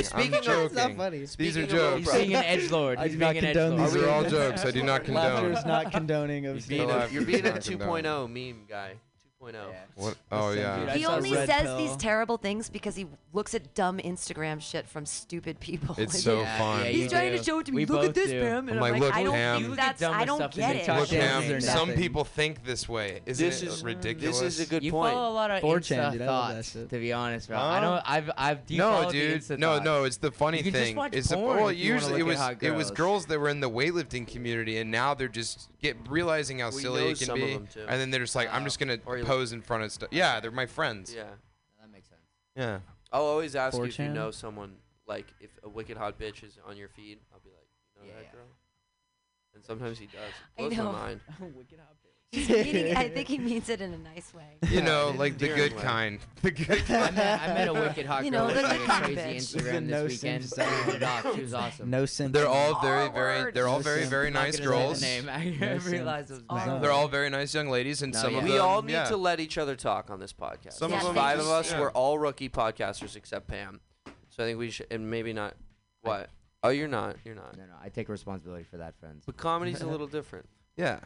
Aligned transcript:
I'm 0.00 0.20
Speaking 0.20 0.34
of- 0.38 0.44
joking. 0.44 0.64
It's 0.66 0.74
not 0.74 0.96
funny. 0.96 1.26
These 1.36 1.56
are 1.56 1.62
of 1.62 1.68
jokes. 1.68 1.96
He's 1.98 2.04
Bro. 2.06 2.14
being 2.18 2.34
an 2.34 2.44
edge 2.44 2.70
lord. 2.70 2.98
I 2.98 3.02
He's 3.08 3.10
being 3.16 3.20
not 3.20 3.36
an 3.36 3.44
edge 3.44 3.56
lord. 3.56 3.80
These 3.80 3.96
are 3.96 4.08
all 4.10 4.24
jokes. 4.24 4.64
I 4.64 4.70
do 4.70 4.82
not 4.82 5.08
Laughter 5.08 5.12
condone. 5.40 5.52
is 5.52 5.66
not 5.66 5.92
condoning 5.92 6.46
of 6.46 6.56
You're 6.70 6.78
being 6.78 6.90
a, 6.90 7.00
have 7.00 7.12
you're 7.12 7.24
being 7.24 7.46
a 7.46 7.50
2.0 7.52 8.28
meme 8.30 8.64
guy. 8.68 8.94
2.0. 9.42 9.52
Yeah. 9.54 9.78
What? 9.94 10.16
Oh 10.30 10.52
yeah. 10.52 10.80
dude, 10.80 10.88
I 10.90 10.96
He 10.98 11.02
saw 11.04 11.16
only 11.16 11.32
Red 11.34 11.48
says 11.48 11.62
Pill. 11.62 11.76
these 11.78 11.96
terrible 11.96 12.36
things 12.36 12.68
because 12.68 12.94
he 12.94 13.06
looks 13.32 13.54
at 13.54 13.74
dumb 13.74 13.98
Instagram 13.98 14.60
shit 14.60 14.86
from 14.86 15.06
stupid 15.06 15.58
people. 15.60 15.94
It's 15.98 16.22
so 16.22 16.40
Yeah, 16.40 16.58
fun. 16.58 16.80
yeah, 16.84 16.90
He's 16.90 17.10
trying 17.10 17.32
do. 17.32 17.38
to 17.38 17.44
show 17.44 17.58
it 17.60 17.66
to 17.66 17.72
me. 17.72 17.84
We 17.84 17.86
Look 17.86 18.04
at 18.04 18.14
this, 18.14 18.30
do. 18.30 18.40
Pam. 18.40 18.68
And 18.68 18.78
I'm 18.78 18.84
I'm 18.84 18.92
like, 18.92 18.92
like, 18.92 19.00
look, 19.00 19.14
I 19.16 19.22
don't 19.22 19.32
Pam. 19.34 19.60
You 19.62 19.66
think 19.68 19.78
at 19.80 19.86
that's. 19.86 20.00
dumber 20.00 20.18
I 20.18 20.24
don't 20.26 20.38
stuff 20.38 20.52
and 20.54 20.60
get 20.62 20.76
it. 20.76 20.84
talk 20.84 21.00
Look, 21.00 21.08
shit 21.08 21.20
Pam, 21.20 21.54
on 21.54 21.60
some 21.62 21.88
Nothing. 21.88 22.02
people 22.02 22.24
think 22.24 22.64
this 22.64 22.88
way. 22.88 23.20
Isn't 23.26 23.46
This 23.46 23.62
it 23.62 23.68
is 23.68 23.82
ridiculous? 23.84 24.40
This 24.40 24.58
is 24.60 24.66
a 24.66 24.70
good 24.70 24.82
you 24.84 24.90
point. 24.92 25.14
follow 25.14 25.30
a 25.30 25.32
lot 25.32 25.50
of 25.50 25.62
4chan, 25.62 25.78
Insta 25.80 26.12
dude, 26.12 26.22
I 26.22 26.26
love 26.26 26.48
that 26.48 26.54
thoughts, 26.56 26.72
shit. 26.72 26.90
to 26.90 26.98
be 26.98 27.12
honest, 27.12 27.48
bro. 27.48 27.56
Huh? 27.58 27.64
I 27.64 27.80
know 27.80 28.00
I've 28.04 28.30
I've 28.36 28.66
do 28.66 28.74
you 28.74 28.78
no, 28.80 28.90
follow 28.90 29.06
the 29.06 29.12
dude. 29.12 29.40
Insta 29.40 29.58
No, 29.58 29.72
thoughts? 29.74 29.84
no. 29.84 30.04
It's 30.04 30.16
the 30.18 30.30
funny 30.32 30.58
You 30.58 30.64
can 30.64 30.72
just 30.72 30.84
thing. 30.84 30.96
watch 30.96 31.14
It's 31.14 31.28
the, 31.28 31.36
porn 31.36 31.56
well, 31.56 31.68
if 31.68 31.78
you 31.78 31.92
wanna 31.94 32.02
usually 32.02 32.20
it 32.20 32.24
look 32.24 32.26
was 32.28 32.40
at 32.40 32.42
hot 32.42 32.62
it 32.62 32.70
was 32.74 32.86
girls. 32.88 32.96
girls 32.98 33.26
that 33.26 33.40
were 33.40 33.48
in 33.48 33.60
the 33.60 33.70
weightlifting 33.70 34.26
community, 34.26 34.78
and 34.78 34.90
now 34.90 35.14
they're 35.14 35.28
just 35.28 35.70
get 35.80 35.96
realizing 36.10 36.58
how 36.58 36.70
We 36.70 36.82
silly 36.82 37.00
know 37.04 37.06
it 37.08 37.18
can 37.18 37.26
some 37.26 37.40
of 37.40 37.46
be, 37.46 37.54
them, 37.54 37.66
too. 37.72 37.86
and 37.88 37.98
then 38.00 38.10
they're 38.10 38.20
just 38.20 38.36
like, 38.36 38.52
I'm 38.52 38.62
Oh. 38.62 38.64
just 38.64 38.78
gonna 38.78 38.98
Or 39.06 39.16
you- 39.18 39.24
pose 39.30 39.52
in 39.52 39.60
front 39.62 39.82
of 39.84 39.92
stuff. 39.92 40.08
Yeah, 40.12 40.40
they're 40.40 40.50
my 40.50 40.66
friends. 40.66 41.14
Yeah. 41.14 41.24
That 41.80 41.90
makes 41.92 42.08
sense. 42.08 42.20
Yeah. 42.56 42.80
I'll 43.12 43.24
always 43.24 43.54
ask 43.56 43.76
you 43.76 43.84
if 43.84 43.98
you 43.98 44.06
4chan? 44.06 44.14
know 44.14 44.30
someone. 44.30 44.76
Like 45.06 45.26
if 45.40 45.50
a 45.62 45.68
wicked 45.68 45.96
hot 45.96 46.18
bitch 46.18 46.42
is 46.44 46.58
on 46.66 46.76
your 46.76 46.88
feed, 46.88 47.18
I'll 47.32 47.40
be 47.40 47.50
like, 47.50 47.68
you 47.96 48.02
know 48.02 48.14
Yeah. 48.14 48.22
that 48.22 48.32
girl. 48.32 48.46
And 49.54 49.64
sometimes 49.64 49.98
he 49.98 50.06
does. 50.06 50.14
I 50.58 50.62
It 50.62 50.68
blows 50.68 50.76
know. 50.78 50.84
my 50.92 50.92
mind. 50.92 51.20
He's 51.38 51.54
meaning, 52.32 52.96
I 52.96 53.08
think 53.14 53.28
he 53.28 53.38
means 53.38 53.68
it 53.68 53.80
in 53.80 53.92
a 53.92 53.98
nice 53.98 54.32
way. 54.32 54.44
You 54.68 54.78
Yeah, 54.78 54.84
know, 54.84 55.14
like 55.16 55.38
the 55.38 55.48
good 55.48 55.74
way. 55.74 55.82
kind. 55.82 56.18
The 56.42 56.50
good 56.52 56.70
I 56.70 56.76
kind. 56.82 57.16
met, 57.16 57.40
I 57.42 57.46
met 57.54 57.68
a 57.68 57.72
wicked 57.72 58.06
hot 58.06 58.24
You 58.24 58.30
girl 58.30 58.40
know, 58.40 58.46
with 58.46 58.56
the 58.56 58.62
like 58.62 58.78
good 58.78 58.88
a 58.90 58.92
crazy 59.02 59.56
bitch. 59.56 59.62
Instagram 59.62 59.86
no 59.86 60.02
this 60.06 60.22
weekend. 60.22 60.44
So 60.44 60.62
I 60.62 60.64
zone. 60.66 60.84
hit 60.84 60.94
it 60.96 61.02
off. 61.02 61.34
She 61.34 61.40
was 61.40 61.54
awesome. 61.54 61.90
No 61.90 62.06
sense. 62.06 62.32
They're 62.32 62.48
all 62.48 62.80
very, 62.80 63.08
very. 63.10 63.52
They're 63.52 63.68
all 63.68 63.78
No 63.78 63.82
very, 63.82 64.04
very 64.06 64.26
I'm 64.28 64.32
nice 64.34 64.58
gonna 64.60 64.70
say 64.70 64.78
the 64.78 64.86
girls. 64.86 65.02
name. 65.02 65.28
I 65.28 65.44
No 65.60 65.76
realized 65.90 66.30
it 66.30 66.42
was. 66.48 66.80
They're 66.80 66.92
all 66.92 67.08
very 67.08 67.30
nice 67.30 67.54
young 67.54 67.68
ladies, 67.68 68.02
and 68.02 68.12
No, 68.12 68.20
some 68.20 68.32
yeah. 68.32 68.38
of 68.38 68.44
We 68.44 68.58
all 68.58 68.82
need 68.82 68.92
yeah. 68.92 69.04
to 69.06 69.16
let 69.16 69.40
each 69.40 69.58
other 69.58 69.76
talk 69.76 70.10
on 70.10 70.20
this 70.20 70.32
podcast. 70.32 70.74
Some 70.74 70.86
of 70.86 70.90
There's 70.92 71.04
them 71.04 71.14
five 71.14 71.38
just- 71.38 71.48
of 71.48 71.52
us. 71.54 71.70
yeah. 71.72 71.80
We're 71.80 71.90
all 71.92 72.18
rookie 72.18 72.48
podcasters 72.48 73.16
except 73.16 73.48
Pam. 73.48 73.80
So 74.28 74.44
I 74.44 74.46
think 74.46 74.58
we 74.58 74.70
should, 74.70 74.86
and 74.90 75.10
maybe 75.10 75.32
not. 75.32 75.54
What? 76.02 76.30
Oh, 76.62 76.68
you're 76.68 76.88
not. 76.88 77.16
You're 77.24 77.34
not. 77.34 77.56
No, 77.56 77.64
no, 77.64 77.72
I 77.82 77.88
take 77.88 78.08
responsibility 78.08 78.64
for 78.64 78.76
that, 78.76 78.94
friends. 79.00 79.24
But 79.26 79.36
comedy's 79.36 79.80
a 79.80 79.86
little 79.86 80.06
different. 80.06 80.46
Yeah. 80.76 81.00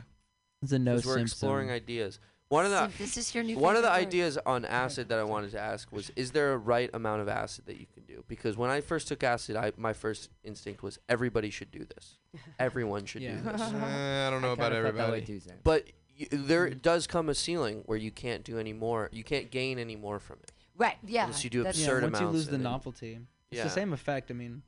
It's 0.65 0.73
a 0.73 0.79
no 0.79 0.95
we're 0.95 1.01
simp 1.01 1.21
exploring 1.21 1.71
ideas. 1.71 2.19
One 2.49 2.65
of 2.67 2.71
the 2.71 2.89
See, 2.89 2.95
this 2.99 3.17
is 3.17 3.35
your 3.35 3.43
new 3.43 3.59
one 3.59 3.75
of 3.75 3.83
the 3.83 3.89
favorite 3.89 4.01
word. 4.03 4.07
ideas 4.09 4.39
on 4.47 4.65
acid 4.65 5.09
that 5.09 5.19
I 5.19 5.25
wanted 5.25 5.51
to 5.53 5.61
ask 5.61 5.91
was: 5.91 6.11
Is 6.15 6.33
there 6.33 6.53
a 6.53 6.59
right 6.59 6.91
amount 6.95 7.23
of 7.23 7.29
acid 7.29 7.67
that 7.67 7.79
you 7.81 7.87
can 7.93 8.05
do? 8.05 8.23
Because 8.29 8.57
when 8.57 8.71
I 8.71 8.81
first 8.81 9.09
took 9.09 9.23
acid, 9.25 9.57
I 9.57 9.73
my 9.77 9.93
first 9.93 10.29
instinct 10.45 10.83
was 10.83 10.99
everybody 11.09 11.51
should 11.51 11.71
do 11.71 11.85
this. 11.85 12.19
Everyone 12.59 13.07
should 13.07 13.23
Yeah. 13.23 13.37
do 13.37 13.43
this. 13.51 13.61
Eh, 13.73 14.27
I 14.27 14.31
don't 14.31 14.43
know 14.43 14.53
about 14.53 14.73
Kinda 14.73 14.83
felt 14.83 14.97
that 14.97 15.11
way 15.13 15.19
everybody. 15.23 15.41
But 15.65 15.87
y- 16.21 16.27
there 16.31 16.71
does 16.71 17.07
come 17.07 17.29
a 17.29 17.35
ceiling 17.35 17.83
where 17.87 17.99
you 17.99 18.11
can't 18.11 18.45
do 18.45 18.59
any 18.59 18.73
more. 18.73 19.09
You 19.13 19.25
can't 19.25 19.51
gain 19.51 19.79
any 19.79 19.97
more 19.97 20.19
from 20.19 20.39
it. 20.43 20.53
Right. 20.77 20.97
Yeah. 21.07 21.25
Unless 21.25 21.45
you 21.45 21.51
do 21.51 21.63
that's- 21.63 21.79
Yeah, 21.79 21.87
absurd 21.87 22.03
once 22.05 22.21
you 22.21 22.27
lose 22.29 22.47
the 22.49 22.59
novelty, 22.59 23.15
it's 23.51 23.59
Yeah. 23.59 23.65
the 23.65 23.71
same 23.71 23.93
effect. 23.93 24.31
I 24.31 24.35
mean, 24.35 24.63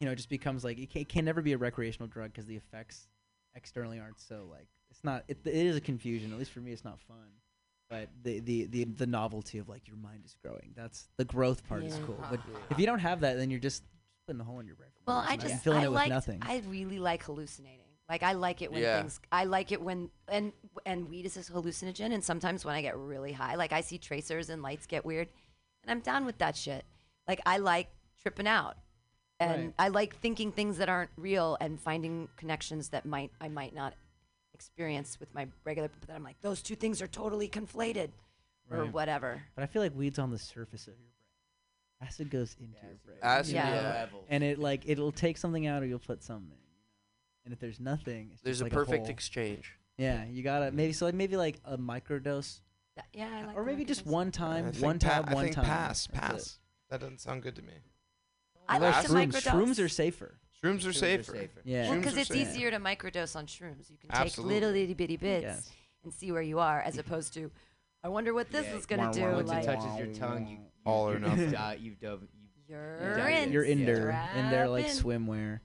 you 0.00 0.06
know, 0.06 0.12
it 0.12 0.16
just 0.16 0.28
becomes 0.30 0.64
like 0.64 0.78
it 0.78 0.90
can, 0.90 1.02
it 1.02 1.08
can 1.08 1.24
never 1.24 1.40
be 1.42 1.52
a 1.52 1.58
recreational 1.58 2.08
drug 2.08 2.32
because 2.32 2.46
the 2.46 2.56
effects 2.56 3.06
externally 3.54 4.00
aren't 4.00 4.18
so 4.20 4.48
like 4.50 4.66
it's 5.02 5.04
not. 5.04 5.24
It, 5.28 5.38
it 5.44 5.66
is 5.66 5.76
a 5.76 5.80
confusion. 5.80 6.32
At 6.32 6.38
least 6.38 6.52
for 6.52 6.60
me, 6.60 6.70
it's 6.72 6.84
not 6.84 7.00
fun. 7.00 7.16
But 7.90 8.08
the, 8.22 8.38
the, 8.40 8.64
the, 8.66 8.84
the 8.84 9.06
novelty 9.06 9.58
of 9.58 9.68
like 9.68 9.86
your 9.86 9.96
mind 9.98 10.22
is 10.24 10.34
growing. 10.42 10.72
That's 10.74 11.08
the 11.18 11.24
growth 11.26 11.66
part 11.68 11.82
is 11.82 11.98
cool. 12.06 12.24
But 12.30 12.40
if 12.70 12.78
you 12.78 12.86
don't 12.86 13.00
have 13.00 13.20
that, 13.20 13.36
then 13.36 13.50
you're 13.50 13.60
just 13.60 13.82
putting 14.26 14.40
a 14.40 14.44
hole 14.44 14.60
in 14.60 14.66
your 14.66 14.76
brain. 14.76 14.88
Well, 15.06 15.18
I 15.18 15.32
reason, 15.34 15.40
just 15.40 15.52
and 15.54 15.62
filling 15.62 15.82
I 15.82 15.84
it 15.84 15.92
with 15.92 16.08
nothing. 16.08 16.38
I 16.40 16.62
really 16.68 16.98
like 16.98 17.22
hallucinating. 17.24 17.80
Like 18.08 18.22
I 18.22 18.32
like 18.32 18.62
it 18.62 18.72
when 18.72 18.80
Yeah. 18.82 19.00
things. 19.00 19.20
I 19.30 19.44
like 19.44 19.72
it 19.72 19.82
when 19.82 20.10
and 20.28 20.52
and 20.86 21.08
weed 21.10 21.26
is 21.26 21.36
a 21.36 21.40
hallucinogen. 21.52 22.12
And 22.14 22.22
sometimes 22.24 22.64
when 22.64 22.74
I 22.74 22.80
get 22.82 22.96
really 22.96 23.32
high, 23.32 23.56
like 23.56 23.72
I 23.72 23.80
see 23.82 23.98
tracers 23.98 24.48
and 24.48 24.62
lights 24.62 24.86
get 24.86 25.04
weird, 25.04 25.28
and 25.82 25.90
I'm 25.90 26.00
down 26.00 26.24
with 26.24 26.38
that 26.38 26.56
shit. 26.56 26.84
Like 27.28 27.40
I 27.44 27.58
like 27.58 27.88
tripping 28.22 28.46
out, 28.46 28.76
and 29.38 29.64
Right. 29.66 29.74
I 29.78 29.88
like 29.88 30.16
thinking 30.16 30.50
things 30.50 30.78
that 30.78 30.88
aren't 30.88 31.10
real 31.16 31.58
and 31.60 31.78
finding 31.80 32.28
connections 32.36 32.88
that 32.90 33.04
might 33.04 33.32
I 33.40 33.48
might 33.48 33.74
not 33.74 33.94
experience 34.66 35.18
with 35.18 35.32
my 35.34 35.46
regular. 35.64 35.88
But 36.00 36.06
then 36.08 36.16
I'm 36.16 36.22
like, 36.24 36.40
those 36.40 36.62
two 36.62 36.76
things 36.76 37.02
are 37.02 37.08
totally 37.08 37.48
conflated, 37.48 38.10
or 38.70 38.86
whatever. 38.86 39.42
But 39.54 39.64
I 39.64 39.66
feel 39.66 39.82
like 39.82 39.94
weed's 39.96 40.18
on 40.18 40.30
the 40.30 40.38
surface 40.38 40.82
of 40.86 40.94
your 40.94 40.96
brain. 40.96 42.08
Acid 42.08 42.30
goes 42.30 42.56
into 42.60 42.72
your 42.82 42.96
brain. 43.04 43.18
Acid, 43.22 43.54
Yeah. 43.54 43.70
yeah. 43.70 44.06
and 44.28 44.42
it 44.44 44.58
like 44.58 44.82
it'll 44.86 45.12
take 45.12 45.36
something 45.36 45.66
out 45.66 45.82
or 45.82 45.86
you'll 45.86 45.98
put 45.98 46.22
something 46.22 46.50
in. 46.50 46.56
And 47.44 47.52
if 47.52 47.60
there's 47.60 47.80
nothing, 47.80 48.30
it's 48.32 48.42
There's 48.42 48.58
just 48.58 48.62
a 48.62 48.64
like 48.64 48.72
perfect 48.72 49.06
hole. 49.06 49.10
exchange. 49.10 49.72
yeah, 49.98 50.24
you 50.24 50.42
gotta 50.42 50.70
maybe 50.72 50.92
so 50.92 51.06
like 51.06 51.14
maybe 51.14 51.36
like 51.36 51.58
a 51.64 51.76
microdose, 51.76 52.60
That- 52.96 53.06
yeah, 53.12 53.28
I 53.32 53.44
like 53.46 53.56
or 53.56 53.64
maybe 53.64 53.84
just 53.84 54.06
one 54.06 54.30
time, 54.30 54.70
think 54.72 54.84
one 54.84 54.98
pa- 54.98 55.08
tab, 55.08 55.28
I 55.28 55.34
one 55.34 55.44
think 55.44 55.56
time. 55.56 55.64
Pass. 55.64 56.06
That's 56.12 56.18
it. 56.18 56.32
Pass. 56.32 56.58
That 56.90 57.00
doesn't 57.00 57.20
sound 57.20 57.42
good 57.42 57.56
to 57.56 57.62
me. 57.62 57.72
I 58.68 58.78
What 58.78 58.92
like 58.92 59.06
the 59.06 59.12
shrooms. 59.12 59.32
microdose. 59.32 59.52
Shrooms 59.52 59.84
are 59.84 59.88
safer. 59.88 60.38
Shrooms 60.62 60.84
are 60.86 60.90
Shrooms 60.90 60.94
safer. 60.94 61.48
Yeah. 61.64 61.88
Well, 61.90 61.98
because 61.98 62.16
it's 62.16 62.28
safe. 62.28 62.48
easier 62.48 62.70
to 62.70 62.78
microdose 62.78 63.34
on 63.34 63.46
shrooms. 63.46 63.90
You 63.90 63.96
can 63.98 64.10
take 64.24 64.38
little 64.38 64.70
itty 64.70 64.94
bitty 64.94 65.16
bits 65.16 65.42
Yes. 65.42 65.70
and 66.04 66.12
see 66.12 66.30
where 66.30 66.42
you 66.42 66.58
are, 66.60 66.80
as 66.80 66.98
opposed 66.98 67.34
to, 67.34 67.50
I 68.04 68.08
wonder 68.08 68.32
what 68.32 68.50
this 68.50 68.66
Yeah, 68.66 68.76
is 68.76 68.86
gonna 68.86 69.12
do. 69.12 69.22
Once 69.22 69.48
like 69.48 69.64
it 69.64 69.66
touches 69.66 69.98
your 69.98 70.14
tongue, 70.14 70.46
you 70.46 70.58
All 70.86 71.08
or 71.08 71.12
you've 71.14 71.22
nothing. 71.22 71.50
di- 71.50 71.78
you've 71.80 71.98
dove. 72.00 72.22
You, 72.68 72.76
you're 72.76 73.28
in. 73.28 73.52
You're 73.52 73.62
in 73.64 73.84
there, 73.84 74.10
in 74.36 74.50
there 74.50 74.68
like 74.68 74.86
swimwear. 74.86 75.60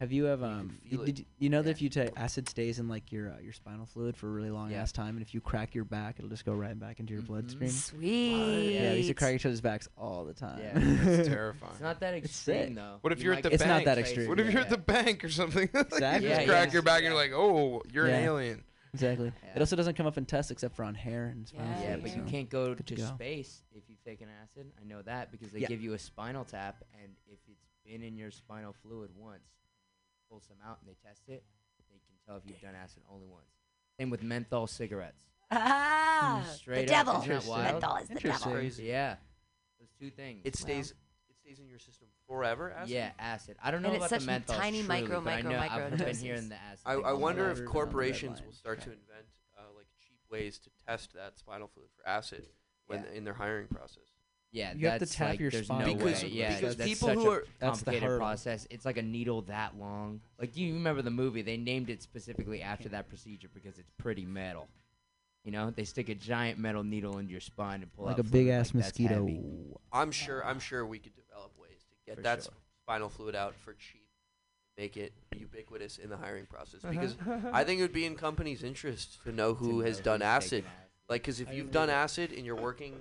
Have 0.00 0.10
you 0.10 0.26
ever 0.26 0.44
um? 0.44 0.76
feel 0.88 1.00
You, 1.00 1.06
did 1.06 1.18
you, 1.20 1.24
you 1.38 1.48
know 1.50 1.62
that 1.62 1.70
if 1.70 1.80
you 1.80 1.88
take 1.88 2.10
acid 2.16 2.48
stays 2.48 2.80
in 2.80 2.88
like 2.88 3.12
your 3.12 3.30
uh, 3.30 3.38
your 3.40 3.52
spinal 3.52 3.86
fluid 3.86 4.16
for 4.16 4.26
a 4.26 4.30
really 4.30 4.50
long 4.50 4.72
Yeah. 4.72 4.82
ass 4.82 4.90
time, 4.90 5.16
and 5.16 5.22
if 5.22 5.32
you 5.34 5.40
crack 5.40 5.72
your 5.74 5.84
back, 5.84 6.16
it'll 6.18 6.28
just 6.28 6.44
go 6.44 6.52
right 6.52 6.76
back 6.78 6.98
into 6.98 7.12
your 7.12 7.22
Mhm. 7.22 7.26
bloodstream. 7.28 7.70
Sweet. 7.70 8.72
Yeah, 8.74 8.90
we 8.90 8.96
used 8.98 9.08
to 9.08 9.14
crack 9.14 9.36
each 9.36 9.46
other's 9.46 9.60
backs 9.60 9.88
all 9.96 10.24
the 10.24 10.34
time. 10.34 10.58
Yeah. 10.58 10.72
That's 10.74 11.28
terrifying. 11.28 11.72
it's 11.72 11.80
not 11.80 12.00
that 12.00 12.14
extreme 12.14 12.66
sick. 12.66 12.74
though. 12.74 12.98
What 13.02 13.12
if 13.12 13.20
You 13.20 13.26
you're 13.26 13.32
at 13.34 13.36
might 13.36 13.42
the 13.44 13.48
get 13.50 13.54
It's 13.54 13.64
not 13.64 13.74
bank? 13.76 13.84
that 13.86 13.98
extreme. 13.98 14.28
What 14.28 14.40
if 14.40 14.50
you're 14.52 14.62
at 14.62 14.68
the 14.70 14.78
bank 14.78 15.22
or 15.22 15.28
something? 15.28 15.68
like 15.72 15.86
Exactly. 15.92 16.28
You 16.28 16.34
just 16.34 16.40
Yeah, 16.40 16.46
crack 16.52 16.66
yeah. 16.68 16.72
your 16.72 16.82
back 16.82 16.96
and 16.98 17.04
you're 17.06 17.14
like, 17.14 17.32
oh, 17.32 17.82
you're 17.92 18.08
Yeah. 18.08 18.16
an 18.16 18.24
alien. 18.24 18.64
Exactly. 18.94 19.32
It 19.54 19.60
also 19.60 19.76
doesn't 19.76 19.94
come 19.96 20.06
up 20.06 20.18
in 20.18 20.24
tests 20.26 20.50
except 20.50 20.74
for 20.74 20.84
on 20.84 20.94
hair 20.96 21.26
and 21.26 21.46
spinal 21.46 21.68
Yeah, 21.70 21.80
Yeah, 21.80 21.86
fluid, 21.96 22.02
but 22.02 22.16
you 22.16 22.22
can't 22.24 22.50
go 22.50 22.74
Good 22.74 22.86
to 22.88 22.94
to 22.96 23.00
go. 23.00 23.06
space 23.14 23.62
if 23.72 23.84
you've 23.88 24.02
taken 24.04 24.28
acid. 24.42 24.72
I 24.80 24.84
know 24.84 25.02
that 25.02 25.30
because 25.30 25.50
they 25.52 25.60
give 25.60 25.82
you 25.82 25.94
a 25.94 25.98
spinal 26.00 26.44
tap, 26.44 26.82
and 27.00 27.12
if 27.26 27.38
it's 27.48 27.66
been 27.86 28.02
in 28.02 28.16
your 28.16 28.30
spinal 28.32 28.72
fluid 28.72 29.10
once, 29.16 29.42
pull 30.34 30.40
some 30.40 30.56
out 30.68 30.78
and 30.80 30.88
they 30.90 30.96
test 31.08 31.22
it, 31.28 31.44
they 31.78 31.84
can 31.98 32.16
tell 32.26 32.36
if 32.36 32.42
you've 32.46 32.60
done 32.60 32.74
acid 32.74 33.02
only 33.12 33.26
once. 33.28 33.46
Same 33.98 34.10
with 34.10 34.22
menthol 34.24 34.66
cigarettes. 34.66 35.22
Ah, 35.52 36.42
the 36.44 36.52
Straight 36.54 36.90
up, 36.90 37.06
devil. 37.06 37.22
isn't 37.22 37.28
that 37.28 37.44
wild? 37.46 37.72
Menthol 37.74 37.96
is 37.98 38.08
the 38.08 38.14
Interesting. 38.14 38.44
devil. 38.50 38.60
Crazy. 38.60 38.82
Yeah, 38.84 39.16
those 39.78 39.90
two 40.00 40.10
things. 40.10 40.40
It 40.44 40.56
stays. 40.56 40.94
It 41.30 41.36
stays 41.36 41.60
in 41.60 41.68
your 41.68 41.78
system 41.78 42.08
forever. 42.26 42.72
Acid? 42.72 42.90
Yeah, 42.90 43.10
acid. 43.20 43.56
I 43.62 43.70
don't 43.70 43.82
know 43.82 43.88
And 43.92 43.96
it's 43.98 44.06
about 44.06 44.10
the 44.16 44.20
such 44.20 44.26
menthol 44.26 44.56
tiny 44.56 44.78
truly, 44.82 44.88
micro, 45.02 45.20
but 45.20 45.30
I 45.32 45.36
micro, 45.36 45.50
know 45.52 45.56
micro 45.58 45.84
I've 45.84 45.90
been 45.90 45.98
doses. 46.00 46.20
hearing 46.22 46.48
the 46.48 46.56
acid. 46.56 46.80
I, 46.86 46.94
thing 46.96 47.04
I 47.04 47.08
all 47.10 47.14
the 47.14 47.20
wonder 47.22 47.54
time. 47.54 47.62
if 47.64 47.70
corporations 47.70 48.40
will 48.40 48.46
lines. 48.46 48.56
start 48.58 48.80
to 48.80 48.86
invent 48.90 49.26
uh, 49.56 49.62
like 49.76 49.86
cheap 50.00 50.18
ways 50.30 50.58
to 50.60 50.70
test 50.88 51.12
that 51.14 51.38
spinal 51.38 51.68
fluid 51.68 51.90
for 51.96 52.08
acid 52.08 52.46
when 52.86 53.04
Yeah. 53.04 53.18
in 53.18 53.24
their 53.24 53.34
hiring 53.34 53.68
process. 53.68 54.08
Yeah, 54.54 54.72
You 54.76 54.88
have 54.88 55.00
to 55.00 55.06
tap 55.06 55.30
like, 55.30 55.40
your 55.40 55.50
there's 55.50 55.66
spine. 55.66 55.80
no 55.88 55.94
Because- 55.94 56.22
way. 56.22 56.28
Yeah, 56.28 56.54
because 56.54 56.76
that's 56.76 56.88
people 56.88 57.08
such 57.08 57.18
who 57.18 57.28
are- 57.28 57.44
That's 57.58 57.80
the 57.80 57.84
complicated 57.86 58.02
hurdle. 58.04 58.18
process. 58.18 58.66
It's 58.70 58.84
like 58.84 58.96
a 58.98 59.02
needle 59.02 59.42
that 59.42 59.76
long. 59.76 60.20
Like, 60.38 60.52
do 60.52 60.62
you 60.62 60.74
remember 60.74 61.02
the 61.02 61.10
movie? 61.10 61.42
They 61.42 61.56
named 61.56 61.90
it 61.90 62.02
specifically 62.02 62.62
after 62.62 62.88
that 62.90 63.08
procedure 63.08 63.48
because 63.52 63.80
it's 63.80 63.90
pretty 63.98 64.24
metal. 64.24 64.68
You 65.42 65.50
know, 65.50 65.70
they 65.70 65.82
stick 65.82 66.08
a 66.08 66.14
giant 66.14 66.60
metal 66.60 66.84
needle 66.84 67.18
into 67.18 67.32
your 67.32 67.40
spine 67.40 67.82
and 67.82 67.92
pull 67.94 68.04
out. 68.04 68.16
like 68.16 68.20
out 68.20 68.26
a 68.26 68.30
big 68.30 68.46
ass 68.46 68.68
like, 68.68 68.84
mosquito. 68.84 69.28
I'm 69.92 70.12
sure. 70.12 70.44
I'm 70.46 70.60
sure 70.60 70.86
we 70.86 71.00
could 71.00 71.16
develop 71.16 71.50
ways 71.60 71.84
to 71.90 71.96
get 72.06 72.16
For 72.16 72.22
that 72.22 72.44
sure. 72.44 72.52
spinal 72.84 73.08
fluid 73.08 73.34
out 73.34 73.56
for 73.56 73.72
cheap, 73.74 74.06
make 74.78 74.96
it 74.96 75.12
ubiquitous 75.36 75.98
in 75.98 76.10
the 76.10 76.16
hiring 76.16 76.46
process. 76.46 76.84
Uh-huh. 76.84 76.92
Because 76.92 77.16
I 77.52 77.64
think 77.64 77.80
it 77.80 77.82
would 77.82 77.92
be 77.92 78.04
in 78.06 78.14
companies' 78.14 78.62
interest 78.62 79.18
to 79.24 79.32
know 79.32 79.52
To 79.52 79.58
who 79.58 79.80
has 79.80 79.98
know 79.98 80.04
done 80.04 80.20
who's 80.20 80.26
acid. 80.28 80.64
Like, 81.08 81.22
because 81.22 81.40
if 81.40 81.48
I 81.48 81.52
you've 81.54 81.72
done 81.72 81.90
acid 81.90 82.32
and 82.32 82.46
you're 82.46 82.54
working 82.54 82.94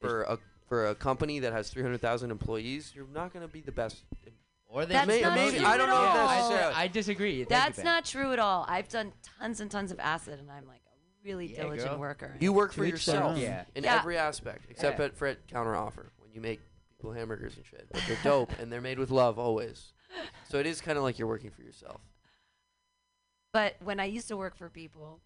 for 0.00 0.22
a 0.22 0.38
for 0.68 0.88
a 0.88 0.94
company 0.94 1.38
that 1.40 1.52
has 1.52 1.70
300,000 1.70 2.30
employees, 2.30 2.92
you're 2.94 3.06
not 3.12 3.32
going 3.32 3.46
to 3.46 3.52
be 3.52 3.60
the 3.60 3.72
best. 3.72 4.02
Or 4.66 4.84
they 4.84 4.92
That's 4.92 5.06
May- 5.08 5.22
not 5.22 5.34
maybe- 5.34 5.56
true 5.58 5.66
I 5.66 5.76
don't 5.78 5.88
at 5.88 5.94
know 5.94 6.04
if 6.04 6.10
all. 6.10 6.36
necessarily- 6.36 6.74
I, 6.74 6.82
I 6.82 6.88
disagree. 6.88 7.30
Thank 7.30 7.38
you, 7.50 7.56
That's 7.56 7.76
Ben. 7.76 7.84
not 7.86 8.04
true 8.04 8.32
at 8.32 8.38
all. 8.38 8.66
I've 8.68 8.88
done 8.88 9.12
tons 9.40 9.60
and 9.60 9.70
tons 9.70 9.90
of 9.92 9.98
acid, 9.98 10.38
and 10.38 10.50
I'm 10.50 10.66
like 10.66 10.82
a 10.86 11.26
really 11.26 11.46
Yeah, 11.54 11.62
diligent 11.62 11.90
girl. 11.90 11.98
worker. 11.98 12.36
You 12.38 12.52
work 12.52 12.72
for 12.74 12.84
each 12.84 13.06
their 13.06 13.14
yourself 13.16 13.36
own. 13.36 13.40
Yeah. 13.40 13.64
in 13.74 13.84
Yeah. 13.84 13.96
every 13.98 14.18
aspect, 14.18 14.66
except 14.68 14.98
Yeah. 14.98 15.06
at 15.06 15.16
for 15.16 15.26
at 15.26 15.46
counter 15.48 15.74
offer 15.74 16.12
when 16.18 16.32
you 16.34 16.42
make 16.42 16.60
people 16.90 17.12
hamburgers 17.12 17.56
and 17.56 17.64
shit. 17.64 17.86
But 17.90 18.02
they're 18.06 18.18
dope 18.22 18.50
and 18.58 18.70
they're 18.70 18.82
made 18.82 18.98
with 18.98 19.10
love 19.10 19.38
always. 19.38 19.94
So 20.50 20.58
it 20.58 20.66
is 20.66 20.82
kind 20.82 20.98
of 20.98 21.04
like 21.04 21.18
you're 21.18 21.28
working 21.28 21.50
for 21.50 21.62
yourself. 21.62 22.02
But 23.54 23.76
when 23.80 23.98
I 24.00 24.04
used 24.04 24.28
to 24.28 24.36
work 24.36 24.54
for 24.56 24.68
people, 24.68 25.20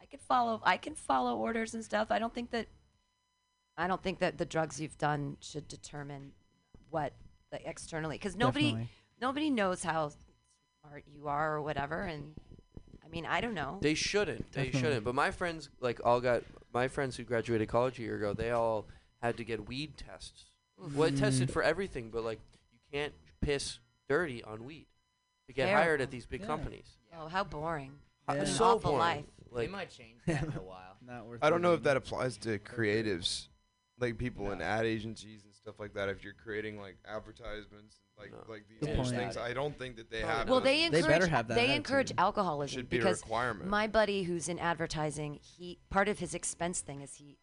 I 0.00 0.06
could 0.06 0.20
follow. 0.20 0.60
I 0.64 0.76
can 0.76 0.96
follow 0.96 1.36
orders 1.36 1.72
and 1.74 1.84
stuff. 1.84 2.08
I 2.10 2.18
don't 2.18 2.34
think 2.34 2.50
that. 2.50 2.66
I 3.76 3.86
don't 3.86 4.02
think 4.02 4.18
that 4.20 4.38
the 4.38 4.44
drugs 4.44 4.80
you've 4.80 4.98
done 4.98 5.36
should 5.40 5.66
determine 5.68 6.32
what 6.90 7.12
like, 7.50 7.62
externally 7.64 8.16
because 8.16 8.36
nobody 8.36 8.66
Definitely. 8.72 8.88
nobody 9.20 9.50
knows 9.50 9.82
how 9.82 10.10
smart 10.80 11.04
you 11.14 11.28
are 11.28 11.54
or 11.56 11.62
whatever. 11.62 12.02
And 12.02 12.34
I 13.04 13.08
mean, 13.08 13.26
I 13.26 13.40
don't 13.40 13.54
know. 13.54 13.78
They 13.80 13.94
shouldn't. 13.94 14.52
They 14.52 14.64
Definitely. 14.64 14.80
shouldn't. 14.80 15.04
But 15.04 15.14
my 15.14 15.30
friends, 15.30 15.68
like, 15.80 16.00
all 16.04 16.20
got 16.20 16.42
my 16.72 16.88
friends 16.88 17.16
who 17.16 17.24
graduated 17.24 17.68
college 17.68 17.98
a 17.98 18.02
year 18.02 18.16
ago. 18.16 18.32
They 18.34 18.50
all 18.50 18.86
had 19.22 19.36
to 19.38 19.44
get 19.44 19.68
weed 19.68 19.96
tests. 19.96 20.46
Well, 20.78 21.08
it 21.08 21.16
tested 21.16 21.48
Mm. 21.48 21.52
for 21.52 21.62
everything, 21.62 22.10
but 22.10 22.24
like, 22.24 22.40
you 22.72 22.78
can't 22.92 23.12
piss 23.40 23.78
dirty 24.08 24.42
on 24.44 24.64
weed 24.64 24.86
to 25.46 25.52
get 25.52 25.66
Terrible. 25.66 25.82
hired 25.84 26.00
at 26.00 26.10
these 26.10 26.26
big 26.26 26.40
Yeah. 26.40 26.46
companies. 26.46 26.96
oh, 27.14 27.28
how 27.28 27.44
boring! 27.44 27.92
Yeah. 28.28 28.34
It's 28.36 28.50
An 28.52 28.56
so 28.56 28.64
awful 28.64 28.92
boring. 28.92 28.98
life. 28.98 29.24
Like, 29.50 29.66
they 29.66 29.72
might 29.72 29.90
change 29.90 30.20
that 30.26 30.42
in 30.44 30.52
a 30.54 30.62
while. 30.62 30.96
Not 31.06 31.26
worth 31.26 31.44
I 31.44 31.50
don't 31.50 31.60
know 31.62 31.74
if 31.74 31.82
that 31.82 31.96
applies 31.98 32.36
to 32.38 32.58
creatives, 32.58 33.48
like 34.02 34.18
people 34.18 34.50
in 34.52 34.60
ad 34.60 34.84
agencies 34.84 35.44
and 35.44 35.54
stuff 35.54 35.76
like 35.78 35.94
that. 35.94 36.08
If 36.08 36.22
you're 36.22 36.34
creating 36.34 36.78
like 36.78 36.96
advertisements, 37.06 37.96
and 38.00 38.18
like 38.18 38.32
No. 38.32 38.52
like 38.52 38.64
these 38.68 38.80
Good 38.80 38.88
huge 38.90 39.06
point. 39.06 39.16
things, 39.16 39.36
I 39.36 39.54
don't 39.54 39.78
think 39.78 39.96
that 39.96 40.10
they 40.10 40.20
Probably 40.20 40.36
have. 40.38 40.48
Well, 40.50 40.60
those. 40.60 40.64
they 40.64 40.76
They 40.90 40.98
encourage 40.98 41.06
better 41.20 41.26
have 41.28 41.48
that 41.48 41.54
they 41.54 41.74
encourage 41.74 42.06
attitude. 42.10 42.20
alcoholism 42.20 42.78
should 42.80 42.90
be 42.90 42.96
a 42.98 43.00
because 43.00 43.22
requirement. 43.22 43.70
my 43.70 43.86
buddy 43.86 44.24
who's 44.24 44.48
in 44.48 44.58
advertising, 44.58 45.38
he 45.40 45.78
part 45.88 46.08
of 46.08 46.18
his 46.18 46.34
expense 46.34 46.80
thing 46.80 47.00
is 47.00 47.14
he 47.14 47.38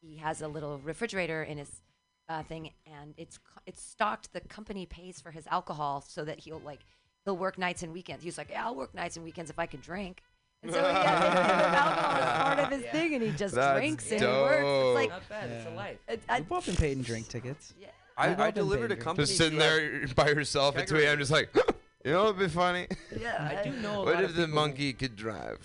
he 0.00 0.16
has 0.16 0.42
a 0.42 0.48
little 0.48 0.78
refrigerator 0.78 1.42
in 1.44 1.58
his 1.58 1.82
uh, 2.28 2.42
thing, 2.42 2.72
and 2.86 3.14
it's 3.16 3.38
it's 3.66 3.82
stocked. 3.82 4.32
The 4.32 4.40
company 4.40 4.84
pays 4.86 5.20
for 5.20 5.30
his 5.30 5.46
alcohol 5.46 6.04
so 6.06 6.24
that 6.24 6.40
he'll 6.40 6.60
like 6.60 6.80
he'll 7.24 7.36
work 7.36 7.56
nights 7.58 7.82
and 7.82 7.92
weekends. 7.92 8.24
He's 8.24 8.36
like, 8.38 8.50
yeah, 8.50 8.64
I'll 8.66 8.74
work 8.74 8.94
nights 8.94 9.16
and 9.16 9.24
weekends 9.24 9.50
if 9.50 9.58
I 9.58 9.66
can 9.66 9.80
drink. 9.80 10.22
And 10.62 10.72
so 10.72 10.78
he 10.78 10.84
has 10.94 10.94
to 10.94 11.02
give 11.02 11.74
alcohol 11.74 12.12
as 12.22 12.42
part 12.42 12.58
of 12.60 12.68
his 12.70 12.82
Yeah. 12.82 12.92
thing, 12.92 13.14
and 13.14 13.22
he 13.22 13.30
just 13.32 13.54
That's 13.54 13.78
drinks 13.78 14.10
and 14.12 14.20
he 14.20 14.26
works. 14.26 14.62
It's 14.64 14.94
like 14.94 15.10
Not 15.10 15.28
bad. 15.28 15.50
It's 15.50 15.66
a 15.66 15.70
life. 15.74 15.98
it, 16.08 16.22
I, 16.28 16.40
We've 16.40 16.52
all 16.52 16.60
been 16.60 16.76
paid 16.76 16.96
in 16.96 17.02
drink 17.02 17.28
tickets. 17.28 17.74
yeah. 17.80 17.88
I, 18.16 18.28
We've 18.28 18.38
all 18.38 18.44
I 18.44 18.50
been 18.50 18.64
delivered 18.64 18.92
a 18.92 18.96
paid. 18.96 19.02
company. 19.04 19.26
just 19.26 19.38
sitting 19.38 19.58
who 19.58 19.64
had- 19.64 19.72
there 19.72 20.06
by 20.14 20.28
yourself 20.28 20.76
at 20.76 20.86
2 20.86 20.96
a.m. 20.98 21.18
just 21.18 21.30
like, 21.30 21.50
you 22.04 22.12
know, 22.12 22.26
it'd 22.26 22.38
be 22.38 22.48
funny. 22.48 22.86
Yeah, 23.18 23.58
I 23.60 23.64
do 23.68 23.72
know 23.80 24.02
a 24.02 24.04
What 24.04 24.14
lot 24.14 24.24
if 24.24 24.30
of 24.30 24.36
the 24.36 24.42
people 24.42 24.48
who- 24.48 24.54
monkey 24.54 24.92
could 24.92 25.16
drive? 25.16 25.58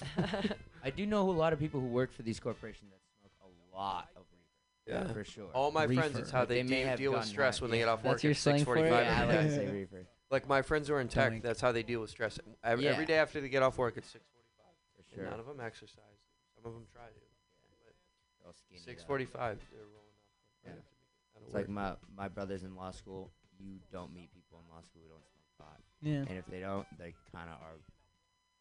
I 0.83 0.89
do 0.89 1.05
know 1.05 1.29
a 1.29 1.31
lot 1.31 1.53
of 1.53 1.59
people 1.59 1.79
who 1.81 1.87
work 1.87 2.11
for 2.13 2.23
these 2.23 2.39
corporations 2.39 2.89
that 2.91 2.99
smoke 3.19 3.51
a 3.73 3.77
lot 3.77 4.07
of 4.15 4.23
reefer. 4.31 5.05
Yeah. 5.07 5.13
for 5.13 5.23
sure. 5.25 5.49
All 5.53 5.69
my 5.71 5.85
friends, 5.85 5.99
Reefer. 6.13 6.19
it's 6.19 6.31
how 6.31 6.39
But 6.41 6.49
they, 6.49 6.61
they 6.61 6.69
may 6.69 6.83
de- 6.83 6.89
have 6.89 6.97
deal 6.97 7.11
with 7.11 7.19
gotten 7.19 7.29
stress 7.29 7.59
high. 7.59 7.63
when 7.63 7.71
they 7.71 7.79
Yeah. 7.79 7.85
get 7.85 7.89
off 7.91 8.03
That's 8.03 8.13
work 8.15 8.23
your 8.23 8.31
at 8.31 8.37
slang 8.37 8.63
for 8.65 8.77
it? 8.77 8.81
6:45 8.85 8.89
yeah, 8.89 8.95
I 8.95 9.21
every 9.23 9.35
like 9.35 9.43
day. 9.43 9.49
to 9.49 9.55
say 9.55 9.67
reefer 9.71 10.05
Like 10.31 10.47
my 10.47 10.61
friends 10.61 10.87
who 10.87 10.93
are 10.95 11.01
in 11.01 11.07
tech, 11.09 11.25
Stomach. 11.27 11.43
that's 11.43 11.59
how 11.61 11.71
they 11.73 11.83
deal 11.83 11.99
with 12.01 12.09
stress. 12.09 12.39
Every, 12.63 12.85
Yeah. 12.85 12.91
every 12.91 13.05
day 13.05 13.15
after 13.17 13.41
they 13.41 13.49
get 13.49 13.61
off 13.63 13.77
work, 13.77 13.97
at 13.97 14.03
6:45. 14.03 14.21
For 15.17 15.21
sure. 15.23 15.29
None 15.31 15.39
of 15.39 15.45
them 15.47 15.59
exercise. 15.59 16.21
Some 16.55 16.65
of 16.65 16.73
them 16.73 16.85
try 16.93 17.05
to. 17.07 17.19
They'll 18.43 18.53
skinny 18.53 18.79
Six 18.79 19.01
though. 19.03 19.07
forty-five, 19.07 19.59
they're 19.71 19.81
rolling 19.81 20.15
up. 20.15 20.65
Yeah. 20.65 20.71
Out 21.35 21.43
It's 21.45 21.53
like 21.53 21.69
my 21.69 21.95
my 22.15 22.27
brothers 22.27 22.63
in 22.63 22.75
law 22.75 22.91
school. 22.91 23.31
You 23.59 23.79
don't 23.91 24.13
meet 24.13 24.31
people 24.33 24.59
in 24.63 24.73
law 24.73 24.81
school 24.81 25.01
who 25.03 25.09
don't 25.09 25.25
smoke 25.25 25.67
pot, 25.67 25.79
Yeah. 26.01 26.23
and 26.29 26.37
if 26.37 26.45
they 26.45 26.59
don't, 26.59 26.85
they 26.99 27.13
kind 27.33 27.49
of 27.49 27.55
are 27.61 27.75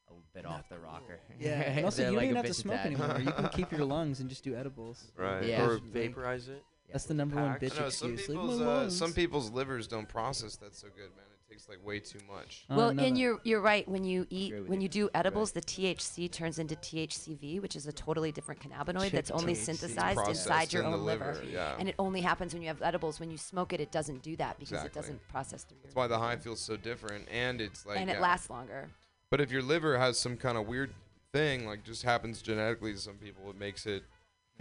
a 0.08 0.12
bit 0.34 0.46
off 0.46 0.68
the 0.70 0.78
rocker. 0.78 1.18
Yeah. 1.38 1.60
And 1.76 1.84
also, 1.84 2.02
you 2.08 2.12
don't 2.12 2.20
a 2.20 2.24
even 2.24 2.36
have 2.36 2.46
to 2.46 2.54
smoke 2.54 2.76
dad. 2.76 2.86
anymore. 2.86 3.20
You 3.20 3.30
can 3.32 3.48
keep 3.50 3.70
your 3.72 3.84
lungs 3.96 4.20
and 4.20 4.28
just 4.30 4.42
do 4.42 4.54
edibles. 4.56 5.12
Right. 5.16 5.44
Yeah. 5.44 5.66
or 5.66 5.74
Or, 5.74 5.78
vaporize 5.78 6.48
it. 6.48 6.62
That's 6.90 7.04
the 7.04 7.14
number 7.14 7.36
one 7.36 7.58
bitch 7.58 7.76
I 7.78 7.82
know, 7.82 7.88
some 7.90 8.12
excuse. 8.14 8.28
Leave 8.28 8.38
people's 8.40 8.60
my 8.60 8.66
uh, 8.66 8.90
some 8.90 9.12
people's 9.12 9.50
livers 9.50 9.86
don't 9.88 10.08
process 10.08 10.56
that 10.58 10.74
so 10.74 10.88
good, 10.88 11.10
man. 11.16 11.24
It 11.48 11.52
takes 11.52 11.68
like 11.68 11.84
way 11.86 12.00
too 12.00 12.18
much. 12.28 12.64
Oh, 12.68 12.76
Well, 12.76 12.94
no, 12.94 13.04
and 13.04 13.14
no. 13.14 13.20
you're 13.20 13.40
you're 13.44 13.60
right. 13.60 13.88
When 13.88 14.04
you 14.04 14.26
eat, 14.30 14.52
Agree 14.52 14.68
when 14.68 14.80
you. 14.80 14.84
you 14.84 14.88
do 14.88 15.10
edibles, 15.14 15.52
the 15.52 15.60
THC 15.60 16.30
turns 16.30 16.58
into 16.58 16.74
THCV, 16.76 17.60
which 17.62 17.76
is 17.76 17.86
a 17.86 17.92
totally 17.92 18.32
different 18.32 18.60
cannabinoid 18.60 19.12
that's 19.12 19.30
only 19.30 19.52
THC. 19.52 19.56
It's 19.56 19.62
synthesized 19.80 20.16
processed 20.16 20.46
inside 20.46 20.72
your 20.72 20.82
in 20.82 20.90
the 20.90 20.96
own 20.96 21.04
liver. 21.04 21.34
liver, 21.34 21.44
yeah. 21.44 21.76
And 21.78 21.88
it 21.88 21.94
only 22.00 22.20
happens 22.20 22.52
when 22.52 22.62
you 22.62 22.68
have 22.68 22.82
edibles. 22.82 23.20
When 23.20 23.30
you 23.30 23.38
smoke 23.38 23.72
it, 23.72 23.80
it 23.80 23.92
doesn't 23.92 24.22
do 24.22 24.34
that 24.36 24.58
because 24.58 24.72
Exactly. 24.78 24.88
it 24.98 25.02
doesn't 25.02 25.28
process 25.28 25.62
through 25.64 25.76
your 25.78 25.82
That's 25.84 25.94
why 25.94 26.06
the 26.08 26.18
high 26.18 26.36
feels 26.36 26.60
so 26.60 26.76
different, 26.76 27.28
and 27.30 27.60
it's 27.60 27.86
like 27.86 27.98
and 28.00 28.10
it 28.10 28.14
yeah. 28.14 28.20
lasts 28.20 28.50
longer. 28.50 28.88
But 29.30 29.40
if 29.40 29.50
your 29.52 29.62
liver 29.62 29.98
has 29.98 30.18
some 30.18 30.36
kind 30.36 30.58
of 30.58 30.66
weird 30.66 30.90
thing, 31.32 31.64
like 31.66 31.84
just 31.84 32.02
happens 32.02 32.42
genetically 32.42 32.92
to 32.92 32.98
some 32.98 33.14
people, 33.16 33.48
it 33.50 33.58
makes 33.58 33.86
it 33.86 34.02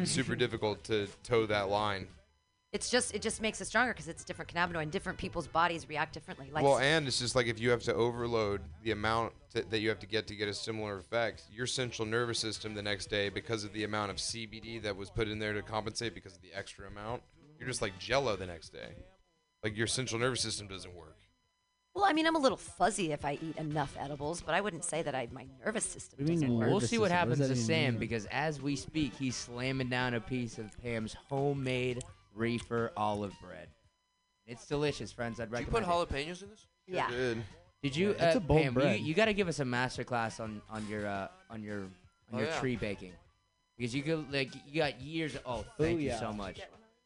super 0.04 0.36
difficult 0.44 0.84
to 0.86 1.08
toe 1.24 1.46
that 1.48 1.70
line. 1.70 2.08
It's 2.75 2.89
just 2.89 3.16
it 3.16 3.22
just 3.22 3.42
makes 3.42 3.62
it 3.62 3.68
stronger 3.68 3.94
because 3.94 4.10
it's 4.10 4.25
different 4.25 4.54
cannabinoid. 4.54 4.81
and 4.81 4.92
Different 4.92 5.18
people's 5.18 5.48
bodies 5.48 5.88
react 5.88 6.12
differently. 6.13 6.50
Like 6.51 6.66
well, 6.66 6.77
and 6.80 7.07
it's 7.07 7.19
just 7.19 7.33
like 7.33 7.48
if 7.48 7.57
you 7.57 7.69
have 7.69 7.81
to 7.83 7.94
overload 7.94 8.60
the 8.83 8.92
amount 8.92 9.31
to, 9.54 9.63
that 9.69 9.80
you 9.80 9.88
have 9.88 10.00
to 10.00 10.06
get 10.06 10.27
to 10.27 10.36
get 10.36 10.50
a 10.50 10.54
similar 10.54 10.98
effect, 10.98 11.44
your 11.50 11.68
central 11.68 12.06
nervous 12.06 12.38
system 12.38 12.74
the 12.74 12.83
next 12.83 13.06
day, 13.06 13.30
because 13.30 13.63
of 13.63 13.72
the 13.72 13.86
amount 13.86 14.12
of 14.12 14.18
CBD 14.18 14.81
that 14.83 14.98
was 14.98 15.10
put 15.10 15.30
in 15.30 15.39
there 15.39 15.54
to 15.54 15.62
compensate 15.62 16.13
because 16.13 16.36
of 16.36 16.42
the 16.42 16.54
extra 16.54 16.86
amount, 16.88 17.24
you're 17.57 17.69
just 17.69 17.81
like 17.81 17.98
jello 17.98 18.36
the 18.36 18.45
next 18.45 18.74
day. 18.74 18.89
Like 19.63 19.77
your 19.77 19.88
central 19.88 20.19
nervous 20.19 20.42
system 20.42 20.68
doesn't 20.68 20.94
work. 20.94 21.16
well, 21.94 22.04
I 22.04 22.12
mean, 22.12 22.27
I'm 22.27 22.36
a 22.36 22.39
little 22.39 22.57
fuzzy 22.57 23.13
if 23.13 23.24
I 23.24 23.39
eat 23.42 23.56
enough 23.56 23.95
edibles, 23.98 24.42
but 24.42 24.54
I 24.54 24.60
wouldn't 24.60 24.83
say 24.83 25.01
that 25.01 25.16
I 25.16 25.30
my 25.31 25.45
nervous 25.63 25.86
system 25.86 26.18
What 26.19 26.27
do 26.27 26.33
you 26.33 26.39
doesn't 26.39 26.50
mean 26.50 26.60
work. 26.60 26.69
We'll 26.72 26.81
see 26.81 26.98
what 26.98 27.10
system. 27.10 27.30
What 27.30 27.38
happens 27.39 27.48
to 27.48 27.56
Sam 27.56 27.94
mean? 27.94 28.00
because 28.01 28.25
as 28.25 28.62
we 28.62 28.75
speak, 28.75 29.13
he's 29.16 29.38
slamming 29.38 29.88
down 29.88 30.13
a 30.13 30.19
piece 30.19 30.57
of 30.57 30.77
Pam's 30.83 31.16
homemade 31.30 32.04
reefer 32.36 32.92
olive 32.96 33.34
bread. 33.42 33.68
It's 34.46 34.68
delicious, 34.68 35.12
friends. 35.12 35.40
I'd 35.40 35.50
Did 35.52 35.62
you 35.62 35.66
put 35.66 35.82
recommend. 35.88 36.12
it. 36.12 36.14
jalapenos 36.30 36.44
in 36.44 36.50
this? 36.50 36.68
Yeah. 36.88 37.10
Good. 37.10 37.44
Did 37.82 37.96
you, 37.96 38.10
Yeah, 38.18 38.26
it's 38.28 38.36
uh, 38.36 38.40
a 38.40 38.42
bold 38.42 38.62
Pam? 38.62 38.74
bread. 38.76 39.00
You, 39.00 39.06
you 39.08 39.14
got 39.14 39.26
to 39.26 39.34
give 39.34 39.48
us 39.48 39.60
a 39.60 39.66
master 39.66 40.04
class 40.04 40.40
on 40.40 40.62
on 40.70 40.88
your 40.88 41.08
uh, 41.08 41.28
on 41.50 41.64
your 41.64 41.80
on 41.80 41.90
Oh, 42.34 42.38
your 42.40 42.48
yeah. 42.48 42.60
tree 42.60 42.76
baking 42.76 43.14
because 43.78 43.94
you 43.96 44.02
could 44.04 44.32
like 44.32 44.50
you 44.68 44.78
got 44.78 45.00
years. 45.02 45.36
Oh, 45.46 45.66
thank 45.78 46.00
you 46.02 46.10
Booyah. 46.10 46.20
so 46.20 46.34
much. 46.34 46.60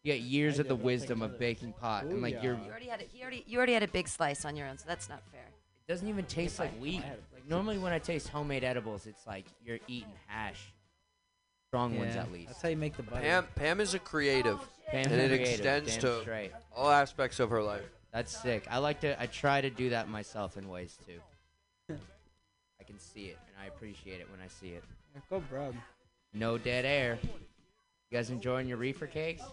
You 0.03 0.13
got 0.13 0.21
years 0.21 0.59
I 0.59 0.61
of 0.61 0.67
the 0.69 0.75
did. 0.75 0.79
I'll 0.81 0.85
wisdom 0.85 1.21
of 1.21 1.29
another. 1.31 1.39
baking 1.39 1.73
pot, 1.73 2.05
and 2.05 2.21
like 2.21 2.41
you're. 2.41 2.53
You 2.53 2.69
already 2.71 2.87
had 2.87 3.01
it. 3.01 3.09
You 3.13 3.21
already 3.21 3.43
you 3.47 3.57
already 3.57 3.73
had 3.73 3.83
a 3.83 3.87
big 3.87 4.07
slice 4.07 4.45
on 4.45 4.55
your 4.55 4.67
own, 4.67 4.77
so 4.77 4.85
that's 4.87 5.09
not 5.09 5.21
fair. 5.31 5.41
It 5.87 5.91
doesn't 5.91 6.07
even 6.07 6.23
taste 6.25 6.57
like 6.59 6.71
wheat. 6.79 7.01
Like 7.33 7.47
normally 7.49 7.77
when 7.77 7.91
I 7.91 7.99
taste 7.99 8.29
homemade 8.29 8.63
edibles, 8.63 9.07
it's 9.07 9.25
like 9.27 9.45
you're 9.65 9.79
eating 9.87 10.13
hash. 10.27 10.71
Strong 11.69 11.99
ones 11.99 12.15
at 12.15 12.31
least. 12.31 12.47
That's 12.47 12.61
how 12.63 12.69
you 12.69 12.77
make 12.77 12.97
the 12.97 13.03
butter. 13.03 13.21
Pam, 13.21 13.45
Pam 13.55 13.79
is 13.79 13.93
a 13.93 13.99
creative. 13.99 14.57
Pam's 14.87 15.05
and 15.11 15.21
it 15.21 15.27
creative, 15.27 15.47
extends 15.49 15.91
damn 15.93 16.01
to 16.01 16.21
straight. 16.21 16.51
all 16.75 16.89
aspects 16.89 17.39
of 17.39 17.51
her 17.51 17.61
life. 17.61 17.83
That's 18.11 18.35
sick. 18.35 18.65
I 18.71 18.79
like 18.79 19.01
to. 19.01 19.21
I 19.21 19.27
try 19.27 19.61
to 19.61 19.69
do 19.69 19.91
that 19.91 20.09
myself 20.09 20.57
in 20.57 20.67
ways 20.67 20.97
too. 21.05 21.19
I 22.79 22.83
can 22.83 22.97
see 22.99 23.25
it, 23.25 23.37
and 23.45 23.63
I 23.63 23.67
appreciate 23.67 24.19
it 24.19 24.27
when 24.31 24.39
I 24.43 24.47
see 24.47 24.69
it. 24.69 24.83
Go, 25.29 25.41
bro. 25.47 25.71
No 26.33 26.57
dead 26.57 26.85
air. 26.85 27.19
You 27.21 28.17
guys 28.17 28.31
enjoying 28.31 28.67
your 28.67 28.77
reefer 28.77 29.05
cakes? 29.05 29.43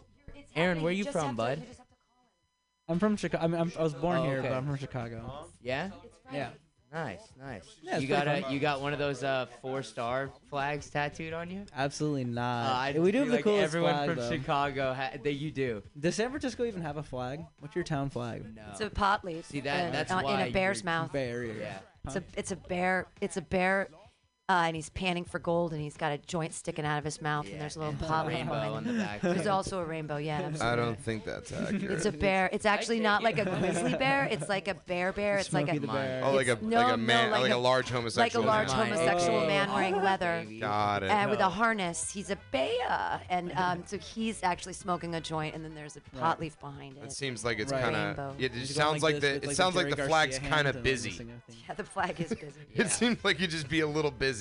Aaron, 0.54 0.80
where 0.80 0.92
you 0.92 1.04
from, 1.04 1.36
bud? 1.36 1.62
I'm 2.88 2.98
from 2.98 3.16
Chicago. 3.18 3.44
I, 3.44 3.46
mean, 3.46 3.60
I'm, 3.60 3.72
I 3.78 3.82
was 3.82 3.92
born 3.92 4.18
Oh, 4.18 4.24
here, 4.24 4.40
but 4.40 4.52
I'm 4.52 4.64
from 4.64 4.76
Chicago. 4.76 5.48
Yeah. 5.60 5.90
Yeah. 6.32 6.49
Nice, 6.93 7.21
nice. 7.38 7.62
Yeah, 7.83 7.95
it's 7.95 8.02
you 8.02 8.09
pretty 8.09 8.25
got 8.25 8.38
a 8.38 8.43
fun. 8.43 8.52
you 8.52 8.59
got 8.61 8.81
one 8.81 8.93
of 8.93 8.99
those 8.99 9.23
uh 9.23 9.47
four 9.61 9.83
star 9.83 10.31
flags 10.49 10.88
tattooed 10.88 11.33
on 11.33 11.50
you? 11.50 11.64
Absolutely 11.76 12.23
Uh, 12.25 12.28
not. 12.28 12.71
I 12.75 12.93
we 12.99 13.11
do 13.12 13.19
feel 13.19 13.21
have 13.21 13.28
the 13.28 13.35
like 13.37 13.45
coolest 13.45 13.64
Everyone 13.64 13.95
flag, 13.95 14.09
from 14.09 14.16
though. 14.19 14.31
Chicago, 14.31 14.95
ha- 14.95 15.11
that 15.23 15.33
you 15.35 15.50
do. 15.50 15.83
Does 15.99 16.14
San 16.14 16.31
Francisco 16.31 16.64
even 16.64 16.83
have 16.83 16.97
a 16.97 17.02
flag? 17.02 17.40
What's 17.59 17.75
your 17.75 17.85
town 17.85 18.09
flag? 18.09 18.45
No. 18.55 18.62
It's 18.71 18.81
a 18.81 18.88
pot 18.88 19.25
leaf. 19.25 19.47
See, 19.47 19.61
that- 19.61 19.85
and, 19.87 19.95
that's 19.95 20.11
uh, 20.12 20.21
why 20.23 20.40
in 20.43 20.49
a 20.49 20.50
bear's 20.52 20.78
you're- 20.78 20.85
mouth. 20.87 21.12
Barrier. 21.12 21.55
Yeah. 21.61 21.78
It's 22.07 22.16
a 22.16 22.23
it's 22.37 22.52
a 22.52 22.57
bear. 22.57 23.09
It's 23.21 23.37
a 23.37 23.43
bear, 23.43 23.88
uh, 24.48 24.62
and 24.66 24.76
he's 24.76 24.88
panning 24.90 25.24
for 25.24 25.38
gold, 25.40 25.72
and 25.72 25.80
he's 25.82 25.96
got 25.96 26.12
a 26.12 26.18
joint 26.18 26.54
sticking 26.54 26.84
out 26.84 26.98
of 26.98 27.04
his 27.04 27.20
mouth, 27.20 27.46
Yeah, 27.46 27.52
and 27.54 27.60
there's 27.62 27.74
a 27.74 27.80
little 27.80 27.94
and 27.94 28.00
pot 28.00 28.26
leaf 28.26 28.36
rainbow 28.36 28.52
behind 28.54 28.74
on 28.74 28.84
him. 28.84 28.96
the 28.98 29.02
back. 29.02 29.20
There's 29.20 29.46
also 29.48 29.80
a 29.80 29.84
rainbow. 29.84 30.18
Yeah, 30.18 30.50
I 30.60 30.76
don't 30.76 30.98
think 30.98 31.24
that's 31.24 31.52
accurate. 31.52 31.82
It's 31.96 32.06
a 32.06 32.12
bear. 32.12 32.48
It's 32.52 32.64
actually 32.66 33.00
not 33.00 33.22
like 33.24 33.38
a 33.38 33.44
grizzly 33.44 33.94
bear. 33.96 34.24
It's 34.30 34.48
like 34.48 34.68
a 34.68 34.74
bear 34.74 35.12
bear. 35.12 35.38
It's 35.38 35.52
like 35.52 35.68
a 35.74 35.78
the 35.80 35.86
Mine. 35.86 35.96
Bear. 35.96 36.24
oh, 36.24 36.32
like 36.32 36.46
a 36.48 36.58
no, 36.62 36.76
like 36.82 36.94
a 36.94 36.96
no, 36.96 37.14
like 37.30 37.40
like, 37.42 37.50
a- 37.50 37.56
a 37.56 37.58
large 37.58 37.86
like 37.86 37.92
a 37.92 37.96
homosexual. 37.96 38.44
large 38.46 38.68
man. 38.68 38.86
Homosexual 38.88 39.38
Oh. 39.40 39.46
man 39.46 39.72
wearing 39.72 39.96
leather. 40.02 40.46
Got 40.60 41.02
it. 41.02 41.10
And 41.10 41.30
with 41.30 41.40
a 41.40 41.48
harness, 41.48 42.10
he's 42.10 42.30
a 42.30 42.38
bear, 42.52 43.20
and 43.28 43.52
um, 43.56 43.82
so 43.86 43.98
he's 43.98 44.42
actually 44.44 44.74
smoking 44.74 45.14
a 45.16 45.20
joint, 45.20 45.54
and 45.56 45.64
then 45.64 45.74
there's 45.74 45.96
a 45.96 46.00
pot 46.16 46.22
Right. 46.36 46.40
leaf 46.40 46.60
behind 46.60 46.98
It 46.98 47.04
it. 47.06 47.12
seems 47.12 47.44
like 47.44 47.58
it's 47.58 47.72
Right. 47.72 47.82
kind 47.82 47.96
Rainbow. 47.96 48.28
of. 48.30 48.40
It 48.40 48.52
He's 48.52 48.68
just 48.68 48.74
sounds 48.74 49.02
like, 49.02 49.16
this 49.20 49.22
the. 49.22 49.34
It 49.36 49.46
like, 49.48 49.56
sounds 49.56 49.74
like 49.74 49.90
the 49.90 49.96
flag's 50.04 50.38
kind 50.38 50.46
of 50.46 50.52
hand 50.54 50.66
and, 50.68 50.76
like, 50.76 50.84
busy. 50.84 51.10
missing 51.10 51.30
a 51.32 51.50
thing. 51.50 51.60
Yeah, 51.68 51.74
the 51.74 51.84
flag 51.84 52.20
is 52.20 52.28
busy. 52.28 52.60
It 52.74 52.90
seems 52.90 53.24
like 53.24 53.40
you 53.40 53.46
just 53.48 53.68
be 53.68 53.80
a 53.80 53.86
little 53.88 54.10
busy. 54.12 54.36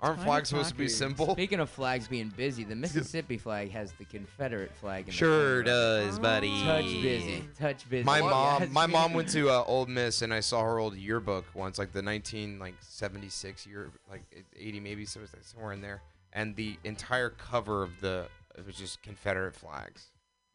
Aren't 0.00 0.20
flags 0.22 0.48
supposed 0.50 0.68
to 0.68 0.76
be 0.76 0.88
simple? 0.88 1.32
Speaking 1.32 1.58
of 1.58 1.68
flags 1.68 2.06
being 2.06 2.28
busy, 2.36 2.62
the 2.62 2.76
Mississippi 2.84 3.36
flag 3.36 3.72
has 3.72 3.90
the 3.94 4.04
Confederate 4.04 4.72
flag. 4.76 5.00
In 5.00 5.06
the 5.06 5.12
Sure 5.12 5.62
corner. 5.62 5.62
does, 5.64 6.18
buddy. 6.20 6.62
Touch 6.62 6.84
busy. 6.84 7.44
Touch 7.58 7.90
busy. 7.90 8.04
My 8.04 8.20
Well, 8.20 8.30
mom, 8.30 8.62
yes. 8.62 8.70
my 8.70 8.86
mom 8.96 9.12
went 9.12 9.28
to 9.30 9.50
uh, 9.50 9.64
Ole 9.66 9.86
Miss, 9.86 10.22
and 10.22 10.32
I 10.32 10.38
saw 10.38 10.62
her 10.62 10.78
old 10.78 10.96
yearbook 10.96 11.46
once, 11.52 11.78
like 11.80 11.90
the 11.92 12.02
19 12.02 12.60
like 12.60 12.74
76 12.80 13.66
year, 13.66 13.90
like 14.08 14.22
80 14.56 14.78
maybe, 14.78 15.04
so 15.04 15.18
it 15.18 15.30
like 15.32 15.42
somewhere 15.42 15.72
in 15.72 15.80
there. 15.80 16.00
And 16.32 16.54
the 16.54 16.76
entire 16.84 17.30
cover 17.30 17.82
of 17.82 18.00
the 18.00 18.28
it 18.56 18.64
was 18.66 18.76
just 18.76 19.02
Confederate 19.02 19.56
flags. 19.56 20.06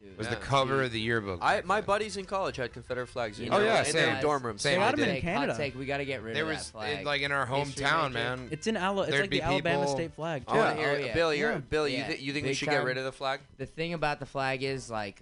Dude, 0.03 0.11
It 0.11 0.17
was 0.17 0.27
Yeah, 0.27 0.33
the 0.35 0.39
cover 0.41 0.75
dude. 0.77 0.85
of 0.87 0.91
the 0.91 0.99
yearbook. 0.99 1.39
I 1.41 1.61
my 1.61 1.79
buddies 1.81 2.17
in 2.17 2.25
college 2.25 2.57
had 2.57 2.73
Confederate 2.73 3.07
flags. 3.07 3.39
You 3.39 3.47
in 3.47 3.53
Oh, 3.53 3.57
their- 3.59 3.67
yeah, 3.67 3.85
in 3.85 3.93
their 3.93 4.13
same. 4.15 4.21
dorm 4.21 4.43
rooms. 4.45 4.61
Same, 4.61 4.79
They 4.79 4.85
I 4.85 4.91
got 4.91 4.99
'em 4.99 5.09
in 5.09 5.21
Canada. 5.21 5.53
Hot 5.53 5.57
take. 5.59 5.75
We 5.77 5.85
got 5.85 5.97
to 5.97 6.05
get 6.05 6.21
rid 6.21 6.35
There 6.35 6.43
of 6.43 6.49
was 6.49 6.57
that 6.65 6.71
flag. 6.73 6.99
it, 6.99 7.05
like 7.05 7.21
in 7.21 7.31
our 7.31 7.47
hometown, 7.47 8.11
man. 8.11 8.49
It's 8.51 8.67
in 8.67 8.75
Ala. 8.75 9.03
It's 9.03 9.11
There'd 9.11 9.21
like 9.23 9.29
be 9.29 9.39
the 9.39 9.45
Alabama 9.45 9.79
people- 9.81 9.95
state 9.95 10.13
flag. 10.13 10.43
I 10.47 10.51
too. 10.51 10.57
wanna 10.59 10.69
Yeah. 10.71 10.75
hear 10.81 10.89
Oh, 10.89 10.97
yeah. 11.05 11.13
Billy, 11.13 11.39
you're, 11.39 11.51
Yeah. 11.53 11.57
Billy, 11.59 11.97
you, 11.97 12.03
thi- 12.03 12.17
you 12.21 12.33
think 12.33 12.43
we 12.43 12.49
Big 12.49 12.57
should 12.57 12.69
get 12.69 12.83
rid 12.83 12.97
of 12.97 13.05
the 13.05 13.11
flag? 13.13 13.39
the 13.57 13.65
thing 13.65 13.93
about 13.93 14.19
the 14.19 14.25
flag 14.25 14.61
is 14.61 14.89
like 14.89 15.21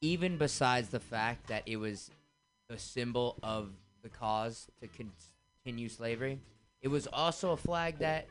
even 0.00 0.38
besides 0.38 0.90
the 0.90 1.00
fact 1.00 1.48
that 1.48 1.64
it 1.66 1.76
was 1.76 2.10
a 2.70 2.78
symbol 2.78 3.36
of 3.42 3.70
the 4.02 4.08
cause 4.08 4.68
to 4.80 4.86
continue 4.88 5.88
slavery. 5.88 6.38
It 6.82 6.88
was 6.88 7.06
also 7.08 7.50
a 7.52 7.56
flag 7.56 7.98
that 7.98 8.26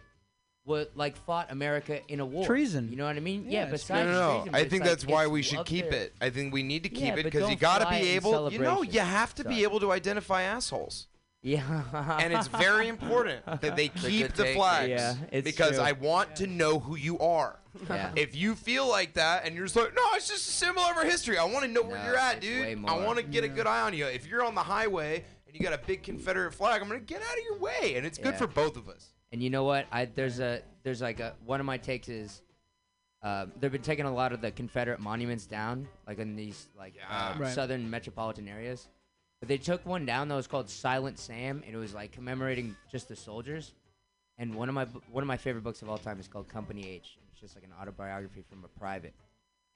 would 0.65 0.87
like 0.95 1.17
fought 1.17 1.51
America 1.51 1.99
in 2.07 2.19
a 2.19 2.25
war. 2.25 2.45
Treason. 2.45 2.89
You 2.89 2.95
know 2.97 3.05
what 3.05 3.15
I 3.17 3.19
mean? 3.19 3.45
Yeah, 3.45 3.51
Yeah, 3.51 3.63
it's 3.73 3.83
besides 3.83 4.07
No, 4.07 4.13
no, 4.13 4.19
no. 4.19 4.33
treason, 4.35 4.51
but 4.51 4.57
I 4.57 4.61
it's 4.61 4.69
think 4.71 4.81
like, 4.81 4.89
that's 4.91 5.05
why 5.05 5.23
it's 5.23 5.31
we 5.31 5.41
should 5.41 5.59
up 5.59 5.65
keep 5.65 5.89
there. 5.89 6.01
it. 6.03 6.13
I 6.21 6.29
think 6.29 6.53
we 6.53 6.63
need 6.63 6.83
to 6.83 6.93
Yeah, 6.93 6.99
keep 6.99 7.13
it 7.13 7.15
but 7.17 7.23
because 7.25 7.41
you 7.49 7.55
don't 7.55 7.59
got 7.59 7.79
to 7.79 7.85
fly 7.85 7.99
be 8.01 8.09
in 8.11 8.15
able. 8.15 8.31
You 8.51 8.59
know, 8.59 8.65
celebration. 8.65 8.93
you 8.93 8.99
have 9.01 9.35
to 9.35 9.43
be 9.43 9.49
Sorry. 9.55 9.63
able 9.63 9.79
to 9.81 9.91
identify 9.91 10.41
assholes. 10.43 11.07
Yeah. 11.41 12.17
and 12.21 12.31
it's 12.33 12.47
very 12.47 12.87
important 12.87 13.45
that 13.61 13.75
they 13.75 13.89
keep 13.89 14.27
good 14.27 14.35
the 14.35 14.43
take. 14.43 14.55
flags 14.55 14.89
Yeah, 14.89 15.15
it's 15.31 15.43
because 15.43 15.75
true. 15.75 15.83
I 15.83 15.91
want 15.91 16.37
to 16.37 16.47
know 16.47 16.79
who 16.79 16.95
you 16.95 17.19
are. 17.19 17.59
Yeah. 17.89 18.11
If 18.15 18.33
you 18.33 18.55
feel 18.55 18.87
like 18.87 19.15
that 19.15 19.45
and 19.45 19.53
you're 19.55 19.65
just 19.65 19.75
like, 19.75 19.93
no, 19.93 20.01
it's 20.13 20.29
just 20.29 20.47
a 20.47 20.51
symbol 20.53 20.83
of 20.83 20.95
our 20.95 21.03
history. 21.03 21.37
I 21.37 21.43
want 21.43 21.65
to 21.65 21.71
know 21.71 21.81
where 21.81 21.97
No, 21.97 22.05
you're 22.05 22.15
at, 22.17 22.37
it's 22.37 22.45
way 22.45 22.75
dude. 22.75 22.85
I 22.87 22.97
want 23.05 23.17
to 23.17 23.23
get 23.23 23.43
a 23.43 23.49
good 23.49 23.67
eye 23.67 23.81
on 23.81 23.93
you. 23.93 24.05
If 24.05 24.25
you're 24.27 24.45
on 24.45 24.55
the 24.55 24.61
highway 24.63 25.25
and 25.45 25.53
you 25.55 25.59
got 25.61 25.73
a 25.73 25.81
big 25.85 26.03
Confederate 26.03 26.53
flag, 26.53 26.81
I'm 26.81 26.87
gonna 26.87 27.01
get 27.01 27.21
out 27.21 27.37
of 27.37 27.43
your 27.43 27.57
way, 27.59 27.95
and 27.95 28.05
it's 28.05 28.17
good 28.17 28.33
Yeah. 28.35 28.37
for 28.37 28.47
both 28.47 28.77
of 28.77 28.87
us. 28.87 29.09
And 29.33 29.41
you 29.43 29.49
know 29.49 29.63
what? 29.65 29.87
I 29.91 30.05
there's 30.05 30.39
a 30.39 30.61
there's 30.83 31.01
like 31.01 31.19
a 31.19 31.33
one 31.45 31.59
of 31.59 31.65
my 31.65 31.77
takes 31.77 32.07
is 32.07 32.41
uh, 33.23 33.47
they've 33.59 33.71
been 33.71 33.81
taking 33.81 34.05
a 34.05 34.13
lot 34.13 34.31
of 34.31 34.41
the 34.41 34.51
Confederate 34.51 34.99
monuments 34.99 35.45
down, 35.47 35.87
like 36.07 36.19
in 36.19 36.35
these 36.35 36.67
like 36.77 36.93
Yeah. 36.95 37.31
um, 37.31 37.41
Right. 37.41 37.51
southern 37.53 37.89
metropolitan 37.89 38.47
areas. 38.47 38.87
But 39.39 39.49
they 39.49 39.57
took 39.57 39.85
one 39.85 40.05
down 40.05 40.27
that 40.29 40.35
was 40.35 40.47
called 40.47 40.69
Silent 40.69 41.17
Sam, 41.19 41.63
and 41.65 41.75
it 41.75 41.77
was 41.77 41.93
like 41.93 42.11
commemorating 42.13 42.77
just 42.89 43.07
the 43.09 43.15
soldiers. 43.15 43.73
And 44.37 44.55
one 44.55 44.69
of 44.69 44.75
my 44.75 44.85
bu- 44.85 45.01
one 45.11 45.23
of 45.23 45.27
my 45.27 45.37
favorite 45.37 45.63
books 45.63 45.81
of 45.81 45.89
all 45.89 45.97
time 45.97 46.19
is 46.19 46.27
called 46.27 46.47
Company 46.47 46.83
Aytch. 46.83 47.17
It's 47.31 47.39
just 47.41 47.55
like 47.55 47.63
an 47.65 47.73
autobiography 47.81 48.43
from 48.47 48.63
a 48.63 48.67
private. 48.79 49.13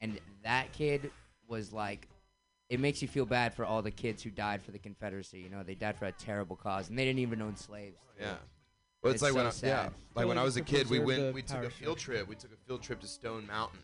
And 0.02 0.20
that 0.44 0.72
kid 0.72 1.10
was 1.48 1.74
like, 1.74 2.08
it 2.70 2.80
makes 2.80 3.02
you 3.02 3.08
feel 3.08 3.26
bad 3.26 3.54
for 3.56 3.66
all 3.66 3.82
the 3.82 3.92
kids 3.92 4.22
who 4.22 4.30
died 4.30 4.62
for 4.64 4.72
the 4.72 4.78
Confederacy. 4.80 5.40
You 5.40 5.50
know, 5.50 5.64
they 5.64 5.74
died 5.76 5.98
for 5.98 6.06
a 6.06 6.12
terrible 6.12 6.56
cause, 6.56 6.90
and 6.90 6.98
they 7.00 7.06
didn't 7.06 7.20
even 7.20 7.42
own 7.42 7.56
slaves. 7.56 7.98
Yeah. 8.20 8.36
Well, 9.08 9.14
it's, 9.14 9.22
It's 9.22 9.24
like 9.24 9.32
so 9.32 9.38
when 9.38 9.46
I, 9.46 9.50
sad. 9.50 9.68
yeah, 9.68 9.90
like 10.16 10.28
when 10.28 10.38
I 10.38 10.44
was 10.44 10.58
a 10.58 10.62
to 10.62 10.66
kid, 10.66 10.90
we 10.90 11.00
preserve 11.00 11.06
went, 11.24 11.34
we 11.36 11.42
took 11.42 11.58
power 11.58 11.66
a 11.66 11.70
field 11.70 12.00
structure. 12.00 12.20
trip. 12.20 12.28
We 12.30 12.36
took 12.36 12.52
a 12.54 12.58
field 12.68 12.82
trip 12.84 13.00
to 13.02 13.08
Stone 13.08 13.48
Mountain 13.48 13.80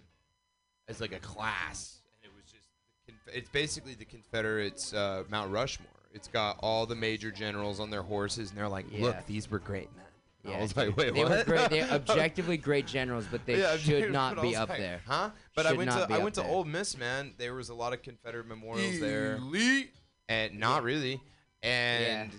as 0.87 0.99
like 1.01 1.13
a 1.13 1.19
class, 1.19 2.01
and 2.21 2.31
it 2.31 2.35
was 2.35 2.51
just, 2.51 2.67
the 3.07 3.11
Conf- 3.13 3.35
it's 3.37 3.49
basically 3.49 3.93
the 3.95 4.05
Confederates 4.05 4.93
uh, 4.93 5.23
Mount 5.29 5.51
Rushmore. 5.51 5.87
It's 6.13 6.27
got 6.27 6.57
all 6.61 6.85
the 6.85 6.95
major 6.95 7.31
generals 7.31 7.79
on 7.79 7.89
their 7.89 8.03
horses, 8.03 8.49
and 8.49 8.57
they're 8.57 8.67
like, 8.69 8.85
"Look, 8.91 9.25
these 9.25 9.49
were 9.49 9.59
great 9.59 9.89
men." 9.95 10.05
Yeah, 10.45 10.57
I 10.57 10.61
was 10.61 10.75
like, 10.77 10.95
"Wait, 10.97 11.13
they 11.13 11.23
what?" 11.23 11.31
were 11.47 11.55
great. 11.55 11.69
They're 11.69 11.89
objectively 11.89 12.57
great 12.57 12.85
generals, 12.85 13.25
but 13.31 13.45
they 13.45 13.59
Yeah, 13.61 13.77
should 13.77 14.01
dude, 14.03 14.11
not 14.11 14.35
but 14.35 14.39
I 14.39 14.43
be 14.43 14.47
was 14.49 14.57
up 14.57 14.69
like, 14.69 14.79
there. 14.79 15.01
huh? 15.07 15.29
But 15.55 15.65
I 15.65 15.69
Should 15.69 15.77
went 15.77 15.89
not 15.89 16.01
to 16.01 16.07
be 16.07 16.13
I 16.13 16.17
up 16.17 16.23
went 16.23 16.35
to 16.35 16.41
there. 16.41 16.49
Ole 16.51 16.65
Miss, 16.65 16.97
man. 16.97 17.33
There 17.37 17.53
was 17.55 17.69
a 17.69 17.73
lot 17.73 17.93
of 17.93 18.01
Confederate 18.01 18.45
memorials 18.47 18.99
there, 18.99 19.39
and 20.29 20.59
not 20.59 20.83
really. 20.83 21.21
And 21.63 22.29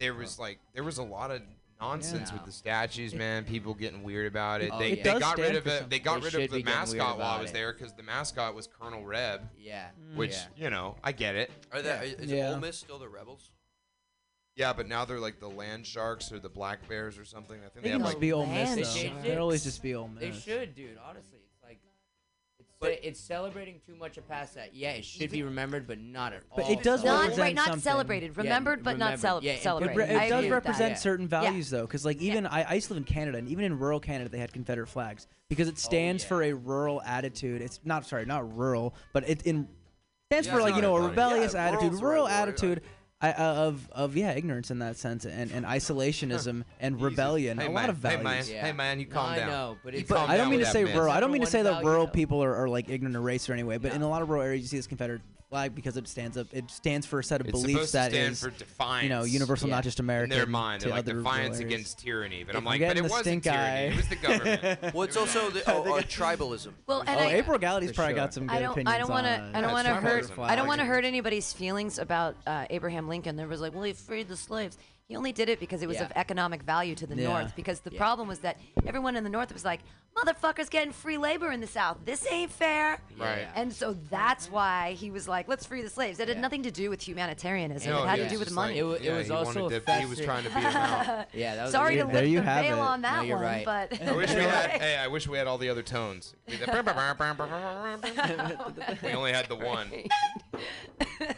there 0.00 0.12
was 0.12 0.38
like 0.40 0.58
there 0.74 0.82
was 0.84 0.98
a 0.98 1.02
lot 1.04 1.30
of 1.30 1.40
nonsense 1.82 2.30
Yeah. 2.30 2.36
with 2.36 2.44
the 2.46 2.52
statues, 2.52 3.14
man. 3.14 3.44
People 3.44 3.74
getting 3.74 4.02
weird 4.02 4.26
about 4.26 4.60
it. 4.62 4.70
Oh, 4.72 4.78
they 4.78 4.88
yeah. 4.88 4.94
It 4.94 5.04
they 5.04 5.18
got 5.18 5.36
rid 5.38 5.56
of 5.56 5.64
for 5.64 5.70
it. 5.70 5.90
They 5.90 5.98
got 5.98 6.20
They 6.20 6.24
rid 6.26 6.34
of 6.34 6.40
the 6.50 6.56
be 6.58 6.62
getting 6.62 6.64
weird 6.66 6.98
mascot 6.98 7.18
while 7.18 7.38
I 7.38 7.40
was 7.42 7.50
it. 7.50 7.54
there 7.54 7.72
because 7.72 7.92
the 7.94 8.02
mascot 8.02 8.54
was 8.54 8.66
Colonel 8.68 9.04
Reb, 9.04 9.48
Yeah. 9.58 9.88
Mm. 10.12 10.16
which 10.16 10.32
Yeah. 10.32 10.64
you 10.64 10.70
know 10.70 10.96
I 11.02 11.12
get 11.12 11.34
it. 11.34 11.50
Are 11.72 11.82
that, 11.82 12.04
is 12.04 12.30
Yeah. 12.30 12.50
Ole 12.50 12.58
Miss 12.60 12.78
still 12.78 12.98
the 12.98 13.08
Rebels? 13.08 13.50
Yeah, 14.54 14.72
but 14.74 14.86
now 14.86 15.04
they're 15.06 15.18
like 15.18 15.40
the 15.40 15.48
land 15.48 15.86
sharks 15.86 16.30
or 16.30 16.38
the 16.38 16.48
black 16.50 16.86
bears 16.88 17.18
or 17.18 17.24
something. 17.24 17.58
I 17.58 17.68
think 17.70 17.74
They 17.76 17.80
they 17.82 17.88
have 17.90 18.00
just 18.02 18.12
like 18.14 18.20
be 18.20 18.32
Ole 18.32 18.46
Miss. 18.46 18.68
Land 18.68 18.80
though. 18.80 18.84
sharks. 18.84 19.22
They'll 19.26 19.40
always 19.40 19.64
just 19.64 19.82
be 19.82 19.94
Ole 19.94 20.08
Miss. 20.08 20.20
They 20.44 20.52
should, 20.52 20.74
dude. 20.74 20.98
Honestly, 21.04 21.20
it's 21.22 21.32
like 21.32 21.40
it's 21.40 21.41
But- 22.82 22.98
it's 23.04 23.20
celebrating 23.20 23.80
too 23.86 23.94
much 23.94 24.18
of 24.18 24.28
past 24.28 24.54
that. 24.56 24.74
Yeah, 24.74 24.90
it 24.90 25.04
should 25.04 25.30
be 25.30 25.42
remembered, 25.44 25.86
but 25.86 26.00
not 26.00 26.32
at 26.32 26.42
But 26.54 26.64
all. 26.64 26.72
it 26.72 26.82
does 26.82 27.04
Not 27.04 27.20
represent 27.20 27.40
right, 27.40 27.54
not 27.54 27.64
something. 27.66 27.80
celebrated. 27.80 28.32
Yeah, 28.36 28.42
Remembered, 28.42 28.82
but 28.82 28.98
not 28.98 29.04
remembered. 29.06 29.20
cele- 29.20 29.40
Yeah, 29.44 29.52
it 29.52 29.54
It, 29.56 29.62
celebrated. 29.62 29.96
re- 29.98 30.04
it 30.04 30.08
I 30.16 30.28
does 30.28 30.32
agree 30.32 30.36
with 30.36 30.48
that. 30.48 30.54
represent 30.68 30.90
Yeah. 30.90 30.96
certain 30.96 31.28
values 31.28 31.70
though, 31.70 31.82
because 31.82 32.04
like 32.04 32.20
even 32.20 32.46
I, 32.46 32.62
I 32.62 32.74
used 32.74 32.88
to 32.88 32.94
live 32.94 32.98
in 33.02 33.04
Canada, 33.04 33.38
and 33.38 33.48
even 33.48 33.64
in 33.64 33.78
rural 33.78 34.00
Canada, 34.00 34.28
they 34.28 34.38
had 34.38 34.52
Confederate 34.52 34.88
flags 34.88 35.28
because 35.48 35.68
it 35.68 35.74
oh, 35.76 35.78
stands 35.78 36.24
yeah. 36.24 36.28
for 36.28 36.42
a 36.42 36.52
rural 36.52 37.00
attitude. 37.02 37.62
It's 37.62 37.78
not 37.84 38.04
sorry, 38.04 38.26
not 38.26 38.56
rural, 38.56 38.94
but 39.12 39.28
it 39.28 39.42
in 39.42 39.68
stands 40.30 40.48
Yeah, 40.48 40.54
for 40.54 40.62
like 40.62 40.74
you 40.74 40.82
not 40.82 40.88
know 40.88 40.96
a 40.96 40.98
about 41.00 41.10
rebellious 41.10 41.54
Yeah, 41.54 41.64
attitude, 41.66 41.82
rural's 41.92 42.00
the 42.00 42.04
right 42.06 42.10
rural 42.10 42.24
word, 42.24 42.30
attitude. 42.32 42.82
I, 43.22 43.30
uh, 43.30 43.54
of 43.68 43.88
of 43.92 44.16
yeah 44.16 44.32
ignorance 44.32 44.70
in 44.72 44.80
that 44.80 44.96
sense 44.96 45.24
and, 45.24 45.52
and 45.52 45.64
isolationism 45.64 46.64
and 46.80 46.96
Easy. 46.96 47.04
rebellion 47.04 47.56
Hey, 47.58 47.66
a 47.66 47.68
man, 47.68 47.74
lot 47.74 47.88
of 47.90 47.96
values. 47.96 48.18
Hey 48.18 48.24
man, 48.24 48.44
Yeah. 48.48 48.66
hey 48.66 48.72
man, 48.72 48.98
you 49.00 49.06
No, 49.06 49.12
calm 49.14 49.30
I 49.30 49.36
down. 49.38 49.48
know, 49.48 49.76
but 49.84 49.92
You 49.94 50.00
it's- 50.00 50.18
calm 50.18 50.28
I 50.30 50.36
don't 50.36 50.50
mean 50.50 50.58
to 50.60 50.66
say 50.66 50.84
myth. 50.84 50.94
rural. 50.96 51.12
I 51.12 51.20
don't 51.20 51.30
mean 51.30 51.42
to 51.42 51.46
say 51.46 51.62
that 51.62 51.84
rural 51.84 52.08
people 52.08 52.42
are, 52.42 52.54
are 52.56 52.68
like 52.68 52.88
ignorant 52.88 53.16
or 53.16 53.20
racist 53.20 53.48
or 53.48 53.52
anyway, 53.52 53.78
but 53.78 53.92
Yeah. 53.92 53.96
in 53.96 54.02
a 54.02 54.08
lot 54.08 54.22
of 54.22 54.28
rural 54.28 54.42
areas, 54.42 54.62
you 54.62 54.68
see 54.68 54.76
this 54.76 54.86
Confederate 54.88 55.20
flag 55.52 55.74
because 55.74 55.98
it 55.98 56.08
stands 56.08 56.38
up. 56.38 56.46
It 56.52 56.70
stands 56.70 57.06
for 57.06 57.18
a 57.18 57.24
set 57.24 57.42
of 57.42 57.46
It's 57.46 57.52
beliefs 57.60 57.72
supposed 57.72 57.90
to 57.92 57.96
that 57.98 58.10
stand 58.10 58.32
is, 58.32 58.40
for 58.40 58.48
defiance. 58.50 59.02
you 59.02 59.10
know, 59.10 59.24
universal, 59.24 59.68
Yeah. 59.68 59.74
not 59.74 59.84
just 59.84 60.00
American. 60.00 60.32
in 60.32 60.38
American. 60.38 60.52
their 60.52 60.60
mind. 60.60 60.80
to 60.80 60.88
They're 60.88 60.96
like 60.96 61.04
defiance 61.04 61.56
areas. 61.56 61.60
against 61.60 61.98
tyranny. 61.98 62.42
But 62.42 62.54
If 62.54 62.56
I'm 62.56 62.64
like, 62.64 62.80
but 62.80 62.96
it 62.96 63.02
wasn't 63.02 63.44
tyranny. 63.44 63.60
eye. 63.60 63.80
It 63.92 63.96
was 63.96 64.08
the 64.08 64.16
government. 64.16 64.78
Well, 64.94 65.02
it's 65.02 65.16
also 65.18 65.50
the 65.50 65.62
oh, 65.70 65.98
uh, 65.98 66.02
tribalism. 66.02 66.72
Well, 66.86 67.00
and 67.00 67.10
Oh, 67.10 67.22
I, 67.22 67.34
April 67.34 67.58
Gallaty's 67.58 67.92
probably 67.92 68.14
sure. 68.14 68.22
got 68.22 68.32
some 68.34 68.46
good 68.46 68.56
I 68.56 68.60
don't. 68.60 68.70
opinions 68.72 68.94
I 68.94 68.98
don't 68.98 69.10
want 69.10 69.26
to. 69.26 69.50
I 69.54 69.60
don't 69.60 69.72
want 69.72 69.86
to 69.86 69.94
hurt. 69.94 70.30
I 70.38 70.56
don't 70.56 70.66
want 70.66 70.80
to 70.80 70.86
hurt 70.86 71.04
anybody's 71.04 71.52
feelings 71.52 71.98
about 71.98 72.34
uh, 72.46 72.64
Abraham 72.70 73.06
Lincoln. 73.08 73.36
There 73.36 73.46
was 73.46 73.60
like, 73.60 73.74
well, 73.74 73.82
he 73.82 73.92
freed 73.92 74.28
the 74.28 74.36
slaves. 74.36 74.78
He 75.08 75.16
only 75.16 75.32
did 75.32 75.48
it 75.50 75.60
because 75.60 75.82
it 75.82 75.88
was 75.88 75.96
Yeah. 75.98 76.04
of 76.04 76.12
economic 76.16 76.62
value 76.62 76.94
to 76.94 77.06
the 77.06 77.16
Yeah. 77.16 77.28
North. 77.28 77.54
Because 77.56 77.80
the 77.80 77.90
Yeah. 77.92 77.98
problem 77.98 78.28
was 78.28 78.38
that 78.40 78.56
everyone 78.86 79.14
in 79.16 79.24
the 79.24 79.30
North 79.30 79.52
was 79.52 79.64
like, 79.64 79.80
motherfuckers 80.16 80.70
getting 80.70 80.92
free 80.92 81.18
labor 81.18 81.50
in 81.52 81.60
the 81.60 81.66
South. 81.66 81.98
This 82.04 82.26
ain't 82.30 82.50
fair. 82.52 82.98
Right. 83.18 83.46
And 83.54 83.72
so 83.72 83.94
that's 84.10 84.48
why 84.50 84.92
he 84.92 85.10
was 85.10 85.26
like, 85.28 85.48
let's 85.48 85.66
free 85.66 85.82
the 85.82 85.90
slaves. 85.90 86.18
It 86.20 86.28
had 86.28 86.36
Yeah. 86.36 86.40
nothing 86.42 86.62
to 86.62 86.70
do 86.70 86.88
with 86.88 87.06
humanitarianism. 87.06 87.90
No, 87.90 88.04
it 88.04 88.06
had 88.08 88.18
he 88.20 88.24
to 88.24 88.30
do 88.30 88.38
with 88.38 88.48
just 88.48 88.54
money. 88.54 88.78
It 88.78 88.84
wa- 88.84 88.90
Like, 88.92 89.00
it 89.00 89.04
yeah, 89.04 89.16
was 89.16 89.26
he 89.26 89.32
also 89.32 89.62
wanted 89.64 89.84
to, 89.86 89.92
he 90.00 90.06
was 90.06 90.20
trying 90.20 90.44
to 90.44 90.48
be 90.50 90.54
him 90.60 90.66
out. 90.76 91.26
Yeah, 91.34 91.56
that 91.56 91.62
was 91.64 91.72
Sorry 91.72 91.96
to 91.96 92.04
weird 92.04 92.14
lift 92.14 92.28
you 92.28 92.38
the 92.38 92.44
have 92.46 92.64
veil 92.64 92.76
it. 92.78 92.80
on 92.80 93.02
that 93.02 93.16
No, 93.16 93.22
you're 93.22 93.36
one, 93.36 93.44
right. 93.44 93.64
but 93.64 94.02
I 94.08 94.12
wish 94.12 94.30
we 94.34 94.42
had. 94.42 94.70
Hey, 94.70 94.96
I 94.96 95.08
wish 95.08 95.26
we 95.28 95.36
had 95.36 95.46
all 95.46 95.58
the 95.58 95.68
other 95.68 95.82
tones. 95.82 96.34
We 96.46 96.54
only 99.12 99.32
had 99.32 99.46
the 99.48 99.56
one. 99.56 99.90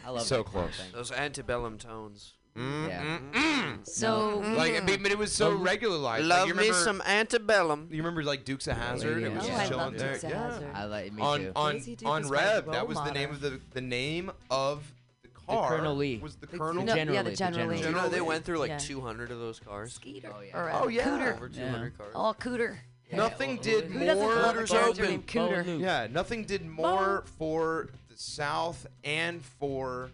I 0.05 0.09
love 0.11 0.21
So 0.21 0.37
that 0.37 0.43
kind 0.45 0.71
close. 0.71 0.91
Those 0.93 1.11
antebellum 1.11 1.77
tones. 1.77 2.33
Mm, 2.57 2.87
Yeah. 2.87 3.03
mm, 3.03 3.31
mm. 3.33 3.87
so 3.87 4.37
Like, 4.39 4.75
I 4.75 4.79
mean, 4.85 5.03
but 5.03 5.11
it 5.11 5.17
was 5.17 5.33
so 5.33 5.51
regularized. 5.53 6.25
Like, 6.25 6.39
Love 6.39 6.47
you 6.47 6.53
me 6.55 6.71
some 6.71 7.01
antebellum. 7.05 7.89
You 7.91 7.97
remember 7.97 8.23
like 8.23 8.45
Dukes 8.45 8.67
of 8.67 8.77
Hazzard? 8.77 9.21
It 9.21 9.33
was 9.33 9.43
Oh, 9.43 9.47
just 9.47 9.51
I 9.51 9.55
love 9.63 9.69
chilling 9.69 9.97
there. 9.97 10.11
Dukes 10.13 10.23
of 10.23 10.29
Yeah. 10.29 10.59
I 10.73 10.85
like 10.85 11.11
me 11.13 11.21
On 11.21 11.39
too. 11.41 11.51
on 11.55 11.73
Daisy 11.73 11.95
Duke 11.97 12.07
on 12.09 12.23
is 12.23 12.29
Rev, 12.29 12.65
that 12.67 12.87
was 12.87 12.97
the 12.97 13.11
name 13.11 13.29
of 13.31 13.41
the 13.41 13.59
the 13.73 13.81
name 13.81 14.31
of 14.49 14.89
the 15.21 15.27
car. 15.29 15.67
Colonel 15.67 15.95
Lee. 15.97 16.17
was 16.19 16.35
the 16.37 16.45
The- 16.45 16.57
Colonel. 16.57 16.85
the 16.85 16.85
No, 16.85 16.93
yeah, 16.95 17.03
General 17.03 17.23
the 17.25 17.29
the 17.31 17.35
General 17.35 17.53
General 17.57 17.77
Lee. 17.79 17.85
You 17.87 17.91
know 17.91 18.09
they 18.09 18.21
went 18.21 18.45
through 18.45 18.59
like 18.59 18.69
Yeah. 18.69 18.77
200 18.77 19.31
of 19.31 19.39
those 19.39 19.59
cars? 19.59 19.93
Skeeter. 19.93 20.31
Oh, 20.33 20.39
yeah. 20.41 20.57
Or, 20.57 20.69
uh, 20.69 20.79
Oh, 20.83 20.87
yeah. 20.87 21.03
Cooter. 21.03 21.35
Over 21.35 21.51
Yeah. 21.53 21.89
cars. 21.97 22.11
Oh, 22.15 22.33
Cooter. 22.39 22.77
Nothing 23.11 23.57
Who- 23.57 23.63
did 23.63 23.85
Who 23.91 23.99
more. 23.99 24.33
love 24.33 24.43
a 24.43 24.47
Motors 24.47 24.71
character 24.71 25.03
open. 25.05 25.23
Cooter? 25.23 25.79
Yeah, 25.79 26.07
nothing 26.09 26.45
did 26.45 26.65
more 26.65 27.23
for 27.37 27.89
the 28.09 28.17
South 28.17 28.87
and 29.03 29.43
for 29.43 30.09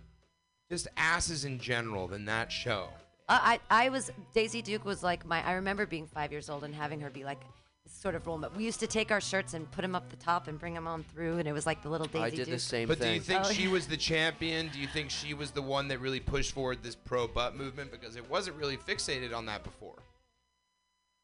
just 0.72 0.88
asses 0.96 1.44
in 1.44 1.60
general 1.60 2.08
than 2.08 2.24
that 2.26 2.50
show. 2.50 2.88
I, 3.28 3.60
I 3.70 3.86
I 3.86 3.90
was 3.90 4.10
Daisy 4.34 4.62
Duke 4.62 4.86
was 4.86 5.04
like 5.04 5.26
my. 5.26 5.46
I 5.46 5.54
remember 5.54 5.86
being 5.86 6.08
five 6.08 6.32
years 6.32 6.50
old 6.50 6.64
and 6.64 6.74
having 6.74 7.02
her 7.02 7.10
be 7.10 7.26
like 7.26 7.42
this 7.86 7.94
sort 7.94 8.16
of 8.16 8.26
role. 8.26 8.38
But 8.38 8.56
we 8.56 8.64
used 8.64 8.80
to 8.80 8.88
take 8.88 9.12
our 9.12 9.20
shirts 9.20 9.54
and 9.54 9.70
put 9.72 9.82
them 9.82 9.96
up 9.96 10.10
the 10.10 10.16
top 10.16 10.48
and 10.48 10.58
bring 10.58 10.74
them 10.74 10.88
on 10.88 11.04
through, 11.04 11.40
and 11.40 11.48
it 11.48 11.52
was 11.52 11.66
like 11.66 11.84
the 11.84 11.90
little 11.90 12.08
Daisy 12.08 12.24
I 12.24 12.30
did 12.30 12.46
Duke. 12.46 12.48
the 12.56 12.60
same 12.60 12.88
thing. 12.88 12.88
But 12.88 13.00
do 13.00 13.04
thing. 13.06 13.16
you 13.16 13.22
think 13.22 13.42
Oh, 13.46 13.52
she 13.52 13.64
yeah. 13.64 13.72
was 13.72 13.88
the 13.88 13.98
champion? 13.98 14.70
Do 14.70 14.80
you 14.80 14.88
think 14.88 15.10
she 15.10 15.34
was 15.34 15.52
the 15.52 15.62
one 15.62 15.90
that 15.90 16.00
really 16.00 16.22
pushed 16.22 16.54
forward 16.54 16.82
this 16.82 16.96
pro 16.96 17.28
butt 17.28 17.58
movement 17.58 17.92
because 17.92 18.16
it 18.16 18.30
wasn't 18.30 18.56
really 18.56 18.78
fixated 18.78 19.36
on 19.36 19.46
that 19.48 19.64
before? 19.64 19.96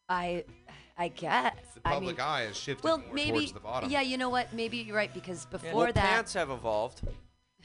I, 0.10 0.44
I 0.98 1.08
guess. 1.10 1.56
The 1.76 1.82
I 1.86 1.94
public 1.94 2.18
mean, 2.18 2.28
eye 2.28 2.42
has 2.42 2.58
shifted 2.58 2.84
well, 2.84 2.98
more 2.98 3.14
maybe. 3.14 3.32
towards 3.32 3.54
the 3.54 3.60
bottom. 3.62 3.90
Yeah, 3.90 4.02
you 4.02 4.18
know 4.18 4.30
what? 4.30 4.54
Maybe 4.54 4.78
you're 4.78 4.96
right 4.96 5.14
because 5.14 5.46
before 5.46 5.74
well, 5.74 5.86
that, 5.86 5.96
pants 5.96 6.34
have 6.34 6.50
evolved. 6.50 7.02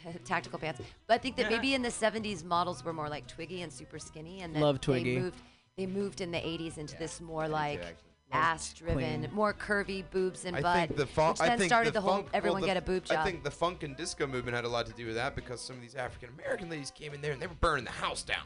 tactical 0.25 0.59
pants. 0.59 0.81
But 1.07 1.15
I 1.15 1.19
think 1.19 1.37
that 1.37 1.51
maybe 1.51 1.75
in 1.75 1.83
the 1.83 1.89
70s 1.89 2.45
models 2.45 2.85
were 2.85 2.93
more 2.93 3.09
like 3.09 3.27
Twiggy 3.27 3.63
and 3.63 3.73
super 3.73 3.99
skinny, 3.99 4.41
and 4.43 4.55
then 4.55 4.63
Love 4.63 4.81
Twiggy. 4.81 5.15
They 5.15 5.21
moved, 5.21 5.43
they 5.77 5.87
moved 5.87 6.21
in 6.21 6.31
the 6.31 6.39
80s 6.39 6.79
into 6.79 6.97
this 6.97 7.21
more 7.21 7.49
like 7.49 7.97
ass-driven, 8.33 9.21
Queen. 9.21 9.31
more 9.33 9.53
curvy 9.53 10.05
boobs 10.11 10.45
and 10.47 10.57
I 10.57 10.63
butt, 10.63 10.89
think 10.89 10.97
the 10.97 11.07
funk. 11.07 11.35
which 11.35 11.41
then 11.41 11.51
I 11.51 11.57
think 11.59 11.69
started 11.69 11.91
the, 11.91 11.95
the, 11.95 12.01
whole 12.01 12.15
funk, 12.15 12.29
everyone 12.33 12.61
well, 12.63 12.69
the- 12.69 12.75
get 12.75 12.83
a 12.83 12.87
boob 12.87 13.05
job. 13.05 13.19
I 13.19 13.25
think 13.25 13.45
the 13.45 13.51
funk 13.51 13.83
and 13.83 13.97
disco 13.97 14.27
movement 14.27 14.57
had 14.57 14.65
a 14.65 14.69
lot 14.69 14.87
to 14.87 14.93
do 14.93 15.07
with 15.07 15.17
that 15.17 15.35
because 15.35 15.61
some 15.61 15.77
of 15.77 15.83
these 15.83 15.95
African 15.95 16.31
American 16.31 16.71
ladies 16.71 16.91
came 16.91 17.13
in 17.13 17.21
there 17.21 17.33
and 17.33 17.41
they 17.43 17.47
were 17.47 17.55
burning 17.61 17.85
the 17.85 17.91
house 17.91 18.23
down 18.23 18.45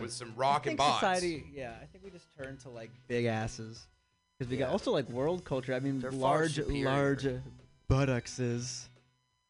with 0.00 0.12
some 0.12 0.32
rock 0.36 0.62
I 0.66 0.70
and 0.70 0.78
think 0.78 0.80
bods. 0.80 0.94
society, 0.96 1.46
yeah, 1.54 1.72
I 1.82 1.86
think 1.86 2.04
we 2.04 2.10
just 2.10 2.26
turned 2.36 2.60
to 2.60 2.68
like 2.68 2.90
big 3.06 3.24
asses 3.24 3.86
because 4.38 4.50
we 4.50 4.58
got 4.58 4.70
also 4.70 4.92
like 4.92 5.08
world 5.08 5.44
culture. 5.44 5.74
I 5.74 5.80
mean, 5.80 6.00
They're 6.00 6.12
far 6.12 6.20
large, 6.20 6.54
superior. 6.56 6.84
large 6.84 7.26
uh, 7.26 7.32
buttocks 7.88 8.38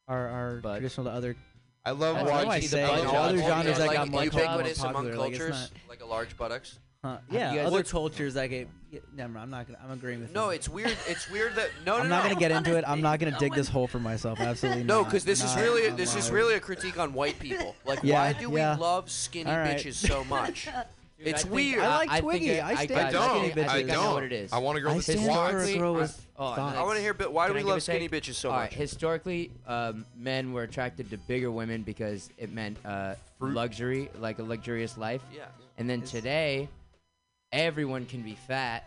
are 0.08 0.28
are 0.28 0.60
But- 0.62 0.74
traditional 0.74 1.06
to 1.06 1.12
other. 1.12 1.36
I 1.84 1.92
love 1.92 2.16
I 2.16 2.22
don't 2.24 2.32
I 2.32 2.44
watching. 2.44 2.68
say 2.68 2.82
I 2.82 2.86
it, 2.98 3.04
love 3.04 3.14
other 3.14 3.36
watching- 3.38 3.46
genres 3.48 3.78
that 3.78 3.86
like 3.86 3.96
got 3.96 4.08
more 4.08 4.24
ubiquitous 4.24 4.78
popular, 4.78 5.10
among 5.12 5.18
like, 5.18 5.30
it's 5.30 5.38
cultures, 5.38 5.60
not- 5.60 5.88
like 5.88 6.02
a 6.02 6.06
large 6.06 6.36
buttocks. 6.36 6.78
Huh. 7.04 7.18
you 7.30 7.38
Yeah, 7.38 7.54
guys- 7.54 7.66
other 7.66 7.76
What's- 7.76 7.92
cultures 7.92 8.34
like 8.36 8.50
get. 8.50 8.68
Yeah, 8.90 9.00
never 9.14 9.32
mind. 9.34 9.44
I'm 9.44 9.50
not 9.50 9.66
gonna. 9.66 9.78
I'm 9.84 9.90
agreeing 9.92 10.20
with. 10.20 10.32
No, 10.34 10.46
you. 10.46 10.56
it's 10.56 10.68
weird. 10.68 10.96
It's 11.06 11.30
weird 11.30 11.54
that 11.54 11.68
no, 11.86 11.96
no, 11.96 12.02
I'm 12.02 12.08
no. 12.08 12.16
not 12.16 12.22
gonna 12.24 12.40
get 12.40 12.50
into 12.50 12.76
it. 12.76 12.84
I'm 12.88 13.00
not 13.00 13.20
gonna 13.20 13.32
think 13.32 13.38
dig 13.38 13.52
no 13.52 13.56
this 13.56 13.68
hole 13.68 13.86
for 13.86 14.00
myself. 14.00 14.40
Absolutely 14.40 14.82
No, 14.82 15.02
not. 15.02 15.04
because 15.04 15.24
this 15.24 15.44
is 15.44 15.54
Not 15.54 15.62
really 15.62 15.88
on 15.90 15.96
this 15.96 16.16
is 16.16 16.30
my- 16.30 16.36
really 16.36 16.54
a 16.54 16.60
critique 16.60 16.98
on 16.98 17.12
white 17.14 17.38
people. 17.38 17.76
Like, 17.84 18.00
Yeah, 18.02 18.20
why 18.20 18.32
do 18.32 18.50
we 18.50 18.60
love 18.62 19.10
skinny 19.10 19.50
All 19.50 19.56
right. 19.58 19.76
bitches 19.78 19.94
so 19.94 20.24
much? 20.24 20.68
Dude, 21.18 21.26
It's 21.28 21.40
I 21.40 21.42
think- 21.42 21.54
weird. 21.54 21.82
I 21.82 21.96
like 21.96 22.10
think 22.10 22.22
Twiggy. 22.22 22.50
it- 22.50 22.62
I 22.64 22.84
stand 22.84 23.00
I 23.00 23.08
I 23.08 23.10
don't. 23.10 23.30
skinny 23.30 23.48
think- 23.54 23.68
I 23.68 23.72
I 23.72 23.76
think 23.78 23.90
I 23.90 23.94
know 23.94 24.02
don't. 24.02 24.14
what 24.14 24.22
it 24.22 24.32
is. 24.32 24.52
I 24.52 24.58
want 24.58 24.78
a 24.78 24.80
girl 24.80 24.90
I 24.92 24.94
that 24.94 25.02
stand 25.02 25.18
for 25.26 25.58
a 25.58 25.76
girl 25.78 25.94
I- 25.96 25.98
with 25.98 26.26
oh. 26.38 26.44
I 26.46 26.82
want 26.84 26.96
to 26.96 27.02
hear. 27.02 27.12
But 27.14 27.32
why 27.32 27.48
do 27.48 27.54
we 27.54 27.62
love 27.64 27.82
skinny 27.82 28.08
take? 28.08 28.22
bitches 28.22 28.34
so 28.34 28.50
All 28.50 28.56
right, 28.56 28.70
much? 28.70 28.74
historically, 28.74 29.50
um, 29.66 30.06
men 30.16 30.52
were 30.52 30.62
attracted 30.62 31.10
to 31.10 31.16
bigger 31.16 31.50
women 31.50 31.82
because 31.82 32.30
it 32.38 32.52
meant 32.52 32.76
uh, 32.84 33.16
luxury, 33.40 34.10
like 34.20 34.38
a 34.38 34.44
luxurious 34.44 34.96
life. 34.96 35.22
yeah. 35.34 35.46
And 35.76 35.90
then 35.90 36.02
Is- 36.02 36.10
today, 36.12 36.68
everyone 37.52 38.06
can 38.06 38.22
be 38.22 38.34
fat. 38.34 38.84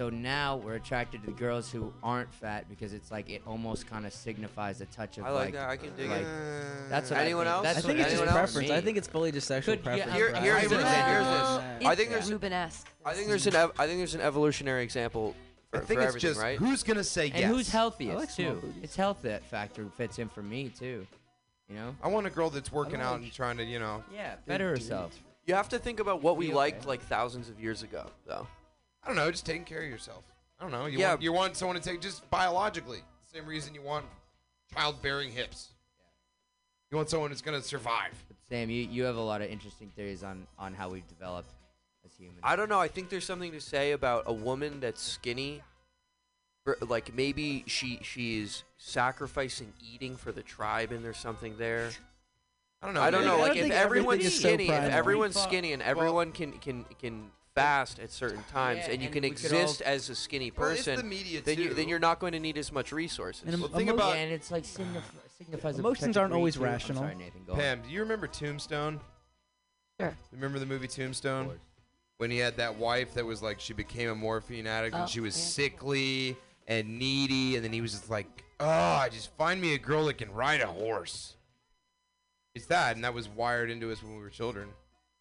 So 0.00 0.08
now 0.08 0.56
we're 0.56 0.76
attracted 0.76 1.20
to 1.20 1.26
the 1.26 1.32
girls 1.36 1.70
who 1.70 1.92
aren't 2.02 2.32
fat 2.32 2.70
because 2.70 2.94
it's 2.94 3.10
like 3.10 3.28
it 3.28 3.42
almost 3.46 3.86
kind 3.86 4.06
of 4.06 4.14
signifies 4.14 4.80
a 4.80 4.86
touch 4.86 5.18
of 5.18 5.26
I 5.26 5.30
like 5.30 5.44
like. 5.44 5.52
that. 5.52 5.68
I 5.68 5.76
can 5.76 5.94
dig 5.94 6.08
like- 6.08 6.22
it. 6.22 6.88
That's 6.88 7.10
what 7.10 7.20
Anyone 7.20 7.46
I 7.46 7.50
think. 7.50 7.66
else? 7.66 7.74
That's 7.74 7.84
I 7.84 7.88
think 7.88 7.98
it's 8.00 8.08
just 8.08 8.22
Anyone 8.22 8.28
else? 8.38 8.52
preference. 8.52 8.70
I 8.70 8.80
think 8.80 8.96
it's 8.96 9.08
fully 9.08 9.30
just 9.30 9.46
sexual 9.46 9.76
Could- 9.76 9.84
yeah, 9.84 9.92
preference. 10.06 10.16
Here- 10.16 10.34
here's 10.36 10.56
I 10.56 10.60
this, 10.62 10.70
here's 10.70 11.26
this. 11.26 11.86
I 11.86 11.94
think 11.96 12.08
there's- 12.08 12.30
Rubenesque. 12.30 12.84
I 13.04 13.12
think 13.12 13.28
there's 13.28 13.46
an. 13.46 13.54
Ev- 13.56 13.72
I 13.78 13.86
think 13.86 13.98
there's 13.98 14.14
an 14.14 14.22
evolutionary 14.22 14.82
example 14.84 15.36
for, 15.70 15.82
I 15.82 15.84
think 15.84 16.00
for 16.00 16.06
it's 16.06 16.16
just 16.16 16.40
right? 16.40 16.58
who's 16.58 16.82
gonna 16.82 17.04
say 17.04 17.26
And 17.26 17.34
yes. 17.34 17.42
And 17.44 17.52
who's 17.54 17.68
healthiest 17.68 18.16
like 18.16 18.34
too? 18.34 18.72
It's 18.82 18.96
health 18.96 19.18
that 19.24 19.44
factor 19.44 19.84
fits 19.98 20.18
in 20.18 20.30
for 20.30 20.42
me 20.42 20.70
too. 20.70 21.06
You 21.68 21.74
know? 21.76 21.94
I 22.02 22.08
want 22.08 22.26
a 22.26 22.30
girl 22.30 22.48
that's 22.48 22.72
working 22.72 23.02
out 23.02 23.20
and 23.20 23.30
trying 23.30 23.58
to, 23.58 23.64
you 23.64 23.78
know. 23.78 24.02
Yeah, 24.10 24.36
better 24.46 24.70
herself. 24.70 25.12
You 25.44 25.52
have 25.56 25.68
to 25.68 25.78
think 25.78 26.00
about 26.00 26.22
what 26.22 26.38
we 26.38 26.54
liked 26.54 26.86
like 26.86 27.02
thousands 27.02 27.50
of 27.50 27.60
years 27.60 27.82
ago, 27.82 28.06
though. 28.26 28.46
I 29.02 29.06
don't 29.06 29.16
know, 29.16 29.30
just 29.30 29.46
taking 29.46 29.64
care 29.64 29.82
of 29.82 29.88
yourself. 29.88 30.24
I 30.58 30.62
don't 30.62 30.72
know. 30.72 30.86
You 30.86 30.98
Yeah. 30.98 31.10
want 31.10 31.22
you 31.22 31.32
want 31.32 31.56
someone 31.56 31.76
to 31.76 31.82
take 31.82 32.00
just 32.00 32.28
biologically. 32.30 33.02
Same 33.32 33.46
reason 33.46 33.74
you 33.74 33.82
want 33.82 34.06
childbearing 34.72 35.30
hips. 35.32 35.68
You 36.90 36.96
want 36.96 37.08
someone 37.08 37.30
who's 37.30 37.40
gonna 37.42 37.62
survive. 37.62 38.12
But 38.28 38.36
Sam, 38.48 38.68
you, 38.68 38.82
you 38.82 39.04
have 39.04 39.16
a 39.16 39.20
lot 39.22 39.40
of 39.42 39.48
interesting 39.48 39.90
theories 39.96 40.22
on 40.22 40.46
on 40.58 40.74
how 40.74 40.90
we've 40.90 41.06
developed 41.08 41.48
as 42.04 42.12
humans. 42.14 42.40
I 42.42 42.56
don't 42.56 42.68
know. 42.68 42.80
I 42.80 42.88
think 42.88 43.08
there's 43.08 43.24
something 43.24 43.52
to 43.52 43.60
say 43.60 43.92
about 43.92 44.24
a 44.26 44.32
woman 44.32 44.80
that's 44.80 45.00
skinny. 45.00 45.62
Er, 46.68 46.76
like 46.86 47.14
maybe 47.14 47.64
she 47.66 48.00
she 48.02 48.40
is 48.42 48.64
sacrificing 48.76 49.72
eating 49.94 50.16
for 50.16 50.30
the 50.30 50.42
tribe, 50.42 50.92
and 50.92 51.02
there's 51.02 51.16
something 51.16 51.56
there. 51.56 51.90
I 52.82 52.86
don't 52.86 52.94
know. 52.94 53.02
I 53.02 53.10
don't 53.10 53.20
man. 53.24 53.28
know. 53.30 53.36
I 53.44 53.48
Like 53.48 53.54
don't 53.56 53.66
if 53.66 53.72
everyone's 53.72 54.20
everything 54.20 54.30
so 54.30 54.48
skinny, 54.48 54.68
if 54.68 54.92
everyone's 54.92 55.40
skinny, 55.40 55.72
and 55.72 55.82
everyone 55.82 56.32
can 56.32 56.52
can 56.58 56.84
can 56.98 57.30
fast 57.60 57.98
at 57.98 58.10
certain 58.10 58.42
times, 58.52 58.80
Yeah, 58.86 58.92
and 58.92 59.02
you 59.02 59.06
and 59.08 59.12
can 59.14 59.22
we 59.22 59.28
all- 59.28 59.32
exist 59.32 59.80
as 59.82 60.08
a 60.08 60.14
skinny 60.14 60.50
Well, 60.56 60.70
it's 60.70 60.84
the 60.84 60.92
person, 60.92 61.08
media 61.08 61.40
then 61.42 61.58
you 61.58 61.68
too. 61.68 61.74
then 61.74 61.88
you're 61.88 61.98
not 61.98 62.18
going 62.18 62.32
to 62.32 62.40
need 62.40 62.56
as 62.58 62.72
much 62.72 62.92
resources. 62.92 63.44
And 63.46 63.60
Well, 63.60 63.68
think 63.70 63.88
emo- 63.88 63.94
about- 63.94 64.16
yeah, 64.16 64.22
and 64.22 64.32
it's 64.32 64.50
like 64.50 64.64
signif- 64.64 65.02
signifies 65.38 65.76
a 65.76 65.80
Emotions 65.80 66.16
aren't 66.16 66.32
always 66.34 66.54
each- 66.56 66.60
I'm 66.62 66.64
rational. 66.66 67.02
sorry, 67.02 67.14
Nathan. 67.14 67.44
Go 67.44 67.52
on. 67.52 67.58
Pam, 67.58 67.82
do 67.82 67.88
you 67.90 68.00
remember 68.00 68.26
Tombstone? 68.26 69.00
Sure. 70.00 70.16
Remember 70.32 70.58
the 70.58 70.66
movie 70.66 70.88
Tombstone? 70.88 71.58
When 72.18 72.30
he 72.30 72.36
had 72.38 72.56
that 72.58 72.76
wife 72.76 73.14
that 73.14 73.24
was 73.24 73.42
like 73.42 73.60
she 73.60 73.72
became 73.72 74.10
a 74.10 74.14
morphine 74.14 74.66
addict 74.66 74.94
Oh, 74.94 75.00
and 75.00 75.08
she 75.08 75.20
was 75.20 75.36
yeah. 75.36 75.44
sickly 75.44 76.36
and 76.66 76.98
needy, 76.98 77.56
and 77.56 77.64
then 77.64 77.72
he 77.72 77.80
was 77.80 77.92
just 77.92 78.10
like, 78.10 78.44
"Oh, 78.60 78.68
I 78.68 79.08
just 79.08 79.30
find 79.36 79.60
me 79.60 79.74
a 79.74 79.78
girl 79.78 80.04
that 80.06 80.18
can 80.18 80.30
ride 80.32 80.60
a 80.60 80.66
horse." 80.66 81.34
It's 82.54 82.66
that, 82.66 82.94
and 82.96 83.04
that 83.04 83.14
was 83.14 83.28
wired 83.28 83.70
into 83.70 83.90
us 83.90 84.02
when 84.02 84.14
we 84.16 84.20
were 84.22 84.28
children. 84.30 84.68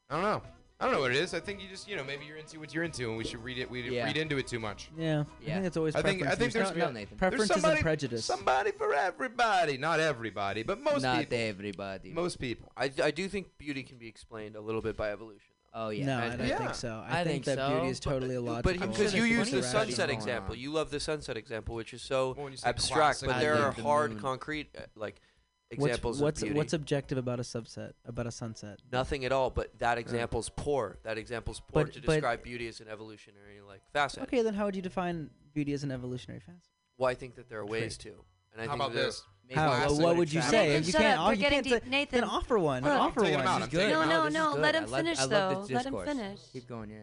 I 0.10 0.16
don't 0.16 0.24
know. 0.24 0.42
I 0.82 0.86
don't 0.86 0.94
know 0.94 1.02
what 1.02 1.12
it 1.12 1.18
is. 1.18 1.34
I 1.34 1.42
think 1.42 1.62
you 1.62 1.68
just, 1.68 1.90
you 1.90 1.98
know, 1.98 2.06
maybe 2.06 2.24
you're 2.26 2.38
into 2.38 2.58
what 2.58 2.74
you're 2.74 2.86
into, 2.86 3.10
and 3.10 3.18
we 3.18 3.26
should 3.26 3.44
read 3.44 3.58
it. 3.58 3.70
We 3.70 3.82
Yeah. 3.90 4.06
read 4.06 4.16
into 4.16 4.38
it 4.38 4.48
too 4.48 4.60
much. 4.60 4.90
Yeah, 4.98 5.22
I 5.22 5.26
Yeah. 5.46 5.54
think 5.56 5.66
it's 5.66 5.76
always 5.78 5.94
I 5.96 6.02
think- 6.02 6.22
I 6.22 6.28
think 6.36 6.40
There's 6.40 6.54
there's 6.54 6.68
not- 6.70 6.76
real, 6.78 6.92
Nathan. 6.94 7.18
There's 7.18 7.20
preferences 7.20 7.50
somebody, 7.50 7.76
and 7.76 7.82
prejudice. 7.84 8.24
Somebody 8.26 8.72
for 8.72 8.94
everybody, 8.94 9.78
not 9.78 10.00
everybody, 10.00 10.64
but 10.64 10.80
most 10.80 10.94
people. 10.96 11.10
Not 11.10 11.20
people. 11.20 11.38
everybody. 11.38 12.14
Most 12.14 12.40
people. 12.40 12.72
I, 12.78 12.92
I 13.04 13.12
do 13.12 13.28
think 13.28 13.58
beauty 13.58 13.84
can 13.84 13.98
be 13.98 14.08
explained 14.08 14.56
a 14.56 14.62
little 14.62 14.82
bit 14.82 14.96
by 14.96 15.12
evolution. 15.12 15.52
oh 15.74 15.90
yeah. 15.90 16.06
no, 16.06 16.18
I- 16.18 16.26
I 16.34 16.36
don't 16.38 16.48
yeah. 16.48 16.58
think 16.58 16.74
so. 16.76 17.04
I, 17.08 17.20
I 17.20 17.24
think, 17.26 17.44
think 17.44 17.46
that 17.46 17.58
so, 17.60 17.70
beauty 17.76 17.88
is 17.90 18.00
but- 18.00 18.10
totally 18.12 18.36
But 18.36 18.42
illogical. 18.76 18.88
because 18.88 19.12
sure 19.12 19.26
you 19.28 19.36
there's 19.36 19.52
use 19.52 19.52
the 19.52 19.52
plenty 19.52 19.60
of 19.60 19.66
sunset 19.66 19.94
studies 19.94 20.16
example, 20.16 20.54
on. 20.54 20.60
you 20.60 20.72
love 20.72 20.90
the 20.92 21.00
sunset 21.02 21.38
example, 21.38 21.76
which 21.76 21.94
is 21.94 22.02
so 22.02 22.32
Well, 22.32 22.46
when 22.46 22.54
you 22.54 22.58
say 22.58 22.70
abstract, 22.70 23.20
classic, 23.20 23.28
but 23.28 23.36
I 23.36 23.40
there 23.42 23.56
love 23.56 23.64
are 23.66 23.76
the 23.76 23.84
hard, 23.84 24.12
moon. 24.14 24.20
concrete 24.22 24.70
uh, 24.78 24.82
like 24.96 25.16
what's 25.16 25.29
examples 25.72 26.22
what's 26.22 26.42
of 26.42 26.48
beauty. 26.48 26.58
what's 26.58 26.74
objective 26.74 27.18
about 27.18 27.40
a 27.40 27.44
subset 27.44 27.94
about 28.06 28.28
a 28.28 28.32
sunset? 28.32 28.80
Nothing 28.92 29.26
at 29.26 29.32
all, 29.32 29.50
but 29.50 29.78
that 29.80 29.98
example's 29.98 30.50
poor. 30.50 30.98
That 31.04 31.18
example's 31.18 31.60
poor 31.60 31.86
But- 31.86 31.94
to 31.94 32.02
but- 32.02 32.14
describe 32.14 32.44
beauty 32.44 32.68
as 32.68 32.80
an 32.80 32.88
evolutionary 32.88 33.62
like 33.62 33.82
facet. 33.94 34.24
Okay, 34.24 34.42
then 34.42 34.54
how 34.54 34.66
would 34.66 34.76
you 34.76 34.82
define 34.82 35.30
beauty 35.54 35.74
as 35.74 35.84
an 35.84 35.92
evolutionary 35.92 36.40
facet? 36.42 36.62
Well, 36.98 37.10
I 37.10 37.14
think 37.16 37.36
that 37.36 37.50
there 37.50 37.60
are 37.60 37.66
ways 37.66 37.98
to. 38.00 38.10
And 38.52 38.62
I 38.62 38.66
How 38.66 38.72
think 38.72 38.84
about 38.84 38.94
this? 38.94 39.24
Maybe 39.48 39.60
How? 39.60 39.68
classic 39.70 40.00
what 40.04 40.18
would 40.18 40.34
you 40.34 40.42
say? 40.42 40.68
Nathan, 40.70 40.82
If 40.82 40.88
you 40.88 40.94
can't, 40.94 41.20
up. 41.20 41.36
you 41.38 41.44
can't 41.50 41.64
deep. 41.64 41.84
say- 41.84 41.90
Nathan. 41.90 42.20
Then 42.22 42.30
offer 42.30 42.60
one. 42.60 42.84
Look. 42.84 42.92
offer 42.92 43.24
I'm 43.26 43.32
one. 43.32 43.40
him 43.42 43.48
out. 43.48 43.56
This 43.56 43.56
I'm 43.56 43.62
is 43.64 43.70
good. 43.70 43.92
No, 43.92 44.04
no, 44.06 44.12
out. 44.12 44.24
this 44.24 44.28
is 44.30 44.34
no, 44.34 44.52
good. 44.54 44.62
let 44.62 44.76
him 44.76 44.88
finish, 44.88 45.18
I 45.20 45.22
love 45.22 45.30
though. 45.30 45.62
this 45.62 45.72
Let 45.72 45.86
him 45.86 46.06
finish. 46.06 46.40
Keep 46.54 46.68
going. 46.68 46.90
Yeah. 46.90 46.98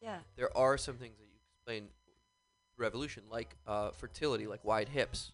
Yeah. 0.00 0.18
there 0.36 0.56
are 0.56 0.76
some 0.78 0.96
things 0.96 1.16
that 1.18 1.24
you 1.24 1.38
explain 1.54 1.88
revolution, 2.76 3.24
like 3.30 3.56
uh, 3.66 3.90
fertility, 3.92 4.46
like 4.46 4.64
wide 4.64 4.88
hips. 4.88 5.32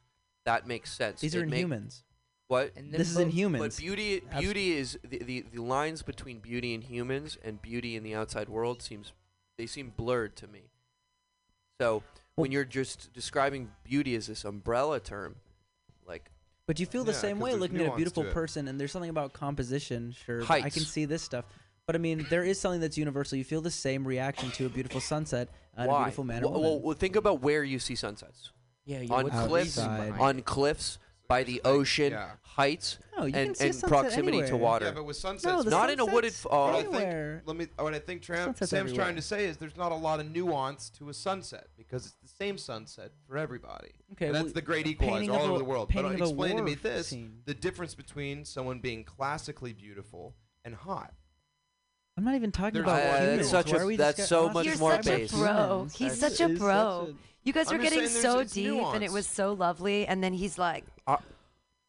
That 0.48 0.66
makes 0.66 0.90
sense. 0.92 1.20
These 1.20 1.34
It 1.34 1.38
are 1.40 1.42
in 1.44 1.50
make- 1.50 1.60
humans. 1.60 2.04
What? 2.48 2.72
And 2.76 2.90
then 2.90 2.98
This 2.98 3.10
is 3.10 3.18
in 3.18 3.28
humans. 3.28 3.62
But 3.62 3.76
beauty, 3.76 4.22
Abs- 4.30 4.40
beauty 4.40 4.72
is 4.72 4.98
the, 5.06 5.18
the 5.18 5.44
the 5.52 5.62
lines 5.62 6.00
between 6.02 6.38
beauty 6.38 6.72
in 6.72 6.80
humans 6.80 7.36
and 7.44 7.60
beauty 7.60 7.94
in 7.96 8.02
the 8.02 8.14
outside 8.14 8.48
world 8.48 8.80
seems 8.80 9.12
they 9.58 9.66
seem 9.66 9.92
blurred 9.94 10.34
to 10.36 10.46
me. 10.46 10.70
So 11.80 12.02
when 12.36 12.50
you're 12.52 12.64
just 12.64 13.12
describing 13.12 13.70
beauty 13.84 14.14
as 14.14 14.26
this 14.28 14.44
umbrella 14.44 14.98
term, 15.00 15.36
like 16.06 16.30
But 16.66 16.80
you 16.80 16.86
feel 16.86 17.04
the 17.04 17.12
Yeah, 17.12 17.18
same 17.18 17.36
'cause 17.36 17.44
way 17.44 17.54
looking 17.54 17.80
at 17.82 17.92
a 17.92 17.96
beautiful 17.96 18.24
person, 18.24 18.66
and 18.68 18.80
there's 18.80 18.92
something 18.92 19.10
about 19.10 19.32
composition. 19.34 20.12
Sure, 20.24 20.42
I 20.50 20.70
can 20.70 20.82
see 20.84 21.04
this 21.04 21.22
stuff. 21.22 21.44
But 21.86 21.94
I 21.96 21.98
mean, 21.98 22.26
there 22.30 22.44
is 22.44 22.58
something 22.60 22.80
that's 22.80 22.96
universal. 22.98 23.36
You 23.38 23.44
feel 23.44 23.60
the 23.62 23.70
same 23.70 24.06
reaction 24.06 24.50
to 24.52 24.66
a 24.66 24.68
beautiful 24.68 25.00
sunset 25.00 25.48
and 25.76 25.90
a 25.90 25.96
beautiful 25.98 26.24
man 26.24 26.42
or 26.44 26.46
well, 26.46 26.52
woman. 26.52 26.70
well, 26.70 26.80
well, 26.80 26.94
think 26.94 27.16
about 27.16 27.40
where 27.42 27.62
you 27.64 27.78
see 27.78 27.94
sunsets 27.94 28.52
Yeah. 28.88 29.00
yeah 29.02 29.14
on 29.14 29.24
what's 29.24 29.36
the 29.36 29.46
cliffs, 29.46 29.76
reason 29.76 29.90
Outside. 29.90 30.20
on 30.20 30.42
cliffs, 30.42 30.98
by 31.28 31.44
the 31.44 31.60
ocean, 31.62 32.12
Yeah. 32.12 32.30
heights, 32.40 32.98
no, 33.14 33.26
you 33.26 33.34
and, 33.36 33.54
see 33.54 33.66
and 33.66 33.74
sunset 33.74 33.88
proximity 33.90 34.38
to 34.38 34.44
anywhere. 34.44 34.60
water. 34.62 34.84
Yeah, 34.86 34.92
but 34.92 35.04
with 35.04 35.16
sunsets, 35.18 35.44
No, 35.44 35.62
the 35.62 35.68
Not 35.70 35.90
in 35.90 36.00
a 36.00 36.06
wooded 36.06 36.32
sunsets 36.32 36.46
f- 36.46 36.52
uh, 36.52 36.64
I 36.78 36.82
think, 36.82 36.94
anywhere. 36.94 37.42
let 37.44 37.56
me. 37.56 37.66
What 37.76 37.92
I 37.94 37.98
think 37.98 38.22
Tram, 38.22 38.46
Sunsets 38.46 38.70
Sam's 38.70 38.80
everywhere. 38.92 39.04
trying 39.04 39.16
to 39.16 39.22
say 39.22 39.44
is 39.44 39.58
there's 39.58 39.76
not 39.76 39.92
a 39.92 39.94
lot 39.94 40.20
of 40.20 40.30
nuance 40.30 40.88
to 40.98 41.10
a 41.10 41.14
sunset 41.14 41.66
because 41.76 42.06
it's 42.06 42.16
the 42.22 42.28
same 42.28 42.56
sunset 42.56 43.12
for 43.26 43.36
everybody. 43.36 43.90
Okay, 44.12 44.26
And 44.28 44.34
that's 44.34 44.44
well, 44.44 44.52
the 44.54 44.62
great 44.62 44.86
painting 44.86 45.24
equalizer 45.24 45.32
all 45.32 45.38
of 45.44 45.44
over 45.50 45.54
a- 45.56 45.58
the 45.58 45.64
world. 45.64 45.88
But 45.88 45.92
painting 45.92 46.12
uh, 46.12 46.14
of 46.14 46.20
a 46.22 46.24
explain 46.32 46.56
to 46.56 46.62
me 46.62 46.70
war 46.72 46.80
this: 46.82 47.08
scene. 47.08 47.42
the 47.44 47.54
difference 47.54 47.94
between 47.94 48.46
someone 48.46 48.78
being 48.80 49.04
classically 49.04 49.74
beautiful 49.74 50.34
and 50.64 50.74
hot. 50.74 51.12
I'm 52.16 52.24
not 52.24 52.34
even 52.36 52.50
talking 52.50 52.72
There's 52.72 52.84
about 52.84 53.00
a- 53.02 53.06
Uh, 53.06 53.20
humans. 53.20 53.38
that's 53.38 53.50
such 53.50 53.72
Why 53.72 53.78
a- 53.78 53.82
are 53.82 53.86
we 53.86 53.96
that's 53.96 54.16
discuss- 54.16 54.28
so 54.30 54.38
I'm 54.40 54.44
not 54.46 54.54
much 54.54 54.66
You're 54.66 54.78
more 54.78 54.92
such 54.96 55.06
a 55.06 55.10
base. 55.10 55.30
bro. 55.32 55.68
humans. 55.74 55.94
He's 55.96 56.18
such 56.18 56.40
a 56.40 56.48
is 56.50 56.58
bro. 56.58 57.14
You 57.44 57.52
guys 57.52 57.70
I'm 57.70 57.78
were 57.78 57.82
getting 57.82 58.06
so 58.08 58.34
there's- 58.34 58.42
it's 58.46 58.52
deep, 58.54 58.82
and 58.82 59.02
it 59.02 59.10
was 59.12 59.26
so 59.26 59.52
lovely, 59.54 60.06
and 60.06 60.22
then 60.22 60.32
he's 60.32 60.58
like, 60.58 60.84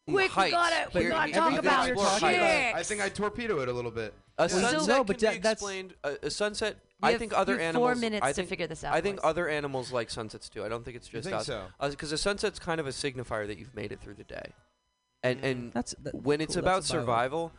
The 0.06 0.12
Quick, 0.14 0.34
we 0.36 0.50
gotta- 0.50 0.90
we 0.94 1.00
Here- 1.02 1.10
gotta 1.10 1.26
here- 1.30 1.34
talk 1.40 1.52
you 1.52 1.58
about 1.58 1.88
explore 1.88 2.10
chicks. 2.18 2.74
I 2.74 2.82
think 2.82 3.00
I 3.00 3.08
torpedo 3.10 3.60
it 3.60 3.68
a 3.68 3.72
little 3.72 3.90
bit. 3.90 4.12
A 4.38 4.44
Yeah. 4.44 4.48
sunset 4.48 4.88
No, 4.88 4.96
can 4.96 5.06
but 5.06 5.20
be 5.20 5.26
that- 5.26 5.34
that's- 5.42 5.52
explained. 5.52 5.94
A, 6.02 6.16
a 6.22 6.30
sunset. 6.30 6.74
you 6.74 6.80
I 7.02 7.10
have- 7.12 7.20
think 7.20 7.32
you 7.32 7.38
other 7.38 7.52
have 7.52 7.60
animals. 7.60 7.86
four 7.86 7.94
minutes 7.94 8.24
I 8.24 8.30
to 8.30 8.34
think, 8.34 8.48
figure 8.48 8.66
this 8.66 8.82
out. 8.82 8.94
I 8.94 9.00
think 9.02 9.16
boys. 9.16 9.24
other 9.30 9.48
animals 9.48 9.92
like 9.92 10.10
sunsets 10.10 10.48
too. 10.48 10.64
I 10.64 10.68
don't 10.68 10.84
think 10.84 10.96
it's 10.96 11.06
just 11.06 11.24
think 11.28 11.36
us. 11.36 11.46
so? 11.46 11.66
Uh, 11.78 11.90
because 11.90 12.10
a 12.12 12.18
sunset's 12.18 12.58
kind 12.58 12.80
of 12.80 12.86
a 12.86 12.90
signifier 12.90 13.46
that 13.46 13.58
you've 13.58 13.74
made 13.74 13.92
it 13.92 14.00
through 14.00 14.14
the 14.14 14.24
day, 14.24 14.52
and 15.22 15.44
and 15.44 15.72
That's 15.72 15.94
that, 16.00 16.14
when 16.14 16.40
it's 16.40 16.56
about 16.56 16.76
that's 16.76 16.90
a 16.90 16.94
bio- 16.94 17.00
survival, 17.02 17.52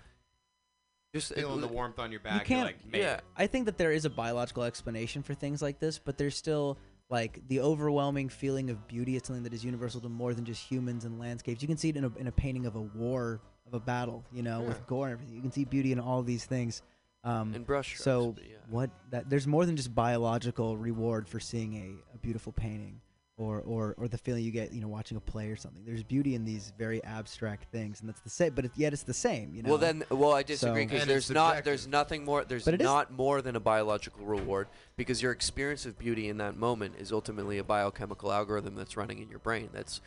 just 1.13 1.33
Feeling 1.33 1.61
the 1.61 1.67
warmth 1.67 1.99
on 1.99 2.11
your 2.11 2.19
back. 2.21 2.41
You 2.41 2.45
can't- 2.55 2.65
like, 2.65 2.77
yeah. 2.93 3.21
I 3.37 3.47
think 3.47 3.65
that 3.65 3.77
there 3.77 3.91
is 3.91 4.03
a 4.03 4.09
biological 4.09 4.63
explanation 4.63 5.23
for 5.23 5.33
things 5.35 5.61
like 5.61 5.79
this, 5.79 5.99
but 5.99 6.17
there's 6.17 6.35
still 6.35 6.77
like 7.11 7.41
the 7.49 7.59
overwhelming 7.59 8.29
feeling 8.29 8.69
of 8.69 8.87
beauty. 8.87 9.17
It's 9.17 9.27
something 9.27 9.43
that 9.43 9.53
is 9.53 9.63
universal 9.63 9.99
to 10.01 10.09
more 10.09 10.33
than 10.33 10.45
just 10.45 10.63
humans 10.63 11.03
and 11.05 11.19
landscapes. 11.19 11.61
You 11.61 11.67
can 11.67 11.77
see 11.77 11.89
it 11.89 11.97
in 11.97 12.05
a, 12.05 12.11
in 12.17 12.27
a 12.27 12.31
painting 12.31 12.65
of 12.65 12.75
a 12.75 12.81
war, 12.81 13.41
of 13.67 13.73
a 13.73 13.79
battle, 13.79 14.23
you 14.31 14.41
know, 14.41 14.61
with 14.61 14.87
gore 14.87 15.07
and 15.07 15.13
everything. 15.13 15.35
You 15.35 15.41
can 15.41 15.51
see 15.51 15.65
beauty 15.65 15.91
in 15.91 15.99
all 15.99 16.23
these 16.23 16.45
things. 16.45 16.81
Um, 17.23 17.53
and 17.53 17.67
brush. 17.67 17.99
strokes, 17.99 18.03
so 18.03 18.35
yeah. 18.41 18.55
what 18.67 18.89
that 19.11 19.29
there's 19.29 19.45
more 19.45 19.67
than 19.67 19.75
just 19.75 19.93
biological 19.93 20.75
reward 20.75 21.27
for 21.27 21.39
seeing 21.39 21.75
a, 21.75 22.15
a 22.15 22.17
beautiful 22.17 22.51
painting 22.51 22.99
or, 23.37 23.61
or 23.61 23.95
or 23.97 24.07
the 24.07 24.17
feeling 24.17 24.43
you 24.43 24.51
get 24.51 24.71
you 24.73 24.81
know 24.81 24.87
watching 24.87 25.17
a 25.17 25.19
play 25.19 25.47
or 25.49 25.55
something 25.55 25.83
there's 25.85 26.03
beauty 26.03 26.35
in 26.35 26.45
these 26.45 26.71
very 26.77 27.03
abstract 27.03 27.71
things 27.71 27.99
and 28.01 28.09
that's 28.09 28.21
the 28.21 28.29
same 28.29 28.53
but 28.53 28.65
it, 28.65 28.71
yet 28.75 28.93
it's 28.93 29.03
the 29.03 29.13
same 29.13 29.53
you 29.55 29.63
know 29.63 29.69
Well 29.69 29.77
then, 29.77 30.03
well 30.09 30.33
I 30.33 30.43
disagree 30.43 30.85
because 30.85 31.01
And 31.03 31.11
it's 31.11 31.27
there's 31.27 31.31
not, 31.35 31.47
subjective. 31.49 31.65
there's 31.65 31.87
nothing 31.87 32.25
more, 32.25 32.43
there's 32.43 32.65
But 32.65 32.75
it 32.75 32.81
is- 32.81 32.85
not 32.85 33.11
more 33.11 33.41
than 33.41 33.55
a 33.55 33.59
biological 33.59 34.25
reward 34.25 34.67
because 34.95 35.21
your 35.21 35.31
experience 35.31 35.85
of 35.85 35.97
beauty 35.97 36.29
in 36.29 36.37
that 36.37 36.55
moment 36.55 36.95
is 36.99 37.11
ultimately 37.11 37.57
a 37.57 37.63
biochemical 37.63 38.31
algorithm 38.31 38.75
that's 38.75 38.95
running 38.97 39.19
in 39.19 39.29
your 39.29 39.39
brain. 39.39 39.69
That's 39.73 40.01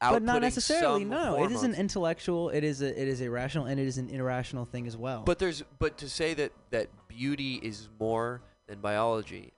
but 0.00 0.22
not 0.22 0.42
necessarily 0.42 1.02
some 1.02 1.08
no 1.10 1.44
it 1.44 1.52
is 1.52 1.62
an 1.62 1.72
intellectual 1.74 2.50
it 2.50 2.62
is 2.64 2.82
a 2.82 3.00
it 3.00 3.08
is 3.08 3.22
a 3.22 3.30
rational 3.30 3.64
and 3.66 3.80
it 3.80 3.86
is 3.86 3.96
an 3.96 4.10
irrational 4.10 4.64
thing 4.66 4.86
as 4.86 4.96
well 4.98 5.22
But 5.24 5.38
there's, 5.38 5.62
but 5.78 5.96
to 5.98 6.08
say 6.10 6.34
that 6.34 6.52
that 6.70 6.88
beauty 7.08 7.54
is 7.62 7.88
more 8.00 8.42
than 8.66 8.80
biology, 8.80 9.52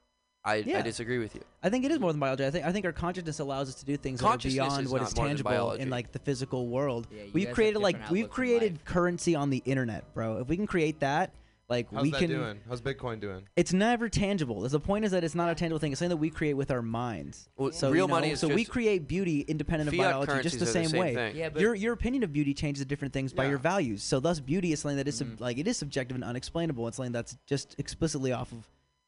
I, 0.47 0.57
Yeah. 0.57 0.79
I 0.79 0.83
disagree 0.83 1.19
with 1.19 1.35
you. 1.35 1.43
I 1.63 1.69
think 1.71 1.85
it 1.85 1.91
is 1.91 1.99
more 1.99 2.13
than 2.13 2.21
biology. 2.21 2.47
I 2.47 2.51
think 2.51 2.65
I 2.65 2.73
think 2.73 2.87
our 2.87 2.93
consciousness 2.93 3.41
allows 3.41 3.69
us 3.69 3.75
to 3.77 3.85
do 3.85 3.97
things 3.97 4.21
that 4.21 4.27
are 4.27 4.39
beyond 4.39 4.85
is 4.87 4.91
what 4.93 5.03
not 5.03 5.15
more 5.17 5.25
than 5.27 5.31
tangible 5.31 5.51
biology. 5.51 5.83
in 5.83 5.91
like 5.91 6.13
the 6.13 6.21
physical 6.21 6.69
world. 6.69 7.09
Yeah, 7.11 7.25
you 7.25 7.31
we've 7.35 7.47
have 7.49 7.55
created 7.55 7.81
like 7.81 7.97
different 7.97 8.13
we've 8.13 8.21
outlooks 8.25 8.33
on 8.33 8.35
created 8.37 8.73
life. 8.75 8.85
currency 8.85 9.35
on 9.35 9.51
the 9.51 9.63
internet, 9.67 10.15
bro. 10.15 10.39
If 10.39 10.49
we 10.49 10.57
can 10.57 10.67
create 10.69 11.01
that, 11.01 11.33
like 11.69 11.89
How's 11.93 12.03
we 12.05 12.11
that 12.13 12.21
can. 12.21 12.31
doing? 12.31 12.61
How's 12.69 12.81
Bitcoin 12.81 13.19
doing? 13.21 13.43
It's 13.57 13.73
never 13.73 14.09
tangible. 14.09 14.61
The 14.61 14.79
point 14.79 15.05
is 15.05 15.11
that 15.11 15.25
it's 15.25 15.35
not 15.35 15.51
a 15.51 15.55
tangible 15.57 15.81
thing. 15.81 15.91
It's 15.91 15.99
something 15.99 16.11
that 16.11 16.17
we 16.19 16.31
create 16.31 16.55
with 16.55 16.71
our 16.71 16.81
minds. 16.81 17.49
Well, 17.57 17.73
So 17.73 17.89
real 17.91 18.03
you 18.05 18.09
know, 18.09 18.15
money 18.15 18.31
is 18.31 18.39
so 18.39 18.47
we 18.47 18.59
just 18.63 18.71
create 18.71 19.09
beauty 19.09 19.41
independent 19.41 19.89
of 19.89 19.97
fiat 19.97 20.13
biology, 20.13 20.43
just 20.45 20.61
the 20.61 20.65
are 20.65 20.69
same, 20.69 20.85
the 20.85 20.89
same 20.91 21.01
way. 21.01 21.15
thing. 21.17 21.37
Yeah, 21.37 21.49
but 21.49 21.61
your 21.61 21.75
your 21.75 21.93
opinion 21.93 22.23
of 22.23 22.33
beauty 22.33 22.55
changes 22.55 22.83
at 22.83 22.87
different 22.89 23.13
things 23.13 23.33
by 23.33 23.43
Yeah. 23.43 23.49
your 23.51 23.59
values. 23.59 24.05
So 24.05 24.21
thus, 24.21 24.39
beauty 24.39 24.71
is 24.71 24.79
something 24.79 24.97
that 24.99 25.09
is 25.09 25.17
sub- 25.19 25.27
Mhm. 25.27 25.41
like 25.41 25.59
it 25.59 25.67
is 25.67 25.77
subjective 25.77 26.15
and 26.15 26.23
unexplainable. 26.23 26.87
It's 26.87 26.99
something 26.99 27.11
that's 27.11 27.37
just 27.47 27.75
explicitly 27.79 28.31
off 28.31 28.53
of 28.53 28.59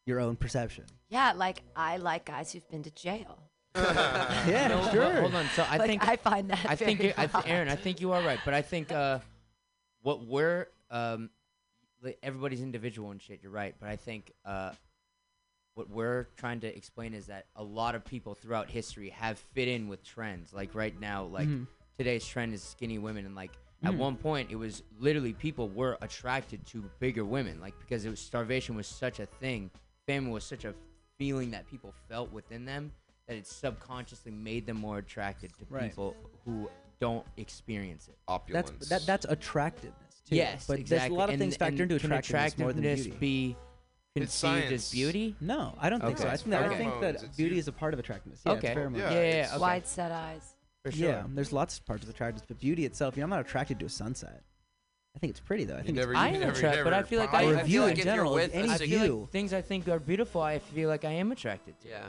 your 0.08 0.18
own 0.20 0.34
perception. 0.36 0.84
Yeah, 1.10 1.32
like 1.36 1.62
I 1.76 1.98
like 1.98 2.24
guys 2.24 2.52
who've 2.52 2.68
been 2.70 2.82
to 2.82 2.90
jail. 2.90 3.38
Yeah, 3.76 4.68
No, 4.68 4.78
ho- 4.78 4.90
sure. 4.92 5.12
Hold 5.20 5.34
on. 5.34 5.46
So 5.54 5.62
I 5.68 5.76
like, 5.76 5.88
think 5.88 6.08
I 6.08 6.16
find 6.16 6.50
that 6.50 6.66
I 6.68 6.74
think 6.74 7.00
I 7.16 7.26
th- 7.26 7.44
Aaron, 7.46 7.68
I 7.68 7.76
think 7.76 8.00
you 8.00 8.12
are 8.12 8.22
right, 8.22 8.40
but 8.44 8.54
I 8.54 8.62
think 8.62 8.90
uh, 8.90 9.20
what 10.02 10.24
we're 10.26 10.66
um, 10.90 11.30
like, 12.02 12.18
everybody's 12.22 12.62
individual 12.62 13.10
and 13.10 13.20
shit. 13.22 13.40
You're 13.42 13.52
right, 13.52 13.74
but 13.78 13.88
I 13.90 13.96
think 13.96 14.32
uh, 14.44 14.72
what 15.74 15.88
we're 15.90 16.24
trying 16.36 16.60
to 16.60 16.74
explain 16.76 17.14
is 17.14 17.26
that 17.26 17.46
a 17.54 17.62
lot 17.62 17.94
of 17.94 18.04
people 18.04 18.34
throughout 18.34 18.68
history 18.70 19.10
have 19.10 19.38
fit 19.38 19.68
in 19.68 19.88
with 19.88 20.02
trends. 20.02 20.52
Like 20.52 20.74
right 20.74 20.98
now, 20.98 21.24
like 21.24 21.46
Mhm. 21.46 21.66
today's 21.98 22.26
trend 22.26 22.54
is 22.54 22.62
skinny 22.62 22.98
women, 22.98 23.26
and 23.26 23.34
like 23.36 23.52
at 23.84 23.92
Mhm. 23.92 23.98
one 23.98 24.16
point 24.16 24.50
it 24.50 24.56
was 24.56 24.82
literally 24.98 25.34
people 25.34 25.68
were 25.68 25.96
attracted 26.00 26.66
to 26.68 26.82
bigger 26.98 27.24
women, 27.24 27.60
like 27.60 27.78
because 27.78 28.04
it 28.04 28.10
was 28.10 28.18
starvation 28.18 28.74
was 28.74 28.86
such 28.88 29.20
a 29.20 29.26
thing, 29.26 29.70
famine 30.08 30.32
was 30.32 30.42
such 30.42 30.64
a 30.64 30.74
feeling 31.18 31.50
that 31.52 31.68
people 31.70 31.92
felt 32.08 32.32
within 32.32 32.64
them 32.64 32.90
that 33.28 33.36
it 33.36 33.46
subconsciously 33.46 34.32
made 34.32 34.66
them 34.66 34.78
more 34.78 34.98
attracted 34.98 35.52
to 35.58 35.66
Right. 35.68 35.90
people 35.90 36.16
who 36.44 36.68
don't 36.98 37.26
experience 37.36 38.08
it. 38.08 38.16
Opulence. 38.26 38.70
That's 38.70 38.88
that 38.88 39.06
that's 39.06 39.26
attractiveness 39.28 40.22
too. 40.28 40.36
Yes, 40.36 40.66
but 40.66 40.78
exactly. 40.80 40.98
there's 40.98 41.10
a 41.10 41.14
lot 41.14 41.28
of 41.28 41.34
And- 41.34 41.40
things 41.42 41.56
factor 41.56 41.82
and 41.82 41.92
into 41.92 41.98
can 42.00 42.12
attractiveness 42.12 42.58
more 42.58 42.72
than 42.72 42.84
attractiveness 42.84 43.18
beauty. 43.18 43.18
be 43.20 43.56
It's 44.14 44.24
conceived 44.40 44.62
science. 44.62 44.72
as 44.86 44.90
beauty? 44.90 45.36
No, 45.40 45.74
I 45.78 45.90
don't 45.90 46.00
think 46.02 46.16
so. 46.18 46.26
I 46.26 46.36
think 46.38 46.50
that 46.50 46.62
I 46.62 46.66
Okay. 46.68 46.78
think 46.78 46.92
Pheromones, 46.94 47.00
that 47.02 47.14
it's 47.22 47.36
beauty 47.36 47.54
you- 47.56 47.58
is 47.60 47.68
a 47.68 47.72
part 47.72 47.92
of 47.92 48.00
attractiveness. 48.00 48.40
Yeah, 48.46 48.52
Okay. 48.52 48.68
it's 48.68 48.78
pheromones. 48.78 48.98
Yeah, 48.98 49.10
Yeah, 49.10 49.20
yeah, 49.20 49.28
it's- 49.28 49.50
okay. 49.52 49.60
wide 49.60 49.86
set 49.86 50.10
eyes. 50.10 50.54
For 50.84 50.92
sure. 50.92 51.08
Yeah, 51.08 51.26
there's 51.28 51.52
lots 51.52 51.76
of 51.78 51.84
parts 51.84 52.02
of 52.04 52.08
attractiveness, 52.08 52.46
but 52.48 52.58
beauty 52.58 52.84
itself, 52.86 53.16
you 53.16 53.20
know, 53.20 53.24
I'm 53.24 53.30
not 53.30 53.40
attracted 53.40 53.78
to 53.80 53.86
a 53.86 53.88
sunset. 53.90 54.42
I 55.18 55.20
think 55.20 55.32
it's 55.32 55.40
pretty 55.40 55.64
though. 55.64 55.74
I 55.76 55.82
think 55.82 55.96
never, 55.96 56.12
it's 56.12 56.20
I 56.20 56.28
you 56.28 56.34
am 56.36 56.40
never, 56.42 56.52
attracted, 56.52 56.84
but 56.84 56.92
I 56.94 57.02
feel 57.02 57.18
like 57.18 57.34
I, 57.34 57.44
or 57.44 57.48
I 57.48 57.50
a 57.50 57.56
feel 57.56 57.64
view 57.66 57.80
like 57.82 57.98
in 57.98 58.04
general, 58.04 58.34
with 58.34 58.54
any 58.54 58.68
I 58.68 58.74
a 58.76 58.78
feel 58.78 58.86
view. 59.00 59.16
like 59.22 59.30
things 59.30 59.52
I 59.52 59.60
think 59.62 59.88
are 59.88 59.98
beautiful. 59.98 60.40
I 60.40 60.60
feel 60.60 60.88
like 60.88 61.04
I 61.04 61.10
am 61.10 61.32
attracted 61.32 61.74
to. 61.80 61.88
Yeah. 61.88 62.06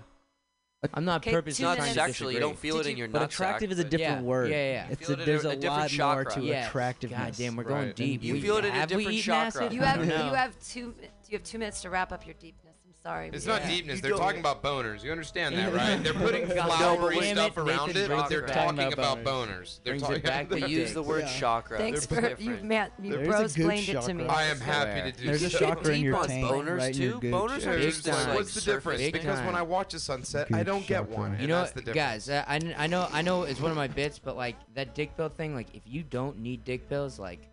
I'm 0.93 1.05
not 1.05 1.21
Okay, 1.23 1.31
purposely 1.31 1.65
Not 1.65 1.77
trying 1.77 1.89
minutes. 1.89 1.95
to 2.05 2.07
sexually. 2.13 2.35
You 2.35 2.39
don't 2.39 2.57
feel 2.57 2.77
Did 2.77 2.85
it 2.85 2.89
in 2.91 2.97
you- 2.97 3.03
your 3.05 3.07
but 3.09 3.21
nutsack. 3.23 3.25
attractive 3.25 3.71
is 3.71 3.79
a 3.79 3.83
different 3.83 4.21
Yeah, 4.21 4.27
word. 4.27 4.49
yeah, 4.51 4.55
yeah. 4.73 4.87
It's 4.91 4.99
feel 5.01 5.09
a, 5.09 5.13
it 5.13 5.19
in 5.21 5.25
there's 5.25 5.43
a 5.45 5.49
a, 5.49 5.55
different 5.55 5.63
lot 5.63 5.79
more 6.13 6.23
chakra. 6.23 6.41
to 6.41 6.41
Yes. 6.47 6.67
attractiveness. 6.67 7.19
God 7.19 7.43
damn, 7.43 7.55
we're 7.55 7.63
Right. 7.63 7.69
going 7.69 7.93
deep. 7.93 8.23
You 8.23 8.33
We- 8.35 8.41
feel 8.41 8.57
it 8.57 8.65
in 8.65 8.71
a 8.71 8.73
have 8.75 8.89
different 8.89 9.19
chakra. 9.21 9.73
You 9.73 9.81
have 9.81 10.05
you 10.05 10.11
have 10.11 10.59
two 10.63 10.93
you 11.27 11.37
have 11.37 11.43
two 11.43 11.57
minutes 11.57 11.81
to 11.81 11.89
wrap 11.89 12.11
up 12.11 12.25
your 12.27 12.35
deepness. 12.35 12.68
I'm 13.09 13.15
sorry. 13.15 13.29
It's 13.33 13.45
not 13.45 13.61
Yeah. 13.63 13.69
deepness. 13.69 13.95
You 13.97 14.01
They're 14.03 14.11
talking 14.17 14.39
about 14.39 14.61
boners. 14.61 15.03
You 15.03 15.11
understand 15.11 15.55
that, 15.55 15.73
right? 15.73 16.03
They're 16.03 16.13
putting 16.25 16.47
God 16.47 16.71
flowery 16.77 17.19
damn 17.19 17.35
stuff 17.35 17.57
it, 17.57 17.61
around 17.61 17.95
it, 17.95 18.07
but 18.09 18.29
they're 18.29 18.41
talking 18.41 18.75
Talking 18.77 18.93
about 18.93 19.19
about 19.21 19.23
boners. 19.23 19.79
They're 19.83 19.93
Brings 19.93 20.01
talking 20.03 20.17
it 20.17 20.23
back 20.23 20.49
They 20.49 20.67
use 20.67 20.93
the 20.93 21.01
word 21.03 21.21
Yeah. 21.21 21.39
chakra. 21.39 21.77
Thanks 21.77 22.05
They're 22.05 22.21
for 22.21 22.27
different. 22.29 22.61
you, 22.61 22.67
man. 22.67 22.91
You 23.01 23.11
There's 23.11 23.27
a 23.27 23.29
bros 23.29 23.53
good 23.55 23.65
explained 23.65 23.83
it 23.83 23.85
to 23.87 23.93
chakra. 23.99 24.13
me. 24.13 24.25
I 24.27 24.43
am 24.45 24.59
happy 24.59 25.11
to 25.11 25.17
do 25.17 25.25
There's 25.25 25.43
a 25.43 25.49
so. 25.49 25.59
chakra 25.59 25.87
in 25.93 25.95
Deep 25.95 26.03
your 26.05 26.17
on 26.17 26.27
tank, 26.27 26.47
boners 26.47 26.77
right 26.77 26.95
too. 26.95 27.19
Boners 27.19 27.61
Yeah, 27.63 27.69
are 27.71 27.79
just 27.79 28.05
just 28.05 28.27
like, 28.27 28.35
what's 28.37 28.53
the 28.53 28.61
difference? 28.61 29.01
Because 29.11 29.39
when. 29.45 29.55
I 29.55 29.61
watch 29.63 29.93
a 29.93 29.99
sunset, 29.99 30.47
I 30.53 30.63
don't 30.63 30.85
get 30.85 31.09
one. 31.09 31.37
You 31.39 31.47
know, 31.47 31.57
that's 31.59 31.71
the 31.71 31.81
difference. 31.81 32.27
guys, 32.27 32.29
I, 32.29 32.43
I, 32.55 32.83
I 32.83 32.87
know, 32.87 33.07
I 33.11 33.21
know, 33.21 33.43
it's 33.43 33.59
one 33.59 33.71
of 33.71 33.77
my 33.77 33.87
bits, 33.87 34.19
but 34.19 34.37
like 34.37 34.55
that 34.75 34.93
dick 34.95 35.17
pill 35.17 35.29
thing, 35.29 35.53
like 35.55 35.67
if 35.73 35.81
you 35.85 36.03
don't 36.03 36.39
need 36.39 36.63
dick 36.63 36.87
pills, 36.87 37.17
like 37.19 37.47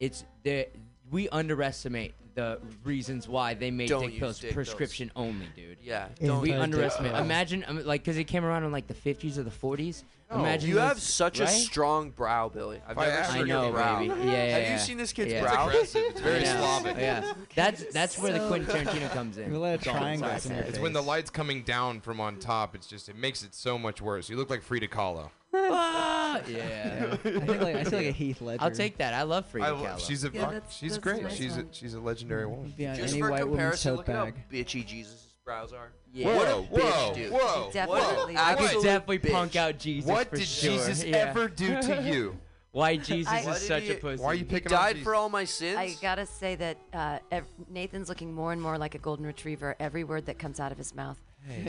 it's 0.00 0.24
the 0.44 0.68
we 1.10 1.28
underestimate 1.28 2.14
the 2.34 2.58
reasons 2.84 3.28
why 3.28 3.54
they 3.54 3.70
made 3.70 3.88
Don't 3.88 4.02
dick 4.02 4.12
use 4.12 4.18
pills 4.20 4.38
dick 4.40 4.54
pills. 4.54 4.68
prescription 4.68 5.10
only, 5.16 5.46
dude. 5.54 5.78
Yeah. 5.82 6.08
Yeah. 6.20 6.26
Don't 6.28 6.40
We 6.42 6.52
Anti-dick 6.52 6.62
underestimate. 6.62 7.12
pills. 7.12 7.24
Imagine, 7.24 7.64
um, 7.68 7.84
like, 7.84 8.02
because 8.02 8.16
it 8.18 8.24
came 8.24 8.44
around 8.44 8.64
in 8.64 8.72
like 8.72 8.86
the 8.86 8.94
50s 8.94 9.38
or 9.38 9.42
the 9.42 9.50
40s. 9.50 10.04
No. 10.30 10.38
Imagine 10.38 10.68
You 10.70 10.74
those- 10.76 10.84
have 10.88 11.00
such 11.00 11.40
a 11.40 11.44
right? 11.44 11.50
strong 11.50 12.08
brow, 12.10 12.48
Billy. 12.48 12.80
I've 12.88 12.96
By 12.96 13.04
never 13.06 13.16
average, 13.18 13.32
seen 13.32 13.42
I 13.42 13.46
your 13.54 13.62
know, 13.66 13.72
brow. 13.72 13.98
baby. 13.98 14.08
Yeah, 14.08 14.24
yeah, 14.24 14.44
Have 14.46 14.62
yeah. 14.62 14.72
you 14.72 14.78
seen 14.78 14.96
this 14.96 15.12
kid's 15.12 15.32
Yeah. 15.32 15.42
Brow? 15.42 15.68
aggressive. 15.68 16.02
It's 16.08 16.20
very 16.22 16.38
I 16.40 16.42
know. 16.54 16.60
Slavic. 16.80 16.96
Yeah, 16.96 17.32
that's 17.54 17.84
that's 17.92 18.18
where 18.18 18.32
the 18.32 18.38
So 18.38 18.48
Quentin 18.48 18.74
Tarantino 18.86 19.12
comes 19.12 19.36
in. 19.36 19.52
You 19.52 19.58
let 19.58 19.80
a 19.80 19.84
Sorry, 19.84 19.98
triangle 19.98 20.28
sorry. 20.38 20.54
in 20.54 20.60
your 20.62 20.68
It's 20.70 20.78
when 20.78 20.94
the 20.94 21.00
face. 21.00 21.08
light's 21.08 21.30
coming 21.30 21.62
down 21.64 22.00
from 22.00 22.18
on 22.18 22.38
top. 22.38 22.74
It's 22.74 22.86
just 22.86 23.10
it 23.10 23.16
makes 23.16 23.42
it 23.42 23.54
so 23.54 23.76
much 23.76 24.00
worse. 24.00 24.30
You 24.30 24.36
look 24.38 24.48
like 24.48 24.62
Frida 24.62 24.88
Kahlo. 24.88 25.28
Ah, 25.54 26.40
yeah. 26.48 26.56
Yeah. 26.56 27.12
I 27.12 27.16
think 27.16 27.48
like 27.62 27.76
I 27.76 27.84
feel 27.84 27.98
like 27.98 28.08
a 28.08 28.12
Heath 28.12 28.40
Ledger. 28.40 28.62
I'll 28.64 28.70
take 28.70 28.98
that. 28.98 29.14
I 29.14 29.22
love 29.22 29.46
Frida 29.46 29.66
I 29.66 29.70
Kahlo. 29.70 29.82
lo- 29.82 29.98
she's 29.98 30.24
a 30.24 30.30
Yeah, 30.32 30.40
fuck- 30.42 30.52
that's- 30.52 30.76
she's 30.76 30.92
that's 30.92 31.02
great. 31.02 31.22
nice 31.22 31.34
she's 31.36 31.52
a, 31.54 31.56
one. 31.56 31.68
she's 31.72 31.94
a 31.94 32.00
legendary 32.00 32.46
woman. 32.46 32.72
Be 32.76 32.86
on 32.86 32.96
Just 32.96 33.12
any 33.14 33.20
for 33.22 33.30
white 33.30 33.40
woman's 33.40 33.50
comparison, 33.56 33.90
tote 33.92 33.98
look 33.98 34.08
at 34.08 34.14
how 34.16 34.24
bag. 34.26 34.34
bitchy 34.50 34.86
Jesus' 34.86 35.26
brows 35.44 35.72
are. 35.72 35.92
yeah. 36.12 36.34
What 36.36 36.48
a 36.48 36.52
Whoa, 36.56 36.78
bitch, 36.78 36.82
whoa, 37.08 37.14
dude. 37.14 37.32
whoa, 37.32 37.70
Definitely. 37.72 38.34
whoa. 38.34 38.42
I 38.42 38.54
could 38.54 38.64
Absolute 38.64 38.82
definitely 38.84 39.18
bitch. 39.18 39.32
punk 39.32 39.56
out 39.56 39.78
Jesus. 39.78 40.10
What 40.10 40.28
for 40.30 40.36
did 40.36 40.46
sure. 40.46 40.70
Jesus 40.72 41.04
Yeah. 41.04 41.16
ever 41.16 41.48
do 41.48 41.82
to 41.82 42.02
you? 42.10 42.38
Why 42.70 42.96
Jesus 42.96 43.30
I- 43.30 43.40
is 43.40 43.44
did 43.60 43.66
such 43.68 43.82
he- 43.82 43.90
a 43.92 43.94
pussy? 43.96 44.22
Why 44.22 44.28
are 44.30 44.34
you 44.34 44.38
He 44.40 44.44
picking 44.46 44.72
on 44.72 44.78
died 44.78 44.92
Jesus? 44.94 45.04
for 45.04 45.14
all 45.14 45.28
my 45.28 45.44
sins. 45.44 45.76
I 45.76 45.94
gotta 46.00 46.24
say 46.24 46.54
that 46.56 46.78
uh, 46.94 47.18
ev- 47.30 47.44
Nathan's 47.68 48.08
looking 48.08 48.32
more 48.32 48.52
and 48.52 48.62
more 48.62 48.78
like 48.78 48.94
a 48.94 48.98
golden 48.98 49.26
retriever. 49.26 49.76
Every 49.78 50.04
word 50.04 50.24
that 50.26 50.38
comes 50.38 50.58
out 50.58 50.72
of 50.72 50.78
his 50.78 50.94
mouth. 50.94 51.18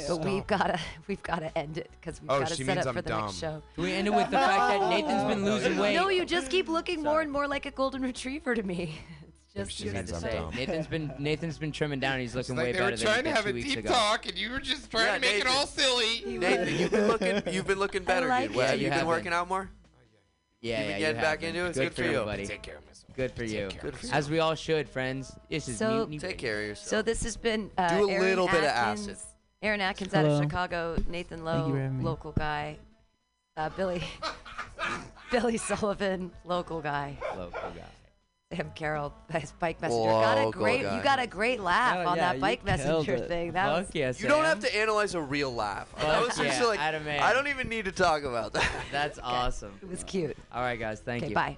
But 0.08 0.24
we've 0.24 0.46
gotta 0.48 0.80
we've 1.08 1.24
gotta 1.24 1.56
end 1.58 1.78
it 1.78 1.90
because 2.00 2.22
we've 2.22 2.30
Oh, 2.30 2.40
gotta 2.40 2.56
set 2.56 2.66
means 2.68 2.80
up 2.80 2.88
I'm 2.88 2.94
for 2.96 3.02
the 3.02 3.18
next 3.22 3.40
show. 3.40 3.62
Can 3.76 3.84
we 3.84 3.94
end 3.94 4.08
it 4.08 4.14
with 4.14 4.26
the 4.30 4.38
fact 4.38 4.80
that 4.80 4.90
Nathan's 4.90 5.24
been 5.24 5.46
losing 5.46 5.78
weight? 5.78 5.96
No, 5.96 6.10
you 6.10 6.26
just 6.26 6.50
keep 6.52 6.68
looking 6.68 7.02
more 7.04 7.22
and 7.22 7.32
more 7.32 7.48
like 7.48 7.66
a 7.66 7.72
golden 7.72 8.02
retriever 8.02 8.56
to 8.56 8.64
me. 8.64 8.96
It's 9.56 9.70
just 9.70 9.78
she 9.78 9.84
you 9.84 9.92
have 9.92 10.08
means 10.08 10.10
to 10.10 10.16
I'm 10.16 10.22
say. 10.32 10.38
dumb. 10.40 10.56
Nathan's 10.56 10.88
been 10.88 11.14
Nathan's 11.20 11.58
been 11.60 11.72
trimming 11.72 12.00
down. 12.00 12.20
He's 12.20 12.34
looking 12.34 12.56
It's 12.56 12.58
like 12.58 12.66
way 12.66 12.72
they 12.72 12.80
better 12.80 12.92
were 12.92 12.98
trying 12.98 13.24
to 13.26 13.32
have 13.34 13.46
a 13.46 13.54
deep 13.54 13.78
ago. 13.78 13.90
talk, 13.92 14.26
and 14.26 14.36
you 14.36 14.50
were 14.50 14.60
just 14.60 14.90
trying 14.90 15.06
Yeah, 15.06 15.14
to 15.14 15.20
make 15.22 15.32
it 15.36 15.38
Nathan. 15.44 15.52
all 15.52 15.68
silly. 15.68 16.24
Nathan, 16.40 16.76
you've 16.80 16.90
been 16.92 17.08
looking. 17.08 17.54
You've 17.54 17.68
been 17.68 17.78
looking 17.78 18.04
better, 18.04 18.28
like 18.30 18.48
dude. 18.48 18.52
it. 18.54 18.58
Well, 18.58 18.66
Yeah, 18.66 18.72
have 18.72 18.80
you 18.82 18.88
you 18.88 18.94
been 18.94 19.06
working 19.06 19.32
out 19.32 19.48
more? 19.48 19.70
Yeah, 20.62 20.78
You've 20.80 20.88
been 20.88 20.90
yeah, 20.90 21.00
getting 21.00 21.16
you 21.18 21.22
back 21.22 21.40
have 21.42 21.50
into 21.50 21.66
it? 21.66 21.70
It's 21.70 21.78
Good 21.78 21.84
good 21.84 21.94
for 21.96 22.02
for 22.02 22.10
you. 22.10 22.16
everybody. 22.16 22.48
Take 22.48 22.62
care 22.64 22.78
of 22.78 22.86
myself. 22.88 23.16
Good 23.16 23.32
for 23.34 23.44
you. 23.44 23.70
Good 23.80 23.96
for 23.96 24.06
you. 24.08 24.12
As 24.14 24.30
we 24.32 24.40
all 24.40 24.56
should, 24.56 24.90
friends. 24.90 25.36
This 25.52 25.68
is 25.68 25.78
So- 25.78 25.98
Mutiny 26.08 26.18
Take 26.18 26.30
Radio. 26.32 26.42
care 26.50 26.62
of 26.62 26.68
yourself. 26.70 26.88
So 26.88 27.02
this 27.04 27.24
has 27.24 27.38
been 27.38 27.70
uh, 27.78 27.90
Do 27.90 28.10
a 28.10 28.12
Aaron 28.12 28.24
little 28.26 28.48
bit 28.48 28.56
of 28.64 28.72
acid. 28.72 29.18
Aaron 29.64 29.82
Atkins 29.82 30.14
out 30.14 30.26
of 30.26 30.44
Chicago, 30.44 30.96
Nathan 31.08 31.38
Thank 31.40 31.46
Lowe, 31.46 31.70
for 31.70 31.90
me. 31.90 32.04
local 32.04 32.32
guy, 32.34 32.78
uh, 33.58 33.70
Billy 33.70 34.04
Billy 35.32 35.58
Sullivan, 35.58 36.32
local 36.46 36.82
guy, 36.82 37.18
Local 37.36 37.52
guy. 37.72 37.86
Sam 38.56 38.70
Carroll, 38.76 39.12
nice 39.34 39.52
bike 39.54 39.82
messenger. 39.82 40.10
got 40.10 40.48
a 40.48 40.52
great, 40.52 40.84
guy. 40.84 40.96
you 40.98 41.04
got 41.04 41.18
a 41.20 41.26
great 41.26 41.60
laugh 41.60 41.98
Oh, 42.06 42.10
on 42.10 42.18
yeah, 42.18 42.34
that 42.34 42.40
bike 42.42 42.64
messenger 42.64 43.16
it. 43.16 43.28
thing. 43.28 43.54
That 43.54 43.66
Fuck 43.70 43.88
was 43.88 43.96
yes. 43.96 44.22
you 44.22 44.28
don't 44.28 44.44
have 44.46 44.60
to 44.60 44.76
analyze 44.78 45.16
a 45.16 45.22
real 45.22 45.52
laugh. 45.52 45.92
that 45.96 46.02
Fuck 46.06 46.28
was 46.28 46.38
just 46.38 46.62
like 46.64 46.80
Adam. 46.80 47.04
I 47.08 47.34
don't 47.34 47.48
even 47.48 47.68
need 47.68 47.86
to 47.86 47.92
talk 47.92 48.22
about 48.24 48.54
that. 48.54 48.70
That's 48.92 49.18
awesome. 49.24 49.72
it 49.82 49.90
was 49.90 50.04
cute. 50.04 50.38
All 50.54 50.62
right, 50.62 50.80
guys. 50.80 51.00
Thank 51.00 51.30
you. 51.30 51.34
bye. 51.34 51.58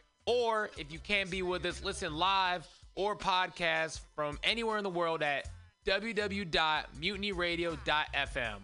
Or 0.25 0.69
if 0.77 0.91
you 0.91 0.99
can't 0.99 1.31
be 1.31 1.41
with 1.41 1.65
us, 1.65 1.83
listen 1.83 2.15
live 2.15 2.67
or 2.95 3.15
podcast 3.15 4.01
from 4.15 4.37
anywhere 4.43 4.77
in 4.77 4.83
the 4.83 4.89
world 4.89 5.23
at 5.23 5.49
www.mutinyradio.fm. 5.85 8.55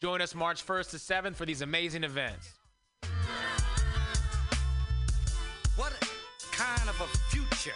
Join 0.00 0.20
us 0.20 0.34
March 0.34 0.66
1st 0.66 0.90
to 0.90 0.96
7th 0.96 1.36
for 1.36 1.46
these 1.46 1.62
amazing 1.62 2.02
events. 2.04 2.54
What 5.76 5.92
kind 6.52 6.88
of 6.88 7.00
a 7.00 7.06
future? 7.30 7.72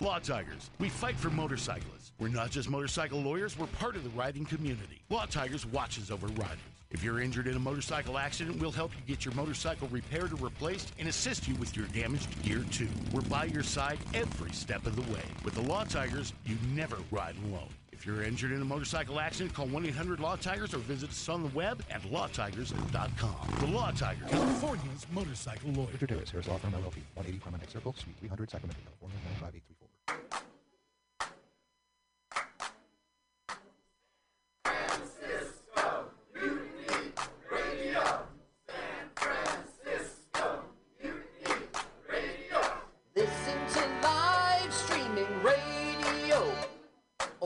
Law 0.00 0.18
Tigers. 0.18 0.70
We 0.78 0.88
fight 0.88 1.16
for 1.16 1.30
motorcyclists. 1.30 2.12
We're 2.18 2.28
not 2.28 2.50
just 2.50 2.68
motorcycle 2.68 3.20
lawyers, 3.20 3.58
we're 3.58 3.66
part 3.66 3.96
of 3.96 4.02
the 4.02 4.10
riding 4.10 4.44
community. 4.44 5.02
Law 5.10 5.26
Tigers 5.26 5.64
watches 5.64 6.10
over 6.10 6.26
riders. 6.28 6.58
If 6.92 7.02
you're 7.02 7.20
injured 7.20 7.46
in 7.46 7.56
a 7.56 7.58
motorcycle 7.58 8.18
accident, 8.18 8.60
we'll 8.60 8.70
help 8.70 8.92
you 8.94 9.00
get 9.06 9.24
your 9.24 9.34
motorcycle 9.34 9.88
repaired 9.88 10.32
or 10.32 10.36
replaced 10.36 10.92
and 10.98 11.08
assist 11.08 11.48
you 11.48 11.54
with 11.54 11.74
your 11.74 11.86
damaged 11.86 12.28
gear 12.42 12.64
too. 12.70 12.88
We're 13.12 13.22
by 13.22 13.44
your 13.46 13.62
side 13.62 13.98
every 14.12 14.52
step 14.52 14.86
of 14.86 14.94
the 14.94 15.12
way. 15.12 15.24
With 15.42 15.54
the 15.54 15.62
Law 15.62 15.84
Tigers, 15.84 16.34
you 16.44 16.56
never 16.74 16.98
ride 17.10 17.34
alone. 17.46 17.68
If 17.92 18.04
you're 18.04 18.22
injured 18.22 18.52
in 18.52 18.60
a 18.60 18.64
motorcycle 18.64 19.20
accident, 19.20 19.54
call 19.54 19.66
1 19.68 19.86
800 19.86 20.20
Law 20.20 20.36
Tigers 20.36 20.74
or 20.74 20.78
visit 20.78 21.10
us 21.10 21.28
on 21.30 21.42
the 21.42 21.48
web 21.50 21.82
at 21.90 22.02
lawtigers.com. 22.02 23.60
The 23.60 23.66
Law 23.66 23.90
Tigers, 23.92 24.28
California's 24.28 25.06
motorcycle 25.12 25.70
lawyer. 25.70 25.86
Victor 25.86 26.06
Davis, 26.06 26.30
Harris 26.30 26.48
Law 26.48 26.58
Firm 26.58 26.72
LLP, 26.72 27.00
180 27.14 27.38
Carmine 27.38 27.68
Circle, 27.68 27.94
Suite 27.98 28.16
300, 28.20 28.50
Sacramento, 28.50 28.80
California, 28.84 29.18
95834. 29.40 30.51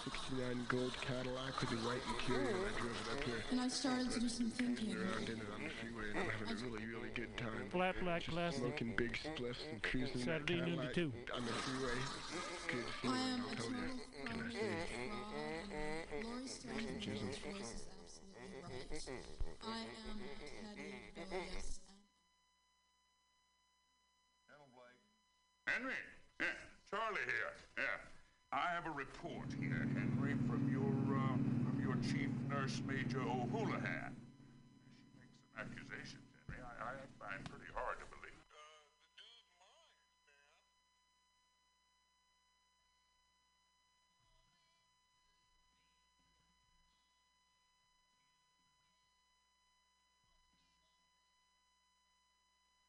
1969 0.00 0.64
gold 0.72 0.96
Cadillac 1.04 1.60
with 1.60 1.70
the 1.70 1.76
white 1.84 2.00
interior. 2.08 2.48
and 2.48 2.64
I 2.64 2.72
drove 2.80 2.96
it 2.96 3.08
up 3.12 3.24
here. 3.24 3.44
And 3.50 3.60
I 3.60 3.68
started 3.68 4.10
to 4.12 4.20
do 4.20 4.28
some 4.28 4.50
thinking. 4.50 4.96
Around 4.96 5.28
in 5.28 5.36
it 5.36 5.48
on 5.52 5.60
the 5.60 5.68
freeway, 5.76 6.08
and 6.08 6.18
I'm 6.24 6.30
having 6.40 6.56
a 6.56 6.64
really, 6.64 6.84
really 6.88 7.12
good 7.12 7.36
time. 7.36 7.68
Flat 7.68 7.94
black 8.00 8.22
Just 8.24 8.32
glasses. 8.32 8.60
Smoking 8.60 8.94
big 8.96 9.12
spliffs 9.20 9.60
and 9.70 9.82
cruising 9.82 10.24
in 10.24 10.24
that 10.24 10.40
Saturday 10.40 10.60
noon 10.64 10.80
to 10.80 10.88
Cadillac 10.88 10.94
two. 10.94 11.12
on 11.36 11.44
the 11.44 11.52
freeway. 11.52 12.00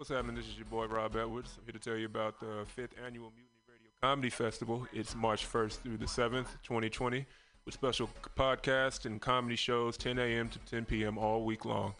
What's 0.00 0.08
happening? 0.08 0.34
This 0.34 0.48
is 0.48 0.56
your 0.56 0.64
boy 0.64 0.86
Rob 0.86 1.14
Edwards. 1.14 1.58
I'm 1.58 1.64
here 1.66 1.74
to 1.74 1.78
tell 1.78 1.94
you 1.94 2.06
about 2.06 2.40
the 2.40 2.64
fifth 2.64 2.94
annual 3.04 3.30
Mutiny 3.36 3.60
Radio 3.68 3.90
Comedy 4.00 4.30
Festival. 4.30 4.86
It's 4.94 5.14
March 5.14 5.46
1st 5.46 5.82
through 5.82 5.98
the 5.98 6.06
7th, 6.06 6.46
2020, 6.62 7.26
with 7.66 7.74
special 7.74 8.08
podcasts 8.34 9.04
and 9.04 9.20
comedy 9.20 9.56
shows 9.56 9.98
10 9.98 10.18
a.m. 10.18 10.48
to 10.48 10.58
10 10.60 10.86
p.m. 10.86 11.18
all 11.18 11.44
week 11.44 11.66
long. 11.66 11.92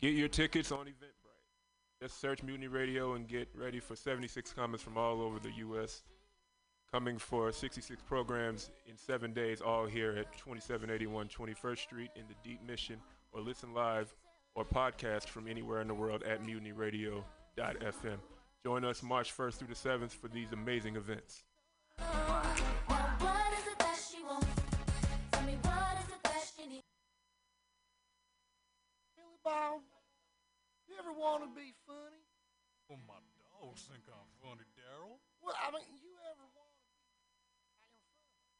Get 0.00 0.14
your 0.14 0.28
tickets 0.28 0.70
on 0.70 0.86
Eventbrite. 0.86 2.00
Just 2.00 2.20
search 2.20 2.44
Mutiny 2.44 2.68
Radio 2.68 3.14
and 3.14 3.26
get 3.26 3.48
ready 3.56 3.80
for 3.80 3.96
76 3.96 4.52
comments 4.52 4.84
from 4.84 4.96
all 4.96 5.20
over 5.20 5.40
the 5.40 5.50
U.S. 5.56 6.04
Coming 6.92 7.18
for 7.18 7.50
66 7.50 8.00
programs 8.06 8.70
in 8.86 8.96
seven 8.96 9.32
days, 9.32 9.60
all 9.60 9.86
here 9.86 10.12
at 10.12 10.30
2781 10.38 11.26
21st 11.26 11.78
Street 11.78 12.10
in 12.14 12.22
the 12.28 12.48
Deep 12.48 12.64
Mission, 12.64 12.98
or 13.32 13.40
listen 13.40 13.74
live 13.74 14.14
or 14.54 14.64
podcast 14.64 15.26
from 15.26 15.48
anywhere 15.48 15.80
in 15.80 15.88
the 15.88 15.94
world 15.94 16.22
at 16.22 16.44
mutinyradio.fm. 17.58 18.18
Join 18.64 18.84
us 18.84 19.02
March 19.02 19.36
1st 19.36 19.54
through 19.54 19.68
the 19.68 19.74
7th 19.74 20.12
for 20.12 20.28
these 20.28 20.52
amazing 20.52 20.96
events. 20.96 21.44
What 21.98 22.46
is 23.58 23.66
it 23.66 23.78
that 23.78 23.98
she 24.10 24.22
wants? 24.22 24.46
Tell 25.32 25.42
me 25.42 25.56
what 25.62 25.96
is 26.04 26.08
it 26.12 26.22
that 26.24 26.44
she 26.56 26.66
needs? 26.68 26.84
Billy 29.16 29.38
Bob, 29.44 29.80
you 30.88 30.94
ever 30.98 31.12
want 31.12 31.42
to 31.44 31.48
be 31.56 31.72
funny? 31.86 32.20
Well, 32.88 32.98
my 33.08 33.20
dogs 33.40 33.82
think 33.88 34.02
I'm 34.08 34.28
funny, 34.42 34.66
Daryl. 34.76 35.16
Well, 35.40 35.56
I 35.56 35.70
mean, 35.72 35.84
you 35.96 36.12
ever 36.28 36.44
want 36.52 36.68
to 36.68 36.84
be 36.84 37.00
damn 37.00 37.48
funny? 37.80 37.96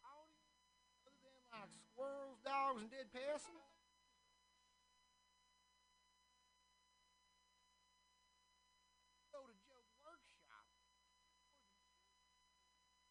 Audience, 0.01 0.65
other 1.05 1.21
than 1.21 1.45
like 1.53 1.73
squirrels, 1.93 2.41
dogs, 2.41 2.81
and 2.81 2.89
dead 2.89 3.13
persons? 3.13 3.69
Go 9.35 9.43
to 9.51 9.55
Joke 9.67 9.91
Workshop. 9.99 10.67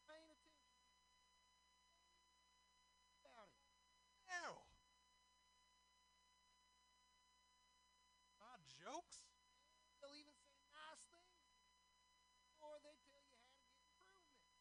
Paying 0.07 0.31
attention. 0.31 0.79
About 3.19 3.51
it. 3.51 3.59
Daryl. 4.23 4.63
My 8.39 8.55
jokes? 8.71 9.27
They'll 9.99 10.15
even 10.15 10.31
say 10.39 10.55
nice 10.71 11.03
things, 11.11 11.43
or 12.63 12.71
they 12.87 12.95
tell 13.11 13.19
you 13.19 13.35
how 13.35 13.43
to 13.51 13.59
get 13.99 14.15
improvement. 14.15 14.55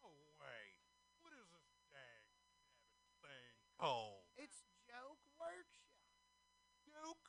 Oh, 0.00 0.32
wait. 0.40 0.80
What 1.20 1.36
is 1.36 1.48
this 1.52 1.68
dang 1.92 2.24
thing 3.20 3.52
called? 3.76 4.24
It's 4.40 4.64
Joke 4.88 5.20
Workshop. 5.36 6.00
Joke 6.88 7.28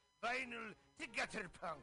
vinyl 0.23 0.75
to 0.99 1.07
gutter 1.17 1.49
punk. 1.59 1.81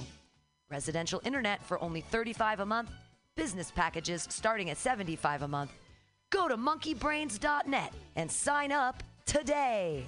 Residential 0.72 1.22
internet 1.24 1.64
for 1.64 1.80
only 1.84 2.02
35 2.02 2.62
a 2.62 2.66
month, 2.66 2.90
business 3.36 3.70
packages 3.70 4.26
starting 4.32 4.72
at 4.72 4.78
75 4.78 5.44
a 5.44 5.48
month. 5.48 5.72
Go 6.32 6.48
to 6.48 6.58
monkeybrains.net 6.58 7.94
and 8.16 8.32
sign 8.32 8.72
up 8.72 9.04
today. 9.28 10.08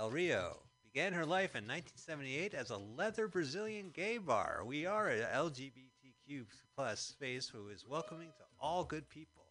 El 0.00 0.10
Rio 0.10 0.56
began 0.82 1.12
her 1.12 1.26
life 1.26 1.54
in 1.54 1.68
1978 1.68 2.54
as 2.54 2.70
a 2.70 2.78
leather 2.78 3.28
Brazilian 3.28 3.90
gay 3.92 4.16
bar. 4.16 4.62
We 4.64 4.86
are 4.86 5.08
an 5.08 5.26
LGBTQ 5.34 6.46
plus 6.74 7.00
space 7.00 7.46
who 7.46 7.68
is 7.68 7.86
welcoming 7.86 8.28
to 8.28 8.44
all 8.58 8.82
good 8.82 9.06
people. 9.10 9.42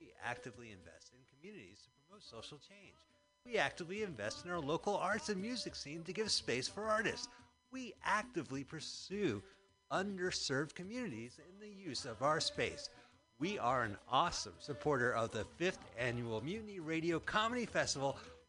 We 0.00 0.14
actively 0.24 0.70
invest 0.70 1.12
in 1.12 1.18
communities 1.28 1.82
to 1.82 1.90
promote 1.90 2.22
social 2.22 2.56
change. 2.56 2.96
We 3.44 3.58
actively 3.58 4.02
invest 4.02 4.46
in 4.46 4.50
our 4.50 4.58
local 4.58 4.96
arts 4.96 5.28
and 5.28 5.38
music 5.38 5.76
scene 5.76 6.02
to 6.04 6.14
give 6.14 6.30
space 6.30 6.66
for 6.66 6.84
artists. 6.84 7.28
We 7.70 7.92
actively 8.02 8.64
pursue 8.64 9.42
underserved 9.92 10.74
communities 10.74 11.38
in 11.46 11.60
the 11.60 11.74
use 11.74 12.06
of 12.06 12.22
our 12.22 12.40
space. 12.40 12.88
We 13.38 13.58
are 13.58 13.82
an 13.82 13.98
awesome 14.10 14.54
supporter 14.60 15.14
of 15.14 15.30
the 15.30 15.44
fifth 15.58 15.84
annual 15.98 16.40
Mutiny 16.40 16.80
Radio 16.80 17.18
Comedy 17.18 17.66
Festival, 17.66 18.16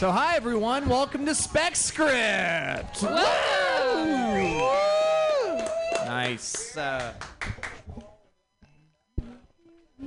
So 0.00 0.10
hi 0.10 0.34
everyone, 0.34 0.88
welcome 0.88 1.26
to 1.26 1.34
Spec 1.34 1.76
Script. 1.76 3.02
Nice. 6.06 6.74
Uh, 6.74 7.12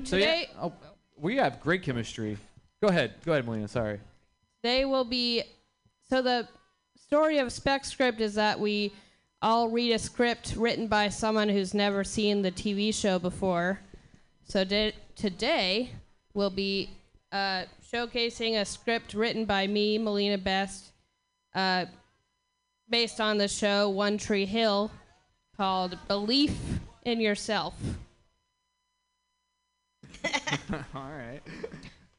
so 0.04 0.18
yeah, 0.18 0.26
Today- 0.26 0.50
oh, 0.60 0.74
we 1.16 1.36
have 1.36 1.62
great 1.62 1.84
chemistry. 1.84 2.40
Go 2.82 2.88
ahead, 2.88 3.14
go 3.24 3.34
ahead, 3.34 3.46
Melina. 3.46 3.68
Sorry. 3.68 4.00
They 4.64 4.84
will 4.84 5.04
be. 5.04 5.44
So 6.10 6.24
the 6.24 6.48
story 6.98 7.38
of 7.38 7.52
Spec 7.52 7.86
Script 7.86 8.20
is 8.20 8.34
that 8.34 8.60
we 8.60 8.94
all 9.44 9.70
read 9.70 9.92
a 9.92 10.00
script 10.00 10.56
written 10.58 10.88
by 10.88 11.10
someone 11.10 11.50
who's 11.50 11.76
never 11.76 12.04
seen 12.04 12.42
the 12.42 12.52
TV 12.52 12.92
show 12.92 13.20
before. 13.20 13.80
So 14.44 14.64
di- 14.64 14.94
today 15.16 15.92
we'll 16.34 16.50
be 16.50 16.90
uh, 17.32 17.66
showcasing 17.94 18.60
a 18.60 18.66
script 18.66 19.14
written 19.14 19.46
by 19.46 19.68
me, 19.68 19.98
Melina 19.98 20.38
Best, 20.38 20.92
uh, 21.54 21.86
based 22.90 23.22
on 23.22 23.38
the 23.38 23.48
show 23.48 23.90
One 23.90 24.18
Tree 24.18 24.46
Hill, 24.46 24.90
called 25.56 25.98
"Belief 26.08 26.58
in 27.04 27.22
Yourself." 27.22 27.76
All 30.96 31.12
right. 31.12 31.42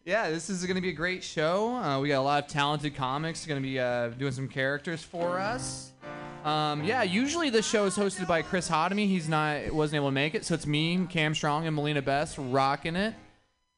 Yeah, 0.04 0.30
this 0.30 0.50
is 0.50 0.64
going 0.64 0.76
to 0.76 0.82
be 0.82 0.90
a 0.90 0.92
great 0.92 1.24
show. 1.24 1.74
Uh, 1.74 1.98
we 1.98 2.08
got 2.08 2.20
a 2.20 2.22
lot 2.22 2.44
of 2.44 2.50
talented 2.50 2.94
comics 2.94 3.46
going 3.46 3.60
to 3.60 3.66
be 3.66 3.80
uh, 3.80 4.08
doing 4.08 4.32
some 4.32 4.48
characters 4.48 5.02
for 5.02 5.40
us. 5.40 5.92
Um, 6.44 6.84
yeah, 6.84 7.02
usually 7.02 7.48
the 7.48 7.62
show 7.62 7.86
is 7.86 7.96
hosted 7.96 8.28
by 8.28 8.42
Chris 8.42 8.68
Hodemy. 8.68 9.08
He's 9.08 9.28
not 9.28 9.72
wasn't 9.72 9.96
able 9.96 10.08
to 10.08 10.12
make 10.12 10.34
it, 10.34 10.44
so 10.44 10.54
it's 10.54 10.66
me, 10.66 11.06
Cam 11.08 11.34
Strong, 11.34 11.66
and 11.66 11.74
Melina 11.74 12.02
Best 12.02 12.36
rocking 12.38 12.96
it. 12.96 13.14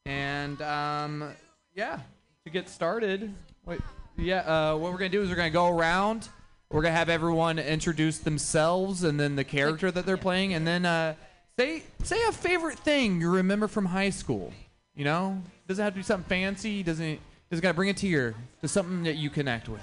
And 0.05 0.61
um, 0.63 1.33
yeah, 1.77 2.01
to 2.45 2.51
get 2.51 2.69
started, 2.69 3.33
wait, 3.67 3.81
yeah, 4.17 4.41
uh, 4.41 4.77
what 4.77 4.91
we're 4.91 4.99
gonna 4.99 5.11
do 5.11 5.23
is 5.23 5.29
we're 5.29 5.37
gonna 5.37 5.51
go 5.51 5.69
around. 5.69 6.29
We're 6.71 6.83
gonna 6.83 6.97
have 6.97 7.11
everyone 7.11 7.59
introduce 7.59 8.19
themselves 8.19 9.05
and 9.05 9.21
then 9.21 9.37
the 9.37 9.45
character 9.45 9.91
that 9.91 10.07
they're 10.07 10.17
playing, 10.17 10.55
and 10.55 10.67
then 10.67 10.87
uh, 10.87 11.15
say 11.59 11.83
say 12.03 12.17
a 12.25 12.33
favorite 12.33 12.79
thing 12.79 13.21
you 13.21 13.31
remember 13.31 13.69
from 13.69 13.85
high 13.85 14.11
school. 14.11 14.53
You 14.95 15.05
know, 15.05 15.43
doesn't 15.69 15.85
have 15.85 15.93
to 15.93 15.99
be 15.99 16.03
something 16.03 16.29
fancy. 16.29 16.83
Doesn't 16.83 17.21
just 17.51 17.63
gotta 17.63 17.75
bring 17.75 17.91
it 17.91 17.99
to 17.99 18.09
your 18.09 18.35
to 18.63 18.69
something 18.69 19.03
that 19.05 19.17
you 19.17 19.29
connect 19.29 19.69
with. 19.69 19.81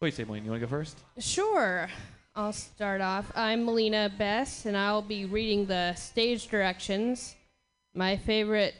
What 0.00 0.06
do 0.06 0.06
you 0.06 0.12
say, 0.12 0.24
Blaine? 0.24 0.44
You 0.44 0.50
want 0.50 0.60
to 0.60 0.66
go 0.66 0.70
first? 0.70 0.98
Sure. 1.18 1.88
I'll 2.34 2.52
start 2.52 3.00
off. 3.00 3.30
I'm 3.36 3.64
Melina 3.64 4.10
Best, 4.16 4.66
and 4.66 4.76
I'll 4.76 5.02
be 5.02 5.24
reading 5.26 5.66
the 5.66 5.94
stage 5.94 6.48
directions. 6.48 7.36
My 7.94 8.16
favorite 8.16 8.74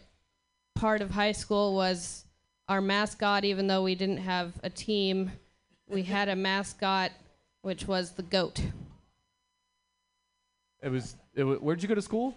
part 0.74 1.02
of 1.02 1.10
high 1.10 1.32
school 1.32 1.74
was 1.74 2.24
our 2.68 2.80
mascot, 2.80 3.44
even 3.44 3.66
though 3.66 3.82
we 3.82 3.94
didn't 3.94 4.18
have 4.18 4.52
a 4.62 4.70
team. 4.70 5.32
We 5.88 6.02
had 6.02 6.28
a 6.28 6.36
mascot, 6.36 7.10
which 7.62 7.86
was 7.86 8.12
the 8.12 8.22
goat. 8.22 8.60
It 10.82 10.88
was. 10.88 11.16
It 11.34 11.44
wa- 11.44 11.54
where'd 11.56 11.82
you 11.82 11.88
go 11.88 11.94
to 11.94 12.02
school? 12.02 12.34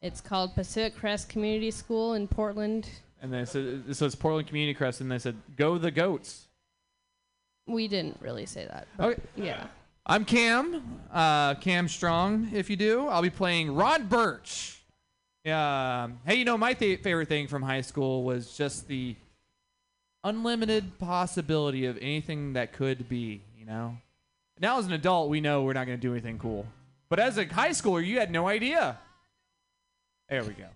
It's 0.00 0.20
called 0.20 0.54
Pacific 0.54 0.94
Crest 0.96 1.28
Community 1.28 1.70
School 1.70 2.14
in 2.14 2.28
Portland. 2.28 2.88
And 3.20 3.32
they 3.32 3.44
said, 3.44 3.96
so 3.96 4.06
it's 4.06 4.14
Portland 4.14 4.46
Community 4.46 4.74
Crest, 4.74 5.00
and 5.00 5.10
they 5.10 5.18
said, 5.18 5.36
"Go 5.56 5.78
the 5.78 5.90
goats." 5.90 6.46
We 7.66 7.88
didn't 7.88 8.18
really 8.20 8.46
say 8.46 8.66
that. 8.66 8.86
Okay. 9.00 9.20
Yeah. 9.36 9.66
I'm 10.06 10.24
Cam, 10.24 11.00
uh, 11.12 11.54
Cam 11.56 11.86
Strong. 11.88 12.50
If 12.54 12.70
you 12.70 12.76
do, 12.76 13.08
I'll 13.08 13.20
be 13.20 13.28
playing 13.28 13.74
Rod 13.74 14.08
Birch. 14.08 14.77
Yeah. 15.48 16.04
um, 16.04 16.20
Hey, 16.24 16.36
you 16.36 16.44
know 16.44 16.58
my 16.58 16.74
th- 16.74 17.00
favorite 17.02 17.28
thing 17.28 17.48
from 17.48 17.62
high 17.62 17.80
school 17.80 18.22
was 18.22 18.56
just 18.56 18.86
the 18.88 19.16
unlimited 20.24 20.98
possibility 20.98 21.86
of 21.86 21.96
anything 21.98 22.52
that 22.52 22.72
could 22.72 23.08
be. 23.08 23.40
You 23.58 23.66
know. 23.66 23.96
Now 24.60 24.78
as 24.78 24.86
an 24.86 24.92
adult, 24.92 25.30
we 25.30 25.40
know 25.40 25.62
we're 25.62 25.72
not 25.72 25.86
going 25.86 25.98
to 25.98 26.02
do 26.02 26.12
anything 26.12 26.38
cool, 26.38 26.66
but 27.08 27.18
as 27.18 27.38
a 27.38 27.44
high 27.46 27.70
schooler, 27.70 28.04
you 28.04 28.18
had 28.18 28.30
no 28.30 28.48
idea. 28.48 28.98
There 30.28 30.44
we 30.44 30.54
go. 30.54 30.66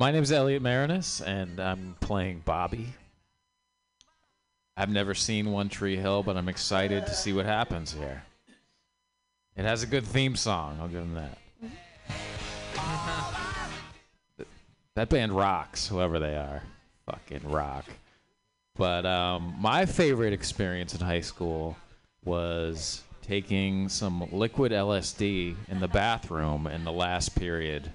My 0.00 0.12
name 0.12 0.22
is 0.22 0.30
Elliot 0.30 0.62
Marinus, 0.62 1.20
and 1.20 1.58
I'm 1.58 1.96
playing 2.00 2.42
Bobby. 2.44 2.86
I've 4.76 4.90
never 4.90 5.12
seen 5.12 5.50
One 5.50 5.68
Tree 5.68 5.96
Hill, 5.96 6.22
but 6.22 6.36
I'm 6.36 6.48
excited 6.48 7.04
to 7.06 7.12
see 7.14 7.32
what 7.32 7.46
happens 7.46 7.92
here. 7.92 8.22
It 9.58 9.64
has 9.64 9.82
a 9.82 9.86
good 9.88 10.06
theme 10.06 10.36
song, 10.36 10.78
I'll 10.80 10.86
give 10.86 11.00
them 11.00 11.14
that. 11.14 11.36
That 14.94 15.08
band 15.08 15.32
rocks, 15.32 15.88
whoever 15.88 16.20
they 16.20 16.36
are. 16.36 16.62
Fucking 17.06 17.50
rock. 17.50 17.84
But 18.76 19.04
um, 19.04 19.56
my 19.58 19.84
favorite 19.84 20.32
experience 20.32 20.94
in 20.94 21.00
high 21.00 21.22
school 21.22 21.76
was 22.24 23.02
taking 23.20 23.88
some 23.88 24.28
liquid 24.30 24.70
LSD 24.70 25.56
in 25.66 25.80
the 25.80 25.88
bathroom 25.88 26.68
in 26.68 26.84
the 26.84 26.92
last 26.92 27.34
period 27.34 27.90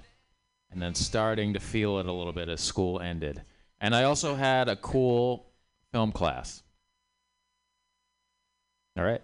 and 0.70 0.82
then 0.82 0.94
starting 0.94 1.54
to 1.54 1.60
feel 1.60 1.98
it 1.98 2.04
a 2.04 2.12
little 2.12 2.34
bit 2.34 2.50
as 2.50 2.60
school 2.60 3.00
ended. 3.00 3.40
And 3.80 3.94
I 3.94 4.04
also 4.04 4.34
had 4.34 4.68
a 4.68 4.76
cool 4.76 5.46
film 5.92 6.12
class. 6.12 6.62
All 8.98 9.04
right. 9.04 9.22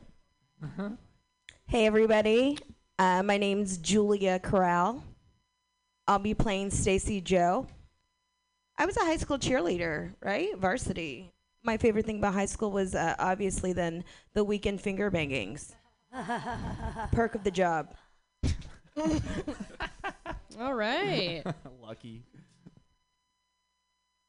Hey 1.71 1.87
everybody, 1.87 2.59
uh, 2.99 3.23
my 3.23 3.39
name's 3.39 3.79
Julia 3.79 4.41
Corral. 4.41 5.05
I'll 6.09 6.19
be 6.19 6.35
playing 6.35 6.71
Stacy 6.71 7.21
Joe. 7.21 7.69
I 8.77 8.87
was 8.87 8.97
a 8.97 9.05
high 9.05 9.19
school 9.19 9.39
cheerleader, 9.39 10.15
right? 10.21 10.49
Varsity. 10.59 11.31
My 11.63 11.77
favorite 11.77 12.07
thing 12.07 12.19
about 12.19 12.35
high 12.35 12.47
school 12.47 12.73
was 12.73 12.97
uh, 12.97 13.15
obviously 13.21 13.73
then 13.73 14.03
the 14.35 14.43
weekend 14.43 14.81
finger 14.81 15.13
bangings. 15.13 15.77
Perk 17.13 17.37
of 17.37 17.45
the 17.45 17.53
job. 17.53 17.95
All 20.59 20.75
right. 20.75 21.45
Lucky. 21.81 22.25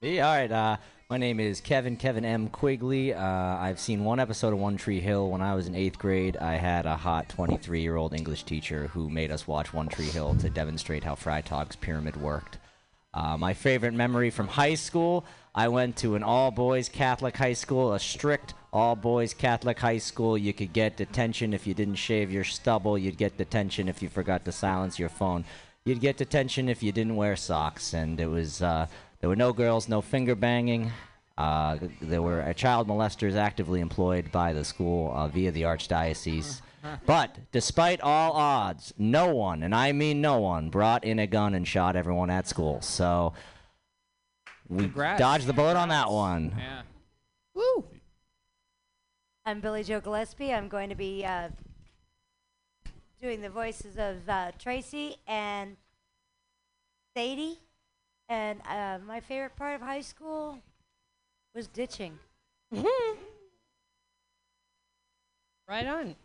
Me? 0.01 0.19
All 0.19 0.33
right. 0.33 0.51
Uh, 0.51 0.77
my 1.11 1.17
name 1.17 1.39
is 1.39 1.61
Kevin, 1.61 1.95
Kevin 1.95 2.25
M. 2.25 2.47
Quigley. 2.47 3.13
Uh, 3.13 3.23
I've 3.23 3.79
seen 3.79 4.03
one 4.03 4.19
episode 4.19 4.51
of 4.51 4.57
One 4.57 4.75
Tree 4.75 4.99
Hill. 4.99 5.29
When 5.29 5.41
I 5.41 5.53
was 5.53 5.67
in 5.67 5.75
eighth 5.75 5.99
grade, 5.99 6.37
I 6.37 6.55
had 6.55 6.87
a 6.87 6.95
hot 6.95 7.29
23 7.29 7.81
year 7.81 7.97
old 7.97 8.15
English 8.15 8.43
teacher 8.43 8.87
who 8.87 9.11
made 9.11 9.29
us 9.29 9.47
watch 9.47 9.73
One 9.73 9.87
Tree 9.87 10.07
Hill 10.07 10.33
to 10.39 10.49
demonstrate 10.49 11.03
how 11.03 11.13
Freytag's 11.13 11.75
pyramid 11.75 12.19
worked. 12.19 12.57
Uh, 13.13 13.37
my 13.37 13.53
favorite 13.53 13.93
memory 13.93 14.31
from 14.31 14.47
high 14.47 14.73
school 14.73 15.23
I 15.53 15.67
went 15.67 15.97
to 15.97 16.15
an 16.15 16.23
all 16.23 16.49
boys 16.49 16.89
Catholic 16.89 17.37
high 17.37 17.53
school, 17.53 17.93
a 17.93 17.99
strict 17.99 18.53
all 18.71 18.95
boys 18.95 19.35
Catholic 19.35 19.77
high 19.77 19.97
school. 19.99 20.35
You 20.37 20.53
could 20.53 20.73
get 20.73 20.97
detention 20.97 21.53
if 21.53 21.67
you 21.67 21.73
didn't 21.73 21.95
shave 21.95 22.31
your 22.31 22.45
stubble, 22.45 22.97
you'd 22.97 23.17
get 23.17 23.37
detention 23.37 23.87
if 23.87 24.01
you 24.01 24.09
forgot 24.09 24.45
to 24.45 24.51
silence 24.51 24.97
your 24.97 25.09
phone, 25.09 25.43
you'd 25.85 25.99
get 25.99 26.17
detention 26.17 26.69
if 26.69 26.81
you 26.81 26.91
didn't 26.91 27.17
wear 27.17 27.35
socks. 27.35 27.93
And 27.93 28.19
it 28.19 28.27
was, 28.27 28.61
uh, 28.61 28.87
there 29.21 29.29
were 29.29 29.35
no 29.35 29.53
girls, 29.53 29.87
no 29.87 30.01
finger 30.01 30.35
banging. 30.35 30.91
Uh, 31.37 31.77
there 32.01 32.21
were 32.21 32.41
uh, 32.41 32.53
child 32.53 32.87
molesters 32.87 33.35
actively 33.35 33.79
employed 33.79 34.31
by 34.31 34.51
the 34.51 34.63
school 34.63 35.11
uh, 35.15 35.27
via 35.27 35.51
the 35.51 35.61
archdiocese. 35.61 36.61
But 37.05 37.37
despite 37.51 38.01
all 38.01 38.31
odds, 38.31 38.91
no 38.97 39.35
one, 39.35 39.61
and 39.61 39.75
I 39.75 39.91
mean 39.91 40.19
no 40.19 40.39
one, 40.39 40.71
brought 40.71 41.03
in 41.03 41.19
a 41.19 41.27
gun 41.27 41.53
and 41.53 41.67
shot 41.67 41.95
everyone 41.95 42.31
at 42.31 42.47
school. 42.47 42.81
So 42.81 43.33
we 44.67 44.85
Congrats. 44.85 45.19
dodged 45.19 45.45
the 45.45 45.53
bullet 45.53 45.77
on 45.77 45.89
that 45.89 46.09
one. 46.09 46.55
Yeah. 46.57 46.81
Woo! 47.53 47.85
I'm 49.45 49.59
Billy 49.61 49.83
Joe 49.83 49.99
Gillespie. 49.99 50.51
I'm 50.51 50.69
going 50.69 50.89
to 50.89 50.95
be 50.95 51.23
uh, 51.23 51.49
doing 53.21 53.41
the 53.41 53.49
voices 53.51 53.97
of 53.99 54.27
uh, 54.27 54.51
Tracy 54.57 55.17
and 55.27 55.77
Sadie. 57.15 57.59
And 58.31 58.61
uh, 58.65 58.99
my 59.05 59.19
favorite 59.19 59.57
part 59.57 59.75
of 59.75 59.81
high 59.81 59.99
school 59.99 60.57
was 61.53 61.67
ditching. 61.67 62.17
Right 65.67 65.85
on. 65.85 66.15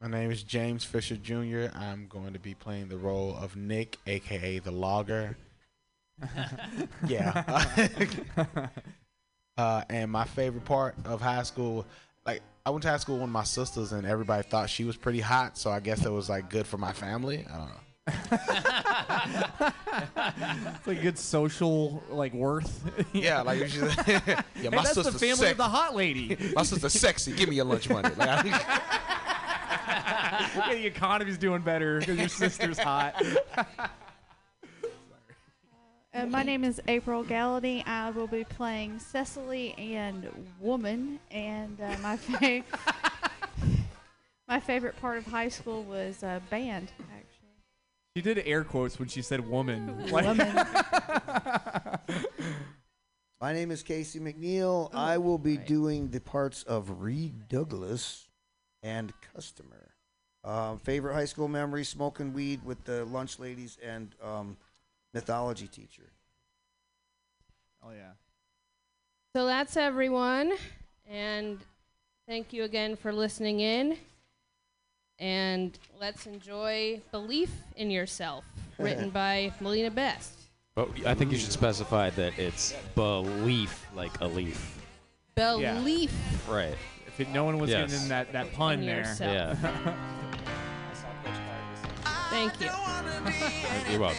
My 0.00 0.08
name 0.08 0.30
is 0.30 0.42
James 0.42 0.84
Fisher 0.84 1.16
Jr. 1.16 1.66
I'm 1.74 2.06
going 2.08 2.32
to 2.32 2.38
be 2.38 2.54
playing 2.54 2.88
the 2.88 2.96
role 2.96 3.36
of 3.38 3.56
Nick, 3.56 3.98
aka 4.06 4.58
the 4.58 4.70
logger. 4.70 5.36
yeah. 7.06 7.88
Uh, 9.56 9.84
and 9.88 10.10
my 10.10 10.24
favorite 10.24 10.64
part 10.64 10.96
of 11.04 11.20
high 11.20 11.44
school, 11.44 11.86
like 12.26 12.42
I 12.66 12.70
went 12.70 12.82
to 12.82 12.88
high 12.88 12.96
school 12.96 13.20
with 13.20 13.30
my 13.30 13.44
sisters, 13.44 13.92
and 13.92 14.04
everybody 14.04 14.42
thought 14.42 14.68
she 14.68 14.82
was 14.82 14.96
pretty 14.96 15.20
hot. 15.20 15.56
So 15.56 15.70
I 15.70 15.78
guess 15.78 16.04
it 16.04 16.10
was 16.10 16.28
like 16.28 16.50
good 16.50 16.66
for 16.66 16.76
my 16.76 16.92
family. 16.92 17.46
I 17.48 17.58
don't 17.58 17.68
know. 17.68 17.83
It's 20.76 20.86
like 20.86 21.02
good 21.02 21.18
social 21.18 22.02
like 22.10 22.34
worth. 22.34 22.82
Yeah, 23.12 23.42
like 23.42 23.60
if 23.60 23.72
she's- 23.72 23.96
yeah, 24.06 24.42
Hey, 24.54 24.68
my 24.68 24.82
that's 24.82 24.94
the 24.94 25.04
sister's 25.04 25.20
family 25.20 25.36
sexy. 25.36 25.50
of 25.52 25.56
the 25.56 25.68
hot 25.68 25.94
lady. 25.94 26.36
My 26.54 26.62
sister's 26.64 26.92
sexy. 26.92 27.32
Give 27.32 27.48
me 27.48 27.56
your 27.56 27.64
lunch 27.64 27.88
money. 27.88 28.10
Like, 28.16 28.28
I- 28.28 28.44
yeah, 30.56 30.74
the 30.74 30.86
economy's 30.86 31.38
doing 31.38 31.62
better 31.62 32.00
because 32.00 32.18
your 32.18 32.28
sister's 32.28 32.78
hot. 32.78 33.14
Uh, 36.12 36.26
my 36.26 36.42
name 36.42 36.64
is 36.64 36.80
April 36.88 37.24
Gallaty. 37.24 37.86
I 37.86 38.10
will 38.10 38.26
be 38.28 38.44
playing 38.44 38.98
Cecily 38.98 39.74
and 39.78 40.28
Woman. 40.60 41.18
And 41.30 41.80
uh, 41.80 41.96
my 42.02 42.16
fa- 42.16 42.62
my 44.48 44.60
favorite 44.60 44.96
part 45.00 45.18
of 45.18 45.26
high 45.26 45.48
school 45.48 45.82
was 45.84 46.22
uh, 46.22 46.40
band. 46.50 46.92
Actually, 47.00 47.33
She 48.16 48.22
did 48.22 48.38
air 48.46 48.62
quotes 48.62 49.00
when 49.00 49.08
she 49.08 49.22
said 49.22 49.48
"woman." 49.48 50.08
Like- 50.08 50.24
Woman. 50.24 50.54
My 53.40 53.52
name 53.52 53.72
is 53.72 53.82
Casey 53.82 54.20
McNeil. 54.20 54.88
I 54.94 55.18
will 55.18 55.36
be 55.36 55.56
doing 55.56 56.10
the 56.10 56.20
parts 56.20 56.62
of 56.62 57.02
Reed 57.02 57.48
Douglas 57.48 58.28
and 58.84 59.12
Customer. 59.34 59.90
Um, 60.44 60.78
favorite 60.78 61.14
high 61.14 61.24
school 61.24 61.48
memory: 61.48 61.82
smoking 61.82 62.32
weed 62.32 62.64
with 62.64 62.84
the 62.84 63.04
lunch 63.06 63.40
ladies 63.40 63.78
and 63.82 64.14
um, 64.22 64.58
mythology 65.12 65.66
teacher. 65.66 66.12
Oh 67.82 67.90
yeah. 67.90 68.12
So 69.34 69.46
that's 69.46 69.76
everyone. 69.76 70.52
And 71.10 71.58
thank 72.28 72.52
you 72.52 72.62
again 72.62 72.94
for 72.94 73.12
listening 73.12 73.58
in. 73.58 73.98
And 75.24 75.78
let's 75.98 76.26
enjoy 76.26 77.00
Belief 77.10 77.50
in 77.76 77.90
Yourself, 77.90 78.44
written 78.76 79.08
by 79.22 79.54
Melina 79.58 79.90
Best. 79.90 80.38
But 80.74 80.90
I 81.06 81.14
think 81.14 81.32
you 81.32 81.38
should 81.38 81.50
specify 81.50 82.10
that 82.10 82.38
it's 82.38 82.74
belief, 82.94 83.86
like 83.96 84.20
a 84.20 84.26
leaf. 84.26 84.78
Belief. 85.34 86.12
Right. 86.46 86.76
If 87.06 87.20
it, 87.20 87.30
no 87.30 87.44
one 87.44 87.58
was 87.58 87.70
Yes. 87.70 87.90
getting 87.90 88.02
in 88.02 88.08
that, 88.10 88.32
that 88.34 88.52
pun 88.52 88.80
In 88.80 88.86
there. 88.86 88.98
yourself. 88.98 89.58
Yeah. 89.62 89.94
Thank 92.28 92.60
you. 92.60 92.66
You're 93.90 94.00
welcome. 94.00 94.18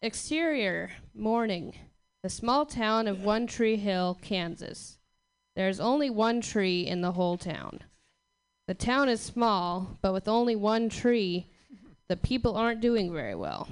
Exterior, 0.00 0.92
morning. 1.14 1.74
The 2.22 2.30
small 2.30 2.64
town 2.64 3.06
of 3.06 3.22
One 3.22 3.46
Tree 3.46 3.76
Hill, 3.76 4.16
Kansas. 4.22 4.96
There's 5.54 5.80
only 5.80 6.10
one 6.10 6.40
tree 6.40 6.86
in 6.86 7.00
the 7.00 7.12
whole 7.12 7.36
town. 7.36 7.80
The 8.68 8.74
town 8.74 9.08
is 9.08 9.20
small, 9.20 9.98
but 10.00 10.12
with 10.12 10.28
only 10.28 10.56
one 10.56 10.88
tree, 10.88 11.46
the 12.08 12.16
people 12.16 12.56
aren't 12.56 12.80
doing 12.80 13.12
very 13.12 13.34
well. 13.34 13.68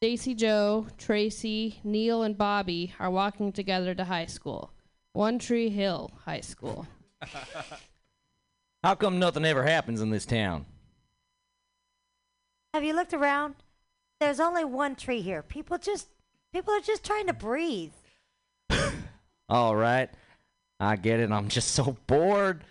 Stacy 0.00 0.34
Joe, 0.34 0.86
Tracy, 0.98 1.80
Neil, 1.84 2.22
and 2.22 2.36
Bobby 2.36 2.94
are 2.98 3.10
walking 3.10 3.52
together 3.52 3.94
to 3.94 4.04
high 4.04 4.26
school. 4.26 4.72
One 5.12 5.38
Tree 5.38 5.70
Hill 5.70 6.10
High 6.24 6.40
School. 6.40 6.86
How 8.82 8.94
come 8.94 9.18
nothing 9.18 9.44
ever 9.44 9.62
happens 9.62 10.00
in 10.00 10.10
this 10.10 10.26
town? 10.26 10.66
Have 12.74 12.84
you 12.84 12.94
looked 12.94 13.14
around? 13.14 13.54
There's 14.20 14.40
only 14.40 14.64
one 14.64 14.96
tree 14.96 15.20
here. 15.20 15.42
People 15.42 15.78
just 15.78 16.08
people 16.52 16.74
are 16.74 16.80
just 16.80 17.04
trying 17.04 17.26
to 17.28 17.32
breathe. 17.32 17.92
All 19.48 19.76
right. 19.76 20.10
I 20.80 20.96
get 20.96 21.20
it. 21.20 21.30
I'm 21.30 21.48
just 21.48 21.70
so 21.74 21.96
bored. 22.06 22.64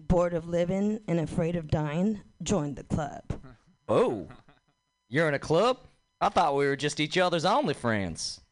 Bored 0.00 0.34
of 0.34 0.48
living 0.48 1.00
and 1.08 1.18
afraid 1.20 1.56
of 1.56 1.68
dying? 1.68 2.20
Join 2.42 2.74
the 2.74 2.84
club. 2.84 3.22
Oh. 3.90 4.28
You're 5.08 5.28
in 5.28 5.32
a 5.34 5.38
club? 5.38 5.78
I 6.20 6.28
thought 6.28 6.54
we 6.54 6.66
were 6.66 6.76
just 6.76 7.00
each 7.00 7.16
other's 7.16 7.46
only 7.46 7.72
friends. 7.72 8.42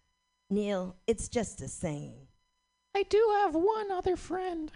Neil, 0.49 0.97
it's 1.07 1.29
just 1.29 1.61
a 1.61 1.69
saying. 1.69 2.15
I 2.95 3.03
do 3.03 3.23
have 3.43 3.55
one 3.55 3.93
other 3.93 4.17
friend. 4.17 4.73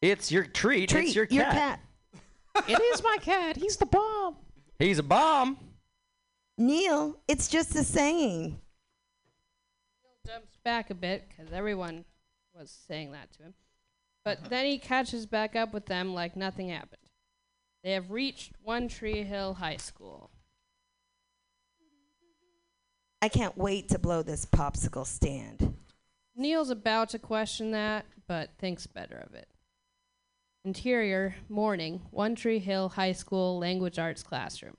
It's 0.00 0.30
your 0.30 0.44
treat. 0.44 0.90
Treat, 0.90 1.06
it's 1.06 1.16
your 1.16 1.26
cat. 1.26 1.34
your 1.34 1.44
cat. 1.44 1.80
it 2.68 2.80
is 2.80 3.02
my 3.02 3.16
cat. 3.20 3.56
He's 3.56 3.76
the 3.76 3.86
bomb. 3.86 4.36
He's 4.78 5.00
a 5.00 5.02
bomb. 5.02 5.58
Neil, 6.56 7.18
it's 7.26 7.48
just 7.48 7.74
a 7.74 7.82
saying. 7.82 8.60
Neil 10.04 10.12
jumps 10.24 10.56
back 10.62 10.90
a 10.90 10.94
bit 10.94 11.24
because 11.28 11.52
everyone 11.52 12.04
was 12.58 12.70
saying 12.86 13.12
that 13.12 13.32
to 13.34 13.44
him. 13.44 13.54
But 14.24 14.38
uh-huh. 14.38 14.48
then 14.50 14.66
he 14.66 14.78
catches 14.78 15.26
back 15.26 15.56
up 15.56 15.72
with 15.72 15.86
them 15.86 16.14
like 16.14 16.36
nothing 16.36 16.68
happened. 16.68 16.98
They 17.82 17.92
have 17.92 18.10
reached 18.10 18.52
One 18.62 18.88
Tree 18.88 19.22
Hill 19.22 19.54
High 19.54 19.78
School. 19.78 20.30
I 23.22 23.28
can't 23.28 23.56
wait 23.56 23.88
to 23.90 23.98
blow 23.98 24.22
this 24.22 24.46
popsicle 24.46 25.06
stand. 25.06 25.74
Neil's 26.36 26.70
about 26.70 27.10
to 27.10 27.18
question 27.18 27.70
that, 27.72 28.06
but 28.26 28.50
thinks 28.58 28.86
better 28.86 29.16
of 29.16 29.34
it. 29.34 29.48
Interior, 30.64 31.36
morning, 31.48 32.02
One 32.10 32.34
Tree 32.34 32.58
Hill 32.58 32.90
High 32.90 33.12
School 33.12 33.58
Language 33.58 33.98
Arts 33.98 34.22
Classroom. 34.22 34.76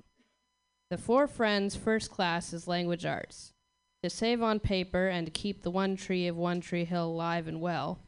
The 0.89 0.97
four 0.97 1.27
friends' 1.27 1.75
first 1.75 2.11
class 2.11 2.53
is 2.53 2.67
language 2.67 3.05
arts. 3.05 3.53
To 4.03 4.09
save 4.09 4.41
on 4.41 4.59
paper 4.59 5.07
and 5.07 5.27
to 5.27 5.31
keep 5.31 5.61
the 5.61 5.69
One 5.69 5.95
Tree 5.95 6.27
of 6.27 6.35
One 6.35 6.59
Tree 6.59 6.85
Hill 6.85 7.05
alive 7.05 7.47
and 7.47 7.61
well, 7.61 7.99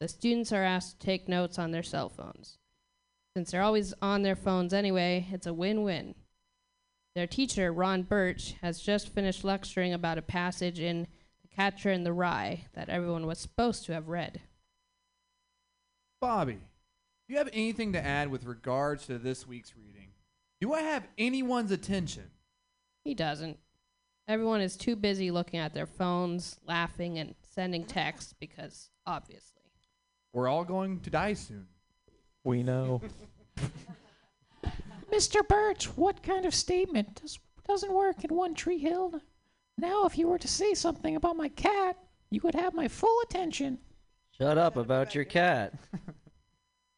the 0.00 0.08
students 0.08 0.52
are 0.52 0.64
asked 0.64 0.98
to 0.98 1.06
take 1.06 1.28
notes 1.28 1.58
on 1.58 1.70
their 1.70 1.82
cell 1.84 2.08
phones. 2.08 2.58
Since 3.36 3.50
they're 3.52 3.62
always 3.62 3.94
on 4.02 4.22
their 4.22 4.34
phones 4.34 4.74
anyway, 4.74 5.28
it's 5.30 5.46
a 5.46 5.54
win 5.54 5.82
win. 5.82 6.16
Their 7.14 7.28
teacher, 7.28 7.72
Ron 7.72 8.02
Birch, 8.02 8.54
has 8.60 8.80
just 8.80 9.08
finished 9.08 9.44
lecturing 9.44 9.92
about 9.92 10.18
a 10.18 10.22
passage 10.22 10.80
in 10.80 11.06
The 11.42 11.48
Catcher 11.48 11.92
in 11.92 12.02
the 12.02 12.12
Rye 12.12 12.66
that 12.74 12.88
everyone 12.88 13.26
was 13.26 13.38
supposed 13.38 13.84
to 13.86 13.92
have 13.92 14.08
read. 14.08 14.40
Bobby, 16.20 16.54
do 16.54 17.32
you 17.32 17.38
have 17.38 17.48
anything 17.52 17.92
to 17.92 18.04
add 18.04 18.30
with 18.30 18.44
regards 18.44 19.06
to 19.06 19.18
this 19.18 19.46
week's 19.46 19.76
reading? 19.76 20.08
Do 20.60 20.72
I 20.72 20.80
have 20.82 21.06
anyone's 21.16 21.70
attention? 21.70 22.30
He 23.04 23.14
doesn't. 23.14 23.58
Everyone 24.30 24.60
is 24.60 24.76
too 24.76 24.94
busy 24.94 25.32
looking 25.32 25.58
at 25.58 25.74
their 25.74 25.86
phones, 25.86 26.60
laughing, 26.64 27.18
and 27.18 27.34
sending 27.52 27.84
texts 27.84 28.32
because, 28.38 28.88
obviously. 29.04 29.64
We're 30.32 30.46
all 30.46 30.62
going 30.62 31.00
to 31.00 31.10
die 31.10 31.32
soon. 31.32 31.66
We 32.44 32.62
know. 32.62 33.02
Mr. 35.12 35.46
Birch, 35.48 35.86
what 35.96 36.22
kind 36.22 36.46
of 36.46 36.54
statement 36.54 37.20
does, 37.20 37.40
doesn't 37.66 37.92
work 37.92 38.22
in 38.22 38.32
One 38.36 38.54
Tree 38.54 38.78
Hill? 38.78 39.20
Now, 39.76 40.04
if 40.04 40.16
you 40.16 40.28
were 40.28 40.38
to 40.38 40.46
say 40.46 40.74
something 40.74 41.16
about 41.16 41.36
my 41.36 41.48
cat, 41.48 41.96
you 42.30 42.40
would 42.44 42.54
have 42.54 42.72
my 42.72 42.86
full 42.86 43.20
attention. 43.24 43.80
Shut 44.38 44.58
up 44.58 44.76
about 44.76 45.12
your 45.12 45.24
cat. 45.24 45.74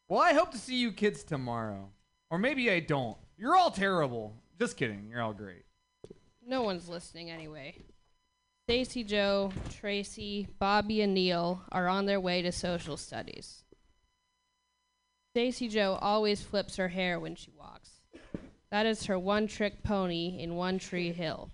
Well, 0.09 0.21
I 0.21 0.33
hope 0.33 0.51
to 0.51 0.59
see 0.59 0.75
you 0.75 0.91
kids 0.91 1.23
tomorrow. 1.23 1.89
Or 2.29 2.37
maybe 2.37 2.69
I 2.69 2.81
don't. 2.81 3.17
You're 3.35 3.55
all 3.55 3.71
terrible. 3.71 4.35
Just 4.59 4.77
kidding. 4.77 5.07
You're 5.09 5.23
all 5.23 5.33
great. 5.33 5.63
No 6.45 6.61
one's 6.61 6.89
listening 6.89 7.31
anyway. 7.31 7.77
Stacy 8.65 9.03
Joe, 9.03 9.51
Tracy, 9.69 10.47
Bobby, 10.59 11.01
and 11.01 11.13
Neil 11.13 11.63
are 11.71 11.87
on 11.87 12.05
their 12.05 12.19
way 12.19 12.41
to 12.41 12.51
social 12.51 12.97
studies. 12.97 13.63
Stacy 15.33 15.67
Joe 15.67 15.97
always 16.01 16.41
flips 16.41 16.75
her 16.75 16.89
hair 16.89 17.19
when 17.19 17.35
she 17.35 17.51
walks. 17.51 17.89
That 18.71 18.85
is 18.85 19.05
her 19.05 19.19
one 19.19 19.47
trick 19.47 19.83
pony 19.83 20.37
in 20.39 20.55
One 20.55 20.79
Tree 20.79 21.11
Hill. 21.11 21.51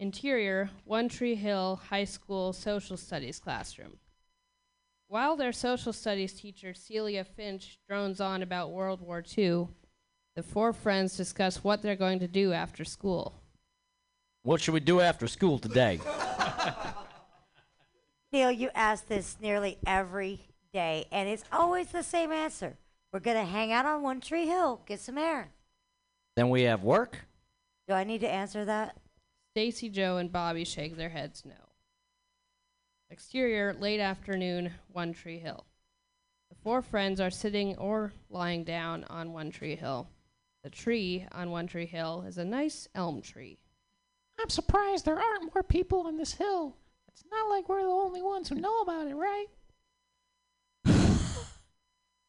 Interior, 0.00 0.70
One 0.84 1.08
Tree 1.08 1.34
Hill 1.34 1.80
High 1.88 2.04
School 2.04 2.52
Social 2.52 2.96
Studies 2.96 3.40
classroom. 3.40 3.98
While 5.08 5.36
their 5.36 5.52
social 5.52 5.92
studies 5.92 6.34
teacher, 6.34 6.74
Celia 6.74 7.24
Finch, 7.24 7.78
drones 7.88 8.20
on 8.20 8.42
about 8.42 8.70
World 8.70 9.00
War 9.00 9.24
II, 9.36 9.68
the 10.38 10.44
four 10.44 10.72
friends 10.72 11.16
discuss 11.16 11.64
what 11.64 11.82
they're 11.82 11.96
going 11.96 12.20
to 12.20 12.28
do 12.28 12.52
after 12.52 12.84
school. 12.84 13.34
What 14.44 14.60
should 14.60 14.72
we 14.72 14.78
do 14.78 15.00
after 15.00 15.26
school 15.26 15.58
today? 15.58 15.98
Neil, 18.32 18.52
you 18.52 18.70
ask 18.72 19.08
this 19.08 19.36
nearly 19.42 19.78
every 19.84 20.38
day, 20.72 21.06
and 21.10 21.28
it's 21.28 21.42
always 21.50 21.88
the 21.88 22.04
same 22.04 22.30
answer. 22.30 22.76
We're 23.12 23.18
gonna 23.18 23.44
hang 23.44 23.72
out 23.72 23.84
on 23.84 24.02
One 24.02 24.20
Tree 24.20 24.46
Hill, 24.46 24.80
get 24.86 25.00
some 25.00 25.18
air. 25.18 25.48
then 26.36 26.50
we 26.50 26.62
have 26.62 26.84
work? 26.84 27.18
Do 27.88 27.94
I 27.94 28.04
need 28.04 28.20
to 28.20 28.30
answer 28.30 28.64
that? 28.64 28.96
Stacy, 29.54 29.88
Joe, 29.88 30.18
and 30.18 30.30
Bobby 30.30 30.64
shake 30.64 30.96
their 30.96 31.08
heads 31.08 31.42
no. 31.44 31.72
Exterior, 33.10 33.74
late 33.74 33.98
afternoon, 33.98 34.70
One 34.92 35.12
Tree 35.12 35.40
Hill. 35.40 35.64
The 36.48 36.56
four 36.62 36.80
friends 36.80 37.20
are 37.20 37.28
sitting 37.28 37.76
or 37.76 38.12
lying 38.30 38.62
down 38.62 39.02
on 39.10 39.32
One 39.32 39.50
Tree 39.50 39.74
Hill. 39.74 40.08
The 40.62 40.70
tree 40.70 41.26
on 41.32 41.50
One 41.50 41.66
Tree 41.66 41.86
Hill 41.86 42.24
is 42.26 42.38
a 42.38 42.44
nice 42.44 42.88
elm 42.94 43.22
tree. 43.22 43.58
I'm 44.40 44.50
surprised 44.50 45.04
there 45.04 45.18
aren't 45.18 45.54
more 45.54 45.62
people 45.62 46.00
on 46.02 46.16
this 46.16 46.34
hill. 46.34 46.76
It's 47.08 47.24
not 47.30 47.48
like 47.48 47.68
we're 47.68 47.82
the 47.82 47.88
only 47.88 48.22
ones 48.22 48.48
who 48.48 48.56
know 48.56 48.80
about 48.80 49.06
it, 49.06 49.14
right? 49.14 49.46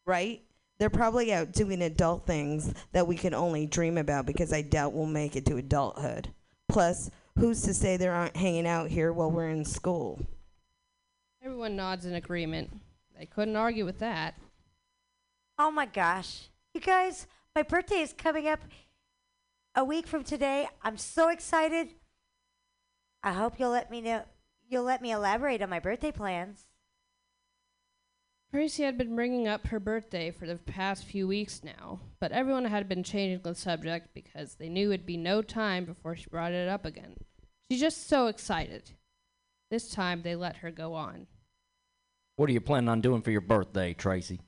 right? 0.05 0.41
They're 0.79 0.89
probably 0.89 1.33
out 1.33 1.51
doing 1.51 1.81
adult 1.81 2.25
things 2.25 2.73
that 2.93 3.05
we 3.05 3.15
can 3.15 3.33
only 3.33 3.65
dream 3.65 3.97
about 3.97 4.25
because 4.25 4.53
I 4.53 4.61
doubt 4.61 4.93
we'll 4.93 5.05
make 5.05 5.35
it 5.35 5.45
to 5.47 5.57
adulthood. 5.57 6.29
Plus, 6.69 7.11
who's 7.37 7.61
to 7.63 7.73
say 7.73 7.97
they 7.97 8.07
aren't 8.07 8.37
hanging 8.37 8.65
out 8.65 8.89
here 8.89 9.11
while 9.11 9.29
we're 9.29 9.49
in 9.49 9.65
school? 9.65 10.19
Everyone 11.43 11.75
nods 11.75 12.05
in 12.05 12.15
agreement. 12.15 12.69
They 13.17 13.25
couldn't 13.25 13.55
argue 13.55 13.85
with 13.85 13.99
that. 13.99 14.35
Oh 15.57 15.69
my 15.69 15.85
gosh. 15.85 16.49
You 16.73 16.81
guys, 16.81 17.27
my 17.59 17.63
birthday 17.63 17.99
is 17.99 18.13
coming 18.13 18.47
up 18.47 18.61
a 19.75 19.83
week 19.83 20.07
from 20.07 20.23
today. 20.23 20.69
I'm 20.81 20.97
so 20.97 21.27
excited. 21.27 21.89
I 23.21 23.33
hope 23.33 23.59
you'll 23.59 23.71
let 23.71 23.91
me 23.91 23.99
know 23.99 24.23
you'll 24.69 24.85
let 24.85 25.01
me 25.01 25.11
elaborate 25.11 25.61
on 25.61 25.69
my 25.69 25.79
birthday 25.79 26.13
plans. 26.13 26.67
Tracy 28.53 28.83
had 28.83 28.97
been 28.97 29.13
bringing 29.13 29.45
up 29.45 29.67
her 29.67 29.79
birthday 29.81 30.31
for 30.31 30.47
the 30.47 30.55
past 30.55 31.03
few 31.03 31.27
weeks 31.27 31.61
now, 31.61 31.99
but 32.21 32.31
everyone 32.31 32.63
had 32.63 32.87
been 32.87 33.03
changing 33.03 33.41
the 33.41 33.53
subject 33.53 34.13
because 34.13 34.55
they 34.55 34.69
knew 34.69 34.93
it'd 34.93 35.05
be 35.05 35.17
no 35.17 35.41
time 35.41 35.83
before 35.83 36.15
she 36.15 36.29
brought 36.29 36.53
it 36.53 36.69
up 36.69 36.85
again. 36.85 37.17
She's 37.69 37.81
just 37.81 38.07
so 38.07 38.27
excited. 38.27 38.91
This 39.69 39.91
time 39.91 40.21
they 40.21 40.37
let 40.37 40.55
her 40.57 40.71
go 40.71 40.93
on. 40.93 41.27
What 42.37 42.49
are 42.49 42.53
you 42.53 42.61
planning 42.61 42.87
on 42.87 43.01
doing 43.01 43.21
for 43.21 43.31
your 43.31 43.41
birthday, 43.41 43.93
Tracy? 43.93 44.39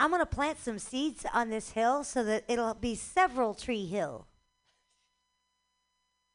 I'm 0.00 0.08
going 0.08 0.20
to 0.20 0.26
plant 0.26 0.58
some 0.58 0.78
seeds 0.78 1.26
on 1.34 1.50
this 1.50 1.72
hill 1.72 2.04
so 2.04 2.24
that 2.24 2.44
it'll 2.48 2.72
be 2.72 2.94
several 2.94 3.52
tree 3.52 3.84
hill. 3.84 4.26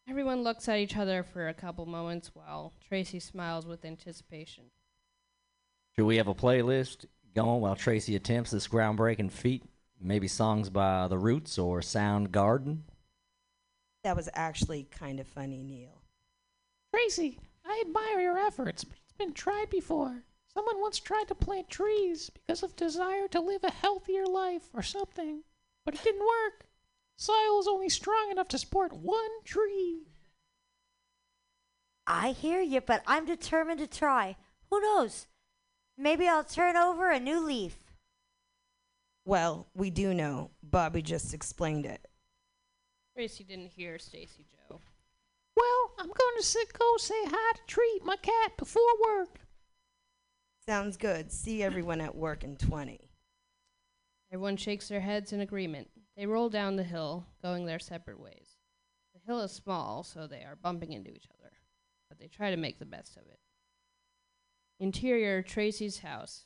Everyone 0.07 0.43
looks 0.43 0.69
at 0.69 0.77
each 0.77 0.95
other 0.95 1.23
for 1.23 1.47
a 1.47 1.53
couple 1.55 1.87
moments 1.87 2.29
while 2.35 2.73
Tracy 2.87 3.19
smiles 3.19 3.65
with 3.65 3.83
anticipation. 3.83 4.65
Should 5.95 6.05
we 6.05 6.17
have 6.17 6.27
a 6.27 6.35
playlist 6.35 7.05
going 7.33 7.59
while 7.59 7.75
Tracy 7.75 8.15
attempts 8.15 8.51
this 8.51 8.67
groundbreaking 8.67 9.31
feat? 9.31 9.63
Maybe 9.99 10.27
songs 10.27 10.69
by 10.69 11.07
The 11.07 11.17
Roots 11.17 11.57
or 11.57 11.79
Soundgarden? 11.79 12.81
That 14.03 14.15
was 14.15 14.29
actually 14.35 14.83
kind 14.91 15.19
of 15.19 15.25
funny, 15.25 15.63
Neil. 15.63 16.03
Tracy, 16.93 17.39
I 17.65 17.83
admire 17.83 18.19
your 18.19 18.37
efforts, 18.37 18.83
but 18.83 18.99
it's 19.03 19.17
been 19.17 19.33
tried 19.33 19.71
before. 19.71 20.21
Someone 20.55 20.79
once 20.79 20.99
tried 20.99 21.27
to 21.27 21.35
plant 21.35 21.69
trees 21.69 22.29
because 22.29 22.63
of 22.63 22.77
desire 22.77 23.27
to 23.27 23.41
live 23.41 23.63
a 23.63 23.71
healthier 23.71 24.25
life 24.25 24.69
or 24.73 24.81
something, 24.81 25.43
but 25.83 25.93
it 25.93 26.03
didn't 26.03 26.21
work. 26.21 26.65
Soil 27.17 27.59
is 27.59 27.67
only 27.67 27.89
strong 27.89 28.31
enough 28.31 28.47
to 28.49 28.57
support 28.57 28.93
one 28.93 29.43
tree. 29.43 30.07
I 32.07 32.31
hear 32.31 32.61
you, 32.61 32.79
but 32.79 33.03
I'm 33.05 33.25
determined 33.25 33.79
to 33.79 33.87
try. 33.87 34.37
Who 34.69 34.79
knows? 34.79 35.27
Maybe 35.97 36.27
I'll 36.27 36.43
turn 36.43 36.77
over 36.77 37.11
a 37.11 37.19
new 37.19 37.45
leaf. 37.45 37.77
Well, 39.25 39.67
we 39.73 39.89
do 39.89 40.13
know. 40.13 40.51
Bobby 40.63 41.01
just 41.01 41.33
explained 41.33 41.85
it. 41.85 42.07
Tracy 43.13 43.43
didn't 43.43 43.71
hear 43.71 43.97
Stacy 43.97 44.45
Joe. 44.51 44.79
Well, 45.55 45.91
I'm 45.97 46.07
going 46.07 46.37
to 46.37 46.43
sit, 46.43 46.77
go 46.77 46.95
say 46.97 47.25
hi 47.25 47.53
to 47.55 47.61
Treat, 47.65 48.05
my 48.05 48.17
cat, 48.17 48.55
before 48.57 48.83
work. 49.03 49.39
Sounds 50.67 50.97
good. 50.97 51.31
See 51.31 51.61
everyone 51.61 52.01
at 52.01 52.15
work 52.15 52.43
in 52.43 52.57
20. 52.57 52.99
Everyone 54.31 54.57
shakes 54.57 54.87
their 54.87 55.01
heads 55.01 55.31
in 55.31 55.39
agreement. 55.39 55.89
They 56.17 56.25
roll 56.25 56.49
down 56.49 56.75
the 56.75 56.83
hill, 56.83 57.27
going 57.43 57.65
their 57.65 57.77
separate 57.77 58.19
ways. 58.19 58.57
The 59.13 59.19
hill 59.27 59.41
is 59.41 59.51
small, 59.51 60.03
so 60.03 60.25
they 60.25 60.41
are 60.41 60.57
bumping 60.59 60.91
into 60.91 61.11
each 61.11 61.27
other, 61.39 61.51
but 62.09 62.17
they 62.17 62.27
try 62.27 62.49
to 62.49 62.57
make 62.57 62.79
the 62.79 62.85
best 62.85 63.15
of 63.15 63.27
it. 63.27 63.39
Interior 64.79 65.43
Tracy's 65.43 65.99
house. 65.99 66.45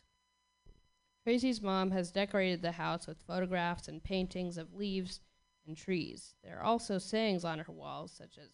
Tracy's 1.23 1.61
mom 1.61 1.91
has 1.91 2.11
decorated 2.11 2.61
the 2.61 2.73
house 2.73 3.07
with 3.07 3.21
photographs 3.21 3.87
and 3.87 4.03
paintings 4.03 4.57
of 4.57 4.73
leaves 4.73 5.21
and 5.65 5.77
trees. 5.77 6.35
There 6.43 6.59
are 6.59 6.63
also 6.63 6.97
sayings 6.97 7.45
on 7.45 7.59
her 7.59 7.71
walls, 7.71 8.11
such 8.11 8.37
as 8.37 8.49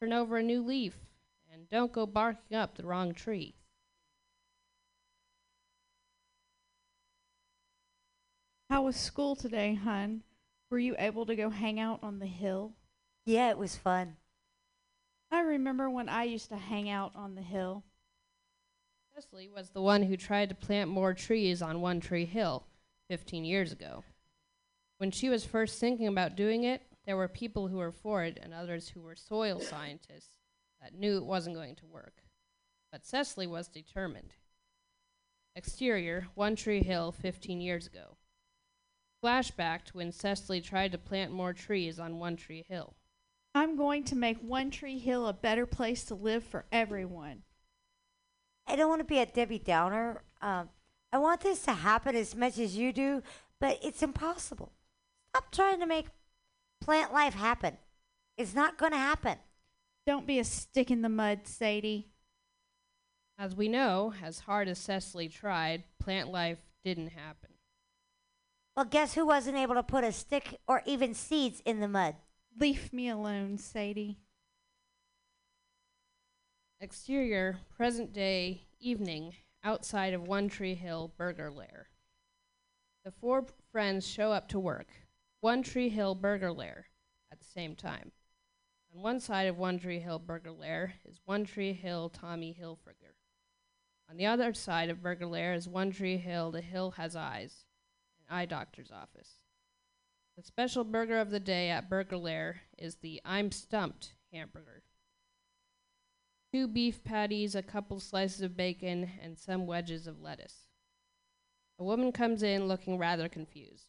turn 0.00 0.12
over 0.12 0.36
a 0.36 0.42
new 0.42 0.62
leaf 0.62 0.98
and 1.52 1.68
don't 1.68 1.92
go 1.92 2.06
barking 2.06 2.56
up 2.56 2.76
the 2.76 2.86
wrong 2.86 3.14
tree. 3.14 3.54
How 8.68 8.82
was 8.82 8.96
school 8.96 9.36
today, 9.36 9.74
hun? 9.74 10.22
Were 10.70 10.78
you 10.78 10.96
able 10.98 11.24
to 11.26 11.36
go 11.36 11.50
hang 11.50 11.78
out 11.78 12.00
on 12.02 12.18
the 12.18 12.26
hill? 12.26 12.72
Yeah, 13.24 13.50
it 13.50 13.58
was 13.58 13.76
fun. 13.76 14.16
I 15.30 15.40
remember 15.40 15.88
when 15.88 16.08
I 16.08 16.24
used 16.24 16.48
to 16.48 16.56
hang 16.56 16.90
out 16.90 17.12
on 17.14 17.36
the 17.36 17.42
hill. 17.42 17.84
Cecily 19.14 19.48
was 19.48 19.70
the 19.70 19.80
one 19.80 20.02
who 20.02 20.16
tried 20.16 20.48
to 20.48 20.54
plant 20.54 20.90
more 20.90 21.14
trees 21.14 21.62
on 21.62 21.80
One 21.80 22.00
Tree 22.00 22.24
Hill 22.24 22.66
15 23.08 23.44
years 23.44 23.70
ago. 23.72 24.02
When 24.98 25.12
she 25.12 25.28
was 25.28 25.44
first 25.44 25.78
thinking 25.78 26.08
about 26.08 26.36
doing 26.36 26.64
it, 26.64 26.82
there 27.04 27.16
were 27.16 27.28
people 27.28 27.68
who 27.68 27.76
were 27.76 27.92
for 27.92 28.24
it 28.24 28.38
and 28.42 28.52
others 28.52 28.88
who 28.88 29.00
were 29.00 29.14
soil 29.14 29.60
scientists 29.60 30.38
that 30.82 30.94
knew 30.94 31.16
it 31.18 31.24
wasn't 31.24 31.56
going 31.56 31.76
to 31.76 31.86
work. 31.86 32.22
But 32.90 33.06
Cecily 33.06 33.46
was 33.46 33.68
determined. 33.68 34.34
Exterior, 35.54 36.26
One 36.34 36.56
Tree 36.56 36.82
Hill 36.82 37.12
15 37.12 37.60
years 37.60 37.86
ago. 37.86 38.16
Flashback 39.26 39.82
to 39.86 39.96
when 39.96 40.12
Cecily 40.12 40.60
tried 40.60 40.92
to 40.92 40.98
plant 40.98 41.32
more 41.32 41.52
trees 41.52 41.98
on 41.98 42.20
One 42.20 42.36
Tree 42.36 42.64
Hill. 42.68 42.94
I'm 43.56 43.76
going 43.76 44.04
to 44.04 44.14
make 44.14 44.38
One 44.38 44.70
Tree 44.70 44.98
Hill 44.98 45.26
a 45.26 45.32
better 45.32 45.66
place 45.66 46.04
to 46.04 46.14
live 46.14 46.44
for 46.44 46.64
everyone. 46.70 47.42
I 48.68 48.76
don't 48.76 48.88
want 48.88 49.00
to 49.00 49.04
be 49.04 49.18
a 49.18 49.26
Debbie 49.26 49.58
Downer. 49.58 50.22
Um, 50.40 50.68
I 51.12 51.18
want 51.18 51.40
this 51.40 51.62
to 51.62 51.72
happen 51.72 52.14
as 52.14 52.36
much 52.36 52.56
as 52.60 52.76
you 52.76 52.92
do, 52.92 53.24
but 53.58 53.80
it's 53.82 54.00
impossible. 54.00 54.70
Stop 55.30 55.50
trying 55.50 55.80
to 55.80 55.86
make 55.86 56.06
plant 56.80 57.12
life 57.12 57.34
happen. 57.34 57.78
It's 58.38 58.54
not 58.54 58.78
going 58.78 58.92
to 58.92 58.98
happen. 58.98 59.38
Don't 60.06 60.26
be 60.28 60.38
a 60.38 60.44
stick 60.44 60.88
in 60.88 61.02
the 61.02 61.08
mud, 61.08 61.48
Sadie. 61.48 62.10
As 63.36 63.56
we 63.56 63.66
know, 63.66 64.14
as 64.22 64.38
hard 64.38 64.68
as 64.68 64.78
Cecily 64.78 65.28
tried, 65.28 65.82
plant 65.98 66.30
life 66.30 66.60
didn't 66.84 67.08
happen. 67.08 67.55
Well, 68.76 68.84
guess 68.84 69.14
who 69.14 69.24
wasn't 69.26 69.56
able 69.56 69.74
to 69.74 69.82
put 69.82 70.04
a 70.04 70.12
stick 70.12 70.60
or 70.68 70.82
even 70.84 71.14
seeds 71.14 71.62
in 71.64 71.80
the 71.80 71.88
mud? 71.88 72.16
Leave 72.60 72.92
me 72.92 73.08
alone, 73.08 73.56
Sadie. 73.56 74.18
Exterior, 76.78 77.60
present 77.74 78.12
day, 78.12 78.66
evening, 78.78 79.34
outside 79.64 80.12
of 80.12 80.28
One 80.28 80.48
Tree 80.48 80.74
Hill 80.74 81.12
Burger 81.16 81.50
Lair. 81.50 81.88
The 83.04 83.12
four 83.12 83.42
p- 83.42 83.52
friends 83.72 84.06
show 84.06 84.30
up 84.30 84.46
to 84.50 84.58
work. 84.58 84.88
One 85.40 85.62
Tree 85.62 85.88
Hill 85.88 86.14
Burger 86.14 86.52
Lair 86.52 86.88
at 87.32 87.38
the 87.38 87.46
same 87.46 87.76
time. 87.76 88.12
On 88.94 89.00
one 89.00 89.20
side 89.20 89.48
of 89.48 89.56
One 89.56 89.78
Tree 89.78 90.00
Hill 90.00 90.18
Burger 90.18 90.52
Lair 90.52 90.94
is 91.04 91.20
One 91.24 91.44
Tree 91.44 91.72
Hill 91.72 92.10
Tommy 92.10 92.56
Hilfiger. 92.60 93.14
On 94.10 94.18
the 94.18 94.26
other 94.26 94.52
side 94.52 94.90
of 94.90 95.02
Burger 95.02 95.26
Lair 95.26 95.54
is 95.54 95.66
One 95.66 95.90
Tree 95.90 96.18
Hill 96.18 96.50
The 96.50 96.60
Hill 96.60 96.92
Has 96.92 97.16
Eyes, 97.16 97.64
an 97.64 97.65
eye 98.28 98.46
doctor's 98.46 98.90
office. 98.90 99.42
The 100.36 100.42
special 100.42 100.84
burger 100.84 101.18
of 101.18 101.30
the 101.30 101.40
day 101.40 101.70
at 101.70 101.88
Burger 101.88 102.18
Lair 102.18 102.62
is 102.76 102.96
the 102.96 103.20
I'm 103.24 103.50
Stumped 103.50 104.12
hamburger. 104.32 104.82
Two 106.52 106.68
beef 106.68 107.02
patties, 107.04 107.54
a 107.54 107.62
couple 107.62 107.98
slices 108.00 108.42
of 108.42 108.56
bacon, 108.56 109.10
and 109.22 109.38
some 109.38 109.66
wedges 109.66 110.06
of 110.06 110.20
lettuce. 110.20 110.68
A 111.78 111.84
woman 111.84 112.12
comes 112.12 112.42
in 112.42 112.68
looking 112.68 112.98
rather 112.98 113.28
confused. 113.28 113.86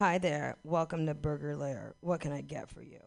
Hi 0.00 0.18
there. 0.18 0.56
Welcome 0.64 1.06
to 1.06 1.14
Burger 1.14 1.56
Lair. 1.56 1.94
What 2.00 2.20
can 2.20 2.32
I 2.32 2.40
get 2.40 2.68
for 2.68 2.82
you? 2.82 3.00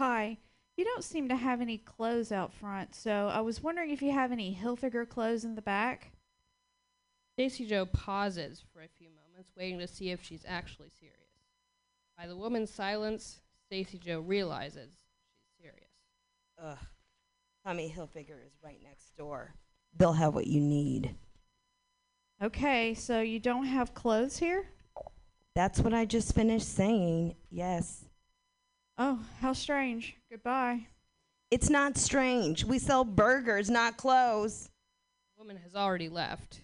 Hi. 0.00 0.38
You 0.76 0.84
don't 0.84 1.04
seem 1.04 1.28
to 1.28 1.36
have 1.36 1.60
any 1.60 1.78
clothes 1.78 2.32
out 2.32 2.52
front, 2.52 2.94
so 2.94 3.28
I 3.32 3.40
was 3.42 3.62
wondering 3.62 3.90
if 3.90 4.00
you 4.00 4.12
have 4.12 4.32
any 4.32 4.58
Hilfiger 4.60 5.06
clothes 5.08 5.44
in 5.44 5.54
the 5.54 5.62
back. 5.62 6.12
Stacy 7.34 7.66
Joe 7.66 7.86
pauses 7.86 8.62
for 8.72 8.82
a 8.82 8.88
few 8.98 9.08
moments, 9.08 9.52
waiting 9.56 9.78
to 9.78 9.86
see 9.86 10.10
if 10.10 10.22
she's 10.22 10.44
actually 10.46 10.90
serious. 11.00 11.16
By 12.18 12.26
the 12.26 12.36
woman's 12.36 12.70
silence, 12.70 13.40
Stacy 13.66 13.98
Joe 13.98 14.20
realizes 14.20 14.90
she's 14.90 15.64
serious. 15.64 15.90
Ugh. 16.62 16.78
Tommy 17.64 17.94
Hilfiger 17.96 18.44
is 18.46 18.52
right 18.62 18.80
next 18.82 19.16
door. 19.16 19.54
They'll 19.96 20.12
have 20.12 20.34
what 20.34 20.46
you 20.46 20.60
need. 20.60 21.14
Okay, 22.42 22.92
so 22.92 23.20
you 23.20 23.38
don't 23.38 23.66
have 23.66 23.94
clothes 23.94 24.38
here? 24.38 24.66
That's 25.54 25.80
what 25.80 25.94
I 25.94 26.04
just 26.04 26.34
finished 26.34 26.68
saying. 26.68 27.36
Yes. 27.50 28.04
Oh, 28.98 29.20
how 29.40 29.52
strange. 29.52 30.16
Goodbye. 30.30 30.86
It's 31.50 31.70
not 31.70 31.96
strange. 31.96 32.64
We 32.64 32.78
sell 32.78 33.04
burgers, 33.04 33.70
not 33.70 33.96
clothes. 33.96 34.70
The 35.36 35.42
woman 35.42 35.58
has 35.62 35.74
already 35.74 36.08
left. 36.08 36.60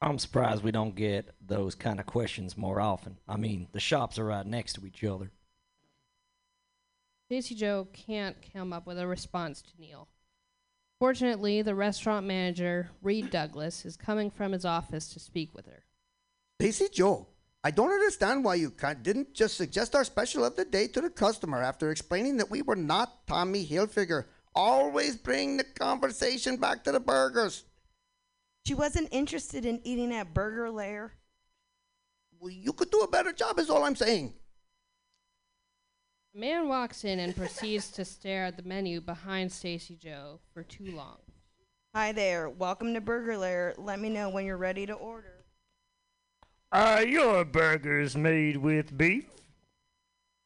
I'm 0.00 0.18
surprised 0.18 0.62
we 0.62 0.70
don't 0.70 0.94
get 0.94 1.34
those 1.44 1.74
kind 1.74 1.98
of 1.98 2.06
questions 2.06 2.56
more 2.56 2.80
often. 2.80 3.18
I 3.26 3.36
mean, 3.36 3.66
the 3.72 3.80
shops 3.80 4.18
are 4.18 4.26
right 4.26 4.46
next 4.46 4.74
to 4.74 4.86
each 4.86 5.02
other. 5.02 5.30
Stacy 7.26 7.54
Joe 7.54 7.88
can't 7.92 8.36
come 8.52 8.72
up 8.72 8.86
with 8.86 8.98
a 8.98 9.06
response 9.06 9.60
to 9.60 9.70
Neil. 9.78 10.08
Fortunately, 11.00 11.62
the 11.62 11.74
restaurant 11.74 12.26
manager, 12.26 12.90
Reed 13.02 13.30
Douglas, 13.30 13.84
is 13.84 13.96
coming 13.96 14.30
from 14.30 14.52
his 14.52 14.64
office 14.64 15.12
to 15.12 15.20
speak 15.20 15.54
with 15.54 15.66
her. 15.66 15.84
Stacy 16.60 16.88
Joe, 16.92 17.26
I 17.62 17.70
don't 17.70 17.92
understand 17.92 18.44
why 18.44 18.54
you 18.54 18.70
can't, 18.70 19.02
didn't 19.02 19.34
just 19.34 19.56
suggest 19.56 19.94
our 19.94 20.04
special 20.04 20.44
of 20.44 20.56
the 20.56 20.64
day 20.64 20.86
to 20.88 21.00
the 21.00 21.10
customer 21.10 21.62
after 21.62 21.90
explaining 21.90 22.36
that 22.38 22.50
we 22.50 22.62
were 22.62 22.76
not 22.76 23.26
Tommy 23.26 23.66
Hilfiger. 23.66 24.24
Always 24.54 25.16
bring 25.16 25.56
the 25.56 25.64
conversation 25.64 26.56
back 26.56 26.82
to 26.84 26.92
the 26.92 27.00
burgers. 27.00 27.64
She 28.68 28.74
wasn't 28.74 29.08
interested 29.12 29.64
in 29.64 29.80
eating 29.82 30.12
at 30.12 30.34
Burger 30.34 30.70
Lair. 30.70 31.14
Well, 32.38 32.50
you 32.50 32.74
could 32.74 32.90
do 32.90 32.98
a 32.98 33.08
better 33.08 33.32
job, 33.32 33.58
is 33.58 33.70
all 33.70 33.82
I'm 33.82 33.96
saying. 33.96 34.34
A 36.34 36.38
man 36.38 36.68
walks 36.68 37.02
in 37.02 37.18
and 37.18 37.34
proceeds 37.34 37.90
to 37.92 38.04
stare 38.04 38.44
at 38.44 38.58
the 38.58 38.62
menu 38.62 39.00
behind 39.00 39.50
Stacy 39.50 39.96
Joe 39.96 40.40
for 40.52 40.64
too 40.64 40.94
long. 40.94 41.16
Hi 41.94 42.12
there. 42.12 42.50
Welcome 42.50 42.92
to 42.92 43.00
Burger 43.00 43.38
Lair. 43.38 43.72
Let 43.78 44.00
me 44.00 44.10
know 44.10 44.28
when 44.28 44.44
you're 44.44 44.58
ready 44.58 44.84
to 44.84 44.92
order. 44.92 45.46
Are 46.70 47.06
your 47.06 47.46
burgers 47.46 48.18
made 48.18 48.58
with 48.58 48.98
beef? 48.98 49.30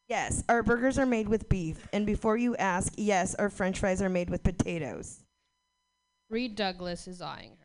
Yes, 0.09 0.45
our 0.49 0.63
burgers 0.63 0.97
are 0.97 1.07
made 1.07 1.29
with 1.29 1.49
beef. 1.49 1.89
And 1.93 2.07
before 2.07 2.37
you 2.37 2.55
ask, 2.55 2.93
yes, 2.97 3.35
our 3.35 3.51
french 3.51 3.81
fries 3.81 4.01
are 4.01 4.09
made 4.09 4.31
with 4.31 4.45
potatoes. 4.45 5.25
Reed 6.31 6.55
Douglas 6.55 7.09
is 7.09 7.21
eyeing 7.21 7.57
her. 7.57 7.62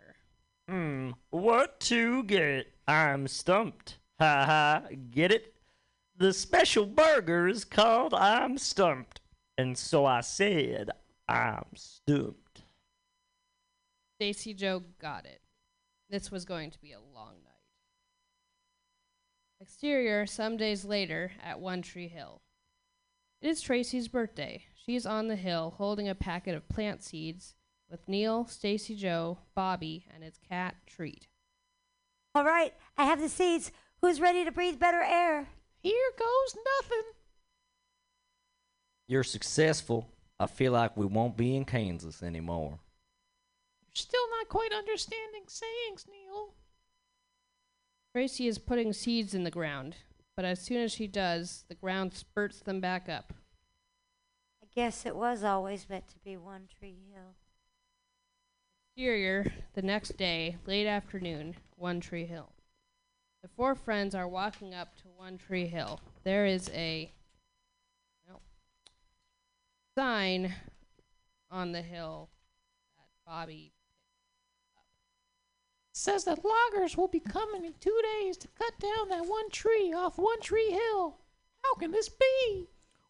Hmm, 0.68 1.12
what 1.30 1.80
to 1.82 2.24
get? 2.24 2.74
I'm 2.88 3.28
stumped. 3.28 4.00
Ha 4.20 4.46
ha, 4.46 4.84
get 5.12 5.32
it? 5.32 5.54
The 6.18 6.34
special 6.34 6.86
burger 6.86 7.48
is 7.48 7.64
called 7.64 8.14
I'm 8.14 8.58
Stumped. 8.58 9.22
And 9.58 9.78
so 9.78 10.06
I 10.06 10.22
said, 10.22 10.90
I'm 11.28 11.66
stumped. 11.76 12.64
Stacy 14.16 14.54
Joe 14.54 14.84
got 15.00 15.26
it. 15.26 15.42
This 16.10 16.32
was 16.32 16.46
going 16.46 16.72
to 16.72 16.80
be 16.80 16.92
a 16.92 17.00
long 17.00 17.36
night. 17.44 17.54
Exterior, 19.62 20.26
some 20.26 20.58
days 20.58 20.86
later, 20.86 21.32
at 21.44 21.60
One 21.60 21.82
Tree 21.82 22.08
Hill. 22.08 22.42
It 23.42 23.50
is 23.50 23.62
Tracy's 23.62 24.08
birthday. 24.08 24.66
She 24.76 24.96
is 24.96 25.06
on 25.06 25.28
the 25.28 25.36
hill 25.36 25.76
holding 25.78 26.10
a 26.10 26.16
packet 26.16 26.56
of 26.56 26.68
plant 26.70 27.04
seeds 27.04 27.56
with 27.90 28.08
Neil, 28.08 28.46
Stacy 28.46 28.96
Joe, 28.96 29.38
Bobby, 29.56 30.06
and 30.14 30.24
his 30.24 30.40
cat, 30.50 30.76
Treat. 30.86 31.28
All 32.36 32.44
right, 32.44 32.74
I 32.98 33.06
have 33.06 33.20
the 33.20 33.30
seeds. 33.30 33.72
Who's 34.02 34.22
ready 34.22 34.46
to 34.46 34.52
breathe 34.52 34.80
better 34.80 35.02
air? 35.02 35.48
Here 35.80 36.12
goes 36.18 36.58
nothing. 36.82 37.04
You're 39.08 39.24
successful. 39.24 40.10
I 40.40 40.46
feel 40.46 40.74
like 40.74 40.96
we 40.96 41.06
won't 41.06 41.38
be 41.38 41.56
in 41.56 41.66
Kansas 41.66 42.22
anymore. 42.22 42.80
You're 43.82 43.96
still 43.96 44.30
not 44.38 44.50
quite 44.50 44.74
understanding 44.74 45.44
sayings, 45.48 46.06
Neil. 46.08 46.54
Tracy 48.14 48.48
is 48.48 48.60
putting 48.60 48.94
seeds 48.94 49.34
in 49.34 49.44
the 49.44 49.52
ground, 49.52 49.96
but 50.36 50.46
as 50.46 50.62
soon 50.62 50.78
as 50.78 50.92
she 50.92 51.08
does, 51.08 51.66
the 51.70 51.76
ground 51.76 52.14
spurts 52.14 52.60
them 52.60 52.80
back 52.80 53.10
up. 53.10 53.34
I 54.62 54.68
guess 54.76 55.06
it 55.06 55.16
was 55.16 55.44
always 55.44 55.90
meant 55.90 56.08
to 56.10 56.20
be 56.20 56.38
One 56.38 56.68
Tree 56.78 57.00
Hill. 57.12 57.36
Exterior, 58.98 59.46
the 59.76 59.84
next 59.84 60.18
day, 60.18 60.58
late 60.66 60.88
afternoon, 60.88 61.56
One 61.76 62.00
Tree 62.00 62.26
Hill. 62.26 62.52
The 63.44 63.48
four 63.48 63.76
friends 63.76 64.16
are 64.16 64.28
walking 64.28 64.74
up 64.74 64.96
to 64.98 65.04
One 65.16 65.38
Tree 65.38 65.68
Hill. 65.68 66.00
There 66.24 66.48
is 66.48 66.72
a 66.74 67.12
well, 68.28 68.42
sign 69.96 70.52
on 71.52 71.74
the 71.74 71.84
hill 71.84 72.30
that 72.96 73.32
Bobby. 73.32 73.72
Says 75.94 76.24
that 76.24 76.44
loggers 76.44 76.98
will 76.98 77.08
be 77.08 77.20
coming 77.20 77.66
in 77.66 77.76
two 77.80 78.02
days 78.20 78.36
to 78.38 78.48
cut 78.48 78.80
down 78.80 79.10
that 79.10 79.28
one 79.28 79.52
tree 79.52 79.94
off 79.96 80.18
One 80.18 80.42
Tree 80.42 80.72
Hill. 80.72 81.18
How 81.64 81.76
can 81.76 81.92
this 81.92 82.10
be? 82.10 82.66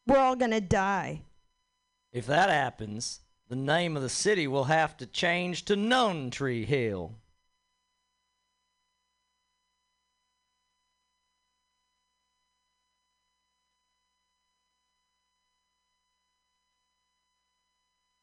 We're 0.05 0.17
all 0.17 0.35
gonna 0.35 0.59
die. 0.59 1.21
If 2.11 2.25
that 2.25 2.49
happens, 2.49 3.21
the 3.49 3.55
name 3.55 3.95
of 3.95 4.03
the 4.03 4.09
city 4.09 4.47
will 4.47 4.65
have 4.65 4.97
to 4.97 5.05
change 5.05 5.63
to 5.65 5.75
None 5.75 6.29
Tree 6.29 6.65
Hill. 6.65 7.15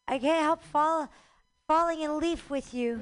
I 0.06 0.18
can't 0.18 0.42
help 0.42 0.62
fall, 0.62 1.08
falling 1.66 2.02
in 2.02 2.20
leaf 2.20 2.50
with 2.50 2.74
you. 2.74 3.00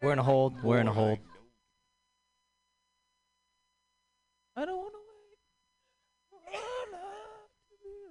We're 0.00 0.12
in 0.12 0.20
a 0.20 0.22
hold. 0.22 0.62
We're 0.62 0.78
in 0.78 0.86
a 0.86 0.92
hold. 0.92 1.18
I 4.56 4.64
don't 4.64 4.78
want 4.78 4.92
to 4.92 4.97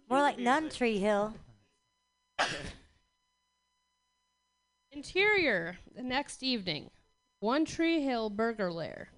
More 0.10 0.22
like 0.22 0.40
Nun 0.40 0.70
Tree 0.70 1.00
Hill. 1.00 1.34
Interior, 4.92 5.80
the 5.96 6.04
next 6.04 6.44
evening, 6.44 6.90
One 7.42 7.66
Tree 7.66 8.02
Hill 8.02 8.30
Burger 8.30 8.72
Lair. 8.72 9.10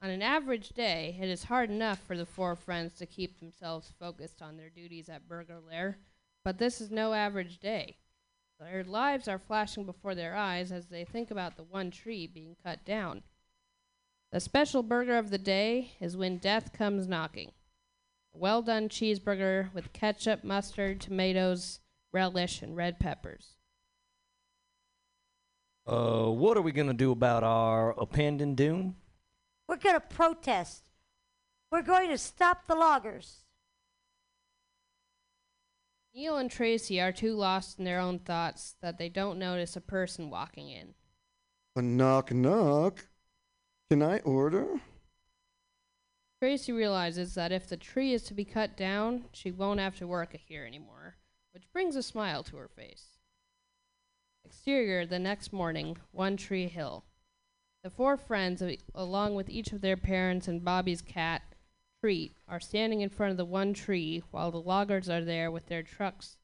On 0.00 0.08
an 0.08 0.22
average 0.22 0.68
day, 0.70 1.18
it 1.20 1.28
is 1.28 1.42
hard 1.44 1.70
enough 1.70 1.98
for 1.98 2.16
the 2.16 2.24
four 2.24 2.54
friends 2.54 2.94
to 2.94 3.06
keep 3.06 3.40
themselves 3.40 3.92
focused 3.98 4.40
on 4.40 4.56
their 4.56 4.70
duties 4.70 5.08
at 5.08 5.28
Burger 5.28 5.58
Lair, 5.58 5.98
but 6.44 6.58
this 6.58 6.80
is 6.80 6.92
no 6.92 7.12
average 7.12 7.58
day. 7.58 7.96
Their 8.60 8.84
lives 8.84 9.26
are 9.26 9.38
flashing 9.38 9.84
before 9.84 10.14
their 10.14 10.36
eyes 10.36 10.70
as 10.70 10.86
they 10.86 11.04
think 11.04 11.32
about 11.32 11.56
the 11.56 11.64
one 11.64 11.90
tree 11.90 12.28
being 12.28 12.56
cut 12.62 12.84
down. 12.84 13.22
The 14.30 14.38
special 14.38 14.84
burger 14.84 15.18
of 15.18 15.30
the 15.30 15.38
day 15.38 15.92
is 16.00 16.16
when 16.16 16.38
death 16.38 16.72
comes 16.72 17.08
knocking. 17.08 17.50
A 18.34 18.38
well 18.38 18.62
done 18.62 18.88
cheeseburger 18.88 19.72
with 19.74 19.92
ketchup, 19.92 20.44
mustard, 20.44 21.00
tomatoes, 21.00 21.80
relish, 22.12 22.62
and 22.62 22.76
red 22.76 22.98
peppers. 22.98 23.56
Uh, 25.86 26.26
what 26.26 26.56
are 26.56 26.62
we 26.62 26.72
gonna 26.72 26.94
do 26.94 27.10
about 27.10 27.42
our 27.42 27.94
impending 27.98 28.54
doom? 28.54 28.96
We're 29.70 29.76
going 29.76 29.94
to 29.94 30.00
protest. 30.00 30.82
We're 31.70 31.82
going 31.82 32.10
to 32.10 32.18
stop 32.18 32.66
the 32.66 32.74
loggers. 32.74 33.44
Neil 36.12 36.38
and 36.38 36.50
Tracy 36.50 37.00
are 37.00 37.12
too 37.12 37.36
lost 37.36 37.78
in 37.78 37.84
their 37.84 38.00
own 38.00 38.18
thoughts 38.18 38.74
that 38.82 38.98
they 38.98 39.08
don't 39.08 39.38
notice 39.38 39.76
a 39.76 39.80
person 39.80 40.28
walking 40.28 40.70
in. 40.70 40.94
A 41.76 41.82
knock 41.82 42.32
knock. 42.32 43.06
Can 43.88 44.02
I 44.02 44.18
order? 44.18 44.80
Tracy 46.40 46.72
realizes 46.72 47.34
that 47.34 47.52
if 47.52 47.68
the 47.68 47.76
tree 47.76 48.14
is 48.14 48.22
to 48.22 48.32
be 48.32 48.46
cut 48.46 48.74
down, 48.74 49.26
she 49.30 49.52
won't 49.52 49.78
have 49.78 49.96
to 49.96 50.06
work 50.06 50.34
here 50.46 50.64
anymore, 50.64 51.16
which 51.52 51.70
brings 51.70 51.96
a 51.96 52.02
smile 52.02 52.42
to 52.42 52.56
her 52.56 52.68
face. 52.68 53.18
Exterior 54.46 55.04
the 55.04 55.18
next 55.18 55.52
morning, 55.52 55.98
One 56.12 56.38
Tree 56.38 56.66
Hill. 56.66 57.04
The 57.84 57.90
four 57.90 58.16
friends, 58.16 58.62
uh, 58.62 58.72
along 58.94 59.34
with 59.34 59.50
each 59.50 59.72
of 59.72 59.82
their 59.82 59.98
parents 59.98 60.48
and 60.48 60.64
Bobby's 60.64 61.02
cat, 61.02 61.42
Treat, 62.00 62.34
are 62.48 62.58
standing 62.58 63.02
in 63.02 63.10
front 63.10 63.32
of 63.32 63.36
the 63.36 63.44
one 63.44 63.74
tree 63.74 64.22
while 64.30 64.50
the 64.50 64.62
loggers 64.62 65.10
are 65.10 65.22
there 65.22 65.50
with 65.50 65.66
their 65.66 65.82
trucks 65.82 66.38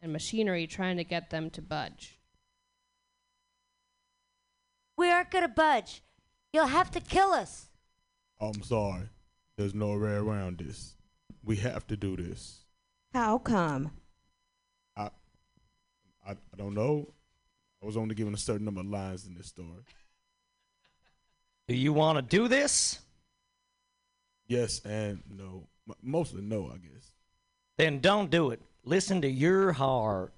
and 0.00 0.10
machinery 0.10 0.66
trying 0.66 0.96
to 0.96 1.04
get 1.04 1.28
them 1.28 1.50
to 1.50 1.60
budge. 1.60 2.18
We 4.96 5.10
aren't 5.10 5.30
going 5.30 5.44
to 5.44 5.48
budge. 5.48 6.02
You'll 6.50 6.68
have 6.68 6.90
to 6.92 7.00
kill 7.00 7.32
us. 7.32 7.68
I'm 8.40 8.62
sorry. 8.62 9.08
There's 9.56 9.74
no 9.74 9.96
way 9.98 10.12
around 10.12 10.58
this. 10.58 10.94
We 11.44 11.56
have 11.56 11.86
to 11.88 11.96
do 11.96 12.16
this. 12.16 12.64
How 13.12 13.38
come? 13.38 13.92
I, 14.96 15.10
I, 16.26 16.32
I 16.32 16.56
don't 16.56 16.74
know. 16.74 17.12
I 17.82 17.86
was 17.86 17.96
only 17.96 18.14
given 18.14 18.34
a 18.34 18.38
certain 18.38 18.64
number 18.64 18.80
of 18.80 18.86
lines 18.86 19.26
in 19.26 19.34
this 19.34 19.48
story. 19.48 19.84
Do 21.68 21.76
you 21.76 21.92
want 21.92 22.16
to 22.16 22.22
do 22.22 22.48
this? 22.48 22.98
Yes 24.48 24.80
and 24.84 25.22
no. 25.30 25.68
M- 25.88 25.94
mostly 26.02 26.42
no, 26.42 26.66
I 26.72 26.78
guess. 26.78 27.12
Then 27.78 28.00
don't 28.00 28.30
do 28.30 28.50
it. 28.50 28.60
Listen 28.84 29.22
to 29.22 29.28
your 29.28 29.72
heart. 29.72 30.32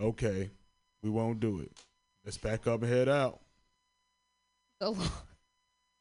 Okay, 0.00 0.50
we 1.02 1.10
won't 1.10 1.40
do 1.40 1.60
it. 1.60 1.70
Let's 2.24 2.38
pack 2.38 2.66
up 2.66 2.82
and 2.82 2.90
head 2.92 3.08
out. 3.08 3.40
The, 4.80 4.90
lo- 4.90 4.96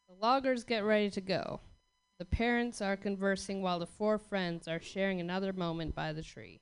the 0.09 0.15
loggers 0.21 0.63
get 0.63 0.83
ready 0.83 1.09
to 1.11 1.21
go. 1.21 1.59
The 2.23 2.37
parents 2.37 2.81
are 2.81 2.95
conversing 2.95 3.61
while 3.61 3.79
the 3.79 3.85
four 3.85 4.17
friends 4.17 4.69
are 4.69 4.79
sharing 4.79 5.19
another 5.19 5.51
moment 5.51 5.93
by 5.93 6.13
the 6.13 6.21
tree. 6.21 6.61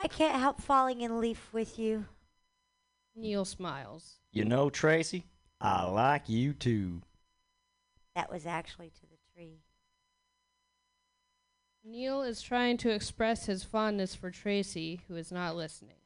I 0.00 0.06
can't 0.06 0.38
help 0.38 0.60
falling 0.60 1.00
in 1.00 1.20
leaf 1.20 1.48
with 1.52 1.80
you. 1.80 2.04
Neil 3.16 3.44
smiles. 3.44 4.20
You 4.30 4.44
know, 4.44 4.70
Tracy, 4.70 5.24
I 5.60 5.84
like 5.86 6.28
you 6.28 6.52
too. 6.52 7.02
That 8.14 8.30
was 8.30 8.46
actually 8.46 8.90
to 8.90 9.00
the 9.00 9.18
tree. 9.34 9.64
Neil 11.84 12.22
is 12.22 12.40
trying 12.40 12.76
to 12.76 12.90
express 12.90 13.46
his 13.46 13.64
fondness 13.64 14.14
for 14.14 14.30
Tracy, 14.30 15.00
who 15.08 15.16
is 15.16 15.32
not 15.32 15.56
listening. 15.56 16.02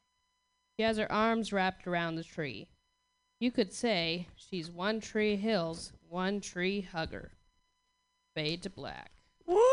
She 0.75 0.83
has 0.83 0.97
her 0.97 1.11
arms 1.11 1.53
wrapped 1.53 1.85
around 1.85 2.15
the 2.15 2.23
tree. 2.23 2.69
You 3.39 3.51
could 3.51 3.71
say 3.71 4.29
she's 4.35 4.71
One 4.71 4.99
Tree 4.99 5.35
Hill's 5.35 5.93
One 6.09 6.41
Tree 6.41 6.81
Hugger. 6.81 7.34
Fade 8.35 8.63
to 8.63 8.69
black. 8.69 9.11
Woo! 9.47 9.55
Woo! 9.55 9.63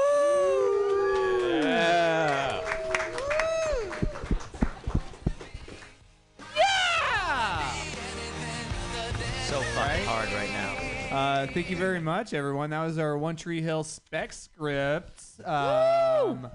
So 9.42 9.60
fucking 9.60 10.04
hard 10.04 10.32
right 10.32 10.50
now. 10.50 11.16
Uh, 11.16 11.46
thank 11.48 11.70
you 11.70 11.76
very 11.76 11.98
much, 11.98 12.32
everyone. 12.32 12.70
That 12.70 12.84
was 12.84 12.98
our 12.98 13.18
One 13.18 13.34
Tree 13.34 13.60
Hill 13.60 13.82
spec 13.82 14.32
script. 14.32 15.20
Um, 15.44 16.48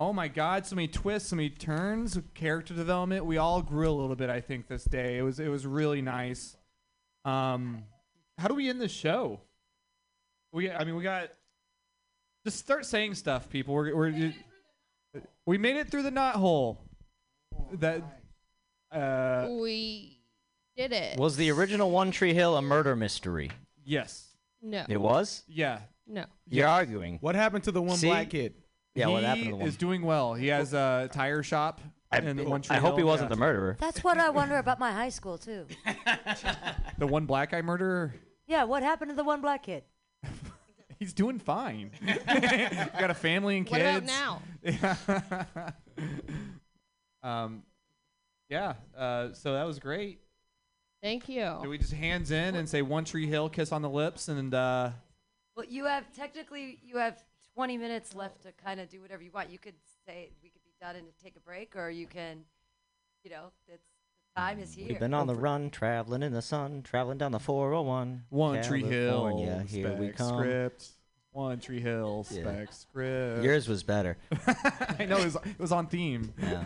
oh 0.00 0.14
my 0.14 0.28
God, 0.28 0.64
so 0.64 0.74
many 0.74 0.88
twists, 0.88 1.28
so 1.28 1.36
many 1.36 1.50
turns, 1.50 2.18
character 2.32 2.72
development. 2.72 3.26
We 3.26 3.36
all 3.36 3.60
grew 3.60 3.90
a 3.90 3.92
little 3.92 4.16
bit, 4.16 4.30
I 4.30 4.40
think, 4.40 4.68
this 4.68 4.84
day. 4.84 5.18
It 5.18 5.22
was 5.22 5.38
it 5.38 5.48
was 5.48 5.66
really 5.66 6.00
nice. 6.00 6.56
Um, 7.26 7.84
how 8.38 8.48
do 8.48 8.54
we 8.54 8.70
end 8.70 8.80
the 8.80 8.88
show? 8.88 9.42
We, 10.50 10.70
I 10.70 10.84
mean, 10.84 10.96
we 10.96 11.02
got. 11.02 11.28
Just 12.44 12.58
start 12.58 12.84
saying 12.86 13.14
stuff, 13.14 13.48
people. 13.48 13.74
We're, 13.74 13.94
we're 13.94 14.34
we 15.46 15.58
made 15.58 15.76
it 15.76 15.88
through 15.88 16.02
the 16.02 16.10
knot 16.10 16.34
hole. 16.36 16.80
That. 17.74 18.02
Uh, 18.90 19.48
we 19.60 20.18
did 20.76 20.92
it. 20.92 21.18
Was 21.18 21.36
the 21.36 21.50
original 21.50 21.90
One 21.90 22.10
Tree 22.10 22.34
Hill 22.34 22.56
a 22.56 22.62
murder 22.62 22.96
mystery? 22.96 23.50
Yes. 23.84 24.28
No. 24.60 24.84
It 24.88 25.00
was? 25.00 25.42
Yeah. 25.48 25.80
No. 26.06 26.24
You're 26.48 26.68
arguing. 26.68 27.18
What 27.20 27.34
happened 27.34 27.64
to 27.64 27.72
the 27.72 27.80
one 27.82 27.96
See? 27.96 28.08
black 28.08 28.30
kid? 28.30 28.54
Yeah, 28.94 29.06
he 29.06 29.12
what 29.12 29.22
happened 29.24 29.44
to 29.44 29.50
the 29.52 29.56
one? 29.56 29.66
is 29.68 29.76
doing 29.76 30.02
well. 30.02 30.34
He 30.34 30.48
has 30.48 30.74
a 30.74 31.08
tire 31.12 31.42
shop. 31.42 31.80
I- 32.10 32.18
in 32.18 32.48
One 32.48 32.60
Tree 32.60 32.76
I 32.76 32.78
hope 32.80 32.98
he 32.98 33.04
wasn't 33.04 33.30
Yeah. 33.30 33.36
the 33.36 33.40
murderer. 33.40 33.76
That's 33.80 34.04
what 34.04 34.18
I 34.18 34.28
wonder 34.28 34.58
about 34.58 34.78
my 34.78 34.92
high 34.92 35.08
school 35.08 35.38
too. 35.38 35.66
The 36.98 37.06
one 37.06 37.24
black 37.24 37.52
guy 37.52 37.62
murderer. 37.62 38.14
Yeah, 38.46 38.64
what 38.64 38.82
happened 38.82 39.10
to 39.10 39.14
the 39.16 39.24
one 39.24 39.40
black 39.40 39.62
kid? 39.64 39.82
He's 41.02 41.12
doing 41.12 41.40
fine. 41.40 41.90
Got 42.06 43.10
a 43.10 43.14
family 43.14 43.56
and 43.56 43.66
kids. 43.66 43.82
What 43.82 44.04
about 44.04 44.40
now? 45.64 45.74
um, 47.28 47.64
yeah. 48.48 48.74
Uh, 48.96 49.32
so 49.32 49.54
that 49.54 49.64
was 49.64 49.80
great. 49.80 50.20
Thank 51.02 51.28
you. 51.28 51.58
Do 51.60 51.70
we 51.70 51.78
just 51.78 51.92
hands 51.92 52.30
in 52.30 52.54
and 52.54 52.68
say 52.68 52.82
One 52.82 53.04
Tree 53.04 53.26
Hill, 53.26 53.48
kiss 53.48 53.72
on 53.72 53.82
the 53.82 53.90
lips, 53.90 54.28
and 54.28 54.54
uh, 54.54 54.90
Well, 55.56 55.66
you 55.68 55.86
have 55.86 56.04
technically 56.14 56.78
you 56.84 56.98
have 56.98 57.20
20 57.56 57.78
minutes 57.78 58.14
left 58.14 58.44
to 58.44 58.52
kind 58.52 58.78
of 58.78 58.88
do 58.88 59.00
whatever 59.02 59.24
you 59.24 59.32
want. 59.32 59.50
You 59.50 59.58
could 59.58 59.74
say 60.06 60.30
we 60.40 60.50
could 60.50 60.62
be 60.62 60.74
done 60.80 60.94
and 60.94 61.06
take 61.20 61.34
a 61.36 61.40
break, 61.40 61.74
or 61.74 61.90
you 61.90 62.06
can, 62.06 62.44
you 63.24 63.30
know, 63.32 63.50
it's 63.66 63.82
the 63.88 63.91
time 64.36 64.58
is 64.58 64.74
here. 64.74 64.88
We've 64.88 64.98
been 64.98 65.14
on 65.14 65.26
the 65.26 65.34
run, 65.34 65.70
traveling 65.70 66.22
in 66.22 66.32
the 66.32 66.42
sun, 66.42 66.82
traveling 66.82 67.18
down 67.18 67.32
the 67.32 67.40
401. 67.40 68.24
One 68.30 68.62
Tree 68.62 68.82
Hill. 68.82 69.10
California, 69.10 69.64
here 69.68 69.94
we 69.94 70.06
spec 70.08 70.16
come. 70.16 70.38
Script. 70.38 70.88
One 71.32 71.60
Tree 71.60 71.80
Hill. 71.80 72.26
Yeah. 72.30 72.42
Spec 72.42 72.72
script. 72.72 73.42
Yours 73.42 73.68
was 73.68 73.82
better. 73.82 74.18
I 74.98 75.06
know 75.06 75.16
it 75.16 75.24
was, 75.24 75.36
it 75.36 75.58
was 75.58 75.72
on 75.72 75.86
theme. 75.86 76.32
Yeah. 76.40 76.64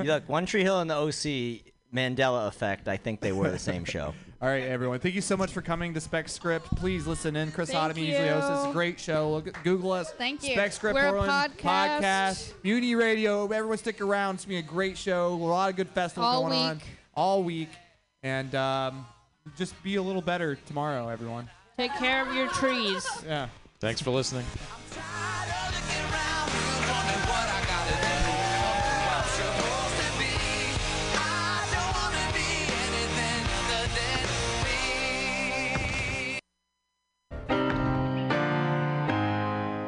you 0.00 0.06
look, 0.06 0.28
One 0.28 0.46
Tree 0.46 0.62
Hill 0.62 0.80
and 0.80 0.90
the 0.90 0.96
OC, 0.96 1.62
Mandela 1.94 2.48
Effect, 2.48 2.88
I 2.88 2.96
think 2.96 3.20
they 3.20 3.32
were 3.32 3.50
the 3.50 3.58
same 3.58 3.84
show. 3.84 4.14
All 4.42 4.48
right, 4.48 4.62
everyone. 4.64 4.98
Thank 5.00 5.14
you 5.14 5.20
so 5.20 5.36
much 5.36 5.52
for 5.52 5.60
coming 5.60 5.92
to 5.94 6.00
Spec 6.00 6.28
Script. 6.28 6.66
Please 6.76 7.06
listen 7.06 7.36
in. 7.36 7.52
Chris 7.52 7.70
Thank 7.70 7.94
Otomy 7.94 8.06
usually 8.06 8.28
hosts. 8.28 8.50
It's 8.50 8.70
a 8.70 8.72
great 8.72 8.98
show. 8.98 9.32
Look, 9.32 9.62
Google 9.62 9.92
us. 9.92 10.10
Thank 10.12 10.42
you. 10.42 10.54
Spec 10.54 10.72
Script 10.72 10.94
We're 10.94 11.08
a 11.08 11.12
Portland 11.12 11.58
podcast. 11.58 12.00
podcast. 12.02 12.52
Mutiny 12.64 12.94
Radio. 12.94 13.44
Everyone 13.44 13.76
stick 13.76 14.00
around. 14.00 14.36
It's 14.36 14.44
gonna 14.46 14.54
be 14.54 14.58
a 14.58 14.62
great 14.62 14.96
show. 14.96 15.34
A 15.34 15.36
lot 15.36 15.70
of 15.70 15.76
good 15.76 15.90
festivals 15.90 16.34
All 16.34 16.42
going 16.48 16.54
on 16.54 16.76
week. 16.76 16.84
All 17.14 17.42
week, 17.42 17.70
and 18.22 18.54
um, 18.54 19.06
just 19.56 19.80
be 19.82 19.96
a 19.96 20.02
little 20.02 20.22
better 20.22 20.56
tomorrow, 20.66 21.08
everyone. 21.08 21.48
Take 21.76 21.92
care 21.94 22.26
of 22.26 22.34
your 22.34 22.48
trees. 22.48 23.06
Yeah. 23.26 23.48
Thanks 23.80 24.02
for 24.02 24.10
listening. 24.10 24.44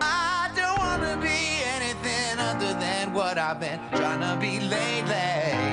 I 0.00 0.50
don't 0.56 0.78
wanna 0.78 1.16
be 1.20 1.62
anything 1.76 2.38
other 2.38 2.72
than 2.80 3.12
what 3.12 3.38
I've 3.38 3.60
been 3.60 3.78
trying 3.94 4.20
to 4.20 4.36
be 4.40 4.60
lately. 4.60 5.71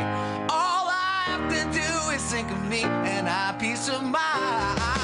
Think 2.30 2.52
of 2.52 2.64
me 2.70 2.84
and 2.84 3.28
I 3.28 3.56
peace 3.58 3.90
of 3.90 4.04
mind. 4.04 4.99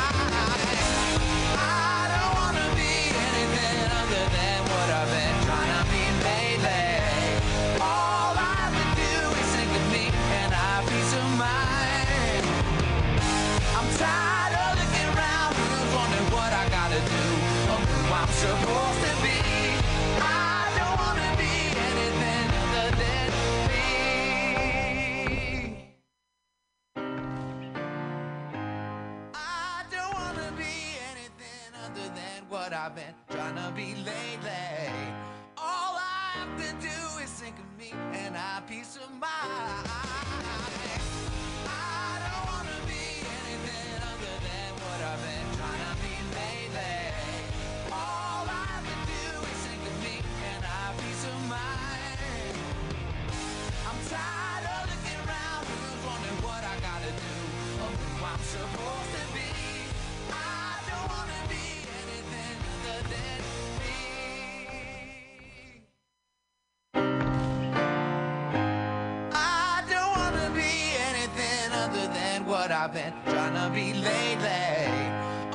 I've 72.76 72.94
been 72.94 73.14
trying 73.24 73.54
to 73.54 73.74
be 73.74 73.94
lately. 73.94 74.86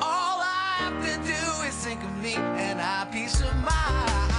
All 0.01 0.41
I 0.41 0.73
have 0.79 1.05
to 1.05 1.15
do 1.27 1.67
is 1.67 1.75
think 1.75 2.03
of 2.03 2.17
me 2.17 2.33
and 2.33 2.81
I 2.81 3.07
peace 3.11 3.39
of 3.41 3.55
mind. 3.57 4.33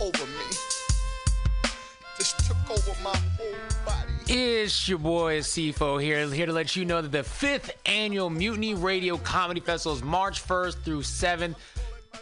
over 0.00 0.26
me. 0.26 0.44
Just 2.16 2.48
took 2.48 2.56
over 2.68 3.00
my 3.00 3.16
whole 3.36 3.54
body. 3.86 4.10
It's 4.26 4.88
your 4.88 4.98
boy 4.98 5.38
CFO 5.38 6.02
here, 6.02 6.28
here 6.28 6.46
to 6.46 6.52
let 6.52 6.74
you 6.74 6.84
know 6.84 7.00
that 7.00 7.12
the 7.12 7.22
fifth 7.22 7.70
annual 7.86 8.28
Mutiny 8.28 8.74
Radio 8.74 9.16
Comedy 9.16 9.60
Festival 9.60 9.96
is 9.96 10.02
March 10.02 10.44
1st 10.44 10.82
through 10.82 11.02
7th, 11.02 11.54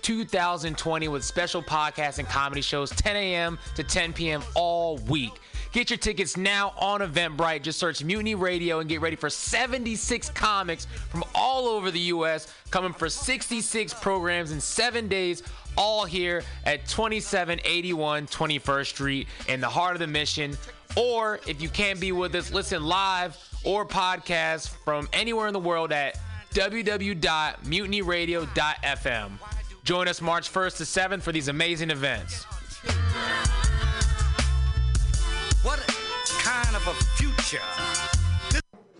2020, 0.03 1.09
with 1.09 1.25
special 1.25 1.63
podcasts 1.63 2.19
and 2.19 2.29
comedy 2.29 2.61
shows 2.61 2.91
10 2.91 3.17
a.m. 3.17 3.59
to 3.75 3.83
10 3.83 4.13
p.m. 4.13 4.43
all 4.55 4.99
week. 4.99 5.33
Get 5.77 5.91
your 5.91 5.99
tickets 5.99 6.37
now 6.39 6.72
on 6.79 7.03
Eventbrite. 7.03 7.61
Just 7.61 7.79
search 7.79 8.03
Mutiny 8.03 8.35
Radio 8.35 8.79
and 8.79 8.89
get 8.89 9.03
ready 9.03 9.14
for 9.14 9.29
76 9.29 10.31
comics 10.31 10.87
from 11.11 11.22
all 11.35 11.66
over 11.66 11.91
the 11.91 12.01
U.S. 12.01 12.51
coming 12.70 12.95
for 12.95 13.11
66 13.11 13.93
programs 13.93 14.53
in 14.53 14.61
seven 14.62 15.07
days, 15.07 15.43
all 15.77 16.07
here 16.07 16.43
at 16.64 16.87
2781 16.87 18.27
21st 18.27 18.87
Street 18.87 19.29
in 19.49 19.61
the 19.61 19.68
heart 19.68 19.93
of 19.93 20.01
the 20.01 20.07
mission. 20.07 20.57
Or 20.97 21.41
if 21.47 21.61
you 21.61 21.68
can't 21.68 22.01
be 22.01 22.11
with 22.11 22.35
us, 22.35 22.51
listen 22.51 22.83
live 22.83 23.37
or 23.62 23.85
podcast 23.85 24.70
from 24.83 25.11
anywhere 25.12 25.47
in 25.47 25.53
the 25.53 25.61
world 25.61 25.93
at 25.93 26.18
www.mutinyradio.fm. 26.55 29.31
Join 29.85 30.09
us 30.09 30.22
March 30.22 30.51
1st 30.51 30.77
to 30.79 30.85
7th 30.85 31.20
for 31.20 31.33
these 31.33 31.49
amazing 31.49 31.91
events. 31.91 32.47
What 35.67 35.81
kind 36.45 36.77
of 36.77 36.87
a 36.87 36.95
future? 37.17 38.26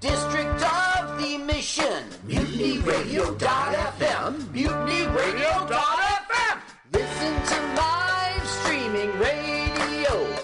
District 0.00 0.62
of 0.62 1.18
the 1.20 1.36
Mission. 1.38 2.04
MutinyRadio.fm. 2.26 4.32
MutinyRadio.fm. 4.54 6.60
Listen 6.92 7.34
to 7.50 7.56
live 7.76 8.46
streaming 8.48 9.10
radio 9.18 10.36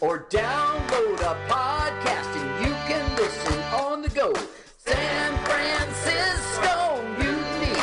or 0.00 0.24
download 0.28 1.20
a 1.20 1.34
podcast 1.48 2.36
and 2.36 2.66
you 2.66 2.72
can 2.86 3.16
listen 3.16 3.58
on 3.72 4.02
the 4.02 4.08
go. 4.10 4.32
San 4.76 5.32
Francisco 5.46 7.02
Mutiny 7.18 7.80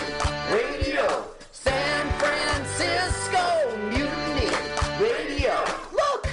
Radio. 0.54 1.26
San 1.52 2.08
Francisco 2.20 3.75
Mutiny 3.89 4.51
Radio. 5.01 5.55
Look, 5.93 6.28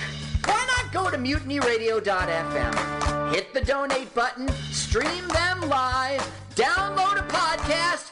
why 0.45 0.63
not 0.77 0.93
go 0.93 1.11
to 1.11 1.17
mutinyradio.fm? 1.17 2.98
Hit 3.31 3.53
the 3.53 3.61
donate 3.61 4.15
button, 4.15 4.49
stream 4.73 5.29
them 5.29 5.69
live, 5.69 6.21
download 6.55 7.19
a 7.19 7.29
podcast, 7.29 8.11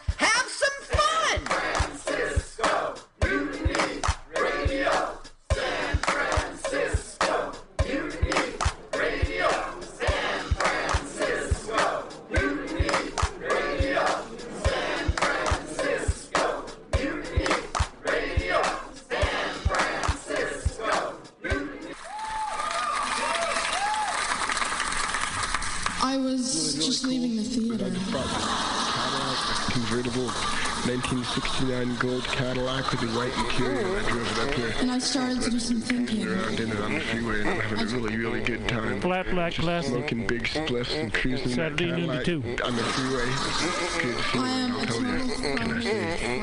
1969 30.86 31.96
gold 31.96 32.22
Cadillac 32.24 32.88
with 32.92 33.00
the 33.00 33.08
white 33.18 33.36
interior. 33.38 33.98
I 33.98 34.02
drove 34.08 34.38
it 34.38 34.48
up 34.48 34.54
here. 34.54 34.72
And 34.80 34.90
I 34.92 34.98
started 35.00 35.42
to 35.42 35.50
do 35.50 35.58
some 35.58 35.80
thinking. 35.80 36.26
Around 36.28 36.60
in 36.60 36.70
it 36.70 36.78
on 36.80 36.92
the 36.94 37.00
freeway 37.00 37.40
and 37.40 37.48
I'm 37.50 37.60
having 37.60 37.80
a 37.80 37.84
really, 37.98 38.16
really 38.16 38.40
good 38.40 38.68
time. 38.68 39.00
Flat 39.00 39.26
black 39.30 39.52
Just 39.54 39.64
classic. 39.64 39.90
Smoking 39.90 40.26
big 40.28 40.44
spliffs 40.44 40.94
and 40.96 41.12
cruising 41.12 41.48
that 41.48 41.54
Saturday 41.56 41.86
noon 41.90 42.08
to 42.08 42.22
Cadillac 42.22 42.24
two. 42.24 42.40
on 42.64 42.76
the 42.76 42.82
freeway. 42.84 43.26
It's 43.26 43.98
good 44.00 44.40
I 44.40 44.48
am 44.48 44.70
feeling, 44.70 44.70
a 44.70 44.78
I'll 44.78 44.86
tell 44.86 45.02
you. 45.02 45.18
total 45.18 45.50
What 45.50 45.58
can 45.58 45.72
I 45.72 45.80
say? 45.80 46.38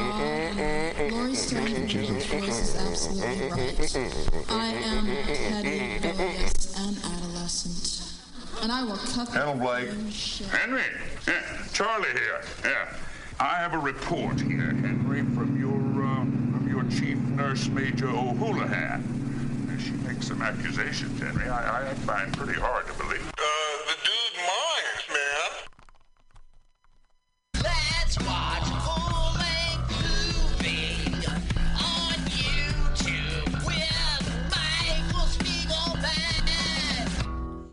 fraud. 0.97 1.11
Laurie 1.13 1.35
Stone's 1.35 2.25
voice 2.25 2.59
is 2.59 2.75
absolutely 2.75 3.49
right. 3.49 4.45
I 4.49 4.65
am 4.67 5.05
petty, 5.05 5.79
rebellious, 6.03 6.77
and 6.77 6.97
adolescent. 6.97 8.09
And 8.61 8.71
I 8.71 8.83
will 8.83 8.97
cut 8.97 9.27
the 9.31 9.39
Hello, 9.39 9.55
Blake. 9.55 9.89
Henry, 10.51 10.83
yeah, 11.27 11.41
Charlie 11.73 12.09
here. 12.11 12.41
Yeah, 12.63 12.93
I 13.39 13.55
have 13.57 13.73
a 13.73 13.77
report 13.79 14.39
here, 14.39 14.71
Henry, 14.73 15.21
from 15.35 15.59
your 15.59 15.73
um, 16.05 16.53
from 16.53 16.69
your 16.69 16.83
chief 16.85 17.17
nurse, 17.35 17.67
Major 17.67 18.07
O'Houlihan. 18.07 19.03
Uh, 19.69 19.77
She 19.81 19.91
makes 20.07 20.27
some 20.27 20.41
accusations, 20.41 21.19
Henry. 21.19 21.49
I, 21.49 21.89
I 21.91 21.93
find 21.95 22.31
pretty 22.37 22.59
hard 22.59 22.87
to 22.87 22.93
believe. 22.93 23.27
Uh, 23.37 23.72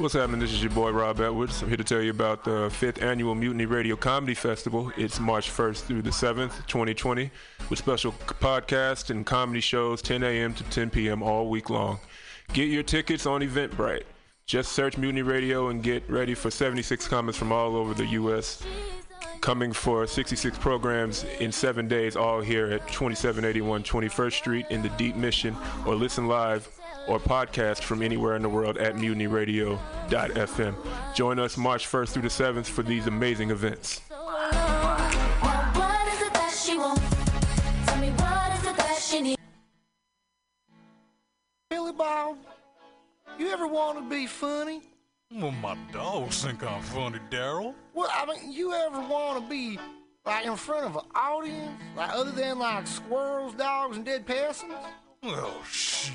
What's 0.00 0.14
happening? 0.14 0.40
This 0.40 0.54
is 0.54 0.62
your 0.62 0.72
boy 0.72 0.92
Rob 0.92 1.20
Edwards. 1.20 1.60
I'm 1.60 1.68
here 1.68 1.76
to 1.76 1.84
tell 1.84 2.00
you 2.00 2.10
about 2.10 2.42
the 2.42 2.70
fifth 2.72 3.02
annual 3.02 3.34
Mutiny 3.34 3.66
Radio 3.66 3.96
Comedy 3.96 4.32
Festival. 4.32 4.90
It's 4.96 5.20
March 5.20 5.50
1st 5.50 5.82
through 5.82 6.00
the 6.00 6.08
7th, 6.08 6.66
2020, 6.68 7.30
with 7.68 7.78
special 7.78 8.12
podcasts 8.12 9.10
and 9.10 9.26
comedy 9.26 9.60
shows 9.60 10.00
10 10.00 10.22
a.m. 10.22 10.54
to 10.54 10.64
10 10.64 10.88
p.m. 10.88 11.22
all 11.22 11.50
week 11.50 11.68
long. 11.68 12.00
Get 12.54 12.70
your 12.70 12.82
tickets 12.82 13.26
on 13.26 13.42
Eventbrite. 13.42 14.04
Just 14.46 14.72
search 14.72 14.96
Mutiny 14.96 15.20
Radio 15.20 15.68
and 15.68 15.82
get 15.82 16.08
ready 16.08 16.32
for 16.32 16.50
76 16.50 17.06
comments 17.06 17.38
from 17.38 17.52
all 17.52 17.76
over 17.76 17.92
the 17.92 18.06
U.S. 18.06 18.62
Coming 19.42 19.70
for 19.70 20.06
66 20.06 20.56
programs 20.56 21.24
in 21.40 21.52
seven 21.52 21.88
days, 21.88 22.16
all 22.16 22.40
here 22.40 22.68
at 22.68 22.88
2781 22.88 23.82
21st 23.82 24.32
Street 24.32 24.66
in 24.70 24.80
the 24.80 24.88
Deep 24.90 25.14
Mission, 25.14 25.54
or 25.84 25.94
listen 25.94 26.26
live 26.26 26.66
or 27.06 27.18
podcast 27.18 27.82
from 27.82 28.02
anywhere 28.02 28.36
in 28.36 28.42
the 28.42 28.48
world 28.48 28.78
at 28.78 28.94
mutinyradio.fm. 28.96 30.74
Join 31.14 31.38
us 31.38 31.56
March 31.56 31.86
1st 31.88 32.08
through 32.10 32.22
the 32.22 32.28
7th 32.28 32.66
for 32.66 32.82
these 32.82 33.06
amazing 33.06 33.50
events. 33.50 34.00
Uh, 34.10 35.72
what 35.74 36.08
is 36.12 36.20
it 36.22 36.32
that 36.32 36.52
she 36.52 36.76
wants? 36.76 37.02
Tell 37.86 37.98
me 37.98 38.10
what 38.10 38.52
is 38.58 38.66
it 38.70 38.76
that 38.76 38.98
she 39.00 39.20
needs? 39.20 39.40
Billy 41.70 41.92
Bob, 41.92 42.36
you 43.38 43.48
ever 43.50 43.66
want 43.66 43.98
to 43.98 44.08
be 44.08 44.26
funny? 44.26 44.82
Well, 45.32 45.52
my 45.52 45.76
dogs 45.92 46.44
think 46.44 46.64
I'm 46.64 46.82
funny, 46.82 47.20
Daryl. 47.30 47.74
Well, 47.94 48.10
I 48.12 48.26
mean, 48.26 48.52
you 48.52 48.74
ever 48.74 49.00
want 49.00 49.42
to 49.42 49.48
be 49.48 49.78
like 50.26 50.44
in 50.44 50.56
front 50.56 50.86
of 50.86 50.96
an 50.96 51.04
audience, 51.14 51.80
like 51.96 52.10
other 52.12 52.32
than 52.32 52.58
like 52.58 52.86
squirrels, 52.86 53.54
dogs, 53.54 53.96
and 53.96 54.04
dead 54.04 54.26
peasants? 54.26 54.74
Well, 55.22 55.54
shit. 55.64 56.14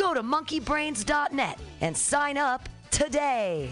Go 0.00 0.14
to 0.14 0.22
monkeybrains.net 0.22 1.60
and 1.82 1.94
sign 1.94 2.38
up 2.38 2.66
today. 2.90 3.70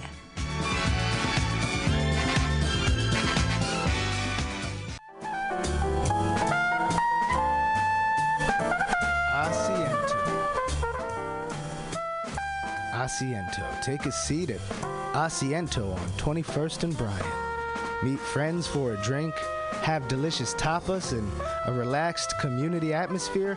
Asiento. 9.32 10.18
Asiento. 12.92 13.82
Take 13.82 14.05
a 14.05 14.12
seat 14.12 14.50
at 14.50 14.60
Asiento 15.14 15.94
on 15.94 16.09
21st 16.18 16.84
and 16.84 16.98
Bryant. 16.98 17.24
Meet 18.02 18.20
friends 18.20 18.66
for 18.66 18.92
a 18.92 18.96
drink, 18.98 19.34
have 19.80 20.06
delicious 20.09 20.52
tapas, 20.56 21.16
and 21.16 21.32
a 21.64 21.72
relaxed 21.72 22.38
community 22.38 22.92
atmosphere. 22.92 23.56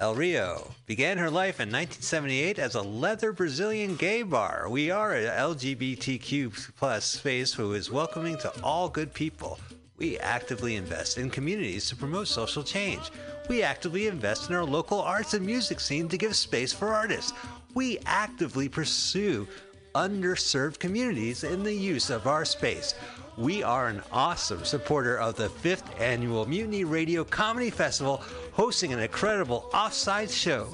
El 0.00 0.14
Rio 0.14 0.72
began 0.86 1.18
her 1.18 1.28
life 1.28 1.60
in 1.60 1.68
1978 1.68 2.58
as 2.58 2.74
a 2.74 2.80
leather 2.80 3.34
Brazilian 3.34 3.96
gay 3.96 4.22
bar. 4.22 4.66
We 4.70 4.90
are 4.90 5.12
an 5.12 5.26
LGBTQ 5.26 6.74
plus 6.78 7.04
space 7.04 7.52
who 7.52 7.74
is 7.74 7.90
welcoming 7.90 8.38
to 8.38 8.50
all 8.62 8.88
good 8.88 9.12
people. 9.12 9.60
We 9.98 10.18
actively 10.18 10.76
invest 10.76 11.18
in 11.18 11.28
communities 11.28 11.86
to 11.90 11.96
promote 11.96 12.28
social 12.28 12.62
change. 12.62 13.10
We 13.50 13.62
actively 13.62 14.06
invest 14.06 14.48
in 14.48 14.56
our 14.56 14.64
local 14.64 15.02
arts 15.02 15.34
and 15.34 15.44
music 15.44 15.78
scene 15.80 16.08
to 16.08 16.16
give 16.16 16.34
space 16.34 16.72
for 16.72 16.94
artists. 16.94 17.34
We 17.74 17.98
actively 18.06 18.70
pursue 18.70 19.46
underserved 19.94 20.78
communities 20.78 21.44
in 21.44 21.62
the 21.62 21.74
use 21.74 22.08
of 22.08 22.26
our 22.26 22.46
space. 22.46 22.94
We 23.36 23.62
are 23.62 23.86
an 23.88 24.02
awesome 24.12 24.64
supporter 24.64 25.18
of 25.18 25.36
the 25.36 25.48
fifth 25.48 25.98
annual 26.00 26.46
Mutiny 26.46 26.84
Radio 26.84 27.24
Comedy 27.24 27.70
Festival, 27.70 28.22
hosting 28.52 28.92
an 28.92 28.98
incredible 28.98 29.70
offside 29.72 30.30
show. 30.30 30.68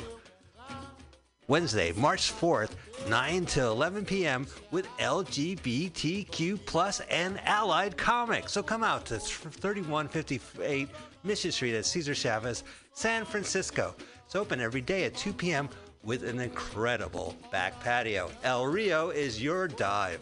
Wednesday, 1.48 1.92
March 1.92 2.32
4th, 2.32 2.70
9 3.08 3.46
to 3.46 3.66
11 3.66 4.04
p.m. 4.04 4.46
with 4.72 4.88
LGBTQ 4.98 6.58
plus 6.66 7.00
and 7.08 7.38
allied 7.44 7.96
comics. 7.96 8.52
So 8.52 8.62
come 8.64 8.82
out 8.82 9.06
to 9.06 9.20
3158 9.20 10.88
Mission 11.22 11.52
Street 11.52 11.76
at 11.76 11.86
Cesar 11.86 12.14
Chavez, 12.14 12.64
San 12.94 13.24
Francisco. 13.24 13.94
It's 14.24 14.34
open 14.34 14.60
every 14.60 14.80
day 14.80 15.04
at 15.04 15.14
2 15.14 15.32
p.m. 15.32 15.68
with 16.02 16.24
an 16.24 16.40
incredible 16.40 17.36
back 17.52 17.78
patio. 17.80 18.28
El 18.42 18.66
Rio 18.66 19.10
is 19.10 19.40
your 19.40 19.68
dive. 19.68 20.20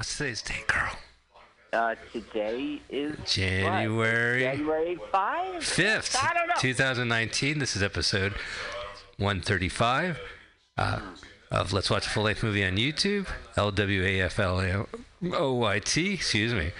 What's 0.00 0.16
today's 0.16 0.40
date, 0.40 0.66
Carl? 0.66 0.96
Uh, 1.74 1.94
today 2.10 2.80
is 2.88 3.18
what? 3.18 3.26
January 3.26 4.40
January 4.40 4.98
5? 5.12 5.56
5th, 5.56 6.16
I 6.16 6.32
don't 6.32 6.48
know. 6.48 6.54
2019. 6.58 7.58
This 7.58 7.76
is 7.76 7.82
episode 7.82 8.32
135 9.18 10.18
uh, 10.78 11.00
of 11.50 11.74
Let's 11.74 11.90
Watch 11.90 12.06
a 12.06 12.08
Full 12.08 12.22
Length 12.22 12.42
Movie 12.42 12.64
on 12.64 12.78
YouTube, 12.78 13.26
LWAFLOYT, 13.58 16.14
excuse 16.14 16.54
me, 16.54 16.70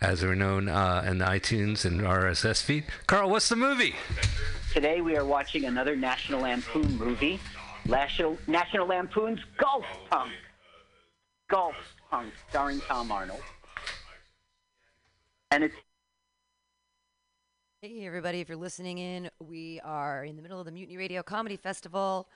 as 0.00 0.22
we're 0.22 0.34
known 0.34 0.70
uh, 0.70 1.04
in 1.06 1.18
the 1.18 1.26
iTunes 1.26 1.84
and 1.84 2.00
RSS 2.00 2.62
feed. 2.62 2.84
Carl, 3.06 3.28
what's 3.28 3.50
the 3.50 3.56
movie? 3.56 3.94
Today 4.72 5.02
we 5.02 5.18
are 5.18 5.26
watching 5.26 5.66
another 5.66 5.96
National 5.96 6.40
Lampoon 6.40 6.96
movie. 6.96 7.40
National, 7.84 8.38
National 8.46 8.86
Lampoon's 8.86 9.40
Golf 9.58 9.84
Punk. 10.08 10.32
Golf 11.50 11.74
Punk, 12.10 12.32
starring 12.48 12.80
Tom 12.80 13.12
Arnold. 13.12 13.40
And 15.52 15.62
it's 15.62 15.76
Hey, 17.80 18.04
everybody, 18.04 18.40
if 18.40 18.48
you're 18.48 18.58
listening 18.58 18.98
in, 18.98 19.30
we 19.38 19.80
are 19.84 20.24
in 20.24 20.36
the 20.36 20.42
middle 20.42 20.58
of 20.58 20.66
the 20.66 20.72
Mutiny 20.72 20.98
Radio 20.98 21.22
Comedy 21.22 21.56
Festival 21.56 22.28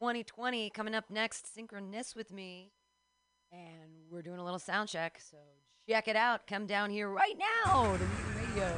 2020. 0.00 0.70
Coming 0.70 0.94
up 0.94 1.10
next, 1.10 1.52
Synchronous 1.52 2.14
with 2.14 2.32
me. 2.32 2.70
And 3.52 3.90
we're 4.10 4.22
doing 4.22 4.38
a 4.38 4.44
little 4.44 4.58
sound 4.58 4.88
check, 4.88 5.20
so 5.20 5.36
check 5.88 6.08
it 6.08 6.16
out. 6.16 6.46
Come 6.46 6.66
down 6.66 6.88
here 6.90 7.10
right 7.10 7.36
now 7.36 7.82
to 7.82 7.98
Mutiny 7.98 8.48
Radio. 8.48 8.74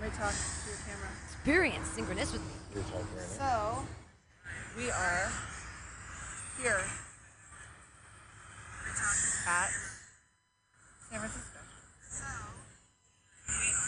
Let 0.00 0.10
me 0.10 0.18
talk 0.18 0.32
to 0.32 0.68
your 0.68 0.78
camera. 0.86 1.08
Experience 1.24 1.88
Synchronous 1.88 2.32
with 2.32 2.42
me. 2.42 2.82
So, 3.38 3.86
we 4.76 4.90
are 4.90 5.32
here 6.60 6.82
at 9.46 9.70
San 11.10 11.18
Francisco. 11.18 11.60
Yay! 13.48 13.87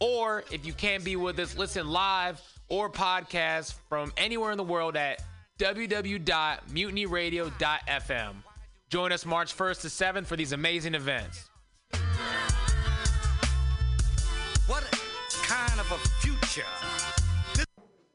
Or 0.00 0.42
if 0.50 0.66
you 0.66 0.72
can't 0.72 1.04
be 1.04 1.14
with 1.16 1.38
us, 1.38 1.56
listen 1.56 1.88
live 1.88 2.42
or 2.68 2.90
podcast 2.90 3.74
from 3.88 4.12
anywhere 4.16 4.50
in 4.50 4.56
the 4.56 4.64
world 4.64 4.96
at 4.96 5.22
www.mutinyradio.fm. 5.58 8.34
Join 8.88 9.12
us 9.12 9.26
March 9.26 9.56
1st 9.56 9.82
to 9.82 9.86
7th 9.88 10.26
for 10.26 10.36
these 10.36 10.50
amazing 10.52 10.94
events. 10.94 11.50
What 14.66 14.82
kind 15.44 15.78
of 15.78 15.92
a 15.92 15.98
future? 16.20 16.64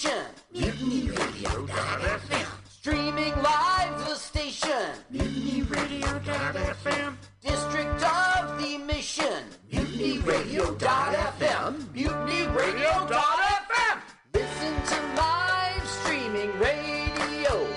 station. 0.00 0.24
MutinyRadio.fm. 0.54 2.46
Streaming 2.68 3.34
live 3.42 3.98
the 4.06 4.14
station. 4.14 4.94
MutinyRadio.fm. 5.12 7.16
District 7.42 8.02
of 8.02 8.58
the 8.58 8.78
mission. 8.78 9.44
MutinyRadio.fm. 9.70 11.74
MutinyRadio.fm. 11.94 14.00
Listen 14.32 14.74
to 14.90 14.96
live 15.20 15.86
streaming 15.86 16.50
radio 16.58 17.68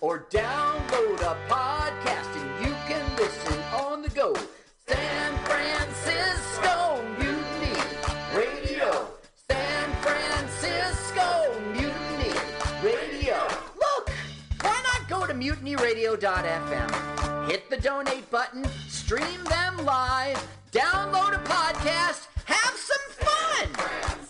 or 0.00 0.20
down 0.30 0.63
to 15.84 15.94
mutinyradio.fm. 15.94 17.48
Hit 17.50 17.68
the 17.68 17.76
donate 17.76 18.30
button, 18.30 18.64
stream 18.88 19.44
them 19.44 19.84
live, 19.84 20.42
download 20.72 21.34
a 21.34 21.44
podcast, 21.44 22.26
have 22.46 22.74
some 22.74 23.26
fun. 23.26 24.23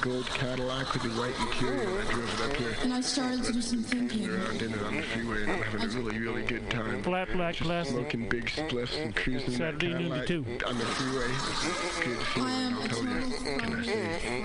Gold 0.00 0.26
Cadillac 0.26 0.92
with 0.92 1.02
the 1.02 1.08
white 1.20 1.34
interior. 1.40 2.00
I 2.00 2.04
drove 2.12 2.40
it 2.40 2.50
up 2.50 2.56
here. 2.56 2.76
And 2.82 2.94
I 2.94 3.00
started 3.00 3.42
to 3.44 3.52
do 3.52 3.60
some 3.60 3.82
thinking. 3.82 4.28
Around 4.30 4.62
in 4.62 4.72
it 4.72 4.82
on 4.82 4.96
the 4.96 5.02
freeway 5.02 5.42
and 5.42 5.50
I'm 5.52 5.62
having 5.62 5.82
a 5.82 5.88
really, 5.88 6.18
really 6.20 6.42
good 6.42 6.70
time. 6.70 7.02
Flat 7.02 7.28
black 7.32 7.54
Just 7.56 7.66
classic. 7.68 7.92
Smoking 7.94 8.28
big 8.28 8.46
spliffs 8.46 8.96
and 9.02 9.14
cruising 9.16 9.50
that 9.52 9.56
Saturday 9.58 9.88
noon 9.94 10.10
to 10.10 10.26
Cadillac 10.26 10.26
two. 10.26 10.44
on 10.66 10.78
the 10.78 10.84
freeway. 10.84 11.26
It's 11.34 11.98
good 12.04 12.42
I 12.44 12.50
am 12.52 12.76
feeling, 12.76 12.76
a 12.76 12.80
I'll 12.80 12.88
tell 12.88 13.02
you. 13.02 13.20
total 13.20 13.58
Can 13.58 13.74
I 13.74 13.82
say? 13.82 14.42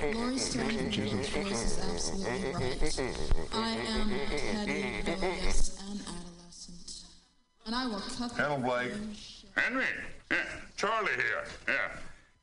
fraud. 0.00 0.14
Laurie 0.16 0.38
Stone's 0.38 1.28
voice 1.28 1.62
is 1.64 1.78
absolutely 1.92 2.52
right. 2.52 3.48
I 3.52 3.70
am 3.70 4.08
petty, 4.08 5.02
rebellious, 5.06 5.78
and 5.90 6.00
adolescent. 6.00 7.04
And 7.66 7.74
I 7.74 7.86
will 7.86 8.00
cut 8.00 8.30
the 8.34 8.42
Hello, 8.42 8.56
Blake. 8.58 8.92
Henry. 9.54 9.84
Yeah, 10.30 10.36
Charlie 10.76 11.12
here. 11.16 11.44
Yeah. 11.68 11.88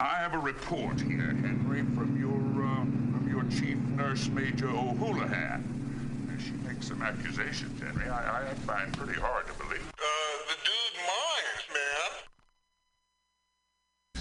I 0.03 0.17
have 0.17 0.33
a 0.33 0.37
report 0.37 0.99
here, 0.99 1.33
Henry, 1.33 1.83
from 1.95 2.19
your 2.19 2.65
uh, 2.65 2.83
from 3.13 3.25
your 3.31 3.43
chief 3.49 3.77
nurse, 3.95 4.27
Major 4.27 4.67
O'Houlihan. 4.67 5.63
She 6.43 6.51
makes 6.67 6.89
some 6.89 7.01
accusations, 7.01 7.81
Henry. 7.81 8.09
I, 8.09 8.49
I 8.49 8.53
find 8.53 8.91
pretty 8.97 9.17
hard 9.17 9.47
to 9.47 9.53
believe. 9.53 9.89
Uh, 9.97 10.03
the 10.49 10.55
dude 10.65 10.97
minds, 11.07 11.69
man. 11.73 12.11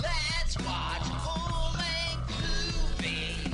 Let's 0.05 0.57
watch 0.59 1.03
full-length 1.25 2.31
movie 3.01 3.51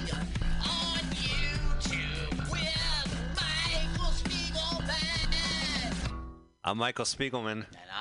on 0.68 1.00
YouTube 1.16 2.36
with 2.52 3.08
Michael 3.36 4.12
Spiegelman. 4.12 6.12
I'm 6.62 6.76
Michael 6.76 7.06
Spiegelman. 7.06 7.64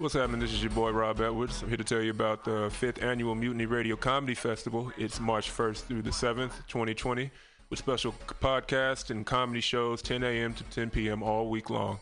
What's 0.00 0.14
happening? 0.14 0.40
This 0.40 0.54
is 0.54 0.62
your 0.62 0.72
boy 0.72 0.92
Rob 0.92 1.20
Edwards. 1.20 1.60
I'm 1.60 1.68
here 1.68 1.76
to 1.76 1.84
tell 1.84 2.00
you 2.00 2.10
about 2.10 2.42
the 2.42 2.70
fifth 2.72 3.02
annual 3.02 3.34
Mutiny 3.34 3.66
Radio 3.66 3.96
Comedy 3.96 4.32
Festival. 4.34 4.90
It's 4.96 5.20
March 5.20 5.50
1st 5.54 5.82
through 5.82 6.00
the 6.00 6.08
7th, 6.08 6.52
2020, 6.68 7.30
with 7.68 7.78
special 7.78 8.14
podcasts 8.40 9.10
and 9.10 9.26
comedy 9.26 9.60
shows 9.60 10.00
10 10.00 10.24
a.m. 10.24 10.54
to 10.54 10.64
10 10.64 10.88
p.m. 10.88 11.22
all 11.22 11.50
week 11.50 11.68
long. 11.68 11.98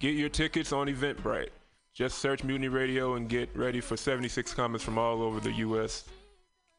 Get 0.00 0.16
your 0.16 0.28
tickets 0.28 0.72
on 0.72 0.88
Eventbrite. 0.88 1.50
Just 1.94 2.18
search 2.18 2.42
Mutiny 2.42 2.66
Radio 2.66 3.14
and 3.14 3.28
get 3.28 3.56
ready 3.56 3.80
for 3.80 3.96
76 3.96 4.52
comments 4.52 4.84
from 4.84 4.98
all 4.98 5.22
over 5.22 5.38
the 5.38 5.52
U.S. 5.52 6.02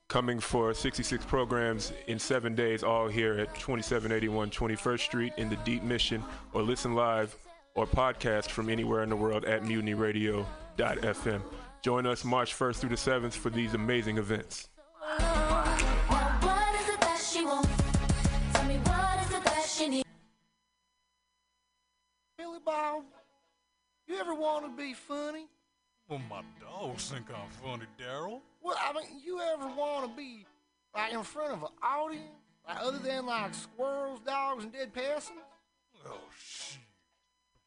Coming 0.09 0.37
for 0.37 0.73
66 0.73 1.23
programs 1.23 1.93
in 2.07 2.19
seven 2.19 2.55
days, 2.55 2.83
all 2.83 3.07
here 3.07 3.39
at 3.39 3.55
2781 3.55 4.49
21st 4.49 4.99
Street 4.99 5.33
in 5.37 5.47
the 5.47 5.55
Deep 5.63 5.83
Mission, 5.83 6.21
or 6.51 6.61
listen 6.61 6.93
live 6.93 7.37
or 7.77 7.85
podcast 7.85 8.49
from 8.49 8.69
anywhere 8.69 9.03
in 9.03 9.09
the 9.09 9.15
world 9.15 9.45
at 9.45 9.61
mutinyradio.fm. 9.61 11.41
Join 11.83 12.07
us 12.07 12.25
March 12.25 12.57
1st 12.57 12.77
through 12.77 12.89
the 12.89 12.95
7th 12.95 13.33
for 13.33 13.51
these 13.51 13.75
amazing 13.75 14.17
events. 14.17 14.69
What 14.99 15.67
is 16.81 16.89
it 16.89 16.99
that 16.99 17.21
she 17.31 17.45
wants? 17.45 17.69
Tell 18.51 18.65
me 18.65 18.77
what 18.77 19.19
is 19.21 19.31
it 19.31 19.43
that 19.43 19.65
she 19.69 19.87
needs? 19.89 20.07
Billy 22.37 22.57
Bob, 22.65 23.03
you 24.07 24.17
ever 24.17 24.33
want 24.33 24.65
to 24.65 24.71
be 24.75 24.95
funny? 24.95 25.45
Well, 26.09 26.21
my 26.29 26.41
dogs 26.59 27.11
think 27.11 27.27
I'm 27.29 27.49
funny, 27.63 27.85
Daryl. 28.01 28.41
Well, 28.63 28.75
I 28.81 28.91
mean, 28.93 29.21
you 29.23 29.39
ever 29.39 29.67
want 29.67 30.09
to 30.09 30.17
be 30.17 30.47
like 30.95 31.13
in 31.13 31.21
front 31.21 31.53
of 31.53 31.61
an 31.61 31.69
audience, 31.83 32.23
like 32.67 32.79
other 32.81 32.97
than 32.97 33.27
like 33.27 33.53
squirrels, 33.53 34.19
dogs, 34.25 34.63
and 34.63 34.73
dead 34.73 34.93
peasants? 34.93 35.31
Oh, 36.07 36.17
shit. 36.39 36.79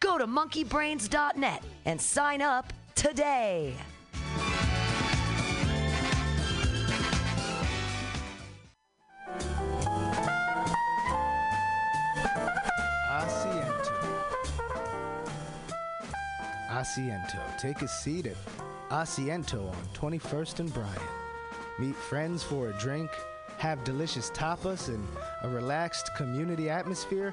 Go 0.00 0.18
to 0.18 0.26
monkeybrains.net 0.26 1.62
and 1.84 2.00
sign 2.00 2.42
up 2.42 2.72
today. 2.94 3.74
Asiento. 13.10 13.94
Asiento. 16.70 17.58
Take 17.58 17.82
a 17.82 17.88
seat 17.88 18.26
at 18.26 18.36
Asiento 18.90 19.70
on 19.70 19.76
21st 19.94 20.60
and 20.60 20.74
Bryant. 20.74 21.00
Meet 21.78 21.96
friends 21.96 22.42
for 22.42 22.68
a 22.68 22.72
drink, 22.74 23.10
have 23.58 23.82
delicious 23.84 24.30
tapas, 24.30 24.88
and 24.88 25.06
a 25.42 25.48
relaxed 25.48 26.10
community 26.16 26.68
atmosphere. 26.68 27.32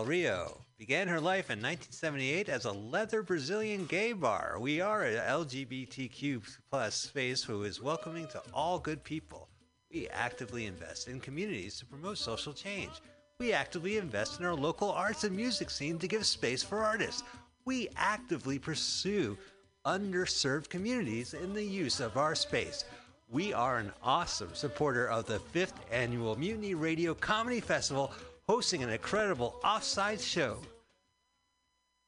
El 0.00 0.06
Rio 0.06 0.62
began 0.78 1.08
her 1.08 1.20
life 1.20 1.50
in 1.50 1.58
1978 1.58 2.48
as 2.48 2.64
a 2.64 2.72
leather 2.72 3.22
Brazilian 3.22 3.84
gay 3.84 4.14
bar. 4.14 4.56
We 4.58 4.80
are 4.80 5.02
an 5.02 5.18
LGBTQ 5.18 6.40
plus 6.70 6.94
space 6.94 7.42
who 7.42 7.64
is 7.64 7.82
welcoming 7.82 8.26
to 8.28 8.40
all 8.54 8.78
good 8.78 9.04
people. 9.04 9.50
We 9.92 10.08
actively 10.08 10.64
invest 10.64 11.08
in 11.08 11.20
communities 11.20 11.78
to 11.78 11.84
promote 11.84 12.16
social 12.16 12.54
change. 12.54 12.92
We 13.38 13.52
actively 13.52 13.98
invest 13.98 14.40
in 14.40 14.46
our 14.46 14.54
local 14.54 14.90
arts 14.90 15.24
and 15.24 15.36
music 15.36 15.68
scene 15.68 15.98
to 15.98 16.08
give 16.08 16.24
space 16.24 16.62
for 16.62 16.78
artists. 16.78 17.22
We 17.66 17.90
actively 17.94 18.58
pursue 18.58 19.36
underserved 19.84 20.70
communities 20.70 21.34
in 21.34 21.52
the 21.52 21.62
use 21.62 22.00
of 22.00 22.16
our 22.16 22.34
space. 22.34 22.86
We 23.28 23.52
are 23.52 23.76
an 23.76 23.92
awesome 24.02 24.54
supporter 24.54 25.10
of 25.10 25.26
the 25.26 25.40
fifth 25.40 25.78
annual 25.92 26.36
Mutiny 26.36 26.74
Radio 26.74 27.12
Comedy 27.12 27.60
Festival, 27.60 28.12
hosting 28.50 28.82
an 28.82 28.90
incredible 28.90 29.54
offside 29.62 30.20
show. 30.20 30.58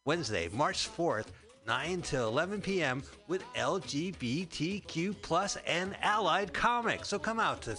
Wednesday, 0.05 0.49
March 0.53 0.89
4th, 0.91 1.27
9 1.69 2.03
to 2.03 2.19
11 2.19 2.61
p.m. 2.61 3.01
with 3.29 3.45
LGBTQ 3.55 5.15
plus 5.23 5.57
and 5.69 5.95
allied 6.03 6.53
comics. 6.53 7.07
So 7.07 7.17
come 7.21 7.39
out 7.39 7.63
to 7.63 7.77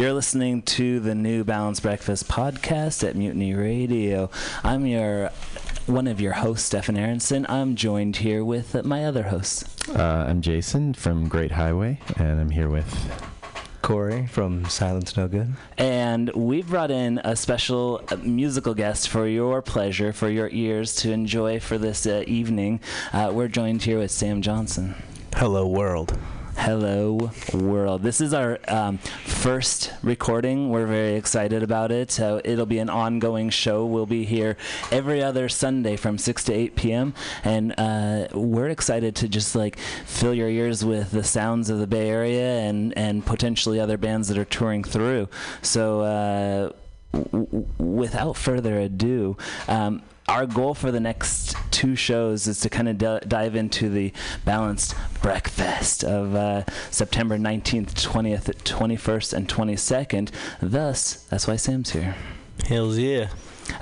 you're 0.00 0.14
listening 0.14 0.62
to 0.62 0.98
the 0.98 1.14
New 1.14 1.44
Balanced 1.44 1.82
Breakfast 1.82 2.26
podcast 2.26 3.06
at 3.06 3.16
Mutiny 3.16 3.52
Radio. 3.52 4.30
I'm 4.64 4.86
your 4.86 5.28
one 5.84 6.06
of 6.06 6.22
your 6.22 6.32
hosts, 6.32 6.68
Stefan 6.68 6.96
Aronson. 6.96 7.44
I'm 7.50 7.76
joined 7.76 8.16
here 8.16 8.42
with 8.42 8.82
my 8.86 9.04
other 9.04 9.24
hosts. 9.24 9.66
Uh, 9.90 10.24
I'm 10.26 10.40
Jason 10.40 10.94
from 10.94 11.28
Great 11.28 11.52
Highway, 11.52 12.00
and 12.16 12.40
I'm 12.40 12.48
here 12.48 12.70
with 12.70 12.88
Corey 13.82 14.26
from 14.26 14.64
Silence 14.64 15.18
No 15.18 15.28
Good. 15.28 15.52
And 15.76 16.30
we've 16.30 16.68
brought 16.68 16.90
in 16.90 17.18
a 17.18 17.36
special 17.36 18.02
uh, 18.08 18.16
musical 18.16 18.72
guest 18.72 19.10
for 19.10 19.26
your 19.26 19.60
pleasure, 19.60 20.14
for 20.14 20.30
your 20.30 20.48
ears 20.48 20.94
to 20.96 21.12
enjoy 21.12 21.60
for 21.60 21.76
this 21.76 22.06
uh, 22.06 22.24
evening. 22.26 22.80
Uh, 23.12 23.32
we're 23.34 23.48
joined 23.48 23.82
here 23.82 23.98
with 23.98 24.10
Sam 24.10 24.40
Johnson. 24.40 24.94
Hello, 25.34 25.66
world. 25.66 26.18
Hello, 26.62 27.30
world. 27.54 28.02
This 28.02 28.20
is 28.20 28.34
our 28.34 28.58
um, 28.68 28.98
first 28.98 29.94
recording. 30.02 30.68
We're 30.68 30.84
very 30.84 31.14
excited 31.14 31.62
about 31.62 31.90
it. 31.90 32.10
So 32.10 32.42
it'll 32.44 32.66
be 32.66 32.78
an 32.80 32.90
ongoing 32.90 33.48
show. 33.48 33.86
We'll 33.86 34.04
be 34.04 34.26
here 34.26 34.58
every 34.92 35.22
other 35.22 35.48
Sunday 35.48 35.96
from 35.96 36.18
6 36.18 36.44
to 36.44 36.52
8 36.52 36.76
p.m. 36.76 37.14
And 37.44 37.72
uh, 37.78 38.28
we're 38.34 38.68
excited 38.68 39.16
to 39.16 39.28
just 39.28 39.56
like 39.56 39.78
fill 40.04 40.34
your 40.34 40.50
ears 40.50 40.84
with 40.84 41.12
the 41.12 41.24
sounds 41.24 41.70
of 41.70 41.78
the 41.78 41.86
Bay 41.86 42.10
Area 42.10 42.58
and, 42.58 42.92
and 42.94 43.24
potentially 43.24 43.80
other 43.80 43.96
bands 43.96 44.28
that 44.28 44.36
are 44.36 44.44
touring 44.44 44.84
through. 44.84 45.30
So, 45.62 46.02
uh, 46.02 46.72
w- 47.14 47.66
without 47.78 48.36
further 48.36 48.78
ado, 48.78 49.38
um, 49.66 50.02
our 50.28 50.46
goal 50.46 50.74
for 50.74 50.90
the 50.90 51.00
next 51.00 51.56
two 51.70 51.96
shows 51.96 52.46
is 52.46 52.60
to 52.60 52.70
kind 52.70 52.88
of 52.88 52.98
d- 52.98 53.26
dive 53.26 53.56
into 53.56 53.88
the 53.88 54.12
balanced 54.44 54.94
breakfast 55.22 56.04
of 56.04 56.34
uh, 56.34 56.64
September 56.90 57.36
19th, 57.36 57.94
20th, 57.94 58.54
21st, 58.62 59.32
and 59.32 59.48
22nd. 59.48 60.30
Thus, 60.60 61.24
that's 61.24 61.46
why 61.46 61.56
Sam's 61.56 61.90
here. 61.90 62.14
Hells 62.68 62.98
yeah. 62.98 63.30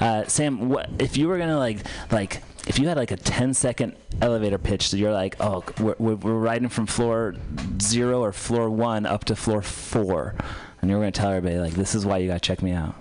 Uh, 0.00 0.24
Sam, 0.26 0.68
what 0.68 0.88
if 0.98 1.16
you 1.16 1.28
were 1.28 1.38
gonna 1.38 1.58
like 1.58 1.78
like 2.10 2.42
if 2.66 2.78
you 2.78 2.86
had 2.86 2.96
like 2.96 3.10
a 3.10 3.16
10 3.16 3.54
second 3.54 3.96
elevator 4.20 4.58
pitch, 4.58 4.88
so 4.88 4.96
you're 4.96 5.12
like, 5.12 5.36
oh, 5.40 5.64
we're, 5.80 5.94
we're, 5.98 6.14
we're 6.16 6.34
riding 6.34 6.68
from 6.68 6.86
floor 6.86 7.34
zero 7.80 8.20
or 8.20 8.32
floor 8.32 8.68
one 8.68 9.06
up 9.06 9.24
to 9.24 9.36
floor 9.36 9.62
four, 9.62 10.34
and 10.80 10.90
you're 10.90 11.00
gonna 11.00 11.10
tell 11.10 11.30
everybody 11.30 11.58
like, 11.58 11.72
this 11.72 11.94
is 11.94 12.04
why 12.04 12.18
you 12.18 12.28
gotta 12.28 12.40
check 12.40 12.62
me 12.62 12.72
out. 12.72 12.94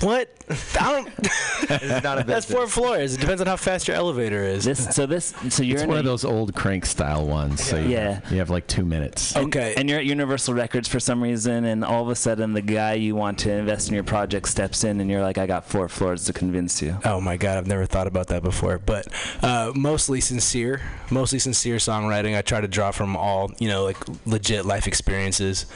What? 0.00 0.30
I 0.78 0.92
don't. 0.92 2.02
not 2.04 2.20
a 2.20 2.24
That's 2.26 2.46
four 2.50 2.66
floors. 2.68 3.14
It 3.14 3.20
depends 3.20 3.40
on 3.40 3.46
how 3.48 3.56
fast 3.56 3.88
your 3.88 3.96
elevator 3.96 4.44
is. 4.44 4.64
This 4.64 4.94
so 4.94 5.06
this 5.06 5.34
so 5.48 5.62
you're 5.62 5.74
it's 5.76 5.82
in 5.82 5.88
one 5.88 5.96
a- 5.96 6.00
of 6.00 6.06
those 6.06 6.24
old 6.24 6.54
crank 6.54 6.86
style 6.86 7.26
ones. 7.26 7.62
So 7.64 7.76
you, 7.78 7.88
Yeah. 7.88 8.20
you 8.30 8.38
have 8.38 8.50
like 8.50 8.66
two 8.66 8.84
minutes. 8.84 9.34
And, 9.34 9.54
and 9.56 9.88
you're 9.88 9.98
at 9.98 10.04
Universal 10.04 10.54
Records 10.54 10.86
for 10.86 11.00
some 11.00 11.22
reason, 11.22 11.64
and 11.64 11.84
all 11.84 12.02
of 12.02 12.08
a 12.10 12.14
sudden 12.14 12.52
the 12.52 12.62
guy 12.62 12.94
you 12.94 13.16
want 13.16 13.38
to 13.40 13.50
invest 13.50 13.88
in 13.88 13.94
your 13.94 14.04
project 14.04 14.48
steps 14.48 14.84
in, 14.84 15.00
and 15.00 15.10
you're 15.10 15.22
like, 15.22 15.38
I 15.38 15.46
got 15.46 15.64
four 15.68 15.88
floors 15.88 16.24
to 16.26 16.32
convince 16.32 16.80
you. 16.82 16.96
Oh 17.04 17.20
my 17.20 17.36
god, 17.36 17.58
I've 17.58 17.66
never 17.66 17.86
thought 17.86 18.06
about 18.06 18.28
that 18.28 18.42
before. 18.42 18.78
But 18.78 19.08
uh, 19.42 19.72
mostly 19.74 20.20
sincere, 20.20 20.82
mostly 21.10 21.38
sincere 21.38 21.76
songwriting. 21.76 22.36
I 22.36 22.42
try 22.42 22.60
to 22.60 22.68
draw 22.68 22.90
from 22.92 23.16
all 23.16 23.50
you 23.58 23.68
know, 23.68 23.82
like 23.84 23.96
legit 24.26 24.64
life 24.66 24.86
experiences. 24.86 25.66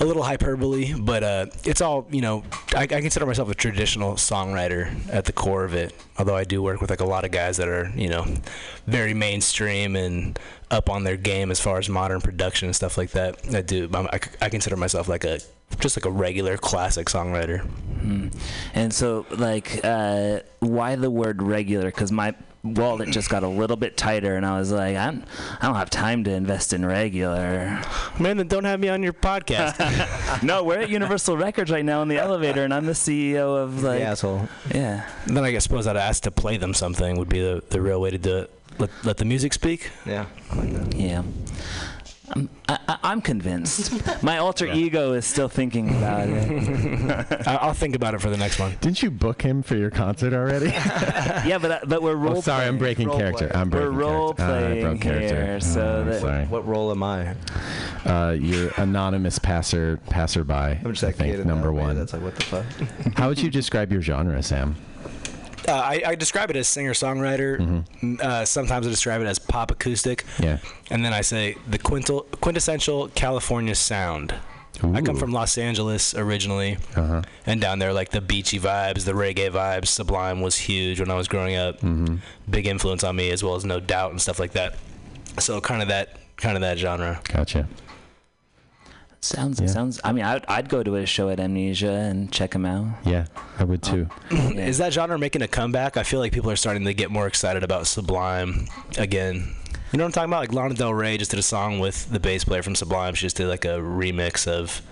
A 0.00 0.04
little 0.04 0.22
hyperbole, 0.24 0.92
but 0.98 1.22
uh, 1.22 1.46
it's 1.64 1.80
all 1.80 2.06
you 2.10 2.20
know. 2.20 2.42
I, 2.74 2.82
I 2.82 3.05
consider 3.06 3.24
myself 3.24 3.48
a 3.48 3.54
traditional 3.54 4.14
songwriter 4.14 4.92
at 5.08 5.26
the 5.26 5.32
core 5.32 5.64
of 5.64 5.74
it. 5.74 5.94
Although 6.18 6.34
I 6.34 6.42
do 6.42 6.60
work 6.60 6.80
with 6.80 6.90
like 6.90 6.98
a 6.98 7.04
lot 7.04 7.24
of 7.24 7.30
guys 7.30 7.56
that 7.58 7.68
are 7.68 7.92
you 7.94 8.08
know 8.08 8.26
very 8.88 9.14
mainstream 9.14 9.94
and 9.94 10.36
up 10.72 10.90
on 10.90 11.04
their 11.04 11.16
game 11.16 11.52
as 11.52 11.60
far 11.60 11.78
as 11.78 11.88
modern 11.88 12.20
production 12.20 12.66
and 12.66 12.74
stuff 12.74 12.98
like 12.98 13.12
that. 13.12 13.38
I 13.54 13.62
do. 13.62 13.88
I, 13.94 14.18
I 14.40 14.48
consider 14.48 14.76
myself 14.76 15.06
like 15.06 15.22
a 15.22 15.38
just 15.78 15.96
like 15.96 16.04
a 16.04 16.10
regular 16.10 16.56
classic 16.56 17.06
songwriter. 17.06 17.60
Hmm. 17.60 18.28
And 18.74 18.92
so, 18.92 19.24
like, 19.30 19.80
uh, 19.84 20.40
why 20.58 20.96
the 20.96 21.10
word 21.10 21.42
regular? 21.42 21.86
Because 21.86 22.10
my 22.10 22.34
wallet 22.66 23.10
just 23.10 23.30
got 23.30 23.42
a 23.42 23.48
little 23.48 23.76
bit 23.76 23.96
tighter, 23.96 24.36
and 24.36 24.44
I 24.44 24.58
was 24.58 24.72
like, 24.72 24.96
I'm, 24.96 25.24
I 25.60 25.66
don't 25.66 25.76
have 25.76 25.90
time 25.90 26.24
to 26.24 26.30
invest 26.30 26.72
in 26.72 26.84
regular. 26.84 27.80
Man, 28.18 28.36
then 28.36 28.48
don't 28.48 28.64
have 28.64 28.80
me 28.80 28.88
on 28.88 29.02
your 29.02 29.12
podcast. 29.12 30.42
no, 30.42 30.64
we're 30.64 30.80
at 30.80 30.90
Universal 30.90 31.36
Records 31.36 31.70
right 31.70 31.84
now 31.84 32.02
in 32.02 32.08
the 32.08 32.18
elevator, 32.18 32.64
and 32.64 32.74
I'm 32.74 32.86
the 32.86 32.92
CEO 32.92 33.56
of 33.56 33.82
like. 33.82 34.02
asshole. 34.02 34.48
Yeah. 34.74 35.08
Then 35.26 35.44
I 35.44 35.50
guess 35.50 35.64
suppose 35.64 35.86
I'd 35.86 35.96
ask 35.96 36.22
to 36.24 36.30
play 36.30 36.56
them 36.56 36.74
something 36.74 37.18
would 37.18 37.28
be 37.28 37.40
the, 37.40 37.62
the 37.70 37.80
real 37.80 38.00
way 38.00 38.10
to 38.10 38.18
do 38.18 38.38
it. 38.38 38.50
Let, 38.78 38.90
let 39.04 39.16
the 39.16 39.24
music 39.24 39.54
speak. 39.54 39.90
Yeah. 40.04 40.26
Yeah. 40.94 41.22
I'm, 42.34 42.48
I, 42.68 42.78
I- 42.88 42.98
I'm 43.04 43.20
convinced. 43.20 44.02
My 44.22 44.38
alter 44.38 44.66
ego 44.66 45.12
is 45.12 45.24
still 45.24 45.48
thinking 45.48 45.88
about 45.90 46.28
it. 46.28 47.46
I- 47.46 47.56
I'll 47.56 47.72
think 47.74 47.94
about 47.94 48.14
it 48.14 48.20
for 48.20 48.30
the 48.30 48.36
next 48.36 48.58
one. 48.58 48.72
Didn't 48.80 49.02
you 49.02 49.10
book 49.10 49.40
him 49.42 49.62
for 49.62 49.76
your 49.76 49.90
concert 49.90 50.32
already? 50.32 50.66
yeah, 51.46 51.58
but 51.60 51.70
uh, 51.70 51.78
but 51.86 52.02
we're 52.02 52.14
role. 52.16 52.38
oh, 52.38 52.40
sorry, 52.40 52.66
I'm 52.66 52.78
breaking 52.78 53.08
Role 53.08 53.18
character. 53.18 53.48
playing. 53.48 53.62
I'm 53.62 53.70
breaking 53.70 53.88
We're 53.94 53.98
role 54.00 54.34
character. 54.34 54.54
Ah, 54.54 54.66
I 54.66 54.70
playing 54.70 54.82
broke 54.82 55.00
character. 55.02 55.44
here, 55.46 55.60
so 55.60 55.80
Oh, 55.80 56.04
that- 56.10 56.20
sorry. 56.20 56.44
What 56.46 56.66
role 56.66 56.90
am 56.90 57.02
I? 57.02 57.34
Uh, 58.04 58.32
you're 58.38 58.70
anonymous 58.76 59.38
passer 59.38 59.98
passerby. 60.10 60.52
I'm 60.52 60.82
just 60.92 61.00
that 61.02 61.08
I 61.08 61.12
think 61.12 61.44
number 61.46 61.66
the 61.68 61.72
one. 61.72 61.96
That's 61.96 62.12
like, 62.12 62.22
what 62.22 62.34
the 62.36 62.42
fuck? 62.44 62.64
How 63.16 63.28
would 63.28 63.38
you 63.40 63.50
describe 63.50 63.92
your 63.92 64.00
genre, 64.02 64.42
Sam? 64.42 64.74
Uh, 65.68 65.72
I, 65.72 66.02
I 66.06 66.14
describe 66.14 66.50
it 66.50 66.56
as 66.56 66.68
singer 66.68 66.92
songwriter. 66.92 67.84
Uh, 68.20 68.44
sometimes 68.44 68.86
I 68.86 68.90
describe 68.90 69.20
it 69.20 69.26
as 69.26 69.38
pop 69.38 69.70
acoustic. 69.70 70.24
Yeah. 70.38 70.58
And 70.90 71.04
then 71.04 71.12
I 71.12 71.22
say 71.22 71.56
the 71.68 71.78
quintal, 71.78 72.22
quintessential 72.40 73.08
California 73.08 73.74
sound. 73.74 74.34
I 74.82 75.00
come 75.00 75.16
from 75.16 75.32
Los 75.32 75.56
Angeles 75.56 76.14
originally, 76.14 76.76
Uh-huh. 76.94 77.22
and 77.46 77.62
down 77.62 77.78
there, 77.78 77.94
like 77.94 78.10
the 78.10 78.20
beachy 78.20 78.60
vibes, 78.60 79.04
the 79.06 79.12
reggae 79.12 79.50
vibes. 79.50 79.86
Sublime 79.86 80.42
was 80.42 80.54
huge 80.56 81.00
when 81.00 81.10
I 81.10 81.14
was 81.14 81.28
growing 81.28 81.56
up. 81.56 81.76
Mm-hmm. 81.80 82.16
Big 82.50 82.66
influence 82.66 83.02
on 83.02 83.16
me, 83.16 83.30
as 83.30 83.42
well 83.42 83.54
as 83.54 83.64
No 83.64 83.80
Doubt 83.80 84.10
and 84.10 84.20
stuff 84.20 84.38
like 84.38 84.52
that. 84.52 84.76
So 85.40 85.62
kind 85.62 85.80
of 85.80 85.88
that, 85.88 86.18
kind 86.36 86.56
of 86.56 86.60
that 86.60 86.76
genre. 86.78 87.20
Gotcha. 87.24 87.66
Sounds 89.26 89.72
sounds. 89.72 90.00
I 90.04 90.12
mean, 90.12 90.24
I'd, 90.24 90.44
I'd 90.46 90.68
go 90.68 90.82
to 90.82 90.96
a 90.96 91.06
show 91.06 91.28
at 91.28 91.40
Amnesia 91.40 91.90
and 91.90 92.30
check 92.32 92.54
him 92.54 92.64
out. 92.64 92.86
Yeah, 93.04 93.26
I 93.58 93.64
would 93.64 93.82
too. 93.82 94.08
Is 94.30 94.78
that 94.78 94.92
genre 94.92 95.18
making 95.18 95.42
a 95.42 95.48
comeback? 95.48 95.96
I 95.96 96.02
feel 96.02 96.20
like 96.20 96.32
people 96.32 96.50
are 96.50 96.56
starting 96.56 96.84
to 96.84 96.94
get 96.94 97.10
more 97.10 97.26
excited 97.26 97.62
about 97.62 97.86
Sublime 97.86 98.68
again. 98.98 99.54
You 99.92 99.98
know 99.98 100.04
what 100.04 100.08
I'm 100.08 100.12
talking 100.12 100.30
about? 100.30 100.40
Like 100.40 100.52
Lana 100.52 100.74
Del 100.74 100.94
Rey 100.94 101.16
just 101.16 101.30
did 101.30 101.40
a 101.40 101.44
song 101.44 101.78
with 101.78 102.10
the 102.10 102.20
bass 102.20 102.44
player 102.44 102.62
from 102.62 102.74
Sublime. 102.74 103.14
She 103.14 103.26
just 103.26 103.36
did 103.36 103.46
like 103.46 103.64
a 103.64 103.78
remix 103.78 104.46
of 104.46 104.82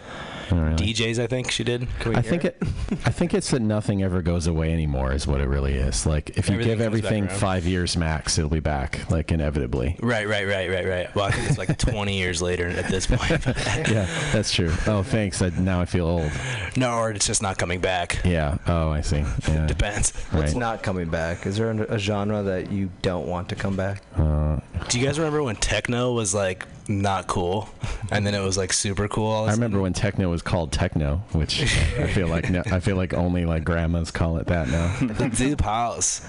DJs. 0.51 1.19
I 1.19 1.27
think 1.27 1.51
she 1.51 1.65
did. 1.65 1.87
Can 2.01 2.13
we 2.13 2.17
I 2.19 2.23
think 2.23 2.45
it. 2.45 2.57
I 3.05 3.11
think 3.11 3.35
it's 3.35 3.51
that 3.51 3.61
nothing 3.61 4.03
ever 4.03 4.23
goes 4.23 4.47
away 4.47 4.73
anymore. 4.73 5.13
Is 5.13 5.27
what 5.27 5.41
it 5.41 5.49
really 5.49 5.75
is. 5.75 6.07
Like 6.07 6.37
if 6.39 6.49
you 6.49 6.63
give 6.63 6.81
everything 6.81 7.29
five 7.29 7.65
years 7.67 7.97
max, 7.97 8.39
it'll 8.39 8.51
be 8.51 8.61
back. 8.61 9.11
Like 9.11 9.33
inevitably. 9.33 9.97
Right, 10.01 10.29
right, 10.29 10.47
right, 10.47 10.71
right, 10.71 10.87
right. 10.87 11.15
Well, 11.15 11.27
I 11.27 11.31
think 11.31 11.49
it's 11.49 11.59
like 11.59 11.77
20 11.79 12.17
years 12.17 12.41
later 12.43 12.69
at 12.69 12.89
this 12.89 13.07
point. 13.07 13.31
yeah, 13.91 14.07
that's 14.33 14.53
true. 14.53 14.73
Oh, 14.87 15.03
thanks. 15.03 15.41
I, 15.43 15.51
now 15.51 15.81
I 15.81 15.85
feel 15.85 16.07
old. 16.07 16.31
no, 16.77 16.97
or 16.99 17.11
it's 17.11 17.27
just 17.27 17.43
not 17.43 17.59
coming 17.59 17.81
back. 17.81 18.21
Yeah. 18.25 18.59
Oh, 18.67 18.91
I 18.91 19.01
see. 19.01 19.25
Yeah. 19.49 19.67
Depends. 19.75 20.13
What's 20.31 20.53
Right. 20.53 20.61
not 20.61 20.83
coming 20.83 21.09
back? 21.09 21.47
Is 21.47 21.57
there 21.57 21.71
a, 21.71 21.95
a 21.95 21.99
genre 21.99 22.43
that 22.43 22.71
you 22.71 22.91
don't 23.03 23.27
want 23.27 23.49
to 23.51 23.55
come 23.55 23.77
back? 23.77 24.03
Uh, 24.17 24.59
Do 24.89 24.99
you 25.01 25.07
guys 25.07 25.19
remember 25.19 25.43
when 25.43 25.57
techno 25.57 26.13
was 26.13 26.35
like 26.35 26.67
not 26.89 27.27
cool, 27.27 27.69
and 28.11 28.27
then 28.27 28.35
it 28.35 28.41
was 28.43 28.57
like 28.59 28.73
super 28.73 29.09
cool? 29.09 29.27
All 29.27 29.43
of 29.45 29.49
a 29.49 29.51
I 29.51 29.55
remember 29.55 29.81
when 29.81 29.93
techno 29.93 30.29
was 30.31 30.43
called 30.43 30.73
techno, 30.73 31.23
which 31.33 31.63
I 31.63 32.07
feel 32.09 32.29
like 32.29 32.51
no, 32.51 32.63
I 32.67 32.81
feel 32.81 32.97
like 32.97 33.15
only 33.15 33.45
like 33.47 33.65
grandmas 33.65 34.11
call 34.11 34.37
it 34.39 34.47
that 34.49 34.69
now. 34.69 34.95
sudden? 34.95 35.31
Deep 35.31 35.61
house. 35.63 36.21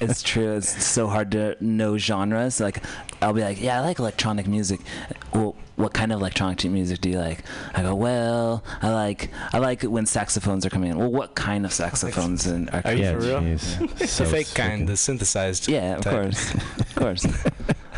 it's 0.00 0.22
true. 0.22 0.56
It's 0.56 0.84
so 0.84 1.06
hard 1.08 1.30
to 1.32 1.56
know 1.60 1.98
genres. 1.98 2.60
Like, 2.60 2.82
I'll 3.20 3.32
be 3.32 3.42
like, 3.42 3.60
yeah, 3.60 3.78
I 3.78 3.84
like 3.84 3.98
electronic 3.98 4.46
music. 4.46 4.80
Well, 5.34 5.56
what 5.76 5.92
kind 5.94 6.12
of 6.12 6.20
electronic 6.20 6.64
music 6.64 7.00
do 7.00 7.10
you 7.10 7.18
like? 7.18 7.44
I 7.74 7.82
go, 7.82 7.94
well, 7.94 8.64
I 8.82 8.90
like 8.90 9.30
I 9.52 9.58
like 9.58 9.82
when 9.82 10.06
saxophones 10.06 10.64
are 10.66 10.70
coming 10.70 10.90
in. 10.90 10.98
Well, 10.98 11.10
what 11.10 11.34
kind 11.34 11.64
of 11.64 11.72
saxophones 11.72 12.46
and 12.52 12.70
are 12.70 12.82
Are 12.84 12.92
you 12.94 13.02
Yeah, 13.02 13.12
for 13.12 13.18
real? 13.20 13.40
jeez. 13.40 13.98
the 13.98 14.24
fake 14.24 14.46
stupid. 14.46 14.54
kind, 14.62 14.88
the 14.88 14.96
synthesized. 14.96 15.68
Yeah, 15.68 15.96
of 15.96 16.02
type. 16.02 16.12
course, 16.22 16.54
of 16.54 16.94
course. 16.96 17.26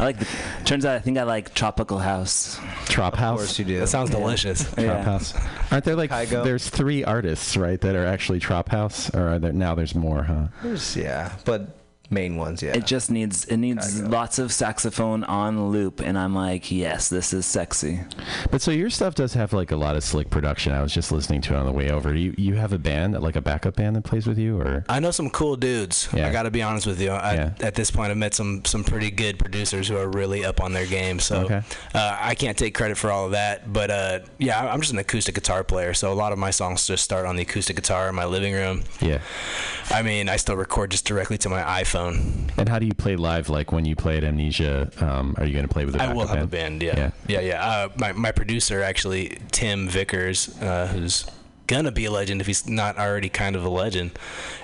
I 0.00 0.04
like. 0.04 0.18
The, 0.18 0.26
turns 0.64 0.84
out, 0.86 0.96
I 0.96 0.98
think 1.00 1.18
I 1.18 1.24
like 1.24 1.52
tropical 1.54 1.98
house. 1.98 2.58
Trop 2.86 3.14
house. 3.16 3.38
Of 3.40 3.46
course 3.46 3.58
you 3.58 3.64
do. 3.66 3.78
That 3.80 3.88
sounds 3.88 4.10
Yeah. 4.10 4.16
delicious. 4.18 4.64
Trop 4.64 4.78
Yeah. 4.78 5.02
house. 5.02 5.34
Aren't 5.70 5.84
there 5.84 5.96
like 5.96 6.10
Kygo? 6.10 6.42
there's 6.42 6.68
three 6.68 7.04
artists 7.04 7.56
right 7.56 7.80
that 7.82 7.94
are 7.94 8.06
actually 8.06 8.40
trop 8.40 8.68
house, 8.70 9.10
or 9.14 9.28
are 9.28 9.38
there 9.38 9.52
now 9.52 9.74
there's 9.74 9.94
more, 9.94 10.22
huh? 10.24 10.46
There's, 10.62 10.96
yeah, 10.96 11.32
but 11.44 11.76
main 12.10 12.36
ones, 12.36 12.62
yeah. 12.62 12.76
It 12.76 12.86
just 12.86 13.10
needs 13.10 13.44
it 13.46 13.56
needs 13.58 14.02
lots 14.02 14.38
of 14.38 14.52
saxophone 14.52 15.24
on 15.24 15.70
loop, 15.70 16.00
and 16.00 16.18
I'm 16.18 16.34
like, 16.34 16.70
yes, 16.70 17.08
this 17.08 17.32
is 17.32 17.46
sexy. 17.46 18.00
But 18.50 18.62
so 18.62 18.70
your 18.70 18.90
stuff 18.90 19.14
does 19.14 19.34
have 19.34 19.52
like 19.52 19.70
a 19.70 19.76
lot 19.76 19.96
of 19.96 20.02
slick 20.04 20.30
production. 20.30 20.72
I 20.72 20.82
was 20.82 20.92
just 20.92 21.12
listening 21.12 21.40
to 21.42 21.54
it 21.54 21.56
on 21.56 21.66
the 21.66 21.72
way 21.72 21.90
over. 21.90 22.14
You 22.14 22.34
you 22.36 22.54
have 22.54 22.72
a 22.72 22.78
band, 22.78 23.20
like 23.20 23.36
a 23.36 23.40
backup 23.40 23.76
band 23.76 23.96
that 23.96 24.02
plays 24.04 24.26
with 24.26 24.38
you, 24.38 24.60
or 24.60 24.84
I 24.88 25.00
know 25.00 25.10
some 25.10 25.30
cool 25.30 25.56
dudes. 25.56 26.08
Yeah. 26.12 26.28
I 26.28 26.32
got 26.32 26.42
to 26.44 26.50
be 26.50 26.62
honest 26.62 26.86
with 26.86 27.00
you. 27.00 27.10
I, 27.10 27.34
Yeah. 27.34 27.50
At 27.60 27.74
this 27.74 27.90
point, 27.90 28.10
I've 28.10 28.16
met 28.16 28.34
some 28.34 28.64
some 28.64 28.84
pretty 28.84 29.10
good 29.10 29.38
producers 29.38 29.88
who 29.88 29.96
are 29.96 30.08
really 30.08 30.44
up 30.44 30.60
on 30.60 30.72
their 30.72 30.86
game. 30.86 31.18
So 31.20 31.40
Okay. 31.44 31.62
uh, 31.94 32.16
I 32.20 32.34
can't 32.34 32.56
take 32.58 32.74
credit 32.74 32.96
for 32.98 33.10
all 33.10 33.26
of 33.26 33.32
that. 33.32 33.72
But 33.72 33.90
uh, 33.90 34.18
yeah, 34.38 34.60
I'm 34.72 34.80
just 34.80 34.92
an 34.92 34.98
acoustic 34.98 35.34
guitar 35.34 35.64
player. 35.64 35.94
So 35.94 36.12
a 36.12 36.14
lot 36.14 36.32
of 36.32 36.38
my 36.38 36.50
songs 36.50 36.86
just 36.86 37.04
start 37.04 37.26
on 37.26 37.36
the 37.36 37.42
acoustic 37.42 37.76
guitar 37.76 38.08
in 38.08 38.14
my 38.14 38.24
living 38.24 38.52
room. 38.54 38.82
yeah? 39.00 39.20
I 39.90 40.02
mean, 40.02 40.28
I 40.28 40.36
still 40.36 40.56
record 40.56 40.90
just 40.92 41.04
directly 41.06 41.36
to 41.38 41.48
my 41.48 41.62
iPhone. 41.82 41.99
And 42.56 42.68
how 42.68 42.78
do 42.78 42.86
you 42.86 42.94
play 42.94 43.16
live? 43.16 43.48
Like 43.48 43.72
when 43.72 43.84
you 43.84 43.96
play 43.96 44.16
at 44.16 44.24
Amnesia, 44.24 44.90
um, 45.00 45.34
are 45.38 45.46
you 45.46 45.52
going 45.52 45.66
to 45.66 45.72
play 45.72 45.84
with 45.84 45.94
a 45.96 46.02
I 46.02 46.12
will 46.12 46.26
have 46.26 46.42
a 46.42 46.46
band? 46.46 46.80
band. 46.80 46.82
Yeah, 46.82 47.10
yeah, 47.26 47.40
yeah. 47.40 47.64
Uh, 47.64 47.88
my 47.96 48.12
my 48.12 48.32
producer 48.32 48.82
actually, 48.82 49.38
Tim 49.50 49.88
Vickers, 49.88 50.60
uh, 50.60 50.88
who's 50.88 51.26
gonna 51.70 51.92
be 51.92 52.04
a 52.04 52.10
legend 52.10 52.40
if 52.40 52.46
he's 52.46 52.68
not 52.68 52.98
already 52.98 53.28
kind 53.28 53.54
of 53.56 53.64
a 53.64 53.68
legend, 53.68 54.10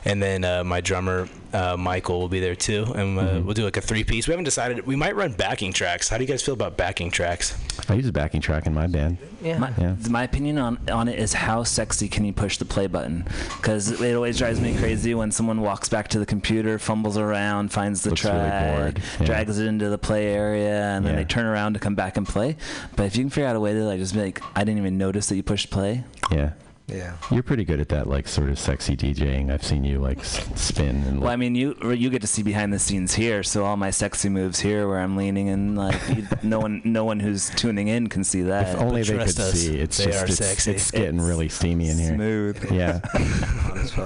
and 0.04 0.20
then 0.22 0.44
uh, 0.44 0.64
my 0.64 0.80
drummer 0.80 1.28
uh, 1.52 1.76
Michael 1.76 2.20
will 2.20 2.28
be 2.28 2.40
there 2.40 2.56
too, 2.56 2.82
and 2.94 3.18
uh, 3.18 3.22
Mm-hmm. 3.22 3.44
we'll 3.46 3.54
do 3.54 3.64
like 3.64 3.76
a 3.76 3.80
three 3.80 4.04
piece. 4.04 4.26
We 4.28 4.32
haven't 4.32 4.44
decided. 4.44 4.84
We 4.86 4.96
might 4.96 5.14
run 5.16 5.32
backing 5.32 5.72
tracks. 5.72 6.08
How 6.08 6.18
do 6.18 6.24
you 6.24 6.28
guys 6.28 6.42
feel 6.42 6.54
about 6.54 6.76
backing 6.76 7.10
tracks? 7.10 7.56
I 7.88 7.94
use 7.94 8.06
a 8.08 8.12
backing 8.12 8.40
track 8.40 8.66
in 8.66 8.74
my 8.74 8.86
band. 8.88 9.18
My, 9.40 9.72
Yeah. 9.78 9.94
my 10.10 10.24
opinion 10.24 10.58
on, 10.58 10.78
on 10.90 11.08
it 11.08 11.18
is 11.20 11.32
how 11.32 11.62
sexy 11.62 12.08
can 12.08 12.24
you 12.24 12.32
push 12.32 12.58
the 12.58 12.64
play 12.64 12.88
button? 12.88 13.24
Because 13.56 14.00
it 14.00 14.14
always 14.16 14.36
drives 14.38 14.60
me 14.60 14.76
crazy 14.76 15.14
when 15.14 15.30
someone 15.30 15.60
walks 15.60 15.88
back 15.88 16.08
to 16.08 16.18
the 16.18 16.26
computer, 16.26 16.78
fumbles 16.80 17.16
around, 17.16 17.72
finds 17.72 18.02
the 18.02 18.10
Looks 18.10 18.22
track, 18.22 18.76
bored. 18.76 19.00
Yeah. 19.20 19.26
drags 19.26 19.58
it 19.60 19.66
into 19.66 19.88
the 19.88 19.98
play 19.98 20.26
area, 20.34 20.82
and 20.96 21.06
then 21.06 21.14
Yeah. 21.14 21.20
they 21.20 21.24
turn 21.26 21.46
around 21.46 21.74
to 21.74 21.78
come 21.80 21.94
back 21.94 22.16
and 22.16 22.26
play. 22.26 22.56
But 22.96 23.06
if 23.06 23.16
you 23.16 23.22
can 23.22 23.30
figure 23.30 23.48
out 23.48 23.54
a 23.56 23.60
way 23.60 23.72
to 23.72 23.84
like 23.84 24.00
just 24.00 24.14
be 24.14 24.20
like, 24.20 24.42
I 24.56 24.64
didn't 24.64 24.78
even 24.78 24.98
notice 24.98 25.28
that 25.28 25.36
you 25.36 25.42
pushed 25.44 25.70
play. 25.70 26.02
Yeah. 26.32 26.50
Yeah. 26.88 27.16
You're 27.32 27.42
pretty 27.42 27.64
good 27.64 27.80
at 27.80 27.88
that, 27.88 28.06
like 28.06 28.28
sort 28.28 28.48
of 28.48 28.58
sexy 28.58 28.96
DJing. 28.96 29.50
I've 29.50 29.64
seen 29.64 29.82
you 29.82 29.98
like 29.98 30.24
spin 30.24 31.02
and. 31.04 31.20
Well, 31.20 31.30
I 31.30 31.36
mean, 31.36 31.54
you 31.56 31.76
you 31.82 32.10
get 32.10 32.20
to 32.20 32.28
see 32.28 32.42
behind 32.42 32.72
the 32.72 32.78
scenes 32.78 33.14
here, 33.14 33.42
so 33.42 33.64
all 33.64 33.76
my 33.76 33.90
sexy 33.90 34.28
moves 34.28 34.60
here, 34.60 34.86
where 34.86 35.00
I'm 35.00 35.16
leaning, 35.16 35.48
and 35.48 35.76
like 35.76 36.00
you, 36.14 36.26
no 36.42 36.60
one 36.60 36.82
no 36.84 37.04
one 37.04 37.18
who's 37.18 37.50
tuning 37.50 37.88
in 37.88 38.08
can 38.08 38.22
see 38.22 38.42
that. 38.42 38.74
If 38.74 38.80
only 38.80 39.02
they 39.02 39.18
could 39.18 39.30
see. 39.30 39.78
It's 39.78 40.02
just 40.02 40.40
it's, 40.40 40.66
it's 40.66 40.90
getting 40.92 41.20
really 41.20 41.48
steamy 41.48 41.88
in 41.88 41.98
here. 41.98 42.14
Smooth. 42.14 42.70
Yeah. 42.70 43.00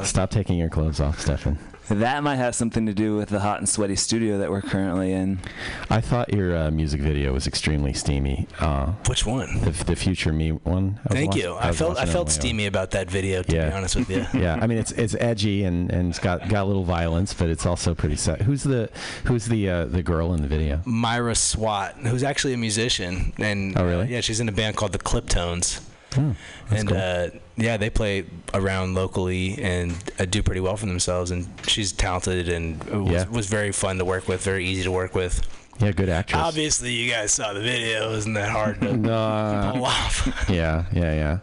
Stop 0.03 0.31
taking 0.31 0.57
your 0.57 0.71
clothes 0.71 1.01
off, 1.01 1.21
Stefan. 1.21 1.59
That 1.91 2.23
might 2.23 2.37
have 2.37 2.55
something 2.55 2.87
to 2.87 2.95
do 2.95 3.17
with 3.17 3.31
the 3.31 3.41
hot 3.41 3.59
and 3.59 3.69
sweaty 3.69 3.97
studio 3.97 4.39
that 4.39 4.49
we're 4.51 4.63
currently 4.63 5.13
in. 5.13 5.41
I 5.91 6.01
thought 6.01 6.33
your 6.33 6.57
uh, 6.57 6.71
music 6.71 7.01
video 7.01 7.33
was 7.33 7.49
extremely 7.49 7.93
steamy. 7.95 8.47
Uh, 8.61 8.93
Which 9.09 9.27
one? 9.27 9.61
The, 9.63 9.73
the 9.73 9.97
Future 9.97 10.33
Me 10.33 10.51
one. 10.53 11.01
I 11.09 11.15
Thank 11.15 11.33
watch- 11.33 11.41
you. 11.43 11.55
I, 11.55 11.69
was 11.69 11.79
felt 11.79 11.99
I 11.99 12.05
felt 12.07 12.15
my 12.15 12.21
own. 12.21 12.41
steamy 12.41 12.67
about 12.67 12.93
that 12.93 13.11
video. 13.11 13.43
To 13.43 13.53
Yeah. 13.55 13.71
be 13.71 13.75
honest 13.75 13.97
with 13.97 14.09
you. 14.09 14.25
yeah, 14.41 14.59
I 14.61 14.69
mean 14.69 14.79
it's 14.79 14.93
it's 14.93 15.17
edgy 15.19 15.65
and, 15.65 15.91
and 15.91 16.11
it's 16.11 16.21
got 16.21 16.49
got 16.49 16.63
a 16.63 16.67
little 16.67 16.85
violence, 16.85 17.35
but 17.35 17.49
it's 17.51 17.67
also 17.67 17.93
pretty 17.95 18.17
set. 18.17 18.43
Who's 18.43 18.63
the 18.63 18.89
who's 19.25 19.47
the 19.47 19.69
uh, 19.69 19.85
the 19.87 20.03
girl 20.05 20.33
in 20.35 20.43
the 20.43 20.49
video? 20.49 20.81
Myra 20.85 21.35
Swat, 21.35 21.97
who's 21.97 22.23
actually 22.23 22.55
a 22.55 22.57
musician, 22.59 23.33
and 23.39 23.77
Oh, 23.77 23.85
really? 23.85 24.05
uh, 24.05 24.09
yeah, 24.09 24.21
she's 24.21 24.39
in 24.39 24.49
a 24.49 24.53
band 24.53 24.77
called 24.77 24.93
the 24.93 24.99
Cliptones. 24.99 25.81
That's 26.11 26.37
and 26.71 26.89
cool. 26.89 27.41
Yeah, 27.61 27.77
they 27.77 27.91
play 27.91 28.25
around 28.55 28.95
locally 28.95 29.57
and 29.63 29.93
uh, 30.19 30.25
do 30.25 30.43
pretty 30.43 30.61
well 30.61 30.77
for 30.77 30.87
themselves. 30.87 31.31
And 31.31 31.49
she's 31.67 31.93
talented 31.93 32.49
and 32.49 32.83
was, 32.85 33.13
Yeah. 33.13 33.29
was 33.29 33.47
very 33.47 33.71
fun 33.73 33.99
to 33.99 34.05
work 34.05 34.27
with, 34.29 34.43
very 34.43 34.67
easy 34.67 34.83
to 34.85 34.91
work 34.91 35.15
with. 35.15 35.41
Yeah, 35.81 35.93
good 35.93 36.09
actress. 36.09 36.43
Obviously, 36.43 36.93
you 36.93 37.11
guys 37.11 37.33
saw 37.33 37.53
the 37.53 37.61
video. 37.61 38.13
Isn't 38.13 38.35
that 38.35 38.51
hard 38.51 38.81
to 38.83 38.97
No. 38.97 39.71
pull 39.75 39.85
off? 39.85 40.47
yeah, 40.51 40.85
yeah, 40.93 41.15
yeah. 41.15 41.39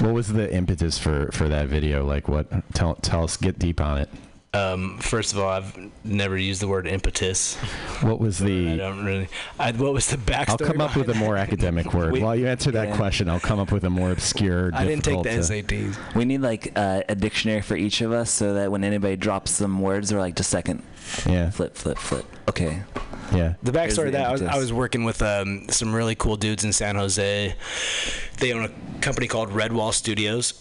What 0.00 0.12
was 0.12 0.28
the 0.28 0.52
impetus 0.52 0.98
for 0.98 1.30
for 1.32 1.48
that 1.48 1.68
video? 1.68 2.04
Like, 2.04 2.28
what? 2.28 2.46
Tell 2.74 2.96
tell 2.96 3.24
us. 3.24 3.36
Get 3.36 3.58
deep 3.58 3.80
on 3.80 3.98
it. 3.98 4.08
Um, 4.54 4.96
first 4.98 5.34
of 5.34 5.40
all, 5.40 5.48
I've 5.50 5.76
never 6.04 6.36
used 6.36 6.62
the 6.62 6.68
word 6.68 6.86
impetus. 6.86 7.56
What 8.00 8.18
was 8.18 8.38
the? 8.38 8.70
I 8.72 8.76
don't 8.76 9.04
really. 9.04 9.28
I, 9.58 9.72
what 9.72 9.92
was 9.92 10.06
the 10.08 10.16
backstory? 10.16 10.48
I'll 10.62 10.68
come 10.72 10.80
up 10.80 10.96
with 10.96 11.10
a 11.10 11.14
more 11.14 11.36
academic 11.36 11.92
word. 11.92 12.12
We- 12.12 12.22
While 12.22 12.34
you 12.34 12.46
answer 12.48 12.70
that 12.70 12.88
Yeah. 12.88 12.96
question, 12.96 13.28
I'll 13.28 13.40
come 13.40 13.58
up 13.58 13.70
with 13.72 13.84
a 13.84 13.90
more 13.90 14.10
obscure. 14.10 14.70
I 14.72 14.84
didn't 14.86 15.04
take 15.04 15.22
the 15.22 15.30
difficult 15.30 15.68
to- 15.68 15.74
SATs. 15.74 16.14
We 16.14 16.24
need 16.24 16.40
like 16.40 16.72
uh, 16.76 17.02
a 17.08 17.14
dictionary 17.14 17.60
for 17.60 17.76
each 17.76 18.00
of 18.00 18.10
us, 18.12 18.30
so 18.30 18.54
that 18.54 18.72
when 18.72 18.84
anybody 18.84 19.16
drops 19.16 19.50
some 19.50 19.80
words, 19.82 20.12
we're 20.14 20.18
like, 20.20 20.34
just 20.34 20.48
a 20.48 20.50
second. 20.50 20.82
Yeah. 21.26 21.50
Flip, 21.50 21.74
flip, 21.76 21.98
flip. 21.98 22.24
Okay. 22.48 22.82
Yeah. 23.34 23.54
The 23.62 23.72
backstory 23.72 24.06
of 24.06 24.12
that, 24.12 24.28
I 24.28 24.32
was, 24.32 24.42
I 24.42 24.56
was 24.56 24.72
working 24.72 25.04
with 25.04 25.20
um, 25.20 25.66
some 25.68 25.94
really 25.94 26.14
cool 26.14 26.36
dudes 26.36 26.64
in 26.64 26.72
San 26.72 26.96
Jose. 26.96 27.54
They 28.38 28.52
own 28.54 28.64
a 28.64 29.00
company 29.02 29.26
called 29.26 29.50
Redwall 29.50 29.92
Studios, 29.92 30.54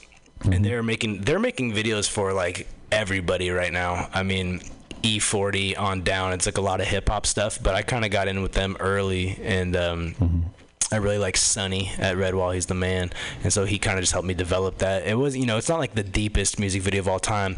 and 0.44 0.66
they're 0.66 0.84
making 0.84 1.22
they're 1.22 1.40
making 1.40 1.72
videos 1.72 2.10
for 2.10 2.34
like 2.34 2.68
everybody 2.92 3.50
right 3.50 3.72
now. 3.72 4.10
I 4.14 4.24
mean, 4.24 4.62
E40 5.02 5.80
on 5.80 6.02
down. 6.02 6.34
It's 6.34 6.46
like 6.46 6.58
a 6.58 6.62
lot 6.62 6.82
of 6.82 6.88
hip 6.88 7.10
hop 7.10 7.26
stuff, 7.26 7.62
but 7.62 7.76
I 7.76 7.82
kind 7.82 8.06
of 8.06 8.12
got 8.12 8.28
in 8.28 8.42
with 8.42 8.54
them 8.54 8.78
early, 8.80 9.40
and 9.42 9.76
um, 9.76 10.52
I 10.92 10.98
really 10.98 11.18
like 11.18 11.38
Sonny 11.38 11.92
at 11.98 12.16
Redwall. 12.18 12.54
He's 12.54 12.66
the 12.66 12.74
man, 12.74 13.12
and 13.44 13.52
so 13.52 13.66
he 13.66 13.80
kind 13.80 13.98
of 13.98 14.04
just 14.04 14.14
helped 14.14 14.28
me 14.28 14.34
develop 14.34 14.80
that. 14.80 15.06
It 15.06 15.16
was, 15.16 15.36
you 15.36 15.46
know, 15.46 15.58
it's 15.58 15.70
not 15.70 15.80
like 15.80 15.96
the 15.96 16.04
deepest 16.04 16.60
music 16.60 16.82
video 16.82 17.02
of 17.02 17.08
all 17.08 17.20
time. 17.20 17.58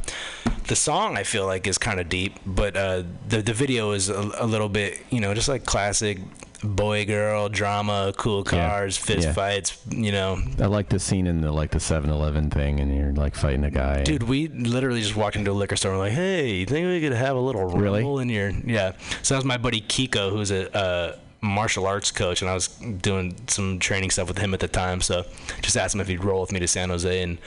The 0.67 0.75
song 0.75 1.17
I 1.17 1.23
feel 1.23 1.45
like 1.45 1.65
is 1.65 1.77
kind 1.77 1.99
of 1.99 2.09
deep, 2.09 2.39
but 2.45 2.75
uh, 2.75 3.03
the 3.27 3.41
the 3.41 3.53
video 3.53 3.91
is 3.91 4.09
a, 4.09 4.31
a 4.37 4.45
little 4.45 4.69
bit, 4.69 4.99
you 5.09 5.19
know, 5.19 5.33
just 5.33 5.49
like 5.49 5.65
classic 5.65 6.19
boy 6.63 7.05
girl 7.05 7.49
drama, 7.49 8.13
cool 8.17 8.43
Yeah. 8.45 8.69
cars, 8.69 8.97
fist 8.97 9.27
Yeah. 9.27 9.33
fights, 9.33 9.77
you 9.89 10.11
know. 10.11 10.39
I 10.59 10.65
like 10.65 10.89
the 10.89 10.99
scene 10.99 11.27
in 11.27 11.41
the 11.41 11.51
like 11.51 11.71
the 11.71 11.79
7-Eleven 11.79 12.49
thing, 12.49 12.79
and 12.79 12.95
you're 12.95 13.13
like 13.13 13.35
fighting 13.35 13.63
a 13.63 13.71
guy. 13.71 14.03
Dude, 14.03 14.23
we 14.23 14.47
literally 14.49 15.01
just 15.01 15.15
walked 15.15 15.35
into 15.35 15.51
a 15.51 15.53
liquor 15.53 15.75
store 15.75 15.91
and 15.91 15.99
we're 15.99 16.05
like, 16.07 16.13
hey, 16.15 16.51
you 16.55 16.65
think 16.65 16.87
we 16.87 16.99
could 17.01 17.13
have 17.13 17.35
a 17.35 17.39
little 17.39 17.65
Really? 17.65 17.99
rumble 17.99 18.19
in 18.19 18.29
your 18.29 18.49
yeah. 18.65 18.93
So 19.21 19.33
that 19.35 19.39
was 19.39 19.45
my 19.45 19.57
buddy 19.57 19.81
Kiko, 19.81 20.29
who's 20.31 20.51
a 20.51 20.75
uh, 20.75 21.15
martial 21.41 21.87
arts 21.87 22.11
coach, 22.11 22.41
and 22.41 22.49
I 22.51 22.53
was 22.53 22.67
doing 22.67 23.35
some 23.47 23.79
training 23.79 24.09
stuff 24.11 24.27
with 24.27 24.37
him 24.39 24.53
at 24.53 24.59
the 24.59 24.67
time. 24.67 24.99
So 25.01 25.23
just 25.61 25.77
asked 25.77 25.95
him 25.95 26.01
if 26.01 26.07
he'd 26.09 26.23
roll 26.23 26.41
with 26.41 26.51
me 26.51 26.59
to 26.59 26.67
San 26.67 26.89
Jose 26.89 27.21
and 27.23 27.37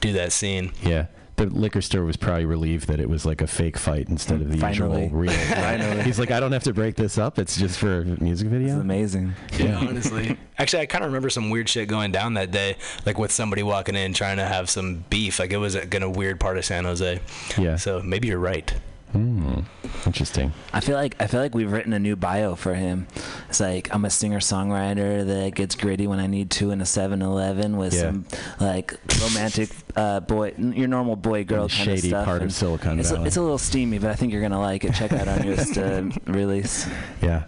do 0.00 0.12
that 0.12 0.30
scene. 0.32 0.70
Yeah. 0.82 1.06
The 1.40 1.46
liquor 1.46 1.80
store 1.80 2.04
was 2.04 2.18
probably 2.18 2.44
relieved 2.44 2.86
that 2.88 3.00
it 3.00 3.08
was 3.08 3.24
like 3.24 3.40
a 3.40 3.46
fake 3.46 3.78
fight 3.78 4.10
instead 4.10 4.42
of 4.42 4.52
the 4.52 4.58
Finally. 4.58 5.04
usual 5.04 5.18
real. 5.20 5.32
Finally. 5.54 6.02
He's 6.02 6.18
like, 6.18 6.30
I 6.30 6.38
don't 6.38 6.52
have 6.52 6.64
to 6.64 6.74
break 6.74 6.96
this 6.96 7.16
up. 7.16 7.38
It's 7.38 7.56
just 7.56 7.78
for 7.78 8.02
a 8.02 8.04
music 8.04 8.48
video. 8.48 8.74
It's 8.74 8.82
amazing. 8.82 9.32
Yeah, 9.58 9.78
honestly. 9.78 10.36
Actually, 10.58 10.82
I 10.82 10.86
kind 10.86 11.02
of 11.02 11.08
remember 11.08 11.30
some 11.30 11.48
weird 11.48 11.66
shit 11.66 11.88
going 11.88 12.12
down 12.12 12.34
that 12.34 12.50
day, 12.50 12.76
like 13.06 13.16
with 13.16 13.32
somebody 13.32 13.62
walking 13.62 13.94
in 13.94 14.12
trying 14.12 14.36
to 14.36 14.44
have 14.44 14.68
some 14.68 15.02
beef. 15.08 15.38
Like 15.38 15.50
it 15.52 15.56
was 15.56 15.76
a, 15.76 15.96
in 15.96 16.02
a 16.02 16.10
weird 16.10 16.38
part 16.40 16.58
of 16.58 16.64
San 16.66 16.84
Jose. 16.84 17.20
Yeah. 17.56 17.76
So 17.76 18.02
maybe 18.02 18.28
you're 18.28 18.38
right. 18.38 18.74
Hmm. 19.12 19.60
Interesting. 20.06 20.52
I 20.72 20.80
feel 20.80 20.94
like 20.96 21.16
I 21.20 21.26
feel 21.26 21.40
like 21.40 21.54
we've 21.54 21.70
written 21.70 21.92
a 21.92 21.98
new 21.98 22.14
bio 22.14 22.54
for 22.54 22.74
him. 22.74 23.08
It's 23.48 23.58
like 23.60 23.92
I'm 23.92 24.04
a 24.04 24.10
singer 24.10 24.38
songwriter 24.38 25.26
that 25.26 25.54
gets 25.56 25.74
gritty 25.74 26.06
when 26.06 26.20
I 26.20 26.26
need 26.28 26.50
to 26.52 26.70
in 26.70 26.80
a 26.80 26.84
7-Eleven 26.84 27.76
with 27.76 27.92
Yeah. 27.94 28.00
some 28.00 28.24
like 28.60 28.94
romantic 29.20 29.70
uh, 29.96 30.20
boy, 30.20 30.54
your 30.58 30.86
normal 30.88 31.16
boy 31.16 31.42
girl 31.44 31.64
And 31.64 31.72
kind 31.72 31.90
of 31.90 31.96
shady 31.96 32.08
stuff. 32.08 32.24
part 32.24 32.42
of 32.42 32.52
Silicon 32.52 33.00
it's 33.00 33.10
a, 33.10 33.14
Valley. 33.14 33.26
it's 33.26 33.36
a 33.36 33.42
little 33.42 33.58
steamy, 33.58 33.98
but 33.98 34.10
I 34.10 34.14
think 34.14 34.32
you're 34.32 34.42
gonna 34.42 34.60
like 34.60 34.84
it. 34.84 34.94
Check 34.94 35.12
out 35.12 35.26
our 35.26 35.40
newest 35.40 35.76
uh, 35.76 36.02
release. 36.26 36.86
Yeah. 37.20 37.44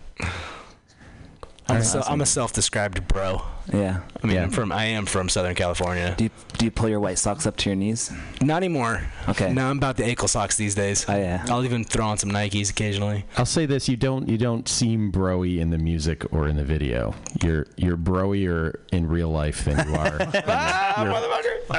I'm, 1.69 1.77
a, 1.77 1.79
Alright. 1.79 1.85
se- 1.87 2.03
I'm 2.13 2.21
a 2.21 2.27
self-described 2.27 3.07
bro. 3.09 3.43
Yeah. 3.73 4.01
I 4.23 4.27
mean, 4.27 4.37
Yeah. 4.37 4.43
I'm 4.43 4.51
from 4.51 4.73
I 4.73 4.87
am 4.87 5.07
from 5.07 5.29
Southern 5.29 5.55
California. 5.55 6.15
Do 6.19 6.25
you, 6.25 6.31
do 6.59 6.65
you 6.65 6.71
pull 6.73 6.89
your 6.89 6.99
white 6.99 7.19
socks 7.19 7.47
up 7.47 7.57
to 7.59 7.69
your 7.71 7.77
knees? 7.77 8.11
Not 8.41 8.57
anymore. 8.57 9.03
Okay. 9.29 9.53
No, 9.53 9.67
I'm 9.71 9.77
about 9.79 9.97
the 9.97 10.05
ankle 10.05 10.27
socks 10.27 10.57
these 10.57 10.75
days. 10.75 11.07
Oh 11.09 11.17
yeah. 11.17 11.45
I'll 11.49 11.65
even 11.65 11.85
throw 11.85 12.07
on 12.07 12.19
some 12.19 12.31
Nikes 12.31 12.71
occasionally. 12.71 13.25
I'll 13.37 13.47
say 13.47 13.67
this: 13.67 13.89
you 13.89 13.97
don't 13.97 14.29
you 14.29 14.37
don't 14.37 14.69
seem 14.69 15.13
broy 15.13 15.59
in 15.61 15.71
the 15.71 15.79
music 15.79 16.33
or 16.33 16.49
in 16.49 16.57
the 16.57 16.65
video. 16.65 17.15
You're 17.43 17.67
you're 17.77 17.97
broier 17.97 18.75
in 18.91 19.07
real 19.07 19.31
life 19.31 19.65
than 19.65 19.89
you 19.89 19.95
are. 19.95 20.19
You're- 21.05 21.15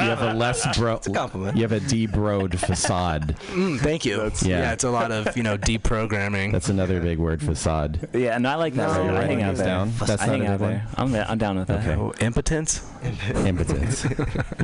you 0.01 0.09
have 0.09 0.21
a 0.21 0.33
less 0.33 0.65
bro. 0.77 0.95
It's 0.95 1.07
a 1.07 1.11
compliment. 1.11 1.55
You 1.55 1.63
have 1.63 1.71
a 1.71 1.79
de-broed 1.79 2.57
facade. 2.59 3.35
Mm, 3.49 3.79
thank 3.79 4.05
you. 4.05 4.23
Yeah. 4.41 4.59
yeah. 4.59 4.71
it's 4.73 4.83
a 4.85 4.89
lot 4.89 5.11
of 5.11 5.35
you 5.37 5.43
know 5.43 5.57
deprogramming. 5.57 6.51
That's 6.51 6.69
another 6.69 6.99
big 6.99 7.19
word, 7.19 7.41
facade. 7.43 8.09
Yeah, 8.13 8.35
and 8.35 8.47
I 8.47 8.55
like 8.55 8.73
that. 8.75 8.87
No, 8.91 8.97
word. 8.99 9.05
you're 9.05 9.15
I 9.15 9.19
writing 9.19 9.39
hang 9.39 9.47
out 9.49 9.51
these 9.51 9.59
there. 9.59 9.72
Down? 9.77 9.93
That's 9.99 10.21
I 10.21 10.25
not 10.27 10.35
hang 10.39 10.41
a 10.47 10.51
out 10.51 10.59
good 10.59 10.69
there. 10.69 10.87
I'm, 10.95 11.15
I'm 11.15 11.37
down 11.37 11.57
with 11.59 11.67
that. 11.67 11.79
Okay. 11.87 11.95
Oh, 11.99 12.13
impotence. 12.19 12.81
Impotence. 13.45 14.05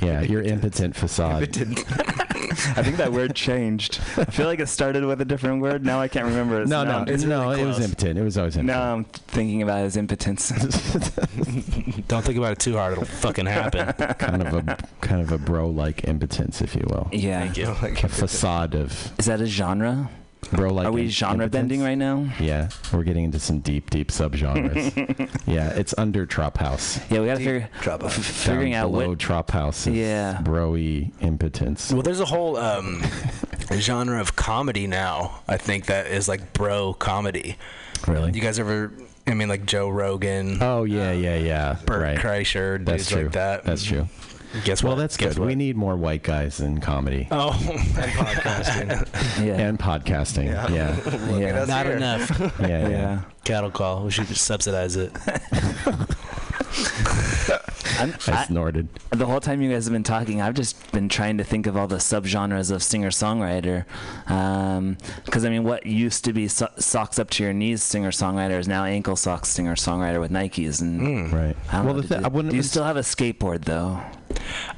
yeah, 0.02 0.22
your 0.22 0.42
impotent 0.42 0.96
facade. 0.96 1.44
I 2.76 2.84
think 2.84 2.98
that 2.98 3.12
word 3.12 3.36
changed. 3.36 4.00
I 4.18 4.26
feel 4.26 4.46
like 4.48 4.60
it 4.60 4.68
started 4.68 5.04
with 5.06 5.20
a 5.22 5.26
different 5.26 5.62
word. 5.62 5.86
Now 5.86 6.00
I 6.02 6.08
can't 6.08 6.26
remember 6.26 6.62
it. 6.62 6.68
No, 6.68 6.84
Now 6.84 6.92
no, 6.92 6.98
I'm- 7.00 7.08
it's, 7.10 7.24
no. 7.24 7.52
it 7.52 7.66
was 7.66 7.80
impotent. 7.80 8.18
It 8.18 8.24
was 8.24 8.38
always 8.38 8.56
impotent. 8.58 8.78
Now 8.80 8.94
I'm 8.94 9.04
thinking 9.06 9.62
about 9.62 9.84
his 9.84 9.98
impotence. 9.98 10.50
Don't 12.08 12.24
think 12.26 12.38
about 12.38 12.54
it 12.54 12.60
too 12.60 12.76
hard; 12.78 12.94
it'll 12.94 13.06
fucking 13.06 13.46
happen. 13.46 13.94
kind 14.16 14.42
of 14.42 14.54
a 14.54 14.78
kind 15.02 15.22
of 15.22 15.32
a 15.32 15.38
bro-like 15.38 16.06
impotence, 16.08 16.62
if 16.62 16.76
you 16.76 16.86
will. 16.90 17.08
yeah. 17.12 17.40
Thank 17.42 17.58
you. 17.58 17.68
A 17.70 18.08
facade 18.10 18.74
of 18.76 19.12
Is 19.20 19.26
that 19.26 19.42
a 19.42 19.46
genre? 19.46 20.10
Bro-like. 20.52 20.88
Are 20.88 20.92
we 20.92 21.08
genre 21.10 21.46
impotence. 21.46 21.52
bending 21.52 21.82
right 21.84 21.96
now? 21.98 22.32
Yeah, 22.40 22.70
we're 22.94 23.04
getting 23.04 23.26
into 23.26 23.40
some 23.40 23.60
deep, 23.60 23.90
deep 23.90 24.10
subgenres. 24.12 25.30
yeah, 25.48 25.70
it's 25.72 25.94
under 25.98 26.26
Trop 26.26 26.58
House. 26.58 27.00
Yeah, 27.10 27.20
we 27.22 27.26
gotta 27.28 27.38
figure 27.40 27.70
Drop 27.82 28.04
f- 28.04 28.18
out. 28.18 28.24
figuring 28.24 28.72
Down 28.74 28.86
out 28.86 28.92
below 28.92 29.10
what. 29.10 29.20
Trop 29.20 29.52
House 29.52 29.88
is 29.88 29.96
Yeah. 29.96 30.40
broy 30.44 31.12
impotence. 31.22 31.92
Well, 31.92 32.02
there's 32.02 32.20
a 32.22 32.26
whole 32.26 32.58
um, 32.58 33.02
genre 33.74 34.20
of 34.20 34.36
comedy 34.36 34.88
now. 34.88 35.42
I 35.48 35.58
think 35.58 35.86
that 35.88 36.08
is 36.08 36.28
like 36.28 36.54
bro 36.54 36.94
comedy. 36.94 37.58
Really? 38.08 38.32
You 38.32 38.42
guys 38.42 38.60
ever? 38.60 38.92
I 39.28 39.34
mean, 39.36 39.50
like 39.50 39.66
Joe 39.68 39.90
Rogan, 39.90 40.58
Oh 40.62 40.86
yeah, 40.86 41.12
yeah, 41.12 41.36
yeah. 41.36 41.78
Bert 41.86 42.02
right. 42.02 42.18
Kreischer, 42.18 42.84
That's 42.84 43.04
dudes 43.04 43.10
true. 43.12 43.24
like 43.24 43.32
that. 43.34 43.64
That's 43.64 43.84
true. 43.84 44.08
Guess 44.64 44.84
Well, 44.84 44.94
what? 44.96 45.00
that's 45.02 45.16
Guess 45.18 45.36
good. 45.36 45.46
We 45.46 45.56
need 45.56 45.76
more 45.78 45.96
white 45.96 46.24
guys 46.24 46.60
in 46.60 46.80
comedy 46.82 47.28
Oh, 47.32 47.52
and 47.72 47.80
podcasting. 48.14 48.90
Yeah. 49.46 49.54
and 49.62 49.78
podcasting. 49.80 50.46
Yeah, 50.48 50.70
yeah, 50.72 51.38
yeah. 51.38 51.66
Not 51.66 51.86
enough. 51.88 52.40
yeah. 52.60 52.90
yeah. 52.90 53.22
Cattle 53.44 53.72
call. 53.72 54.04
We 54.06 54.12
should 54.12 54.28
subsidize 54.28 54.96
it. 54.96 55.12
I'm, 58.00 58.14
I 58.28 58.32
I, 58.42 58.46
snorted. 58.46 58.88
the 59.10 59.26
whole 59.26 59.40
time 59.40 59.62
you 59.62 59.72
guys 59.72 59.86
have 59.86 59.94
been 59.94 60.04
talking, 60.04 60.42
I've 60.42 60.54
just 60.54 60.92
been 60.92 61.10
trying 61.10 61.38
to 61.40 61.44
think 61.44 61.68
of 61.68 61.76
all 61.76 61.88
the 61.88 61.98
subgenres 61.98 62.72
of 62.72 62.82
singer-songwriter. 62.84 63.86
Um, 64.30 64.98
because 65.26 65.44
I 65.46 65.50
mean, 65.50 65.64
what 65.64 65.86
used 65.86 66.24
to 66.26 66.34
be 66.34 66.48
so- 66.48 66.70
socks 66.78 67.20
up 67.20 67.30
to 67.32 67.44
your 67.44 67.54
knees 67.54 67.84
singer-songwriter 67.84 68.58
is 68.60 68.68
now 68.68 68.86
ankle 68.86 69.16
socks 69.16 69.50
singer-songwriter 69.50 70.20
with 70.20 70.32
Nikes. 70.32 70.82
And 70.82 71.32
Right. 71.34 71.56
I 71.72 71.78
don't 71.78 71.86
well, 71.86 71.96
know, 71.96 72.02
the 72.02 72.08
thi- 72.08 72.20
do, 72.20 72.26
I 72.26 72.28
wouldn't. 72.28 72.52
do 72.52 72.58
you 72.58 72.64
still 72.64 72.84
have 72.84 72.98
a 72.98 73.02
skateboard 73.02 73.66
though? 73.66 74.00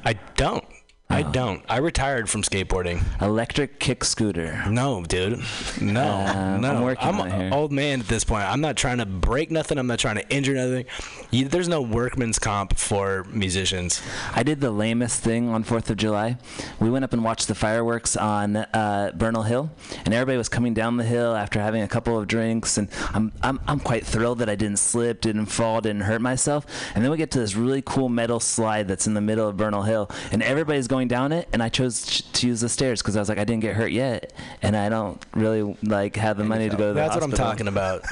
I 0.06 0.14
don't. 0.36 0.64
I 1.12 1.22
I 1.22 1.24
don't. 1.32 1.64
I 1.70 1.78
retired 1.78 2.30
from 2.32 2.42
skateboarding. 2.42 3.04
Electric 3.22 3.80
kick 3.80 4.04
scooter. 4.04 4.64
No, 4.68 5.04
dude. 5.04 5.40
No, 5.80 6.02
Uh, 6.02 6.58
no. 6.58 6.72
I'm 6.72 6.82
working 6.84 7.08
it 7.10 7.32
an 7.32 7.54
old 7.54 7.72
man 7.72 8.00
at 8.00 8.08
this 8.08 8.24
point. 8.24 8.44
I'm 8.44 8.60
not 8.60 8.76
trying 8.76 8.98
to 8.98 9.06
break 9.06 9.52
nothing. 9.52 9.78
I'm 9.78 9.86
not 9.86 10.00
trying 10.00 10.16
to 10.16 10.28
injure 10.30 10.56
nothing. 10.56 10.86
You, 11.30 11.48
there's 11.48 11.68
no 11.68 11.80
workman's 11.82 12.40
comp 12.40 12.76
for 12.76 13.24
musicians. 13.30 14.02
I 14.34 14.42
did 14.42 14.62
the 14.62 14.72
lamest 14.72 15.22
thing 15.22 15.50
on 15.50 15.64
Fourth 15.64 15.92
of 15.92 15.98
July. 15.98 16.38
We 16.80 16.90
went 16.90 17.06
up 17.06 17.14
and 17.14 17.24
watched 17.24 17.48
the 17.48 17.56
fireworks 17.56 18.18
on 18.18 18.56
uh, 18.58 19.12
Bernal 19.16 19.44
Hill, 19.44 19.70
and 20.04 20.16
everybody 20.16 20.40
was 20.40 20.50
coming 20.50 20.74
down 20.74 20.98
the 20.98 21.04
hill 21.04 21.36
after 21.36 21.60
having 21.62 21.84
a 21.84 21.88
couple 21.88 22.18
of 22.18 22.28
drinks. 22.28 22.80
And 22.80 22.90
I'm, 23.14 23.32
I'm 23.44 23.60
I'm 23.68 23.80
quite 23.80 24.06
thrilled 24.08 24.40
that 24.40 24.50
I 24.50 24.56
didn't 24.56 24.80
slip, 24.80 25.22
didn't 25.22 25.46
fall, 25.46 25.82
didn't 25.82 26.02
hurt 26.02 26.22
myself. 26.22 26.66
And 26.96 27.04
then 27.04 27.12
we 27.12 27.18
get 27.18 27.30
to 27.32 27.40
this 27.40 27.56
really 27.56 27.84
cool 27.84 28.10
metal 28.10 28.40
slide 28.40 28.88
that's 28.88 29.06
in 29.06 29.14
the 29.14 29.22
middle 29.22 29.48
of 29.48 29.56
Bernal 29.56 29.84
Hill, 29.84 30.10
and 30.32 30.42
everybody's 30.42 30.88
going 30.88 31.01
down 31.08 31.32
it, 31.32 31.48
and 31.54 31.62
I 31.64 31.70
chose 31.70 32.22
to 32.22 32.48
use 32.48 32.62
the 32.62 32.70
stairs 32.70 33.02
because 33.02 33.16
I 33.16 33.20
was 33.20 33.30
like, 33.30 33.38
I 33.38 33.44
didn't 33.46 33.62
get 33.62 33.76
hurt 33.76 33.92
yet, 33.92 34.34
and 34.62 34.76
I 34.76 34.90
don't 34.90 35.24
really 35.34 35.78
like 35.84 36.16
have 36.16 36.38
the 36.38 36.44
money 36.44 36.70
to 36.70 36.76
go 36.76 36.88
to 36.90 36.94
the 36.94 37.00
That's 37.00 37.16
what 37.16 37.24
I'm 37.24 37.32
talking 37.32 37.68
about. 37.68 38.04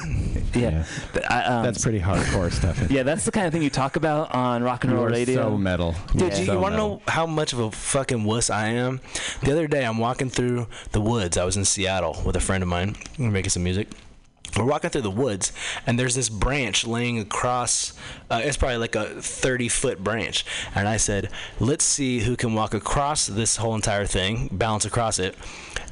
Yeah, 0.52 0.84
But 1.12 1.30
I, 1.30 1.44
um, 1.44 1.62
That's 1.62 1.80
pretty 1.82 2.00
hardcore 2.00 2.50
stuff. 2.52 2.90
yeah, 2.90 3.04
that's 3.04 3.24
the 3.24 3.30
kind 3.30 3.46
of 3.46 3.52
thing 3.52 3.62
you 3.62 3.70
talk 3.70 3.94
about 3.94 4.34
on 4.34 4.64
rock 4.64 4.82
and 4.82 4.92
You 4.92 4.96
roll 4.98 5.06
are 5.06 5.10
radio. 5.10 5.42
so 5.50 5.56
metal. 5.56 5.94
Dude, 6.12 6.20
You're 6.22 6.30
you, 6.40 6.44
so 6.46 6.60
want 6.60 6.72
to 6.72 6.76
know 6.76 7.02
how 7.06 7.24
much 7.24 7.52
of 7.52 7.60
a 7.60 7.70
fucking 7.70 8.24
wuss 8.24 8.50
I 8.50 8.68
am? 8.70 9.00
The 9.44 9.52
other 9.52 9.68
day, 9.68 9.84
I'm 9.86 9.98
walking 9.98 10.28
through 10.28 10.66
the 10.92 11.00
woods. 11.00 11.36
I 11.38 11.44
was 11.44 11.56
in 11.56 11.64
Seattle 11.64 12.20
with 12.26 12.34
a 12.36 12.40
friend 12.40 12.62
of 12.64 12.68
mine. 12.68 12.96
We 13.18 13.26
were 13.26 13.30
making 13.30 13.50
some 13.50 13.62
music. 13.62 13.88
We're 14.56 14.64
walking 14.64 14.90
through 14.90 15.02
the 15.02 15.10
woods, 15.10 15.52
and 15.86 15.98
there's 15.98 16.16
this 16.16 16.28
branch 16.28 16.84
laying 16.86 17.20
across. 17.20 17.92
Uh, 18.28 18.40
it's 18.42 18.56
probably 18.56 18.78
like 18.78 18.96
a 18.96 19.22
30 19.22 19.68
foot 19.68 20.02
branch. 20.02 20.44
And 20.74 20.88
I 20.88 20.96
said, 20.96 21.30
let's 21.60 21.84
see 21.84 22.20
who 22.20 22.36
can 22.36 22.54
walk 22.54 22.74
across 22.74 23.26
this 23.26 23.56
whole 23.56 23.74
entire 23.76 24.06
thing, 24.06 24.48
balance 24.50 24.84
across 24.84 25.18
it. 25.18 25.36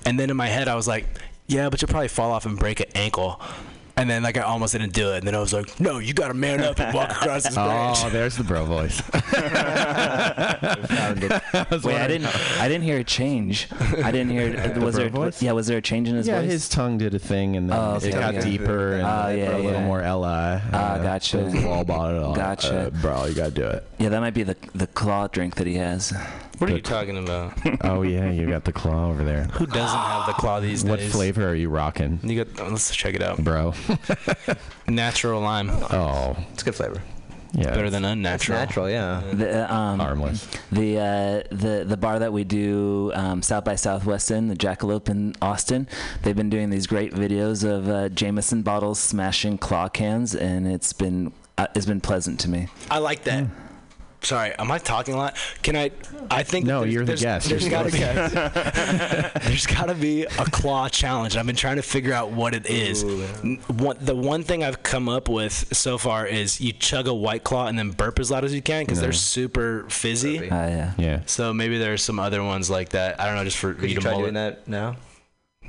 And 0.04 0.18
then 0.18 0.28
in 0.28 0.36
my 0.36 0.48
head, 0.48 0.66
I 0.66 0.74
was 0.74 0.88
like, 0.88 1.06
yeah, 1.46 1.70
but 1.70 1.80
you'll 1.80 1.88
probably 1.88 2.08
fall 2.08 2.32
off 2.32 2.46
and 2.46 2.58
break 2.58 2.80
an 2.80 2.90
ankle. 2.94 3.40
And 3.98 4.08
then, 4.08 4.22
like, 4.22 4.36
I 4.36 4.42
almost 4.42 4.72
didn't 4.72 4.92
do 4.92 5.12
it. 5.12 5.18
And 5.18 5.26
then 5.26 5.34
I 5.34 5.40
was 5.40 5.52
like, 5.52 5.80
no, 5.80 5.98
you 5.98 6.14
got 6.14 6.28
to 6.28 6.34
man 6.34 6.60
up 6.62 6.78
and 6.78 6.94
walk 6.94 7.10
across 7.10 7.42
this 7.44 7.54
branch. 7.54 7.98
Oh, 8.02 8.10
there's 8.10 8.36
the 8.36 8.44
bro 8.44 8.64
voice. 8.64 9.02
Wait, 11.84 11.96
I 11.96 12.06
didn't. 12.08 12.26
I 12.60 12.68
didn't 12.68 12.84
hear 12.84 12.98
a 12.98 13.04
change. 13.04 13.68
I 14.02 14.10
didn't 14.12 14.30
hear. 14.30 14.50
The 14.68 14.80
Was 14.80 14.94
there? 14.96 15.10
bro 15.10 15.22
voice? 15.24 15.42
Yeah, 15.42 15.52
was 15.52 15.66
there 15.66 15.78
a 15.78 15.82
change 15.82 16.08
in 16.08 16.14
his 16.16 16.28
yeah, 16.28 16.40
voice? 16.40 16.50
his 16.50 16.68
tongue 16.68 16.98
did 16.98 17.14
a 17.14 17.18
thing, 17.18 17.56
and 17.56 17.68
then 17.70 17.78
Oh, 17.78 17.96
it 17.96 18.12
got 18.12 18.34
okay. 18.36 18.50
deeper 18.50 18.94
and 18.94 19.02
Ah, 19.06 19.28
yeah, 19.28 19.56
a 19.56 19.56
little 19.56 19.72
yeah. 19.72 19.86
more 19.86 20.02
li. 20.64 20.70
Ah, 20.72 20.92
uh, 20.94 21.02
gotcha. 21.02 21.38
goes 21.38 21.64
all 21.64 21.80
about 21.80 22.14
it 22.14 22.22
all. 22.22 22.34
Gotcha. 22.34 22.86
Uh, 22.86 22.90
bro, 22.90 23.24
you 23.26 23.34
gotta 23.34 23.50
do 23.50 23.66
it. 23.66 23.86
Yeah, 23.98 24.08
that 24.10 24.20
might 24.20 24.34
be 24.34 24.42
the 24.42 24.56
the 24.74 24.86
claw 24.86 25.26
drink 25.28 25.54
that 25.56 25.66
he 25.66 25.74
has. 25.74 26.12
What 26.58 26.70
are 26.70 26.74
you 26.74 26.82
talking 26.82 27.16
about? 27.18 27.52
oh 27.84 28.02
yeah, 28.02 28.30
you 28.30 28.48
got 28.48 28.64
the 28.64 28.72
claw 28.72 29.08
over 29.10 29.22
there. 29.24 29.44
Who 29.44 29.66
doesn't 29.66 29.98
have 29.98 30.26
the 30.26 30.32
claw 30.32 30.58
these 30.60 30.84
What 30.84 30.98
days? 30.98 31.06
What 31.06 31.12
flavor 31.18 31.48
are 31.48 31.54
you 31.54 31.68
rocking, 31.68 32.18
You 32.22 32.44
got. 32.44 32.60
oh, 32.60 32.70
let's 32.70 32.94
check 32.94 33.14
it 33.14 33.22
out. 33.22 33.38
bro? 33.44 33.74
Natural 34.88 35.40
lime. 35.40 35.70
oh, 35.70 36.36
It's 36.52 36.62
good 36.62 36.74
flavor. 36.74 37.00
Yeah. 37.52 37.64
Better 37.74 37.90
than 37.90 38.04
It's 38.04 38.12
unnatural. 38.12 38.58
natural, 38.58 38.90
yeah. 38.90 39.22
The, 39.32 39.70
uh, 39.70 39.74
um, 39.74 39.98
harmless. 40.00 40.46
the 40.70 40.98
uh, 40.98 41.42
the 41.54 41.84
the 41.86 41.96
bar 41.96 42.18
that 42.18 42.32
we 42.32 42.44
do 42.44 43.12
um, 43.14 43.42
South 43.42 43.64
by 43.64 43.74
Southwest 43.74 44.30
in 44.30 44.48
the 44.48 44.54
Jackalope 44.56 45.08
in 45.08 45.34
Austin, 45.40 45.88
they've 46.22 46.36
been 46.36 46.50
doing 46.50 46.70
these 46.70 46.86
great 46.86 47.12
videos 47.14 47.64
of 47.68 47.88
uh, 47.88 48.08
Jameson 48.10 48.62
bottles 48.62 48.98
smashing 48.98 49.58
claw 49.58 49.88
cans, 49.88 50.34
and 50.34 50.66
it's 50.66 50.92
been 50.92 51.32
uh, 51.56 51.66
it's 51.74 51.86
been 51.86 52.00
pleasant 52.00 52.38
to 52.40 52.48
me. 52.50 52.68
I 52.90 52.98
like 52.98 53.24
that. 53.24 53.46
Sorry, 54.20 54.52
am 54.58 54.70
I 54.70 54.78
talking 54.78 55.14
a 55.14 55.16
lot? 55.16 55.36
Can 55.62 55.76
I? 55.76 55.90
I 56.30 56.42
think 56.42 56.66
No, 56.66 56.82
you're 56.82 57.04
the 57.04 57.14
guest. 57.16 57.48
There's 57.48 57.62
You're 57.62 57.70
got 57.70 57.84
to 57.84 57.92
be. 57.92 57.98
there's 59.46 59.66
got 59.66 59.86
to 59.86 59.94
be 59.94 60.24
a 60.24 60.44
claw 60.46 60.88
challenge. 60.88 61.36
I've 61.36 61.46
been 61.46 61.54
trying 61.56 61.76
to 61.76 61.82
figure 61.82 62.12
out 62.12 62.30
what 62.32 62.52
it 62.54 62.66
is. 62.66 63.04
N- 63.04 63.60
One, 63.68 63.96
the 64.00 64.14
one 64.16 64.42
thing 64.42 64.64
I've 64.64 64.82
come 64.82 65.08
up 65.08 65.28
with 65.28 65.74
so 65.76 65.98
far 65.98 66.26
is 66.26 66.60
you 66.60 66.72
chug 66.72 67.06
a 67.06 67.14
white 67.14 67.44
claw 67.44 67.66
and 67.68 67.78
then 67.78 67.90
burp 67.92 68.18
as 68.18 68.30
loud 68.30 68.44
as 68.44 68.52
you 68.52 68.60
can 68.62 68.84
because 68.84 69.00
they're 69.00 69.12
super 69.12 69.86
fizzy. 69.88 70.50
Uh, 70.50 70.54
yeah. 70.68 70.92
Yeah. 70.98 71.20
So 71.26 71.54
maybe 71.54 71.78
there's 71.78 72.02
some 72.02 72.18
other 72.18 72.42
ones 72.42 72.68
like 72.68 72.90
that. 72.90 73.20
I 73.20 73.26
don't 73.26 73.36
know, 73.36 73.44
just 73.44 73.58
for 73.58 73.72
Could 73.74 73.84
you 73.84 73.88
you 73.90 73.94
to 73.96 74.00
try 74.00 74.10
mull 74.12 74.20
doing 74.22 74.30
it. 74.30 74.34
that 74.34 74.68
now? 74.68 74.96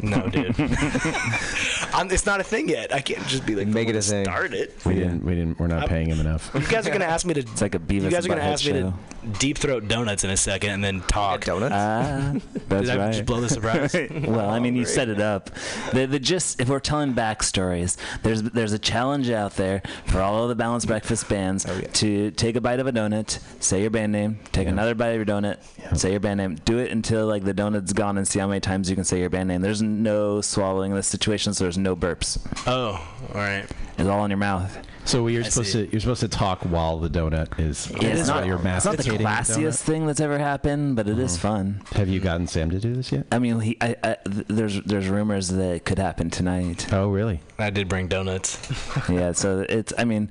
No, 0.02 0.28
dude. 0.30 0.56
I'm, 1.94 2.10
it's 2.12 2.26
not 2.26 2.40
a 2.40 2.44
thing 2.44 2.70
yet. 2.70 2.94
I 2.94 3.02
can't 3.02 3.26
just 3.28 3.46
be 3.46 3.56
like 3.56 3.68
Make 3.68 3.90
it 3.90 3.96
a 3.96 4.02
thing. 4.02 4.26
Start 4.26 4.54
it. 4.54 4.76
We 4.86 4.96
didn't. 4.96 5.24
We 5.24 5.36
didn't. 5.36 5.60
We're 5.60 5.68
not 5.68 5.80
I'm- 5.82 5.90
paying 5.90 6.08
him 6.10 6.20
enough. 6.20 6.52
You 6.54 6.62
guys 6.68 6.88
are 6.88 6.92
gonna 6.92 7.06
ask 7.06 7.26
me 7.26 7.34
to. 7.34 7.40
It's 7.50 7.62
like 7.62 7.74
a 7.76 7.80
Beavis 7.80 8.04
You 8.04 8.10
guys 8.12 8.26
are 8.26 8.30
gonna 8.30 8.42
Butthead 8.42 8.54
ask 8.54 8.66
me 8.66 8.72
to 8.74 8.94
deep 9.40 9.58
throat 9.58 9.88
donuts 9.88 10.24
in 10.24 10.30
a 10.30 10.38
second 10.38 10.70
and 10.72 10.84
then 10.84 11.02
talk. 11.02 11.46
Donuts? 11.46 11.74
Ah, 11.76 12.34
that's 12.70 12.88
Did 12.88 12.98
I 12.98 13.06
right. 13.06 13.14
just 13.14 13.26
blow 13.26 13.42
the 13.42 13.50
surprise? 13.50 13.94
well, 14.28 14.50
I 14.50 14.60
mean, 14.60 14.76
you 14.76 14.86
set 14.86 15.10
it 15.10 15.20
up. 15.20 15.50
The 15.94 16.06
the 16.06 16.20
just 16.20 16.62
if 16.62 16.70
we're 16.70 16.80
telling 16.80 17.14
backstories, 17.14 17.98
there's 18.24 18.44
there's 18.44 18.74
a 18.74 18.80
challenge 18.80 19.30
out 19.30 19.56
there 19.56 19.82
for 20.06 20.22
all 20.22 20.44
of 20.44 20.50
the 20.50 20.56
balanced 20.56 20.88
breakfast 20.88 21.28
bands 21.28 21.66
to 21.94 22.32
take 22.32 22.56
a 22.56 22.62
bite 22.62 22.80
of 22.80 22.88
a 22.88 22.92
donut, 22.92 23.40
say 23.62 23.82
your 23.82 23.90
band 23.90 24.12
name, 24.12 24.40
take 24.52 24.68
another 24.68 24.94
bite 24.96 25.10
of 25.10 25.16
your 25.16 25.26
donut, 25.26 25.58
say 25.98 26.12
your 26.12 26.20
band 26.20 26.38
name, 26.38 26.56
do 26.66 26.78
it 26.78 26.92
until 26.92 27.26
like 27.26 27.44
the 27.44 27.54
donut's 27.54 27.94
gone, 27.94 28.18
and 28.18 28.28
see 28.28 28.40
how 28.40 28.48
many 28.48 28.60
times 28.60 28.90
you 28.90 28.96
can 28.96 29.04
say 29.06 29.20
your 29.20 29.30
band 29.30 29.48
name. 29.50 29.62
There's 29.62 29.82
no 29.90 30.42
swallowing 30.42 30.92
in 30.92 30.96
this 30.96 31.08
situation, 31.08 31.54
so 31.54 31.66
there's 31.66 31.78
no 31.78 31.96
burps. 31.96 32.40
oh, 32.68 33.06
all 33.34 33.36
right. 33.36 33.66
It's 33.98 34.08
all 34.08 34.24
in 34.24 34.32
your 34.32 34.38
mouth. 34.38 34.78
So 35.06 35.26
you're 35.28 35.44
I 35.44 35.48
supposed 35.48 35.72
see. 35.72 35.86
to. 35.88 35.92
You're 35.92 36.02
supposed 36.02 36.20
to 36.22 36.28
talk 36.28 36.62
while 36.62 37.00
the 37.00 37.10
donut 37.10 37.60
is. 37.60 37.90
Yeah, 37.90 38.10
it's 38.10 38.30
while 38.30 38.42
not, 38.42 38.48
you're 38.48 38.58
it's 38.58 38.86
not 38.86 38.98
the 38.98 39.04
classiest 39.04 39.82
thing 39.82 40.06
that's 40.06 40.20
ever 40.20 40.38
happened, 40.38 40.96
but 40.96 41.08
it 41.08 41.18
is 41.18 41.34
mm-hmm. 41.34 41.48
fun. 41.48 41.82
Have 41.94 42.10
you 42.10 42.20
gotten 42.20 42.46
Sam 42.46 42.70
to 42.70 42.80
do 42.80 42.94
this 42.94 43.12
yet? 43.12 43.26
I 43.32 43.40
mean, 43.40 43.60
he, 43.60 43.78
I, 43.82 43.96
I, 44.04 44.18
there's 44.26 44.82
there's 44.84 45.10
rumors 45.10 45.50
that 45.50 45.76
it 45.76 45.86
could 45.86 45.98
happen 45.98 46.30
tonight. 46.30 46.94
Oh, 46.94 47.10
really? 47.10 47.42
I 47.58 47.72
did 47.72 47.90
bring 47.90 48.08
donuts. 48.08 48.60
yeah, 49.10 49.32
so 49.32 49.66
it's 49.68 49.94
I 49.98 50.06
mean, 50.06 50.30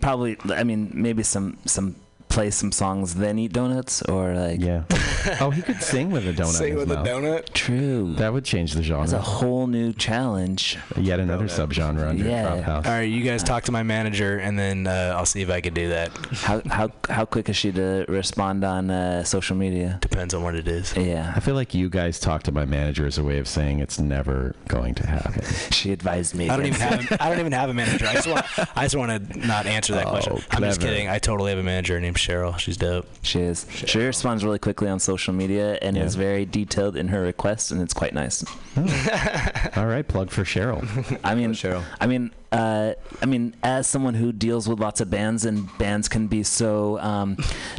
probably 0.00 0.36
I 0.50 0.62
mean 0.62 0.92
maybe 0.94 1.24
some 1.24 1.58
some 1.66 1.96
play 2.34 2.50
some 2.50 2.72
songs 2.72 3.14
then 3.14 3.38
eat 3.38 3.52
donuts 3.52 4.02
or 4.02 4.34
like 4.34 4.60
Yeah. 4.60 4.82
oh, 5.40 5.50
he 5.50 5.62
could 5.62 5.80
sing 5.80 6.10
with 6.10 6.26
a 6.26 6.32
donut. 6.32 6.46
Sing 6.52 6.72
his 6.76 6.86
with 6.86 6.90
a 6.90 6.96
donut. 7.02 7.52
true. 7.54 8.14
That 8.14 8.32
would 8.32 8.44
change 8.44 8.72
the 8.74 8.82
genre. 8.82 9.04
It's 9.04 9.12
a 9.12 9.20
whole 9.20 9.66
new 9.68 9.92
challenge. 9.92 10.76
Yet 10.96 11.20
another 11.20 11.44
subgenre 11.44 12.08
under 12.08 12.24
Yeah. 12.24 12.48
Trop 12.48 12.60
House. 12.60 12.86
All 12.86 12.92
right, 12.92 13.02
you 13.02 13.22
guys 13.22 13.42
talk 13.44 13.64
to 13.64 13.72
my 13.72 13.82
manager, 13.84 14.38
and 14.38 14.58
then 14.58 14.86
uh, 14.86 15.14
I'll 15.16 15.26
see 15.26 15.42
if 15.42 15.50
I 15.50 15.60
could 15.60 15.74
do 15.74 15.88
that. 15.90 16.08
How 16.32 16.60
how 16.68 16.90
how 17.08 17.24
quick 17.24 17.48
is 17.48 17.56
she 17.56 17.70
to 17.72 18.04
respond 18.08 18.64
on 18.64 18.90
uh, 18.90 19.22
social 19.22 19.56
media? 19.56 19.98
Depends 20.00 20.34
on 20.34 20.42
what 20.42 20.54
it 20.56 20.66
is. 20.66 20.94
Yeah, 20.96 21.32
I 21.36 21.40
feel 21.40 21.54
like 21.54 21.72
you 21.74 21.88
guys 21.88 22.18
talk 22.18 22.42
to 22.44 22.52
my 22.52 22.64
manager 22.64 23.06
as 23.06 23.16
a 23.18 23.22
way 23.22 23.38
of 23.38 23.46
saying 23.46 23.78
it's 23.78 23.98
never 24.00 24.54
going 24.68 24.94
to 24.96 25.06
happen. 25.06 25.42
she 25.70 25.92
advised 25.92 26.34
me. 26.34 26.48
I 26.50 26.56
don't 26.56 26.66
even 26.66 26.80
have. 26.80 27.16
I 27.20 27.28
don't 27.30 27.38
even 27.40 27.52
have 27.52 27.70
a 27.70 27.74
manager. 27.74 28.06
I 28.06 28.14
just 28.14 28.26
want. 28.26 28.44
I 28.76 28.82
just 28.84 28.96
want 28.96 29.10
to 29.32 29.46
not 29.46 29.66
answer 29.66 29.94
that 29.94 30.06
Oh, 30.08 30.10
question. 30.10 30.38
I'm 30.50 30.62
just 30.62 30.80
kidding. 30.80 31.08
I 31.08 31.18
totally 31.20 31.50
have 31.50 31.58
a 31.58 31.62
manager 31.62 32.00
named 32.00 32.18
Cheryl. 32.26 32.58
She's 32.58 32.76
dope. 32.76 33.06
She 33.22 33.40
is. 33.40 33.66
She 33.86 33.98
responds 33.98 34.44
really 34.44 34.58
quickly 34.58 34.88
on 34.88 34.98
social 35.00 35.34
media 35.34 35.78
and 35.82 35.96
Yeah. 35.96 36.04
is 36.04 36.14
very 36.14 36.44
detailed 36.44 36.96
in 36.96 37.08
her 37.08 37.20
requests, 37.22 37.70
and 37.70 37.82
it's 37.82 37.94
quite 37.94 38.14
nice. 38.14 38.44
All 39.76 39.86
right, 39.86 40.06
plug 40.06 40.30
for 40.30 40.44
Cheryl. 40.44 40.82
I 41.24 41.34
mean, 41.34 41.52
Cheryl. 41.52 41.82
I 42.00 42.06
mean, 42.06 42.30
uh, 42.52 42.94
I 43.22 43.26
mean, 43.26 43.54
as 43.62 43.86
someone 43.86 44.14
who 44.14 44.32
deals 44.32 44.68
with 44.68 44.78
lots 44.80 45.00
of 45.00 45.10
bands, 45.10 45.44
and 45.44 45.68
bands 45.78 46.08
can 46.08 46.26
be 46.28 46.42
so 46.42 46.98
um, 47.00 47.36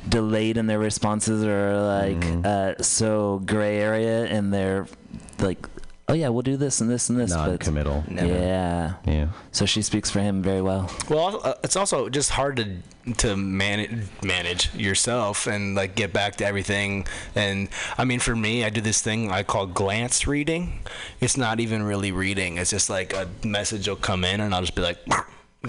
delayed 0.08 0.58
in 0.58 0.68
their 0.68 0.80
responses, 0.80 1.44
or 1.44 1.80
like 1.82 2.16
Mm-hmm. 2.20 2.42
uh, 2.80 2.84
so 2.84 3.42
gray 3.46 3.78
area 3.80 4.26
in 4.26 4.52
their 4.52 4.88
like, 5.40 5.68
oh 6.08 6.14
yeah, 6.14 6.30
we'll 6.30 6.42
do 6.44 6.58
this 6.58 6.82
and 6.82 6.90
this 6.90 7.10
and 7.10 7.20
this, 7.20 7.32
but 7.34 7.48
Non-committal. 7.48 8.04
yeah. 8.12 8.94
Yeah. 9.06 9.28
So 9.52 9.66
she 9.66 9.82
speaks 9.82 10.10
for 10.10 10.20
him 10.20 10.42
very 10.42 10.62
well. 10.62 10.90
Well, 11.10 11.42
uh, 11.44 11.54
it's 11.64 11.76
also 11.76 12.10
just 12.10 12.32
hard 12.32 12.58
to 12.58 12.78
to 13.18 13.36
manage 13.38 14.08
manage 14.24 14.74
yourself 14.74 15.46
and 15.46 15.76
like 15.76 15.96
get 15.96 16.12
back 16.14 16.36
to 16.38 16.46
everything. 16.46 17.06
And 17.36 17.70
I 17.98 18.06
mean, 18.06 18.20
for 18.20 18.36
me, 18.36 18.64
I 18.64 18.70
do 18.70 18.82
this 18.82 19.02
thing 19.02 19.32
I 19.32 19.44
call 19.44 19.68
glance 19.68 20.26
reading. 20.28 20.80
It's 21.22 21.38
not 21.38 21.60
even 21.60 21.84
really 21.84 22.12
reading. 22.12 22.58
It's 22.58 22.72
just 22.72 22.90
like 22.90 23.14
a 23.14 23.28
message 23.44 23.88
will 23.88 23.96
come 23.96 24.24
in, 24.26 24.42
and 24.42 24.54
I'll 24.54 24.62
just 24.62 24.76
be 24.76 24.82
like. 24.82 24.98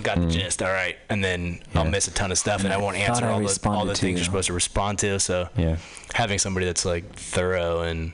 Got 0.02 0.20
the 0.20 0.26
gist, 0.26 0.62
all 0.62 0.68
right, 0.68 0.94
and 1.08 1.24
then 1.24 1.62
I'll 1.74 1.86
miss 1.86 2.06
a 2.06 2.10
ton 2.10 2.30
of 2.30 2.36
stuff, 2.36 2.64
and 2.64 2.70
I 2.70 2.76
won't 2.76 2.98
answer 2.98 3.24
I 3.24 3.30
all 3.32 3.40
the 3.40 3.60
all 3.70 3.86
the 3.86 3.94
things 3.94 4.02
you. 4.02 4.16
you're 4.16 4.24
supposed 4.26 4.48
to 4.48 4.52
respond 4.52 4.98
to. 4.98 5.18
So, 5.18 5.48
Yeah. 5.56 5.76
having 6.12 6.38
somebody 6.38 6.66
that's 6.66 6.84
like 6.84 7.10
thorough 7.14 7.80
and 7.80 8.12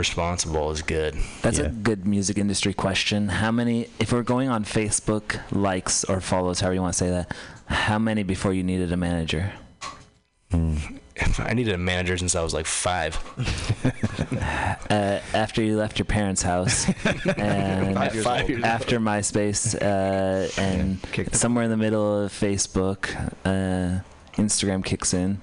responsible 0.00 0.70
is 0.70 0.82
good. 0.82 1.16
That's 1.42 1.58
Yeah. 1.58 1.64
a 1.66 1.68
good 1.68 2.06
music 2.06 2.38
industry 2.38 2.72
question. 2.72 3.28
How 3.28 3.50
many, 3.50 3.88
if 3.98 4.12
we're 4.12 4.22
going 4.22 4.48
on 4.48 4.64
Facebook 4.64 5.40
likes 5.50 6.04
or 6.04 6.20
follows, 6.20 6.60
however 6.60 6.74
you 6.74 6.82
want 6.82 6.94
to 6.94 6.98
say 6.98 7.10
that, 7.10 7.32
how 7.66 7.98
many 7.98 8.22
before 8.22 8.52
you 8.52 8.62
needed 8.62 8.92
a 8.92 8.96
manager? 8.96 9.52
I 10.52 11.54
needed 11.54 11.74
a 11.74 11.78
manager 11.78 12.16
since 12.16 12.34
I 12.36 12.42
was 12.42 12.54
like 12.54 12.66
five. 12.66 13.18
uh, 14.90 15.18
after 15.34 15.60
you 15.62 15.76
left 15.76 15.98
your 15.98 16.06
parents' 16.06 16.42
house 16.42 16.86
and 17.36 17.94
Five 17.96 18.14
years 18.14 18.24
Five 18.24 18.40
old. 18.42 18.50
years 18.50 18.64
after 18.64 19.00
MySpace 19.00 19.74
uh, 19.74 20.50
and 20.60 20.98
somewhere 21.34 21.64
in 21.64 21.70
the 21.70 21.76
middle 21.76 22.24
of 22.24 22.32
Facebook, 22.32 23.10
uh, 23.44 24.00
Instagram 24.40 24.84
kicks 24.84 25.12
in. 25.12 25.40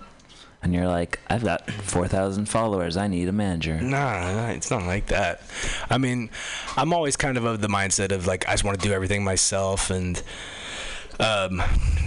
And 0.64 0.74
you're 0.74 0.88
like, 0.88 1.20
I've 1.28 1.44
got 1.44 1.70
4,000 1.70 2.48
followers. 2.48 2.98
I 2.98 3.08
need 3.08 3.28
a 3.28 3.32
manager. 3.32 3.80
Nah, 3.80 4.34
nah, 4.34 4.48
it's 4.50 4.72
not 4.72 4.84
like 4.84 5.08
that. 5.08 5.42
I 5.90 5.98
mean, 5.98 6.30
I'm 6.76 6.94
always 6.94 7.16
kind 7.16 7.38
of 7.38 7.46
of 7.46 7.62
the 7.62 7.68
mindset 7.68 8.12
of 8.12 8.28
like 8.28 8.48
I 8.48 8.52
just 8.52 8.64
want 8.64 8.80
to 8.80 8.88
do 8.88 8.94
everything 8.94 9.24
myself, 9.24 9.90
and 9.90 10.22
um, 11.20 11.62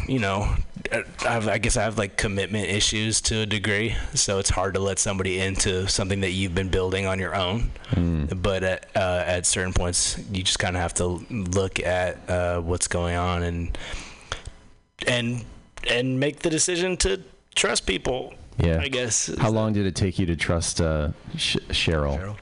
you 0.08 0.18
know, 0.18 0.54
I, 0.92 1.04
have, 1.22 1.48
I 1.48 1.58
guess 1.58 1.76
I 1.76 1.82
have 1.82 1.96
like 1.98 2.16
commitment 2.16 2.68
issues 2.68 3.20
to 3.22 3.40
a 3.40 3.46
degree, 3.46 3.94
so 4.14 4.38
it's 4.38 4.50
hard 4.50 4.74
to 4.74 4.80
let 4.80 4.98
somebody 4.98 5.38
into 5.40 5.86
something 5.88 6.20
that 6.20 6.30
you've 6.30 6.54
been 6.54 6.68
building 6.68 7.06
on 7.06 7.18
your 7.18 7.34
own. 7.34 7.70
But 8.34 8.64
at, 8.64 8.90
uh, 8.96 9.22
at 9.26 9.46
certain 9.46 9.72
points, 9.72 10.18
you 10.30 10.42
just 10.42 10.58
kind 10.58 10.76
of 10.76 10.82
have 10.82 10.94
to 10.94 11.04
look 11.30 11.80
at 11.80 12.28
uh, 12.28 12.60
what's 12.60 12.88
going 12.88 13.16
on 13.16 13.42
and 13.42 13.78
and 15.06 15.44
and 15.88 16.20
make 16.20 16.40
the 16.40 16.50
decision 16.50 16.96
to 16.98 17.22
trust 17.54 17.86
people. 17.86 18.34
Yeah. 18.62 18.80
I 18.80 18.88
guess. 18.88 19.30
How 19.38 19.50
long 19.50 19.72
did 19.72 19.86
it 19.86 19.94
take 19.94 20.18
you 20.18 20.26
to 20.26 20.36
trust 20.36 20.80
uh, 20.80 21.10
Sh- 21.36 21.56
Cheryl? 21.70 22.36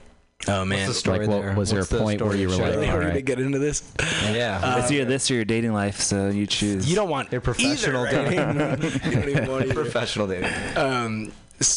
Oh 0.47 0.65
man, 0.65 0.87
the 0.89 0.95
story 0.95 1.19
Like, 1.21 1.29
what- 1.29 1.43
there? 1.43 1.55
was 1.55 1.71
there 1.71 1.81
What's 1.81 1.91
a 1.93 1.97
the 1.97 2.01
point 2.03 2.23
where 2.23 2.37
you 2.37 2.49
were 2.49 2.55
of 2.55 2.61
like, 2.61 2.71
really 2.71 2.87
all 2.89 3.01
hard 3.01 3.13
to 3.15 3.23
get 3.23 3.41
into 3.41 3.59
this? 3.59 3.83
Yeah. 4.23 4.79
it's 4.79 4.91
either 4.91 5.05
this 5.05 5.31
or 5.31 5.35
your 5.35 5.45
dating 5.45 5.73
life, 5.73 6.01
so 6.01 6.29
you 6.29 6.47
choose. 6.47 6.89
You 6.89 6.95
don't 6.97 7.09
want 7.11 7.33
Your 7.33 7.41
professional 7.41 8.07
either, 8.07 8.23
right? 8.23 8.81
dating. 8.81 8.93
you 9.05 9.11
don't 9.21 9.29
even 9.29 9.51
want 9.51 9.65
either. 9.65 9.75
Professional 9.83 10.27
dating. 10.29 10.51
Um, 10.77 11.33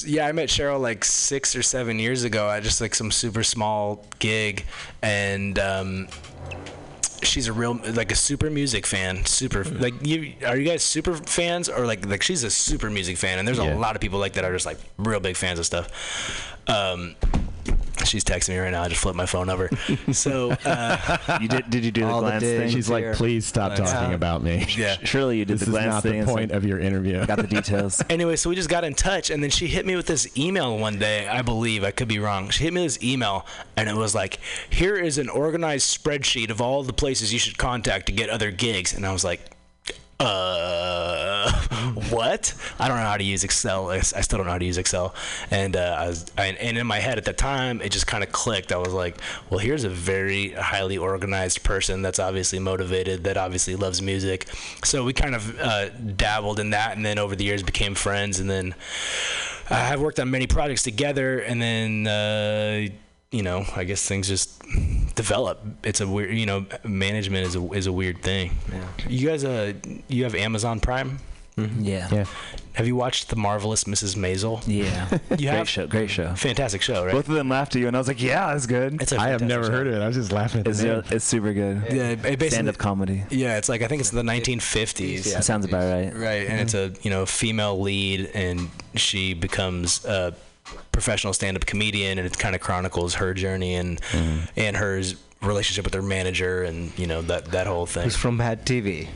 yeah, 0.06 0.28
I 0.28 0.32
met 0.32 0.48
Cheryl 0.50 0.80
like 0.80 1.04
six 1.04 1.56
or 1.56 1.64
seven 1.64 1.98
years 1.98 2.24
ago 2.24 2.50
at 2.52 2.62
just 2.62 2.82
like 2.82 2.94
some 2.94 3.10
super 3.10 3.42
small 3.44 4.06
gig, 4.20 4.66
and 5.02 5.58
um, 5.58 6.08
she's 7.26 7.48
a 7.48 7.53
real 7.53 7.80
like 7.93 8.11
a 8.11 8.15
super 8.15 8.49
music 8.49 8.85
fan. 8.85 9.26
Super 9.26 9.64
like 9.64 9.93
you 10.06 10.34
are 10.45 10.57
you 10.57 10.65
guys 10.65 10.84
super 10.84 11.14
fans 11.15 11.69
or 11.69 11.85
like 11.85 12.06
like 12.06 12.22
she's 12.22 12.43
a 12.43 12.49
super 12.49 12.89
music 12.89 13.18
fan, 13.18 13.39
and 13.39 13.48
there's 13.48 13.57
Yeah. 13.57 13.73
a 13.73 13.77
lot 13.77 13.95
of 13.95 14.02
people 14.02 14.19
like 14.19 14.34
that 14.34 14.43
are 14.45 14.53
just 14.53 14.65
like 14.65 14.77
real 14.98 15.19
big 15.19 15.35
fans 15.38 15.60
of 15.60 15.65
stuff. 15.65 15.88
Um, 16.68 17.15
she's 18.06 18.24
texting 18.24 18.50
me 18.50 18.58
right 18.58 18.72
now. 18.72 18.84
I 18.84 18.88
just 18.88 19.02
flipped 19.02 19.16
my 19.18 19.26
phone 19.26 19.50
over. 19.50 19.70
So 20.12 20.52
uh, 20.66 21.18
you 21.42 21.48
did? 21.48 21.70
Did 21.70 21.86
you 21.86 21.92
do 21.92 22.02
the 22.02 22.08
All 22.08 22.22
the 22.22 22.28
glance 22.28 22.44
digs 22.44 22.60
thing? 22.60 22.70
She's 22.72 22.90
like, 22.90 23.14
please 23.14 23.46
stop 23.46 23.76
talking 23.76 24.14
about 24.14 24.44
me. 24.44 24.66
Yeah. 24.78 24.98
Surely 25.04 25.38
you 25.38 25.46
did 25.46 25.60
the 25.60 25.72
last 25.72 25.72
thing. 25.72 25.72
This 25.72 25.72
the 25.72 25.72
is 25.72 25.72
glance 25.72 25.94
not 25.94 26.04
thing. 26.04 26.12
the 26.14 26.18
It's 26.20 26.32
point 26.32 26.52
like- 26.52 26.58
of 26.58 26.66
your 26.66 26.80
interview. 26.80 27.26
Got 27.26 27.38
the 27.38 27.48
details. 27.48 28.02
Anyway, 28.12 28.36
so 28.36 28.50
we 28.50 28.56
just 28.56 28.70
got 28.70 28.84
in 28.84 28.94
touch, 28.94 29.30
and 29.30 29.42
then 29.42 29.50
she 29.50 29.68
hit 29.68 29.86
me 29.86 29.96
with 29.96 30.06
this 30.06 30.28
email 30.38 30.78
one 30.78 31.00
day. 31.00 31.28
I 31.28 31.42
believe 31.42 31.84
I 31.84 31.92
could 31.92 32.08
be 32.08 32.20
wrong. 32.20 32.50
She 32.50 32.64
hit 32.66 32.74
me 32.74 32.84
with 32.84 32.96
this 32.96 33.04
email, 33.04 33.46
and 33.78 33.88
it 33.88 33.96
was 33.96 34.14
like, 34.14 34.40
"Here 34.70 34.96
is 34.98 35.18
an 35.18 35.30
organized 35.30 35.98
spreadsheet 36.04 36.50
of 36.50 36.60
all 36.62 36.84
the 36.84 36.94
places 36.94 37.32
you 37.32 37.40
should 37.40 37.58
contact 37.58 38.08
to 38.08 38.12
get 38.12 38.30
other 38.30 38.52
gigs." 38.52 38.94
And 38.94 39.06
I 39.06 39.14
was 39.14 39.24
like, 39.24 39.51
"Uh, 40.22 41.52
what? 42.10 42.53
I 42.80 42.88
don't 42.88 42.98
know 42.98 43.03
how 43.03 43.18
to 43.18 43.23
use 43.23 43.43
Excel. 43.43 43.89
I 43.89 43.99
still 43.99 44.38
don't 44.38 44.45
know 44.45 44.53
how 44.53 44.57
to 44.57 44.65
use 44.65 44.77
Excel." 44.77 45.14
And 45.49 45.76
uh, 45.76 45.98
I 45.99 46.07
was, 46.07 46.26
I, 46.38 46.48
and 46.48 46.77
in 46.77 46.88
my 46.88 46.99
head 46.99 47.18
at 47.18 47.26
the 47.26 47.34
time, 47.34 47.81
it 47.81 47.91
just 47.91 48.07
kind 48.07 48.23
of 48.23 48.31
clicked. 48.31 48.72
I 48.72 48.77
was 48.77 48.93
like, 48.93 49.18
"Well, 49.49 49.60
here's 49.60 49.84
a 49.84 49.89
very 49.89 50.52
highly 50.52 50.98
organized 50.98 51.64
person 51.64 52.02
that's 52.02 52.19
obviously 52.19 52.60
motivated, 52.60 53.23
that 53.23 53.38
obviously 53.38 53.76
loves 53.76 54.02
music." 54.02 54.48
So 54.84 55.03
we 55.03 55.14
kind 55.14 55.35
of 55.35 55.60
uh, 55.60 55.89
dabbled 55.89 56.60
in 56.60 56.72
that, 56.72 56.95
and 56.95 57.06
then 57.06 57.19
over 57.19 57.35
the 57.35 57.43
years 57.43 57.64
became 57.64 57.95
friends, 57.95 58.39
and 58.39 58.49
then 58.49 58.76
uh, 59.69 59.76
I've 59.76 60.02
worked 60.02 60.19
on 60.19 60.30
many 60.30 60.48
projects 60.48 60.84
together, 60.84 61.39
and 61.39 61.61
then 61.61 62.07
uh, 62.07 62.88
you 63.32 63.44
know, 63.44 63.66
I 63.76 63.84
guess 63.86 64.06
things 64.08 64.28
just 64.28 64.62
develop. 65.16 65.60
It's 65.84 66.02
a 66.02 66.08
weird, 66.08 66.36
you 66.38 66.45
know, 66.45 66.66
management 66.84 67.48
is 67.48 67.56
a 67.56 67.72
is 67.72 67.88
a 67.88 67.91
weird 67.94 68.22
thing. 68.22 68.52
Yeah. 68.72 68.86
You 69.08 69.28
guys, 69.30 69.44
uh, 69.45 69.74
you 70.08 70.24
have 70.26 70.36
Amazon 70.36 70.80
Prime. 70.80 71.20
Yeah. 71.80 72.08
Yeah. 72.12 72.26
Have 72.74 72.88
you 72.88 72.95
watched 72.95 73.30
The 73.30 73.36
Marvelous 73.36 73.84
Mrs. 73.84 74.16
Maisel? 74.16 74.64
Yeah. 74.66 75.08
You 75.32 75.38
great 75.38 75.58
have? 75.58 75.70
show. 75.70 75.86
Great 75.86 76.10
show. 76.10 76.34
Fantastic 76.34 76.82
show, 76.82 77.06
right? 77.06 77.12
Both 77.12 77.30
of 77.30 77.36
them 77.36 77.49
laughed 77.49 77.76
at 77.76 77.82
you, 77.82 77.88
and 77.88 77.95
I 77.95 77.99
was 77.99 78.08
like, 78.08 78.22
"Yeah, 78.22 78.52
that's 78.52 78.66
good." 78.66 78.99
It's 79.02 79.12
a 79.12 79.18
I 79.20 79.28
have 79.30 79.41
never 79.41 79.66
show. 79.66 79.72
heard 79.72 79.88
of 79.88 79.94
it. 79.94 80.02
I 80.02 80.08
was 80.08 80.16
just 80.16 80.32
laughing 80.32 80.62
at 80.62 80.68
It's, 80.68 80.82
the 80.82 81.03
it's 81.12 81.24
super 81.26 81.53
good. 81.53 81.84
Yeah, 81.91 82.10
it 82.12 82.22
basically- 82.24 82.49
Stand-up 82.52 82.78
comedy. 82.80 83.24
Yeah, 83.30 83.58
it's 83.58 83.70
like 83.70 83.82
I 83.84 83.88
think 83.88 83.99
it's 84.02 84.10
the 84.10 84.24
1950s. 84.24 85.34
That 85.34 85.44
sounds 85.44 85.66
about 85.66 85.84
right. 85.91 86.16
Right, 86.16 86.48
and 86.48 86.60
it's 86.62 86.74
a 86.74 86.94
you 87.03 87.12
know 87.12 87.26
female 87.28 87.80
lead, 87.80 88.32
and 88.34 88.70
she 88.95 89.34
becomes 89.36 90.03
a 90.06 90.34
professional 90.92 91.34
stand-up 91.34 91.66
comedian, 91.66 92.18
and 92.18 92.28
it 92.28 92.38
kind 92.38 92.56
of 92.56 92.62
chronicles 92.62 93.16
her 93.16 93.34
journey 93.34 93.76
and 93.76 94.02
mm-hmm. 94.02 94.46
and 94.56 94.78
her 94.78 95.02
relationship 95.42 95.86
with 95.86 95.94
her 95.94 96.02
manager, 96.02 96.64
and 96.64 96.98
you 96.98 97.08
know 97.08 97.22
that 97.24 97.46
that 97.52 97.68
whole 97.68 97.86
thing. 97.86 98.04
Who's 98.04 98.16
from 98.16 98.38
Mad 98.38 98.66
TV? 98.66 99.08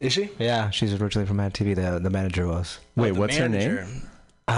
Is 0.00 0.12
she? 0.12 0.28
Yeah, 0.38 0.70
she's 0.70 0.94
originally 0.94 1.26
from 1.26 1.38
Mad 1.38 1.54
TV. 1.54 1.74
The 1.74 1.98
the 1.98 2.10
manager 2.10 2.46
was. 2.46 2.78
Wait, 2.96 3.10
Oh, 3.10 3.14
the 3.14 3.20
what's 3.20 3.36
her 3.36 3.48
manager. 3.48 3.84
name? 3.84 4.02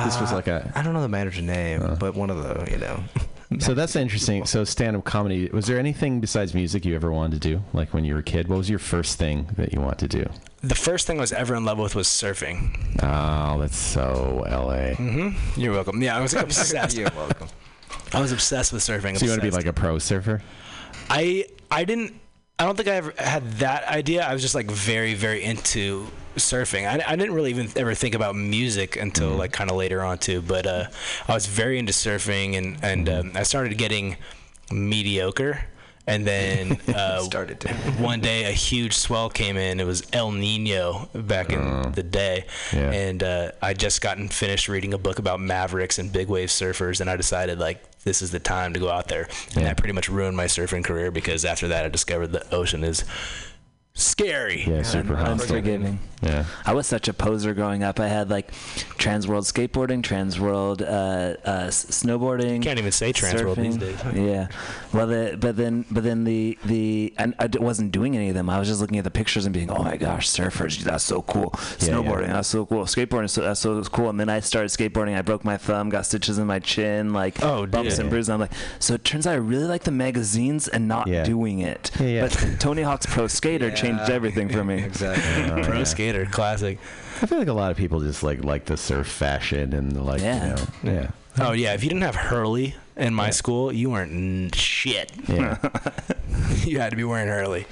This 0.04 0.20
was 0.20 0.32
like 0.32 0.48
a. 0.48 0.66
Uh, 0.66 0.78
I 0.78 0.82
don't 0.82 0.92
know 0.92 1.00
the 1.00 1.08
manager's 1.08 1.44
name, 1.44 1.82
uh. 1.82 1.94
but 1.96 2.14
one 2.14 2.30
of 2.30 2.42
the 2.42 2.70
you 2.70 2.78
know. 2.78 3.02
So 3.60 3.72
that's 3.72 3.96
interesting. 3.96 4.44
So 4.44 4.64
stand-up 4.64 5.04
comedy. 5.04 5.48
Was 5.50 5.66
there 5.66 5.78
anything 5.78 6.20
besides 6.20 6.52
music 6.54 6.84
you 6.84 6.94
ever 6.94 7.10
wanted 7.10 7.40
to 7.40 7.48
do? 7.48 7.62
Like 7.72 7.94
when 7.94 8.04
you 8.04 8.12
were 8.12 8.20
a 8.20 8.22
kid, 8.22 8.46
what 8.48 8.58
was 8.58 8.68
your 8.68 8.78
first 8.78 9.18
thing 9.18 9.48
that 9.56 9.72
you 9.72 9.80
wanted 9.80 10.10
to 10.10 10.18
do? 10.24 10.30
The 10.60 10.74
first 10.74 11.06
thing 11.06 11.16
I 11.16 11.20
was 11.22 11.32
ever 11.32 11.54
in 11.54 11.64
love 11.64 11.78
with 11.78 11.94
was 11.94 12.08
surfing. 12.08 12.76
Oh, 13.02 13.58
that's 13.58 13.76
so 13.76 14.44
LA. 14.46 14.94
Mm-hmm. 14.96 15.60
You're 15.60 15.72
welcome. 15.72 16.02
Yeah, 16.02 16.18
I 16.18 16.20
was 16.20 16.34
obsessed. 16.34 16.96
You're 16.98 17.10
welcome. 17.16 17.48
I 18.12 18.20
was 18.20 18.32
obsessed 18.32 18.72
with 18.72 18.82
surfing. 18.82 19.16
So 19.16 19.24
you 19.24 19.30
want 19.30 19.40
to 19.42 19.46
be 19.46 19.50
like 19.50 19.66
a 19.66 19.72
pro 19.72 19.98
surfer? 19.98 20.42
I 21.08 21.46
I 21.70 21.84
didn't. 21.84 22.20
I 22.58 22.64
don't 22.64 22.76
think 22.76 22.88
I 22.88 22.96
ever 22.96 23.14
had 23.18 23.50
that 23.58 23.84
idea. 23.86 24.26
I 24.26 24.32
was 24.32 24.42
just 24.42 24.54
like 24.54 24.70
very 24.70 25.14
very 25.14 25.42
into 25.44 26.08
surfing. 26.36 26.86
I, 26.86 27.02
I 27.12 27.16
didn't 27.16 27.34
really 27.34 27.50
even 27.50 27.68
ever 27.76 27.94
think 27.94 28.14
about 28.14 28.34
music 28.36 28.96
until 28.96 29.30
like 29.30 29.52
kind 29.52 29.70
of 29.70 29.76
later 29.76 30.02
on 30.02 30.18
too. 30.18 30.42
But 30.42 30.66
uh, 30.66 30.84
I 31.28 31.34
was 31.34 31.46
very 31.46 31.78
into 31.78 31.92
surfing, 31.92 32.56
and 32.56 32.78
and 32.82 33.08
um, 33.08 33.32
I 33.34 33.44
started 33.44 33.78
getting 33.78 34.16
mediocre. 34.72 35.64
And 36.06 36.26
then 36.26 36.80
uh, 36.88 37.20
Started 37.20 37.60
to. 37.60 37.68
one 37.98 38.20
day 38.22 38.44
a 38.44 38.50
huge 38.52 38.94
swell 38.94 39.28
came 39.28 39.58
in. 39.58 39.78
It 39.78 39.84
was 39.86 40.02
El 40.12 40.32
Nino 40.32 41.10
back 41.14 41.50
in 41.50 41.92
the 41.92 42.02
day, 42.02 42.46
Yeah. 42.72 42.90
and 42.90 43.22
uh, 43.22 43.52
I 43.60 43.74
just 43.74 44.00
gotten 44.00 44.28
finished 44.30 44.68
reading 44.68 44.94
a 44.94 44.98
book 44.98 45.18
about 45.18 45.38
mavericks 45.38 45.98
and 45.98 46.10
big 46.10 46.28
wave 46.28 46.48
surfers, 46.48 47.02
and 47.02 47.10
I 47.10 47.16
decided 47.16 47.58
like 47.58 47.84
this 48.08 48.22
is 48.22 48.30
the 48.30 48.40
time 48.40 48.72
to 48.72 48.80
go 48.80 48.88
out 48.88 49.08
there. 49.08 49.28
And 49.54 49.66
that 49.66 49.76
pretty 49.76 49.92
much 49.92 50.08
ruined 50.08 50.34
my 50.34 50.46
surfing 50.46 50.82
career 50.82 51.10
because 51.10 51.44
after 51.44 51.68
that 51.68 51.84
I 51.84 51.88
discovered 51.88 52.28
the 52.28 52.54
ocean 52.54 52.82
is 52.82 53.04
scary. 54.02 54.64
Yeah, 54.66 54.82
super 54.82 55.16
hostile. 55.16 55.32
Unforgiving. 55.32 55.98
Yeah. 56.22 56.46
I 56.66 56.74
was 56.74 56.88
such 56.88 57.06
a 57.06 57.12
poser 57.12 57.54
growing 57.54 57.84
up. 57.84 58.00
I 58.00 58.08
had 58.08 58.28
like 58.28 58.50
Trans 58.98 59.28
World 59.28 59.44
skateboarding, 59.44 60.02
Trans 60.02 60.40
World 60.40 60.82
uh, 60.82 60.86
uh, 61.46 61.64
s- 61.68 61.84
snowboarding. 61.86 62.60
Can't 62.60 62.78
even 62.80 62.90
say 62.90 63.12
Trans 63.12 63.40
World 63.40 63.56
these 63.58 63.76
days. 63.76 63.96
Yeah. 64.14 64.48
Well, 64.92 65.06
the, 65.06 65.36
but 65.40 65.56
then 65.56 65.84
but 65.92 66.02
then 66.02 66.24
the 66.24 66.58
the 66.64 67.14
and 67.18 67.36
I 67.38 67.46
d- 67.46 67.60
wasn't 67.60 67.92
doing 67.92 68.16
any 68.16 68.30
of 68.30 68.34
them. 68.34 68.50
I 68.50 68.58
was 68.58 68.66
just 68.66 68.80
looking 68.80 68.98
at 68.98 69.04
the 69.04 69.12
pictures 69.12 69.46
and 69.46 69.52
being, 69.54 69.70
oh 69.70 69.80
my 69.84 69.96
gosh, 69.96 70.28
surfers, 70.28 70.78
that's 70.82 71.04
so 71.04 71.22
cool. 71.22 71.50
Snowboarding, 71.78 72.22
yeah. 72.26 72.32
that's 72.34 72.48
so 72.48 72.66
cool. 72.66 72.82
Skateboarding, 72.84 73.30
so 73.30 73.42
that's 73.42 73.60
so 73.60 73.80
cool. 73.84 74.08
And 74.10 74.18
then 74.18 74.28
I 74.28 74.40
started 74.40 74.70
skateboarding. 74.70 75.16
I 75.16 75.22
broke 75.22 75.44
my 75.44 75.56
thumb, 75.56 75.88
got 75.88 76.04
stitches 76.04 76.38
in 76.38 76.48
my 76.48 76.58
chin, 76.58 77.12
like 77.12 77.40
Oh, 77.44 77.64
bumps 77.64 77.94
dear. 77.94 78.00
and 78.02 78.10
bruises. 78.10 78.30
I'm 78.30 78.40
like, 78.40 78.52
so 78.80 78.94
it 78.94 79.04
turns 79.04 79.24
out 79.24 79.34
I 79.34 79.36
really 79.36 79.66
like 79.66 79.84
the 79.84 79.92
magazines 79.92 80.66
and 80.66 80.88
not 80.88 81.06
Yeah. 81.06 81.22
doing 81.22 81.60
it. 81.60 81.92
Yeah, 82.00 82.06
yeah. 82.06 82.20
But 82.22 82.56
Tony 82.58 82.82
Hawk's 82.82 83.06
Pro 83.06 83.26
Skater 83.28 83.70
changed 83.70 83.87
everything 83.96 84.48
for 84.48 84.64
me. 84.64 84.82
Exactly. 84.88 85.62
Pro 85.64 85.78
yeah. 85.78 85.84
skater, 85.84 86.26
classic. 86.26 86.78
I 87.22 87.26
feel 87.26 87.38
like 87.38 87.48
a 87.48 87.52
lot 87.52 87.70
of 87.70 87.76
people 87.76 88.00
just 88.00 88.22
like 88.22 88.44
like 88.44 88.64
the 88.66 88.76
surf 88.76 89.06
fashion 89.08 89.72
and 89.74 90.04
like 90.04 90.20
Yeah. 90.20 90.44
you 90.48 90.54
know 90.86 90.92
yeah 90.92 91.10
Oh 91.40 91.52
yeah, 91.52 91.72
if 91.74 91.84
you 91.84 91.88
didn't 91.88 92.02
have 92.02 92.16
Hurley 92.16 92.74
in 92.96 93.14
my 93.14 93.30
school, 93.30 93.72
you 93.72 93.90
weren't 93.90 94.10
n- 94.12 94.50
shit. 94.52 95.12
yeah. 95.28 95.56
you 96.64 96.80
had 96.80 96.90
to 96.90 96.96
be 96.96 97.04
wearing 97.04 97.28
Hurley. 97.28 97.64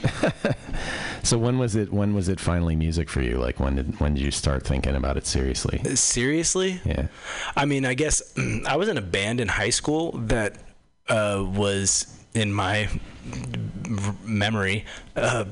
so 1.25 1.37
when 1.37 1.59
was 1.59 1.75
it 1.75 1.93
when 1.93 2.15
was 2.15 2.29
it 2.29 2.39
finally 2.39 2.77
music 2.77 3.09
for 3.11 3.23
you? 3.23 3.39
Like 3.39 3.59
when 3.59 3.75
did 3.77 3.99
when 3.99 4.15
did 4.15 4.23
you 4.23 4.31
start 4.31 4.65
thinking 4.65 4.95
about 4.95 5.17
it 5.17 5.27
seriously? 5.27 5.81
Seriously? 5.97 6.81
Yeah. 6.85 7.09
I 7.57 7.65
mean, 7.65 7.85
I 7.85 7.95
guess 7.95 8.23
I 8.69 8.77
was 8.77 8.89
in 8.89 8.99
a 8.99 9.03
band 9.03 9.41
in 9.41 9.49
high 9.49 9.71
school 9.71 10.13
that 10.13 10.59
uh, 11.09 11.45
was, 11.47 12.07
in 12.35 12.53
my 12.53 12.89
memory, 14.25 14.85
uh, 15.17 15.45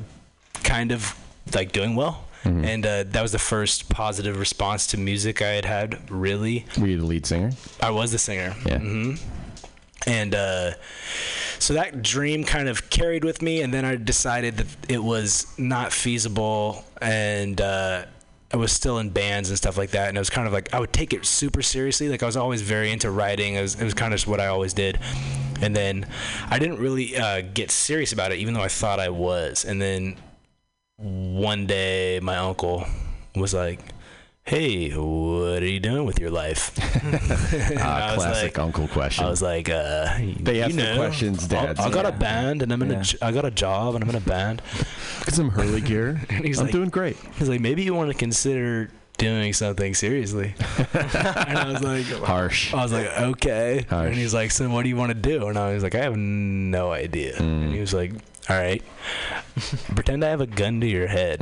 kind 0.65 0.91
of 0.93 1.15
like 1.55 1.73
doing 1.73 1.95
well. 1.95 2.25
And 2.47 2.85
uh, 2.85 3.05
that 3.05 3.23
was 3.23 3.33
the 3.33 3.39
first 3.39 3.89
positive 3.89 4.39
response 4.39 4.89
to 4.89 4.99
music 4.99 5.41
I 5.41 5.49
had 5.53 5.65
had, 5.65 6.11
really. 6.11 6.67
Were 6.79 6.89
you 6.89 6.99
the 6.99 7.07
lead 7.07 7.25
singer? 7.25 7.53
I 7.81 7.91
was 7.91 8.13
the 8.13 8.19
singer. 8.19 8.55
Yeah. 8.67 8.81
hmm 8.81 9.15
And 10.07 10.35
uh, 10.35 10.73
so 11.59 11.73
that 11.73 12.03
dream 12.03 12.45
kind 12.45 12.69
of 12.69 12.91
carried 12.91 13.25
with 13.25 13.41
me, 13.41 13.63
and 13.63 13.73
then 13.73 13.87
I 13.87 13.97
decided 13.97 14.59
that 14.59 14.67
it 14.91 15.03
was 15.03 15.47
not 15.57 15.91
feasible, 15.91 16.85
and 17.01 17.59
uh, 17.63 18.05
I 18.53 18.57
was 18.59 18.73
still 18.73 18.99
in 18.99 19.09
bands 19.09 19.49
and 19.49 19.57
stuff 19.57 19.79
like 19.79 19.93
that, 19.93 20.09
and 20.09 20.19
it 20.19 20.21
was 20.21 20.29
kind 20.29 20.47
of 20.47 20.53
like 20.53 20.75
I 20.75 20.81
would 20.81 20.93
take 20.93 21.15
it 21.15 21.25
super 21.25 21.63
seriously. 21.63 22.11
Like 22.11 22.23
I 22.23 22.27
was 22.27 22.37
always 22.37 22.61
very 22.61 22.93
into 22.93 23.11
writing. 23.11 23.55
It 23.55 23.63
was, 23.63 23.81
it 23.81 23.85
was 23.85 23.95
kind 23.95 24.13
of 24.13 24.19
just 24.19 24.27
what 24.29 24.41
I 24.41 24.49
always 24.49 24.75
did, 24.75 24.99
and 25.63 25.75
then 25.75 26.05
I 26.51 26.59
didn't 26.59 26.79
really 26.79 27.17
uh, 27.17 27.41
get 27.55 27.71
serious 27.71 28.13
about 28.13 28.33
it, 28.33 28.39
even 28.41 28.53
though 28.53 28.61
I 28.61 28.69
thought 28.69 29.01
I 29.01 29.09
was. 29.09 29.65
And 29.65 29.81
then 29.81 30.17
one 30.97 31.67
day, 31.67 32.21
my 32.23 32.37
uncle 32.39 32.87
was 33.35 33.53
like, 33.53 33.81
"Hey, 34.45 34.91
what 34.91 35.63
are 35.63 35.67
you 35.67 35.81
doing 35.81 36.05
with 36.07 36.19
your 36.21 36.31
life?" 36.31 36.71
And 37.55 37.79
I 37.79 38.15
was 38.15 38.25
classic 38.25 38.57
like- 38.57 38.59
uncle 38.59 38.89
question. 38.89 39.25
I 39.25 39.29
was 39.31 39.43
like, 39.43 39.69
uh, 39.69 40.19
They 40.41 40.63
ask 40.63 40.71
you 40.71 40.77
the 40.77 40.83
know, 40.85 40.97
questions 40.97 41.45
I- 41.45 41.49
dads 41.49 41.81
I, 41.81 41.91
got 41.91 42.07
a 42.07 42.13
band 42.13 42.63
and 42.63 42.73
I'm 42.73 42.83
in 42.83 42.91
Yeah. 42.91 43.01
a 43.01 43.03
j- 43.03 43.19
I 43.23 43.33
got 43.33 43.45
a 43.45 43.51
job 43.51 43.95
and 43.95 44.05
I'm 44.05 44.11
in 44.11 44.17
a 44.17 44.21
band. 44.21 44.63
Get 45.25 45.35
some 45.35 45.51
hurley 45.51 45.81
gear. 45.81 46.21
And 46.31 46.45
he's 46.45 46.59
I'm 46.59 46.67
like- 46.67 46.73
doing 46.73 46.89
great. 46.91 47.17
He's 47.39 47.49
like, 47.49 47.61
maybe 47.61 47.83
you 47.83 47.95
want 47.95 48.11
to 48.13 48.17
consider 48.17 48.91
doing 49.19 49.53
something 49.53 49.95
seriously. 49.95 50.55
and 50.93 51.59
I 51.59 51.71
was 51.73 51.83
like, 51.83 52.05
Harsh. 52.25 52.75
I 52.75 52.83
was 52.83 52.93
like, 52.93 53.07
okay. 53.19 53.87
Harsh. 53.89 54.09
And 54.09 54.17
he's 54.17 54.35
like, 54.35 54.51
so 54.51 54.69
what 54.71 54.83
do 54.83 54.89
you 54.89 54.97
want 54.97 55.11
to 55.11 55.15
do? 55.15 55.47
And 55.49 55.57
I 55.59 55.73
was 55.75 55.83
like, 55.83 55.95
I 55.95 56.03
have 56.03 56.17
no 56.17 56.93
idea. 56.93 57.35
Mm. 57.37 57.41
And 57.65 57.73
he 57.75 57.81
was 57.81 57.95
like, 57.95 58.13
all 58.51 58.57
right, 58.57 58.83
pretend 59.95 60.23
I 60.23 60.29
have 60.29 60.41
a 60.43 60.47
gun 60.47 60.81
to 60.83 60.87
your 60.87 61.07
head. 61.07 61.41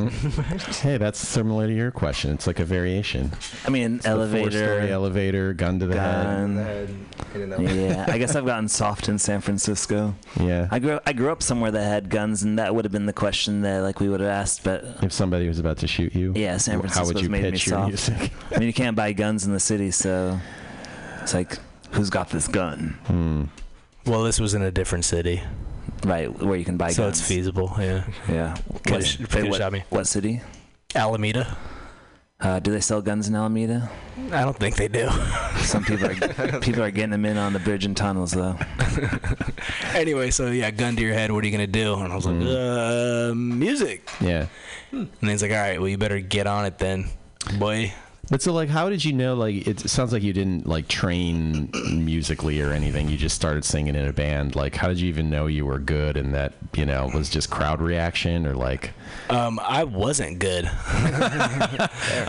Hey, 0.82 0.98
that's 0.98 1.18
similar 1.18 1.66
to 1.66 1.74
your 1.74 1.90
question. 1.90 2.30
It's 2.32 2.46
like 2.46 2.60
a 2.60 2.64
variation. 2.64 3.32
I 3.66 3.70
mean, 3.70 3.96
It's 3.96 4.04
the 4.04 4.10
elevator, 4.10 4.50
four-story 4.50 4.92
elevator, 4.92 5.52
gun 5.52 5.80
to 5.80 5.86
the 5.86 5.94
gun. 5.94 6.56
head. 6.56 6.94
Yeah, 7.58 8.06
I 8.08 8.18
guess 8.18 8.36
I've 8.36 8.46
gotten 8.46 8.68
soft 8.68 9.08
in 9.08 9.18
San 9.18 9.40
Francisco. 9.40 10.14
Yeah. 10.38 10.68
I 10.70 10.78
grew 10.78 11.00
I 11.06 11.12
grew 11.12 11.32
up 11.32 11.42
somewhere 11.42 11.70
that 11.72 11.82
had 11.84 12.08
guns, 12.08 12.42
and 12.44 12.58
that 12.58 12.74
would 12.74 12.84
have 12.84 12.92
been 12.92 13.06
the 13.06 13.12
question 13.12 13.62
that 13.62 13.80
like 13.82 13.98
we 13.98 14.08
would 14.08 14.20
have 14.20 14.28
asked. 14.30 14.62
But 14.62 14.84
If 15.02 15.12
somebody 15.12 15.48
was 15.48 15.58
about 15.58 15.78
to 15.78 15.88
shoot 15.88 16.14
you, 16.14 16.32
yeah, 16.36 16.56
San 16.58 16.74
how 16.76 16.80
Francisco's 16.82 17.14
would 17.14 17.22
you 17.24 17.30
made 17.30 17.42
me 17.44 17.50
pitch 17.52 17.66
your 17.66 17.78
soft. 17.78 17.88
music? 17.88 18.32
I 18.54 18.58
mean, 18.58 18.66
you 18.68 18.72
can't 18.74 18.94
buy 18.94 19.12
guns 19.12 19.44
in 19.46 19.52
the 19.52 19.60
city, 19.60 19.90
so 19.90 20.38
it's 21.20 21.34
like, 21.34 21.58
who's 21.92 22.10
got 22.10 22.30
this 22.30 22.46
gun? 22.48 22.96
Hmm. 23.06 23.44
Well, 24.08 24.22
this 24.24 24.38
was 24.40 24.54
in 24.54 24.62
a 24.62 24.70
different 24.70 25.04
city. 25.04 25.42
Right, 26.04 26.26
where 26.42 26.56
you 26.56 26.64
can 26.64 26.76
buy 26.76 26.86
guns. 26.86 26.96
so 26.96 27.02
guns. 27.04 27.18
it's 27.20 27.28
feasible, 27.28 27.74
yeah. 27.78 28.04
Yeah. 28.28 28.56
What- 28.88 29.18
what, 29.30 29.56
shot 29.58 29.72
me. 29.72 29.84
what 29.90 30.06
city? 30.06 30.40
Alameda. 30.94 31.56
Uh, 32.40 32.58
do 32.58 32.72
they 32.72 32.80
sell 32.80 33.00
guns 33.00 33.28
in 33.28 33.36
Alameda? 33.36 33.88
I 34.32 34.42
don't 34.42 34.58
think 34.58 34.74
they 34.74 34.88
do. 34.88 35.08
Some 35.58 35.84
people 35.84 36.06
are 36.10 36.60
people 36.60 36.82
are 36.82 36.90
getting 36.90 37.10
them 37.10 37.24
in 37.24 37.36
on 37.36 37.52
the 37.52 37.60
bridge 37.60 37.84
and 37.84 37.96
tunnels 37.96 38.32
though. 38.32 38.58
anyway, 39.94 40.30
so 40.32 40.50
yeah, 40.50 40.72
gun 40.72 40.96
to 40.96 41.02
your 41.02 41.14
head. 41.14 41.30
What 41.30 41.44
are 41.44 41.46
you 41.46 41.52
gonna 41.52 41.68
do? 41.68 41.94
And 41.94 42.12
I 42.12 42.16
was 42.16 42.26
like, 42.26 42.42
uh, 42.44 43.32
music. 43.34 44.10
Yeah. 44.20 44.46
And 44.90 45.08
he's 45.20 45.40
like, 45.40 45.52
all 45.52 45.56
right, 45.58 45.78
well, 45.78 45.88
you 45.88 45.96
better 45.96 46.18
get 46.18 46.48
on 46.48 46.64
it 46.66 46.78
then, 46.78 47.10
boy. 47.60 47.92
But 48.32 48.40
so, 48.40 48.54
like, 48.54 48.70
how 48.70 48.88
did 48.88 49.04
you 49.04 49.12
know? 49.12 49.34
Like, 49.34 49.66
it 49.68 49.78
sounds 49.90 50.10
like 50.10 50.22
you 50.22 50.32
didn't 50.32 50.66
like 50.66 50.88
train 50.88 51.68
musically 51.92 52.62
or 52.62 52.72
anything. 52.72 53.10
You 53.10 53.18
just 53.18 53.36
started 53.36 53.62
singing 53.62 53.94
in 53.94 54.08
a 54.08 54.12
band. 54.14 54.56
Like, 54.56 54.74
how 54.74 54.88
did 54.88 54.98
you 54.98 55.08
even 55.10 55.28
know 55.28 55.48
you 55.48 55.66
were 55.66 55.78
good? 55.78 56.16
And 56.16 56.32
that 56.34 56.54
you 56.74 56.86
know 56.86 57.10
was 57.12 57.28
just 57.28 57.50
crowd 57.50 57.82
reaction 57.82 58.46
or 58.46 58.54
like? 58.54 58.92
Um, 59.28 59.60
I 59.62 59.84
wasn't 59.84 60.38
good. 60.38 60.64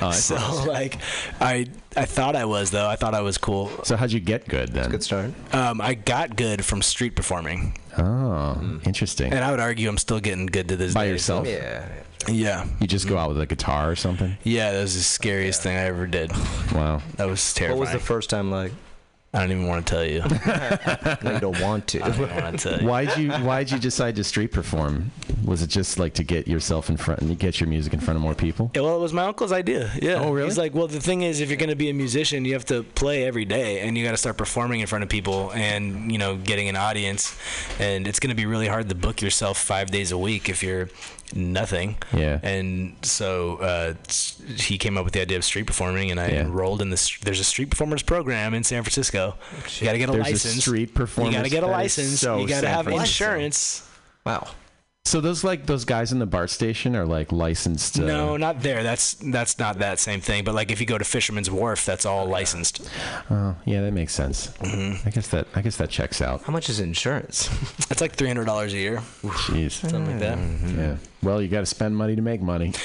Oh, 0.02 0.12
so 0.12 0.36
like, 0.68 0.98
I 1.40 1.68
I 1.96 2.04
thought 2.04 2.36
I 2.36 2.44
was 2.44 2.72
though. 2.72 2.90
I 2.90 2.98
thought 2.98 3.14
I 3.14 3.22
was 3.22 3.38
cool. 3.38 3.72
So 3.84 3.96
how'd 3.96 4.12
you 4.12 4.20
get 4.20 4.46
good 4.50 4.70
then? 4.74 4.90
Good 4.92 5.04
start. 5.04 5.32
Um, 5.54 5.80
I 5.80 5.94
got 5.94 6.36
good 6.36 6.66
from 6.66 6.82
street 6.82 7.16
performing, 7.16 7.78
Oh, 7.98 8.80
interesting. 8.86 9.32
and 9.32 9.42
I 9.44 9.52
would 9.52 9.62
argue 9.62 9.88
I'm 9.88 9.98
still 9.98 10.20
getting 10.20 10.48
good 10.48 10.68
to 10.70 10.76
this 10.76 10.94
By 10.94 11.06
day. 11.06 11.12
yourself? 11.12 11.48
Yeah. 11.48 11.88
Yeah. 12.28 12.66
You 12.80 12.88
just 12.88 13.08
go 13.08 13.18
out 13.18 13.30
with 13.30 13.42
a 13.42 13.46
guitar 13.46 13.90
or 13.92 13.96
something? 13.96 14.38
Yeah, 14.44 14.72
that 14.72 14.82
was 14.82 14.96
the 14.96 15.02
scariest 15.02 15.62
thing 15.62 15.76
I 15.78 15.82
ever 15.86 16.08
did. 16.08 16.32
Wow. 16.74 17.02
That 17.18 17.26
was 17.28 17.54
terrifying. 17.54 17.78
What 17.78 17.86
was 17.86 17.94
the 17.94 18.00
first 18.00 18.32
time 18.32 18.50
like? 18.50 18.72
I 19.36 19.40
don't 19.40 19.52
even 19.52 19.68
want 19.68 19.86
to 19.86 19.94
tell 19.94 20.06
you. 20.06 20.22
No, 21.24 21.34
you 21.34 21.40
don't 21.40 21.60
want 21.60 21.88
to. 21.88 22.04
I 22.04 22.10
don't 22.10 22.36
want 22.36 22.60
to 22.60 22.70
tell 22.70 22.82
you. 22.82 22.88
Why'd 22.88 23.18
you 23.18 23.32
Why'd 23.32 23.72
you 23.72 23.80
decide 23.80 24.16
to 24.18 24.24
street 24.24 24.52
perform? 24.52 25.12
Was 25.44 25.62
it 25.62 25.68
just 25.68 25.98
like 25.98 26.14
to 26.16 26.24
get 26.24 26.48
yourself 26.48 26.90
in 26.90 26.98
front 26.98 27.22
and 27.22 27.38
get 27.38 27.60
your 27.60 27.68
music 27.68 27.94
in 27.94 28.00
front 28.00 28.16
of 28.16 28.22
more 28.22 28.36
people? 28.36 28.72
Yeah, 28.76 28.82
well, 28.82 28.96
it 28.96 29.00
was 29.00 29.14
my 29.14 29.26
uncle's 29.26 29.52
idea. 29.52 29.92
Yeah. 30.02 30.16
Oh, 30.16 30.32
really? 30.32 30.48
He's 30.48 30.58
like, 30.58 30.74
well, 30.76 30.88
the 30.88 31.00
thing 31.00 31.24
is, 31.24 31.42
if 31.42 31.50
you're 31.50 31.58
going 31.58 31.70
to 31.70 31.76
be 31.76 31.90
a 31.90 31.94
musician, 31.94 32.46
you 32.46 32.54
have 32.54 32.66
to 32.66 32.84
play 32.84 33.24
every 33.26 33.46
day, 33.46 33.80
and 33.82 33.98
you 33.98 34.04
got 34.04 34.12
to 34.12 34.18
start 34.18 34.38
performing 34.38 34.82
in 34.82 34.88
front 34.88 35.04
of 35.04 35.10
people, 35.10 35.52
and 35.54 36.12
you 36.12 36.18
know, 36.18 36.38
getting 36.38 36.70
an 36.70 36.76
audience, 36.76 37.36
and 37.80 38.08
it's 38.08 38.20
going 38.20 38.30
to 38.30 38.36
be 38.36 38.46
really 38.46 38.68
hard 38.68 38.90
to 38.90 38.96
book 38.96 39.22
yourself 39.22 39.58
five 39.58 39.90
days 39.90 40.12
a 40.12 40.18
week 40.18 40.48
if 40.50 40.62
you're 40.64 40.90
nothing. 41.36 41.98
Yeah. 42.14 42.40
And 42.44 42.96
so 43.02 43.58
uh, 43.58 43.94
he 44.58 44.78
came 44.78 44.98
up 44.98 45.04
with 45.06 45.14
the 45.14 45.22
idea 45.22 45.38
of 45.38 45.44
street 45.44 45.66
performing, 45.68 46.12
and 46.12 46.20
I 46.20 46.30
Yeah. 46.30 46.42
enrolled 46.42 46.82
in 46.82 46.90
this. 46.90 47.18
There's 47.20 47.40
a 47.40 47.44
street 47.44 47.70
performers 47.70 48.04
program 48.04 48.54
in 48.54 48.64
San 48.64 48.84
Francisco. 48.84 49.36
You 49.80 49.86
got 49.86 49.94
to 49.94 49.98
get 49.98 50.10
a 50.10 50.12
There's 50.14 50.28
a 50.28 50.32
license. 50.32 50.62
street 50.62 50.94
performers- 50.96 51.34
You 51.34 51.40
got 51.40 51.44
to 51.44 51.50
get 51.50 51.64
a 51.64 51.68
license. 51.68 52.20
so 52.20 52.38
you 52.40 52.48
got 52.48 52.62
to 52.62 52.70
have 52.70 52.86
Francisco. 52.86 53.26
insurance. 53.26 53.88
Wow. 54.26 54.48
So 55.06 55.20
those 55.20 55.44
like 55.44 55.66
those 55.66 55.84
guys 55.84 56.14
in 56.14 56.20
the 56.20 56.26
BART 56.26 56.50
station 56.50 56.96
are 56.96 57.06
like 57.06 57.32
licensed. 57.34 58.00
Uh, 58.00 58.06
No, 58.06 58.38
not 58.38 58.62
there. 58.62 58.84
That's 58.84 59.16
that's 59.16 59.60
not 59.60 59.80
that 59.80 60.00
same 60.00 60.22
thing. 60.22 60.46
But 60.46 60.56
like 60.56 60.72
if 60.72 60.80
you 60.80 60.86
go 60.86 60.98
to 60.98 61.04
Fisherman's 61.04 61.52
Wharf, 61.52 61.86
that's 61.86 62.06
all 62.06 62.26
licensed. 62.26 62.90
Oh, 63.30 63.54
yeah, 63.66 63.82
that 63.82 63.92
makes 63.92 64.14
sense. 64.14 64.48
Mm-hmm. 64.48 65.06
I 65.06 65.12
guess 65.12 65.28
that 65.28 65.48
I 65.56 65.62
guess 65.62 65.76
that 65.76 65.90
checks 65.90 66.22
out. 66.22 66.44
How 66.44 66.54
much 66.54 66.70
is 66.70 66.80
insurance? 66.80 67.50
It's 67.92 68.00
like 68.00 68.14
three 68.14 68.30
hundred 68.30 68.46
dollars 68.46 68.74
a 68.74 68.78
year, 68.78 68.98
Jeez. 69.22 69.72
something 69.74 70.06
like 70.08 70.20
that. 70.20 70.38
Yeah. 70.78 70.96
Well, 71.22 71.42
you 71.42 71.48
got 71.48 71.60
to 71.62 71.66
spend 71.66 71.96
money 71.96 72.16
to 72.16 72.22
make 72.22 72.42
money. 72.42 72.74